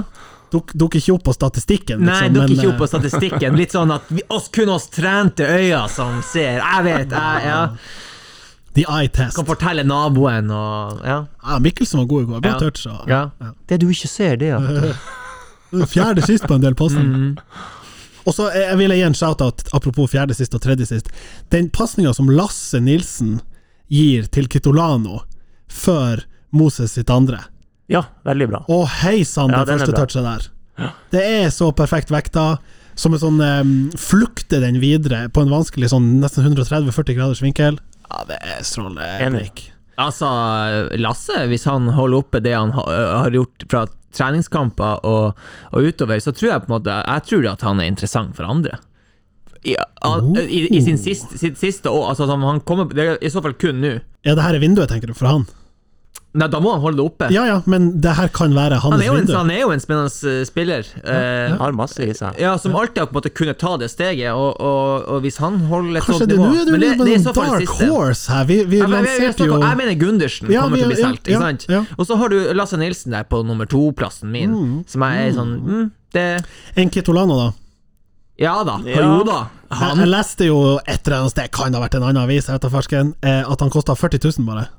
Duk, 0.52 0.74
dukker 0.76 1.00
ikke 1.00 1.14
opp 1.16 1.24
på 1.30 1.34
statistikken, 1.36 2.02
Nei, 2.04 2.16
liksom, 2.28 2.34
dukker 2.36 2.54
ikke 2.58 2.70
opp 2.74 2.80
på 2.82 2.88
eh, 2.88 2.92
statistikken. 2.92 3.56
Litt 3.60 3.72
sånn 3.76 3.92
at 3.96 4.10
vi, 4.12 4.24
oss, 4.36 4.50
kun 4.52 4.72
oss 4.74 4.90
trente 4.92 5.46
øyne 5.48 5.84
som 5.94 6.18
ser. 6.28 6.58
Jeg 6.60 6.84
vet, 6.88 7.14
jeg 7.16 7.46
ja. 7.48 7.62
The 8.76 8.84
eye 8.88 9.08
test. 9.12 9.36
kan 9.36 9.48
fortelle 9.48 9.84
naboen 9.84 10.52
og 10.56 11.02
Ja. 11.08 11.18
Ja, 11.44 11.60
Mikkelsen 11.60 12.00
var 12.00 12.06
god 12.12 12.24
i 12.24 12.30
går. 12.32 12.42
Bra 12.44 12.52
Ja. 12.52 12.60
touch. 12.60 12.86
Og, 12.88 13.08
ja. 13.12 13.30
Det 13.68 13.80
du 13.82 13.88
ikke 13.92 14.08
ser, 14.12 14.36
det 14.40 14.52
ja. 14.52 14.60
Fjerde 15.94 16.24
sist 16.28 16.48
på 16.48 16.56
en 16.56 16.64
del 16.64 16.76
poster. 16.76 17.00
mm. 17.04 17.38
Og 18.26 18.36
så 18.36 18.50
eh, 18.52 18.68
jeg 18.70 18.80
vil 18.82 18.94
jeg 18.94 19.02
gi 19.02 19.08
en 19.10 19.18
shout-out, 19.18 19.64
apropos 19.76 20.12
fjerde 20.12 20.36
sist 20.38 20.56
og 20.58 20.64
tredje 20.64 20.90
sist. 20.90 21.10
Den 21.54 21.70
pasninga 21.74 22.14
som 22.18 22.30
Lasse 22.32 22.82
Nilsen 22.84 23.40
gir 23.92 24.28
til 24.32 24.48
Kitolano 24.52 25.24
før 25.72 26.24
Moses 26.56 26.96
sitt 26.98 27.12
andre. 27.12 27.42
Ja, 27.92 28.06
veldig 28.28 28.48
bra. 28.52 28.62
Å, 28.72 28.84
hei 29.02 29.22
sann, 29.28 29.52
Ja, 29.52 29.66
det 29.66 29.80
første 29.80 29.96
touchet 29.98 30.24
der. 30.28 30.48
Det 31.12 31.24
er 31.24 31.50
så 31.54 31.72
perfekt 31.76 32.14
vekta. 32.14 32.56
Som 33.00 33.16
en 33.16 33.22
sånn 33.22 33.40
um, 33.40 33.70
Flukter 33.98 34.62
den 34.62 34.82
videre 34.82 35.24
på 35.32 35.44
en 35.46 35.52
vanskelig 35.52 35.94
sånn 35.94 36.18
nesten 36.22 36.44
130-40 36.50 37.16
graders 37.18 37.42
vinkel. 37.44 37.80
Ja, 38.10 38.26
det 38.28 38.38
er 38.44 38.66
strålende. 38.68 39.08
Enig. 39.24 39.70
Altså, 40.02 40.28
Lasse, 41.00 41.46
hvis 41.52 41.68
han 41.70 41.88
holder 41.96 42.24
oppe 42.24 42.42
det 42.44 42.54
han 42.56 42.74
har 42.76 43.32
gjort 43.36 43.66
fra 43.72 43.86
treningskamper 44.18 45.06
og, 45.08 45.38
og 45.72 45.88
utover, 45.90 46.20
så 46.24 46.34
tror 46.36 46.52
jeg 46.54 46.64
på 46.66 46.70
en 46.72 46.76
måte 46.78 46.96
Jeg 47.02 47.28
tror 47.30 47.48
at 47.54 47.62
han 47.68 47.80
er 47.84 47.90
interessant 47.92 48.36
for 48.38 48.50
andre. 48.50 48.78
I, 49.64 49.76
an- 50.08 50.36
i, 50.42 50.64
i 50.74 50.80
sin 50.82 50.98
siste, 50.98 51.38
sitt 51.38 51.60
siste 51.62 51.90
år 51.94 52.08
altså, 52.16 52.26
han 52.26 52.62
kommer, 52.66 52.88
Det 52.90 53.04
er 53.06 53.20
i 53.22 53.30
så 53.30 53.44
fall 53.46 53.54
kun 53.62 53.78
nå. 53.84 53.92
Ja, 54.26 54.34
det 54.38 54.42
her 54.46 54.58
er 54.58 54.64
vinduet, 54.64 54.90
tenker 54.90 55.12
du, 55.12 55.14
for 55.18 55.30
han? 55.30 55.46
Nei, 56.34 56.48
Da 56.48 56.62
må 56.64 56.72
han 56.72 56.80
holde 56.80 56.96
det 57.02 57.04
oppe. 57.10 57.28
Ja 57.34 57.42
ja, 57.46 57.58
men 57.68 57.90
det 58.00 58.14
her 58.16 58.30
kan 58.32 58.54
være 58.56 58.78
han, 58.80 58.94
hans 58.94 59.02
er 59.04 59.08
jo 59.10 59.16
en, 59.18 59.26
vindu. 59.26 59.34
han 59.36 59.50
er 59.52 59.60
jo 59.66 59.72
en 59.74 59.82
spennende 59.84 60.32
eh, 60.32 60.46
spiller. 60.48 60.88
Eh, 61.04 61.56
Har 61.60 61.74
masse 61.76 62.00
i 62.06 62.14
seg. 62.16 62.38
ja, 62.40 62.54
Som 62.58 62.76
alltid 62.80 63.02
har 63.02 63.10
på 63.10 63.18
en 63.18 63.20
måte 63.20 63.32
kunnet 63.36 63.60
ta 63.60 63.74
det 63.82 63.90
steget, 63.92 64.32
og, 64.32 64.56
og, 64.64 65.10
og 65.12 65.22
hvis 65.26 65.38
han 65.44 65.58
holder 65.68 65.98
et 66.00 66.06
Kanskje 66.06 66.20
sånt 66.22 66.32
det, 66.32 66.38
nivå 66.40 66.48
nå 66.48 66.62
er 66.62 66.70
du 66.72 66.78
litt 66.80 67.04
det 67.04 67.18
en 67.18 67.28
dark 67.36 67.66
siste. 67.66 67.90
horse 67.92 68.32
her. 68.32 68.46
Vi, 68.48 68.62
vi 68.64 68.80
Ja, 68.80 68.88
men 68.88 69.04
jeg, 69.04 69.12
jeg, 69.12 69.20
lanserte 69.28 69.50
jo 69.50 69.60
jeg 69.60 69.78
mener 69.82 70.00
Gundersen 70.06 70.54
Ja, 70.56 70.62
kommer 70.64 70.78
vi- 70.78 70.84
til 70.84 70.88
å 70.88 70.94
bli 70.96 71.02
ja, 71.02 71.08
solgt, 71.10 71.28
ikke 71.28 71.44
sant? 71.44 71.68
ja. 71.68 71.84
Og 72.00 72.08
så 72.08 72.16
har 72.24 72.30
du 72.32 72.38
Lasse 72.56 72.80
Nilsen 72.80 73.12
der 73.12 73.28
på 73.28 73.44
nummer 73.44 73.68
to-plassen 73.68 74.32
min, 74.32 74.56
som 74.88 75.04
jeg 75.04 75.28
er 75.28 75.36
sånn 75.36 75.54
mm, 75.68 75.86
det, 76.16 76.28
En 76.80 76.90
Kitolano, 76.96 77.36
da. 77.44 77.50
Ja 78.40 78.64
da, 78.64 78.80
Ja. 78.88 79.04
jo 79.04 79.24
da. 79.28 79.50
Jeg, 79.70 79.78
Han 79.84 80.00
jeg 80.00 80.08
leste 80.16 80.46
jo 80.48 80.78
et 80.88 81.04
eller 81.08 81.20
annet 81.26 81.32
sted, 81.36 81.52
kan 81.52 81.72
det 81.72 81.78
ha 81.80 81.84
vært 81.90 81.96
en 82.00 82.04
annen 82.08 82.24
avis, 82.24 82.48
jeg 82.48 82.56
vet 82.56 82.62
da 82.66 82.70
farsken, 82.72 83.14
eh, 83.22 83.44
at 83.52 83.60
han 83.60 83.70
kosta 83.70 83.94
40 84.00 84.24
000 84.40 84.48
bare. 84.48 84.70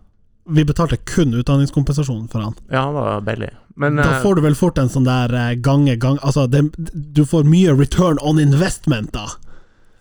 Vi 0.44 0.64
betalte 0.66 0.96
kun 0.96 1.34
utdanningskompensasjon 1.38 2.28
for 2.28 2.40
han. 2.42 2.54
Ja, 2.70 2.82
han 2.88 2.94
var 2.94 3.20
billig. 3.20 3.50
Men 3.76 3.96
Da 3.96 4.16
eh, 4.16 4.22
får 4.22 4.34
du 4.36 4.40
vel 4.42 4.54
fort 4.58 4.78
en 4.78 4.88
sånn 4.92 5.04
der 5.06 5.32
eh, 5.32 5.54
gange 5.54 5.94
gang 5.96 6.18
Altså, 6.22 6.46
det, 6.50 6.60
du 6.92 7.22
får 7.24 7.44
mye 7.48 7.72
return 7.78 8.18
on 8.20 8.38
investment, 8.42 9.12
da. 9.14 9.28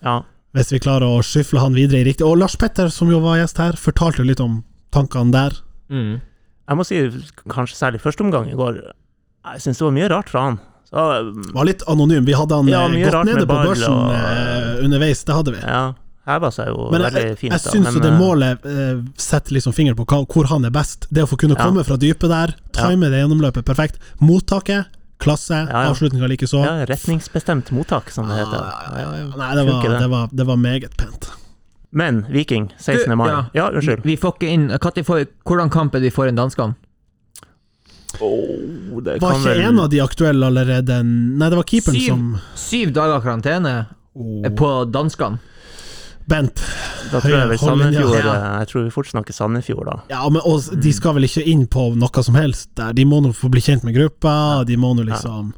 ja, 0.04 0.16
Hvis 0.58 0.74
vi 0.74 0.80
klarer 0.84 1.06
å 1.08 1.22
skyfle 1.24 1.62
han 1.62 1.74
videre 1.78 2.02
i 2.02 2.08
riktig 2.10 2.26
Og 2.28 2.36
Lars 2.42 2.58
Petter, 2.60 2.90
som 2.92 3.08
jo 3.14 3.22
var 3.24 3.38
gjest 3.40 3.62
her, 3.64 3.78
fortalte 3.80 4.24
jo 4.24 4.28
litt 4.28 4.42
om 4.44 4.64
tankene 4.92 5.32
der. 5.32 5.56
mm. 5.90 6.20
jeg 6.68 6.78
må 6.78 6.84
si 6.88 7.00
kanskje 7.52 7.78
særlig 7.78 8.02
første 8.04 8.24
omgang 8.26 8.50
i 8.52 8.58
går. 8.60 8.82
Jeg 9.54 9.62
syns 9.64 9.80
det 9.80 9.86
var 9.88 9.96
mye 9.96 10.10
rart 10.12 10.30
fra 10.30 10.42
han. 10.50 10.60
Så, 10.92 11.06
Var 11.56 11.66
litt 11.70 11.84
anonym. 11.88 12.26
Vi 12.28 12.34
hadde 12.36 12.56
han 12.60 12.68
Ja, 12.68 12.82
eh, 12.90 13.06
gått 13.08 13.26
nede 13.30 13.46
på 13.48 13.56
børsen 13.56 13.94
og- 13.94 14.84
underveis, 14.84 15.24
det 15.24 15.36
hadde 15.36 15.52
vi. 15.56 15.62
ja, 15.64 15.94
heva 16.32 16.52
seg 16.54 16.72
jo 16.72 16.88
Men 16.92 17.06
veldig 17.06 17.24
jeg, 17.26 17.38
fint. 17.40 17.54
jeg 17.54 17.64
da, 17.64 17.74
syns 17.76 17.86
men, 17.88 17.98
jo 17.98 18.02
det 18.06 18.12
eh, 18.12 18.20
målet 18.20 18.66
eh, 18.72 19.04
setter 19.18 19.58
liksom 19.58 19.76
fingeren 19.78 19.98
på 20.00 20.06
hva, 20.10 20.22
hvor 20.28 20.50
han 20.52 20.66
er 20.68 20.74
best. 20.76 21.08
Det 21.10 21.26
å 21.26 21.30
få 21.30 21.38
kunne 21.42 21.58
Ja. 21.58 21.66
komme 21.68 21.86
fra 21.88 21.98
dypet 22.02 22.30
der, 22.32 22.56
time 22.78 23.10
det 23.12 23.22
gjennomløpet 23.24 23.66
perfekt. 23.68 24.00
Mottaket, 24.20 24.90
klasse, 25.22 25.68
Ja, 25.70 25.84
ja. 25.86 25.90
avslutninga 25.92 26.28
likeså. 26.32 26.64
Ja, 26.66 26.86
retningsbestemt 26.90 27.72
mottak, 27.72 28.10
som 28.10 28.28
det 28.28 28.40
heter. 28.42 28.58
Nei, 29.38 29.56
det 29.56 29.66
var, 29.68 29.84
det. 29.84 30.00
det, 30.00 30.10
var, 30.10 30.30
det 30.32 30.48
var 30.48 30.58
meget 30.58 30.98
pent. 30.98 31.32
Men 31.92 32.26
Viking, 32.30 32.72
16. 32.80 33.18
Mai. 33.18 33.28
ja. 33.30 33.46
Ja, 33.54 33.70
unnskyld. 33.70 34.06
Vi 34.08 34.16
får 34.18 34.38
ikke 34.38 34.48
inn 34.48 34.70
får, 35.06 35.26
Hvordan 35.44 35.70
kamp 35.70 35.96
er 35.96 36.00
det 36.00 36.12
vi 36.12 36.16
får 36.16 36.32
inn 36.32 36.40
danskene? 36.40 36.76
Oh, 38.20 39.02
det 39.02 39.22
Var 39.22 39.32
kan 39.32 39.40
ikke 39.40 39.50
vel- 39.50 39.62
en 39.68 39.80
av 39.80 39.90
de 39.90 40.00
aktuelle 40.04 40.46
allerede 40.46 40.98
Nei, 41.04 41.50
det 41.50 41.56
var 41.56 41.64
keeperen 41.64 42.00
Syv. 42.00 42.08
som 42.08 42.40
Syv 42.56 42.92
dager 42.94 43.22
karantene 43.24 43.86
oh. 44.16 44.50
på 44.56 44.92
danskene. 44.92 45.40
Bent. 46.30 46.62
Da 47.12 47.20
tror 47.20 47.34
jeg 47.34 47.50
vel 47.50 47.58
Sandefjord 47.60 48.18
Ja. 48.24 48.34
eh, 48.36 48.60
Jeg 48.62 48.68
tror 48.72 48.84
vi 48.86 48.92
fort 48.94 49.08
snakker 49.12 49.34
Sandefjord, 49.36 49.86
da. 49.90 49.96
Ja, 50.10 50.28
men 50.30 50.42
og 50.46 50.62
de 50.82 50.92
skal 50.94 51.16
vel 51.18 51.24
ikke 51.28 51.44
inn 51.48 51.66
på 51.68 51.90
noe 52.00 52.24
som 52.24 52.36
helst 52.36 52.70
der. 52.76 52.94
De 52.94 53.06
må 53.06 53.22
nå 53.24 53.34
få 53.36 53.50
bli 53.52 53.62
kjent 53.62 53.84
med 53.84 53.96
gruppa, 53.98 54.64
de 54.68 54.78
må 54.78 54.94
nå 54.96 55.08
liksom 55.10 55.54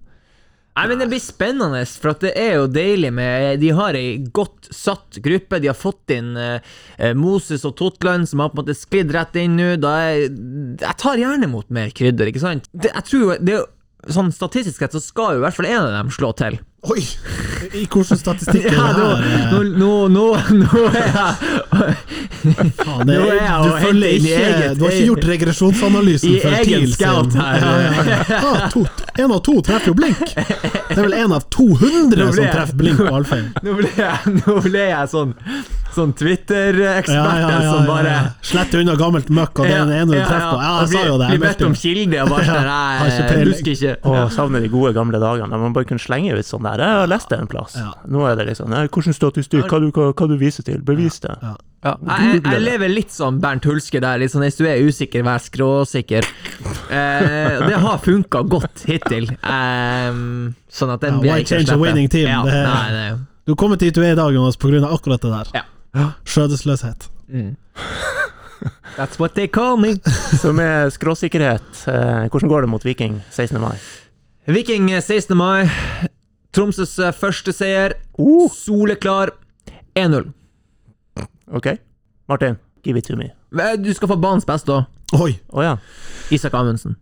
Nei, 0.74 0.88
men 0.90 0.98
Det 0.98 1.06
blir 1.12 1.22
spennende, 1.22 1.84
for 2.02 2.10
at 2.16 2.24
det 2.26 2.32
er 2.36 2.56
jo 2.56 2.64
deilig 2.66 3.12
med 3.14 3.60
De 3.62 3.70
har 3.78 3.94
ei 3.94 4.18
godt 4.34 4.72
satt 4.74 5.20
gruppe. 5.22 5.60
De 5.62 5.68
har 5.70 5.78
fått 5.78 6.10
inn 6.16 6.32
eh, 6.36 6.58
eh, 6.98 7.14
Moses 7.14 7.62
og 7.70 7.76
Totland, 7.78 8.26
som 8.28 8.40
har 8.42 8.50
på 8.50 8.58
en 8.58 8.64
måte 8.66 8.74
sklidd 8.80 9.14
rett 9.14 9.36
inn 9.38 9.54
nå. 9.60 9.76
Da 9.78 9.92
er, 10.10 10.24
jeg 10.82 10.98
tar 10.98 11.22
gjerne 11.22 11.46
mot 11.52 11.70
mer 11.70 11.94
krydder, 11.94 12.32
ikke 12.34 12.42
sant? 12.42 12.66
Det, 12.74 12.90
jeg 12.90 13.06
tror 13.12 13.22
jo 13.22 13.38
det 13.38 13.54
er 13.54 13.60
jo 13.62 13.70
Sånn 14.12 14.34
Statistisk 14.36 14.82
sett 14.82 14.92
så 14.92 15.00
skal 15.00 15.38
jo 15.38 15.40
i 15.40 15.44
hvert 15.46 15.56
fall 15.56 15.70
en 15.70 15.86
av 15.86 15.94
dem 15.94 16.10
slå 16.12 16.34
til. 16.36 16.58
Oi! 16.84 17.00
I 17.74 17.86
hvilken 17.88 18.18
statistikk 18.20 18.66
er 18.68 18.74
Ja, 18.76 18.88
det 18.92 19.04
her? 19.24 19.52
nå, 19.54 19.60
nå, 19.80 19.92
nå, 20.12 20.24
nå 20.60 20.82
er 20.92 20.98
jeg 21.00 21.14
Faen, 22.76 23.06
det, 23.08 23.16
er 23.16 23.38
jeg 23.40 23.64
du 23.64 23.70
følger 23.86 24.08
i 24.10 24.18
ikke 24.18 24.40
eget- 24.44 24.78
Du 24.78 24.84
har 24.84 24.92
ikke 24.98 25.06
gjort 25.08 25.28
regresjonsanalysen 25.32 26.34
I 26.34 26.40
for 26.44 26.58
egen 26.58 26.66
TIL 26.68 26.88
sin- 26.88 26.96
scout 26.98 27.38
her. 27.40 27.56
Ja, 27.64 27.72
ja, 27.80 27.92
ja. 28.04 28.40
Ah, 28.44 28.68
to, 28.74 28.84
en 29.24 29.32
av 29.32 29.40
to 29.48 29.56
treffer 29.64 29.94
jo 29.94 29.96
blink. 29.96 30.20
Det 30.36 30.98
er 30.98 31.06
vel 31.08 31.14
en 31.22 31.32
av 31.38 31.46
200 31.56 32.20
Nå 32.20 32.28
ble 32.28 32.34
som 32.36 32.52
treffer 32.58 32.76
blink 32.82 33.00
på 33.00 33.14
Alfheim. 33.16 33.48
Nå 33.64 33.78
ble 33.80 33.94
jeg, 33.96 34.34
nå 34.44 34.58
ble 34.68 34.84
jeg 34.90 35.10
sånn, 35.14 35.32
sånn 35.96 36.12
Twitter-ekspert 36.20 37.64
som 37.64 37.88
bare 37.88 38.18
Sletter 38.44 38.84
unna 38.84 38.98
gammelt 39.00 39.32
møkk, 39.34 39.64
og 39.64 39.70
det 39.72 39.78
er 39.80 39.86
den 39.88 39.96
ene 40.02 40.12
du 40.12 40.20
treffer 40.20 40.52
på. 40.52 40.60
Ja, 40.68 40.74
jeg 40.84 40.92
sa 40.98 41.06
jo 41.08 41.18
det. 41.24 41.32
Blir 41.32 41.44
bedt 41.48 41.64
om 41.70 41.80
kilde 41.80 42.22
og 42.26 42.34
bare 42.36 42.46
sånn 42.52 42.70
Nei, 42.74 43.08
jeg 43.08 43.48
husker 43.54 43.72
ikke. 43.78 43.96
Å, 44.04 44.28
savner 44.36 44.68
de 44.68 44.74
gode 44.76 44.94
gamle 45.00 45.24
dagene 45.24 45.64
man 45.64 45.74
bare 45.80 45.88
kunne 45.94 46.04
slenge 46.04 46.36
ut 46.36 46.46
sånn 46.52 46.68
der. 46.78 46.84
Jeg 46.88 47.00
har 47.02 47.08
lest 47.12 47.30
det 47.30 47.40
en 47.40 47.48
plass. 47.52 47.76
Ja. 47.80 47.92
Nå 48.08 48.26
er 48.30 48.36
det 48.40 48.46
liksom 48.52 48.70
Nei, 48.74 48.88
hvordan 48.88 49.14
statistikk? 49.18 49.68
Hva 49.70 49.80
du, 49.84 49.92
hva, 49.96 50.10
hva 50.14 50.28
du 50.32 50.36
viser 50.42 50.66
til? 50.68 50.82
Bevis 50.86 51.20
det. 51.24 51.36
Ja. 51.42 51.54
Ja, 51.84 51.98
jeg, 52.00 52.38
jeg, 52.38 52.44
jeg 52.48 52.62
lever 52.64 52.88
litt 52.94 53.12
som 53.12 53.42
Bernt 53.44 53.66
Hulske 53.68 54.00
der. 54.00 54.22
Litt 54.22 54.32
sånn, 54.32 54.46
Hvis 54.46 54.56
du 54.56 54.64
er 54.70 54.80
usikker, 54.88 55.26
vær 55.28 55.42
skråsikker. 55.44 56.24
Eh, 56.88 57.58
det 57.68 57.80
har 57.84 58.00
funka 58.00 58.46
godt 58.48 58.86
hittil. 58.88 59.28
Eh, 59.36 60.16
sånn 60.72 60.94
at 60.96 61.04
den 61.04 61.18
Ja, 61.18 61.20
blir 61.20 61.34
why 61.34 61.42
ikke 61.44 62.10
team? 62.14 62.30
Ja, 62.32 62.42
Det- 62.48 62.64
nei, 62.70 62.90
det, 62.96 63.20
Du 63.46 63.56
kommer 63.60 63.76
til 63.76 63.90
dit 63.92 63.96
du 63.96 64.02
er 64.02 64.14
i 64.14 64.16
dag, 64.16 64.32
Jonas, 64.34 64.56
på 64.56 64.72
grunn 64.72 64.86
av 64.88 64.94
akkurat 64.96 65.20
det 65.22 65.32
der. 65.32 65.64
Ja. 65.94 66.08
Skjødesløshet. 66.24 67.10
mm. 67.30 67.56
That's 68.96 69.20
what 69.20 69.34
they 69.36 69.48
call 69.48 69.76
me. 69.78 69.96
Så 70.42 70.54
med 70.54 70.94
skråsikkerhet, 70.94 71.88
eh, 71.88 72.30
hvordan 72.30 72.50
går 72.50 72.62
det 72.62 72.70
mot 72.70 72.86
Viking 72.86 73.22
16. 73.32 73.60
mai? 73.60 73.76
Viking 74.48 74.92
eh, 74.92 75.02
16. 75.02 75.36
mai. 75.38 75.70
Tromsøs 76.54 76.98
eh, 77.02 77.14
første 77.18 77.54
seier. 77.56 77.96
Uh. 78.18 78.50
Soleklar. 78.54 79.34
1-0. 79.98 80.32
OK? 81.54 81.68
Martin, 82.30 82.58
give 82.84 82.98
it 82.98 83.06
to 83.06 83.16
me. 83.18 83.32
Eh, 83.60 83.76
Du 83.78 83.94
skal 83.94 84.08
få 84.10 84.18
banens 84.22 84.46
beste 84.46 84.74
òg. 84.74 84.86
Oi! 85.14 85.36
Oh, 85.54 85.62
ja. 85.62 85.76
Isak 86.34 86.54
Amundsen. 86.58 86.96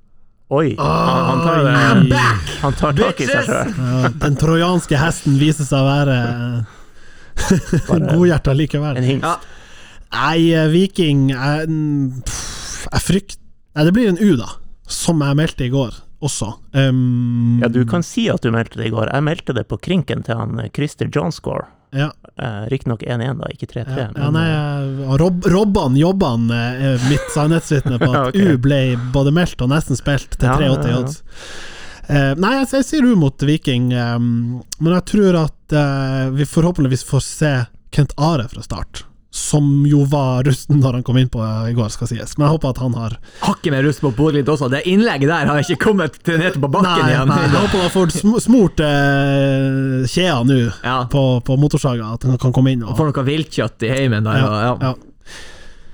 Oi. 0.52 0.74
Han, 0.76 1.26
han 1.30 1.42
tar, 1.46 1.62
I'm 1.72 2.10
back! 2.12 2.50
Han 2.60 2.74
tar 2.76 2.96
tak 2.98 3.22
i 3.24 3.28
seg 3.30 3.46
sjøl. 3.48 3.70
Ja, 3.78 4.10
den 4.26 4.36
trojanske 4.40 5.00
hesten 5.00 5.38
viser 5.40 5.64
seg 5.64 5.80
å 5.80 5.88
være 5.88 6.18
godhjerta 8.12 8.56
likevel. 8.60 9.00
En 9.00 9.08
hingst. 9.08 9.24
Ja. 9.24 9.38
Nei, 10.12 10.52
eh, 10.52 10.68
Viking 10.68 11.30
Jeg, 11.32 11.70
mm, 11.72 12.20
jeg 12.92 13.02
frykter 13.06 13.38
Nei, 13.72 13.86
det 13.88 13.94
blir 13.96 14.10
en 14.12 14.20
U, 14.20 14.34
da. 14.36 14.50
Som 14.92 15.22
jeg 15.24 15.38
meldte 15.40 15.64
i 15.64 15.72
går 15.72 15.96
også. 16.22 16.54
Um, 16.78 17.60
Ja, 17.62 17.68
du 17.70 17.82
kan 17.90 18.04
si 18.06 18.28
at 18.32 18.42
du 18.46 18.52
meldte 18.54 18.80
det 18.80 18.88
i 18.90 18.94
går. 18.94 19.10
Jeg 19.14 19.24
meldte 19.26 19.54
det 19.58 19.68
på 19.70 19.78
krinken 19.82 20.24
til 20.28 20.38
han 20.40 20.60
eh, 20.62 20.70
Christer 20.76 21.10
Johnscore. 21.12 21.68
Ja, 21.92 22.12
Eh, 22.42 22.62
Riktignok 22.72 23.04
1-1, 23.04 23.38
da, 23.42 23.48
ikke 23.52 23.68
3-3. 23.68 23.98
ja, 24.00 24.06
ja, 24.16 24.30
nei, 24.34 24.46
eh, 24.50 25.10
Rob, 25.20 25.44
Robban 25.52 25.98
Jobban 26.00 26.46
er 26.56 27.02
mitt 27.10 27.28
sannhetsvitne 27.36 28.00
på 28.00 28.08
at 28.16 28.30
okay. 28.32 28.56
U 28.56 28.58
ble 28.64 28.80
både 29.14 29.34
meldt 29.36 29.62
og 29.62 29.70
nesten 29.70 30.00
spilt 30.00 30.40
til 30.40 30.48
Ja, 30.48 30.56
3,80 30.58 30.88
ja, 30.88 30.94
ja. 30.94 31.02
odds. 31.04 31.20
Eh, 32.08 32.32
nei, 32.42 32.54
jeg, 32.62 32.70
jeg 32.80 32.88
sier 32.88 33.06
U 33.12 33.14
mot 33.20 33.46
Viking, 33.46 33.92
um, 33.94 34.64
men 34.80 34.96
jeg 34.96 35.06
tror 35.12 35.38
at 35.44 35.76
vi 36.34 36.48
forhåpentligvis 36.50 37.04
får 37.08 37.22
se 37.28 37.52
Kent 37.92 38.16
Are 38.18 38.48
fra 38.50 38.64
start. 38.66 39.04
Som 39.32 39.86
jo 39.88 40.02
var 40.12 40.44
rusten 40.44 40.82
når 40.84 40.98
han 40.98 41.04
kom 41.08 41.16
inn 41.22 41.30
på 41.32 41.40
i 41.70 41.72
går, 41.78 41.88
skal 41.94 42.10
sies. 42.10 42.34
Men 42.38 42.50
jeg 42.50 42.52
håper 42.58 42.74
at 42.74 42.82
han 42.84 42.96
har 43.00 43.14
Hakket 43.46 43.72
med 43.72 43.86
rust 43.86 44.02
på 44.04 44.12
Bodø-Glimt 44.18 44.50
også. 44.52 44.68
Det 44.74 44.82
innlegget 44.92 45.30
der 45.32 45.48
har 45.48 45.62
ikke 45.64 45.78
kommet 45.86 46.18
til 46.28 46.36
ned 46.42 46.58
på 46.60 46.68
bakken 46.68 47.00
Nei, 47.00 47.14
igjen. 47.14 47.32
nei, 47.32 47.38
jeg 47.46 47.62
håper 47.62 47.86
han 47.86 47.94
får 47.94 48.12
sm 48.18 48.34
smurt 48.44 48.84
eh, 48.84 50.04
kjea 50.12 50.36
nå 50.44 50.58
Ja. 50.84 50.98
på, 51.12 51.24
på 51.48 51.56
motorsaga, 51.58 52.12
at 52.18 52.28
han 52.28 52.38
kan 52.44 52.52
komme 52.52 52.74
inn 52.76 52.84
og 52.84 52.92
Og 52.92 53.00
får 53.00 53.12
noe 53.14 53.24
viltkjøtt 53.32 53.88
i 53.88 53.94
heimen 53.94 54.28
der. 54.28 54.44
og- 54.44 54.52
ja, 54.52 54.66
Ja. 54.68 54.76
ja. 54.92 54.94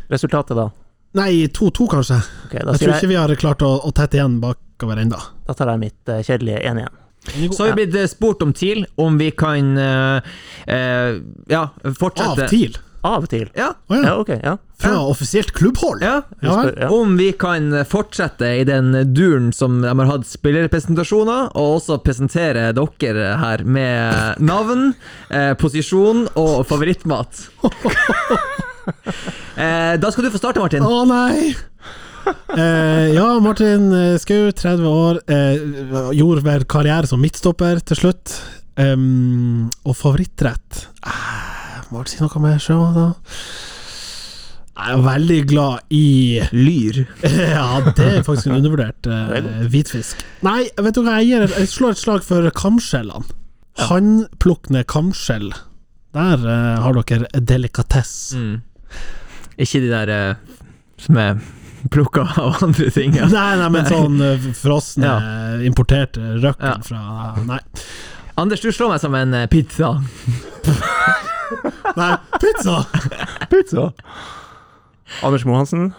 Resultatet, 0.10 0.56
da? 0.58 0.70
Nei, 1.18 1.48
2-2 1.48 1.88
kanskje. 1.92 2.18
Okay, 2.48 2.64
da, 2.64 2.72
Jeg 2.74 2.80
tror 2.80 2.94
ikke 2.96 3.02
jeg, 3.06 3.10
vi 3.10 3.16
har 3.22 3.36
klart 3.36 3.62
å, 3.66 3.72
å 3.86 3.94
tette 3.94 4.18
igjen 4.18 4.40
bakover 4.42 4.98
ennå. 5.04 5.20
da 5.46 5.54
tar 5.54 5.68
jeg 5.76 5.80
mitt 5.80 6.10
uh, 6.10 6.22
kjedelige 6.26 6.62
1-1. 6.74 6.88
Så 7.54 7.66
har 7.66 7.74
vi 7.76 7.86
blitt 7.86 7.96
eh, 8.02 8.08
spurt 8.08 8.42
om 8.42 8.54
TIL, 8.54 8.86
om 8.98 9.18
vi 9.20 9.32
kan 9.32 9.78
uh, 9.78 10.20
uh, 10.68 11.20
ja, 11.52 11.64
Av 11.84 11.98
fortsette 12.00 12.48
TIL? 12.50 12.78
Av 13.08 13.24
og 13.26 13.30
til. 13.32 13.48
Ja, 13.56 13.72
Oh, 13.88 13.96
ja. 13.96 14.04
Ja, 14.04 14.16
ok. 14.20 14.32
ja. 14.44 14.56
Fra 14.78 14.98
offisielt 15.10 15.54
klubbhold? 15.56 16.04
ja. 16.06 16.20
Ja 16.44 16.90
Om 16.94 17.16
vi 17.18 17.32
kan 17.40 17.72
fortsette 17.90 18.50
i 18.60 18.66
den 18.68 18.92
duren 19.16 19.52
som 19.56 19.80
de 19.82 19.90
har 19.90 20.10
hatt 20.12 20.28
spillerpresentasjoner, 20.30 21.48
og 21.58 21.78
også 21.80 21.98
presentere 22.04 22.68
dere 22.78 23.32
her 23.42 23.64
med 23.66 24.44
navn, 24.44 24.92
eh, 25.32 25.54
posisjon 25.58 26.28
og 26.36 26.68
favorittmat. 26.70 27.48
eh, 29.58 29.96
da 29.98 30.12
skal 30.12 30.28
du 30.28 30.32
få 30.34 30.42
starte, 30.42 30.62
Martin. 30.62 30.86
Å 30.86 31.02
nei! 31.10 31.56
Eh, 32.28 33.08
ja, 33.16 33.28
Martin 33.40 33.88
Skau, 34.20 34.50
30 34.52 34.88
år, 34.92 35.22
eh, 35.32 35.62
gjorde 36.18 36.44
vel 36.44 36.66
karriere 36.68 37.08
som 37.08 37.22
midtstopper 37.24 37.80
til 37.88 38.02
slutt. 38.04 38.36
Um, 38.78 39.72
og 39.90 39.96
favorittrett 39.98 40.84
eh, 41.02 41.57
Må 41.92 42.04
si 42.10 42.20
noe 42.20 42.42
mer 42.44 42.58
sjømat, 42.60 42.98
da? 42.98 43.10
Jeg 44.78 44.94
er 44.94 45.04
veldig 45.06 45.38
glad 45.50 45.94
i 45.96 46.08
Lyr. 46.54 47.00
Ja, 47.56 47.80
det 47.88 48.08
er 48.20 48.26
faktisk 48.28 48.50
en 48.52 48.58
undervurdert 48.60 49.08
er 49.10 49.38
eh, 49.40 49.64
hvitfisk. 49.74 50.20
Nei, 50.46 50.68
vet 50.78 50.98
du 50.98 51.02
hva, 51.06 51.18
jeg, 51.26 51.48
jeg 51.50 51.70
slår 51.72 51.96
et 51.96 52.02
slag 52.04 52.26
for 52.28 52.50
kamskjellene. 52.60 53.26
Håndplukkende 53.88 54.84
kamskjell. 54.90 55.52
Der 56.18 56.42
uh, 56.46 56.82
har 56.82 56.98
dere 56.98 57.42
delikatesse. 57.46 58.38
Mm. 58.38 58.56
Ikke 59.62 59.82
de 59.84 59.90
der 59.92 60.12
uh, 60.14 60.60
som 61.02 61.20
er 61.22 61.40
plukka 61.94 62.26
av 62.42 62.58
andre 62.66 62.90
ting. 62.94 63.14
Ja. 63.18 63.30
Nei, 63.34 63.52
nei, 63.62 63.70
men 63.74 63.90
sånn 63.90 64.18
uh, 64.22 64.48
frosne, 64.58 65.08
Ja. 65.08 65.58
importerte 65.66 66.36
røkken 66.42 66.74
Ja. 66.74 66.78
fra 66.86 67.46
Nei. 67.48 67.62
Anders, 68.38 68.62
du 68.62 68.70
slår 68.74 68.94
meg 68.96 69.02
som 69.02 69.18
en 69.18 69.34
pizza. 69.50 69.96
Nei, 71.98 72.12
pizza! 72.42 72.78
Pizza! 73.52 73.88
Anders 75.24 75.46
Mohansen, 75.48 75.94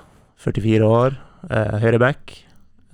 44 0.45 0.85
år, 0.87 1.17
eh, 1.51 1.79
høyreback. 1.83 2.39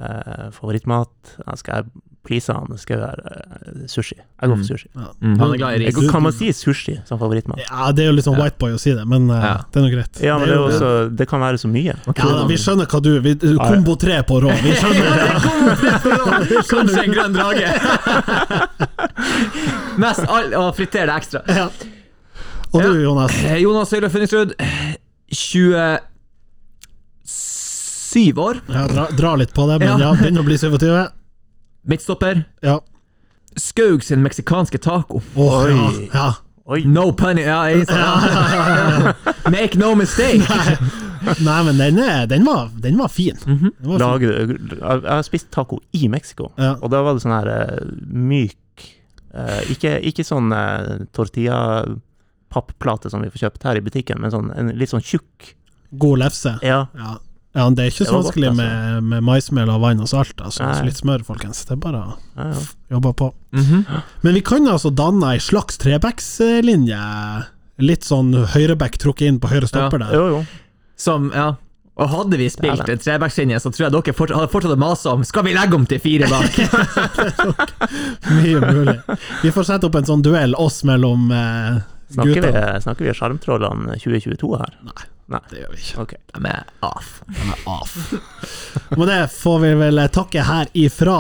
Eh, 0.01 0.49
favorittmat 0.55 1.09
Jeg 1.47 1.59
Skal 1.61 1.85
please 2.25 2.49
han, 2.51 2.65
det 2.73 2.81
skal 2.81 2.99
være 3.03 3.21
eh, 3.31 3.83
sushi. 3.87 4.17
Jeg 4.17 4.49
går 4.49 4.57
for 4.57 4.65
Mm. 4.65 4.69
sushi. 4.71 4.89
Mm, 5.21 5.35
han 5.39 5.51
er 5.53 5.59
glad 5.61 5.75
i 5.77 5.85
ris. 5.85 6.11
kan 6.11 6.23
man 6.25 6.33
si 6.33 6.49
sushi 6.57 6.95
som 7.07 7.19
favorittmat? 7.21 7.59
Ja, 7.67 7.91
det 7.93 8.01
er 8.05 8.09
jo 8.09 8.15
litt 8.17 8.25
sånn 8.25 8.39
white 8.41 8.57
boy 8.59 8.73
å 8.73 8.79
si 8.81 8.95
det, 8.97 9.05
men 9.07 9.29
uh, 9.31 9.37
Ja. 9.45 9.53
det 9.71 9.77
er 9.77 9.85
nå 9.85 9.91
greit. 9.93 10.21
Ja, 10.25 10.39
men 10.39 10.49
det, 10.49 10.55
er 10.55 10.59
jo- 10.63 10.71
også, 10.71 11.17
det 11.17 11.29
kan 11.29 11.41
være 11.45 11.59
så 11.61 11.69
mye. 11.69 11.93
ja, 11.93 12.13
da, 12.17 12.47
Vi 12.49 12.57
skjønner 12.57 12.87
hva 12.89 13.03
du 13.05 13.21
vi, 13.21 13.35
Kombo 13.59 13.97
tre 14.01 14.23
på 14.25 14.41
rå. 14.41 14.49
Vi 14.63 14.73
skjønner 14.73 15.05
det. 15.21 16.65
Kanskje 16.73 17.05
en 17.05 17.13
grønn 17.13 17.35
drage. 17.37 17.69
Mest 20.01 20.25
alt, 20.27 20.55
og 20.59 20.73
fritter 20.77 21.07
det 21.07 21.15
ekstra. 21.21 21.43
Ja. 21.49 21.69
Og 22.75 22.83
du, 22.83 22.97
Jonas? 23.05 23.31
Eh, 23.47 23.61
Jonas 23.63 23.93
Høyre 23.95 24.09
Funningsrud, 24.11 24.55
27 25.31 26.01
år. 28.41 28.61
Ja, 28.69 28.87
dra, 28.91 29.05
dra 29.17 29.35
litt 29.39 29.53
på 29.55 29.67
det, 29.71 29.79
men 29.83 29.89
Ja. 29.89 29.99
ja, 30.09 30.15
begynner 30.19 30.41
å 30.43 30.45
bli 30.49 30.57
27. 30.59 31.09
Midtstopper. 31.87 32.43
Ja. 32.65 32.81
Skaug 33.61 34.03
sin 34.03 34.23
meksikanske 34.25 34.79
taco. 34.83 35.21
Oi. 35.37 35.71
ja, 35.71 35.89
Oi. 35.89 36.09
ja. 36.13 36.33
Oi! 36.67 36.79
No 36.89 37.11
pun 37.13 37.37
ja, 37.37 37.59
Make 39.53 39.77
no 39.77 39.91
mistake. 39.95 40.41
Nei, 41.45 41.59
men 41.67 41.77
den, 41.77 41.99
er, 42.01 42.25
den, 42.27 42.45
var, 42.49 42.71
den 42.81 42.97
var 42.97 43.09
fin. 43.13 43.37
Den 43.45 43.69
var 43.85 43.99
fin. 43.99 44.01
Lager, 44.01 44.33
jeg 44.33 44.49
jeg 44.81 45.03
har 45.11 45.23
spist 45.27 45.51
taco 45.53 45.79
i 45.93 46.09
Mexico, 46.09 46.49
Ja. 46.57 46.73
og 46.81 46.89
da 46.91 47.03
var 47.05 47.13
det 47.19 47.23
sånn 47.25 47.37
her 47.37 47.49
eh, 47.53 47.85
myk 48.09 48.57
eh, 49.35 49.61
ikke, 49.77 49.99
ikke 50.09 50.25
sånn 50.25 50.49
uh, 50.57 51.05
tortilla-pappplate 52.55 53.11
som 53.11 53.23
vi 53.23 53.31
får 53.31 53.39
kjøpt 53.47 53.65
her 53.65 53.77
i 53.77 53.81
butikken, 53.85 54.21
men 54.21 54.31
sånn, 54.31 54.51
en 54.57 54.73
litt 54.79 54.91
sånn 54.91 55.03
tjukk. 55.03 55.55
God 55.91 56.19
lefse. 56.19 56.59
Ja. 56.63 56.87
Ja. 56.99 57.17
ja, 57.55 57.71
det 57.71 57.85
er 57.85 57.91
ikke 57.93 58.05
Det 58.05 58.11
så 58.11 58.19
vanskelig 58.19 58.49
godt, 58.51 58.61
altså. 58.61 59.01
med, 59.01 59.03
med 59.13 59.23
maismel 59.23 59.71
og 59.71 59.81
vann 59.85 60.01
og 60.03 60.09
salt. 60.11 60.35
Altså. 60.41 60.65
Så 60.75 60.85
litt 60.87 60.99
smør, 60.99 61.25
folkens. 61.27 61.65
Det 61.69 61.77
er 61.77 61.83
bare 61.83 62.01
å 62.01 62.15
ja, 62.37 62.49
ja. 62.51 62.63
jobbe 62.97 63.13
på. 63.15 63.33
Mhm. 63.55 63.85
Men 64.23 64.35
vi 64.35 64.43
kan 64.43 64.67
altså 64.69 64.91
danne 64.91 65.35
ei 65.35 65.43
slags 65.43 65.79
trebackslinje. 65.79 67.03
Litt 67.83 68.07
sånn 68.07 68.33
høyreback 68.55 68.99
trukket 69.03 69.29
inn 69.29 69.43
på 69.43 69.51
høyre 69.51 69.67
stopper 69.71 70.03
der. 70.03 70.15
Jo, 70.15 70.27
jo. 70.31 70.43
Som, 70.97 71.33
ja 71.35 71.57
Og 71.99 72.07
hadde 72.13 72.39
vi 72.39 72.47
spilt 72.51 72.87
en 72.87 73.01
trebackslinje, 73.03 73.59
så 73.59 73.73
tror 73.75 73.89
jeg 73.89 73.95
dere 73.97 74.13
fort, 74.15 74.31
hadde 74.31 74.51
fortsatt 74.53 74.77
å 74.77 74.79
mase 74.79 75.11
om 75.11 75.25
Skal 75.27 75.43
vi 75.49 75.57
legge 75.57 75.75
om 75.75 75.83
til 75.91 75.99
fire 76.03 76.29
bak? 76.31 76.55
Mye 78.39 78.61
mulig. 78.63 78.95
Vi 79.43 79.51
får 79.55 79.67
sette 79.73 79.89
opp 79.91 79.99
en 79.99 80.07
sånn 80.07 80.23
duell 80.23 80.55
oss 80.55 80.85
mellom 80.87 81.27
eh, 81.35 81.83
Snakker 82.15 82.47
vi, 82.47 82.81
snakker 82.85 83.05
vi 83.09 83.15
Sjarmtrollene 83.19 83.99
2022 84.01 84.51
her? 84.61 84.73
Nei, 84.87 85.41
Det 85.51 85.61
gjør 85.63 85.71
vi 85.75 85.81
ikke. 85.83 86.01
Okay. 86.05 86.19
De 86.37 86.49
er 86.53 86.65
off. 86.85 87.13
De 87.29 87.51
er 87.55 87.69
off. 87.71 87.95
Med 88.99 89.09
det 89.09 89.21
får 89.33 89.61
vi 89.65 89.75
vel 89.85 90.03
takke 90.13 90.45
her 90.49 90.73
ifra 90.77 91.19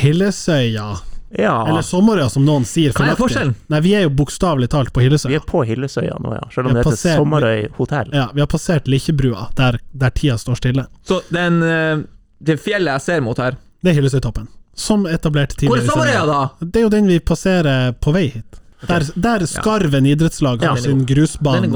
Hillesøya. 0.00 0.90
Ja, 1.38 1.68
Eller 1.68 1.82
Sommerøya, 1.86 2.28
som 2.28 2.42
noen 2.44 2.64
sier. 2.66 2.90
Hva 2.96 3.12
er 3.12 3.18
forskjellen? 3.18 3.52
Nei, 3.70 3.78
vi 3.84 3.92
er 3.94 4.02
jo 4.02 4.10
bokstavelig 4.18 4.66
talt 4.72 4.90
på 4.92 5.02
Hillesøya. 5.04 5.30
vi 5.30 5.38
er 5.38 5.44
på 5.46 5.60
Hillesøya 5.68 6.16
nå, 6.18 6.32
ja. 6.34 6.48
Selv 6.50 6.66
om 6.66 6.74
det 6.74 6.80
heter 6.82 6.90
passert- 6.90 7.20
Sommerøy 7.22 7.68
hotell. 7.76 8.10
Ja, 8.16 8.24
vi 8.34 8.42
har 8.42 8.48
passert 8.50 8.88
Likkjebrua, 8.90 9.44
der, 9.56 9.78
der 9.92 10.10
tida 10.10 10.38
står 10.42 10.58
stille. 10.58 10.86
Så 11.06 11.20
den, 11.30 11.62
eh, 11.62 12.02
det 12.42 12.58
fjellet 12.60 12.98
jeg 12.98 13.06
ser 13.06 13.20
mot 13.22 13.38
her 13.38 13.54
Det 13.80 13.92
er 13.92 14.00
Hillesøytoppen. 14.00 14.48
Som 14.74 15.06
etablert 15.06 15.54
Hvor 15.62 15.78
er 15.78 15.84
i 15.84 15.86
Sommerøya, 15.86 16.26
da?! 16.26 16.40
Det 16.66 16.82
er 16.82 16.86
jo 16.88 16.92
den 16.96 17.06
vi 17.06 17.20
passerer 17.20 17.92
på 18.00 18.12
vei 18.16 18.26
hit. 18.34 18.59
Der, 18.88 19.04
der 19.14 19.46
Skarven 19.46 20.06
idrettslag 20.08 20.62
har 20.64 20.76
sin 20.80 21.04
grusbane, 21.06 21.68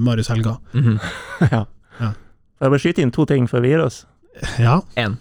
Marius 0.00 0.28
Helga. 0.28 0.28
Marius 0.28 0.28
Helga. 0.32 0.50
ja. 1.50 1.64
Ja. 2.00 2.10
Jeg 2.60 2.68
bare 2.74 2.80
skyte 2.82 3.00
inn 3.04 3.12
to 3.14 3.22
ting 3.28 3.44
før 3.48 3.60
vi 3.64 3.68
gir 3.72 3.80
oss? 3.84 3.96
Ja. 4.60 4.76
Én. 5.00 5.14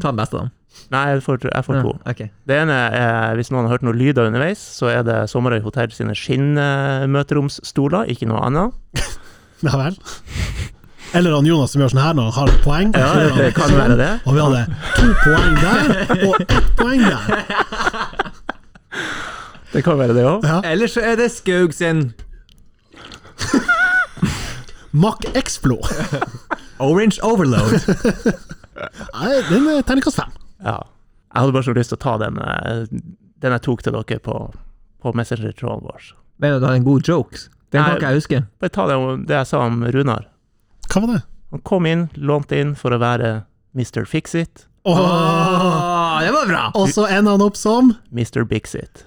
Ta 0.00 0.08
den 0.12 0.20
beste, 0.20 0.36
da. 0.40 0.44
Nei, 0.90 1.04
jeg 1.12 1.22
får, 1.22 1.36
jeg 1.46 1.64
får 1.66 1.74
to. 1.84 1.92
Okay. 2.10 2.28
Det 2.48 2.56
ene 2.64 2.76
er, 2.96 3.34
hvis 3.38 3.50
noen 3.52 3.64
har 3.68 3.72
hørt 3.76 3.84
noen 3.86 3.98
lyder 3.98 4.26
underveis, 4.28 4.60
så 4.78 4.84
er 4.90 5.02
det 5.06 5.18
Sommerøy 5.30 5.60
hotell 5.64 5.90
sine 5.94 6.14
skinnmøteromsstoler, 6.18 8.02
ikke 8.10 8.26
noe 8.30 8.40
annet. 8.48 8.70
ja 9.66 9.72
vel. 9.78 9.94
Eller 11.14 11.30
han 11.36 11.46
Jonas 11.46 11.70
som 11.76 11.80
gjør 11.84 11.92
sånn 11.94 12.02
her 12.02 12.14
når 12.18 12.24
han 12.26 12.34
har 12.40 12.48
et 12.50 12.62
poeng. 12.64 12.88
Ja, 12.96 13.10
det, 13.20 13.28
det 13.38 13.50
kan 13.54 13.68
sånn, 13.70 13.82
være 13.84 13.96
det. 14.00 14.12
Og 14.26 14.32
vi 14.34 14.40
hadde 14.42 14.62
to 14.96 15.06
poeng 15.22 15.54
der, 15.62 15.80
og 16.26 16.34
ett 16.48 16.68
poeng 16.80 17.02
der. 17.06 17.22
Det 19.74 19.82
kan 19.82 19.98
være 19.98 20.14
det 20.14 20.22
òg. 20.22 20.44
Ja. 20.46 20.60
Eller 20.70 20.90
så 20.90 21.02
er 21.02 21.18
det 21.18 21.32
Skaug 21.34 21.74
sin 21.74 22.12
Mack 24.94 25.24
Explo. 25.34 25.80
Orange 26.78 27.18
Overload. 27.26 27.72
Nei, 29.14 29.30
Den 29.50 29.66
er 29.70 29.82
terningkast 29.82 30.20
fem. 30.20 30.30
Ja. 30.62 30.78
Jeg 31.34 31.42
hadde 31.42 31.54
bare 31.56 31.66
så 31.66 31.74
lyst 31.74 31.90
til 31.90 31.98
å 31.98 32.02
ta 32.04 32.12
den, 32.22 32.38
eh, 32.38 32.84
den 33.42 33.54
jeg 33.56 33.64
tok 33.66 33.82
til 33.82 33.96
dere 33.96 34.20
på, 34.22 34.36
på 35.02 35.12
Messenger-tråden 35.18 35.82
vår. 35.88 36.12
Mener 36.42 36.60
du 36.60 36.62
du 36.62 36.68
har 36.68 36.78
en 36.78 36.86
god 36.86 37.10
joke? 37.10 37.40
Den 37.74 37.82
kan 37.82 37.98
ikke 37.98 38.12
jeg 38.12 38.20
huske. 38.22 38.40
Bare 38.62 38.74
ta 38.76 38.86
det, 38.86 38.98
det 39.26 39.34
jeg 39.40 39.50
sa 39.50 39.64
om 39.66 39.82
Runar. 39.82 40.28
Hva 40.86 41.02
var 41.02 41.10
det? 41.16 41.24
Han 41.54 41.64
kom 41.66 41.90
inn, 41.90 42.06
lånte 42.14 42.58
inn 42.62 42.76
for 42.78 42.94
å 42.94 43.00
være 43.02 43.32
Mr. 43.74 44.06
Fix-It, 44.06 44.68
Åh, 44.86 44.98
oh, 45.00 46.20
det 46.20 46.30
var 46.30 46.46
bra! 46.46 46.62
og 46.76 46.90
så 46.92 47.06
ender 47.08 47.38
han 47.38 47.42
opp 47.42 47.56
som 47.56 47.94
Mr. 48.12 48.44
Bix-It. 48.44 49.06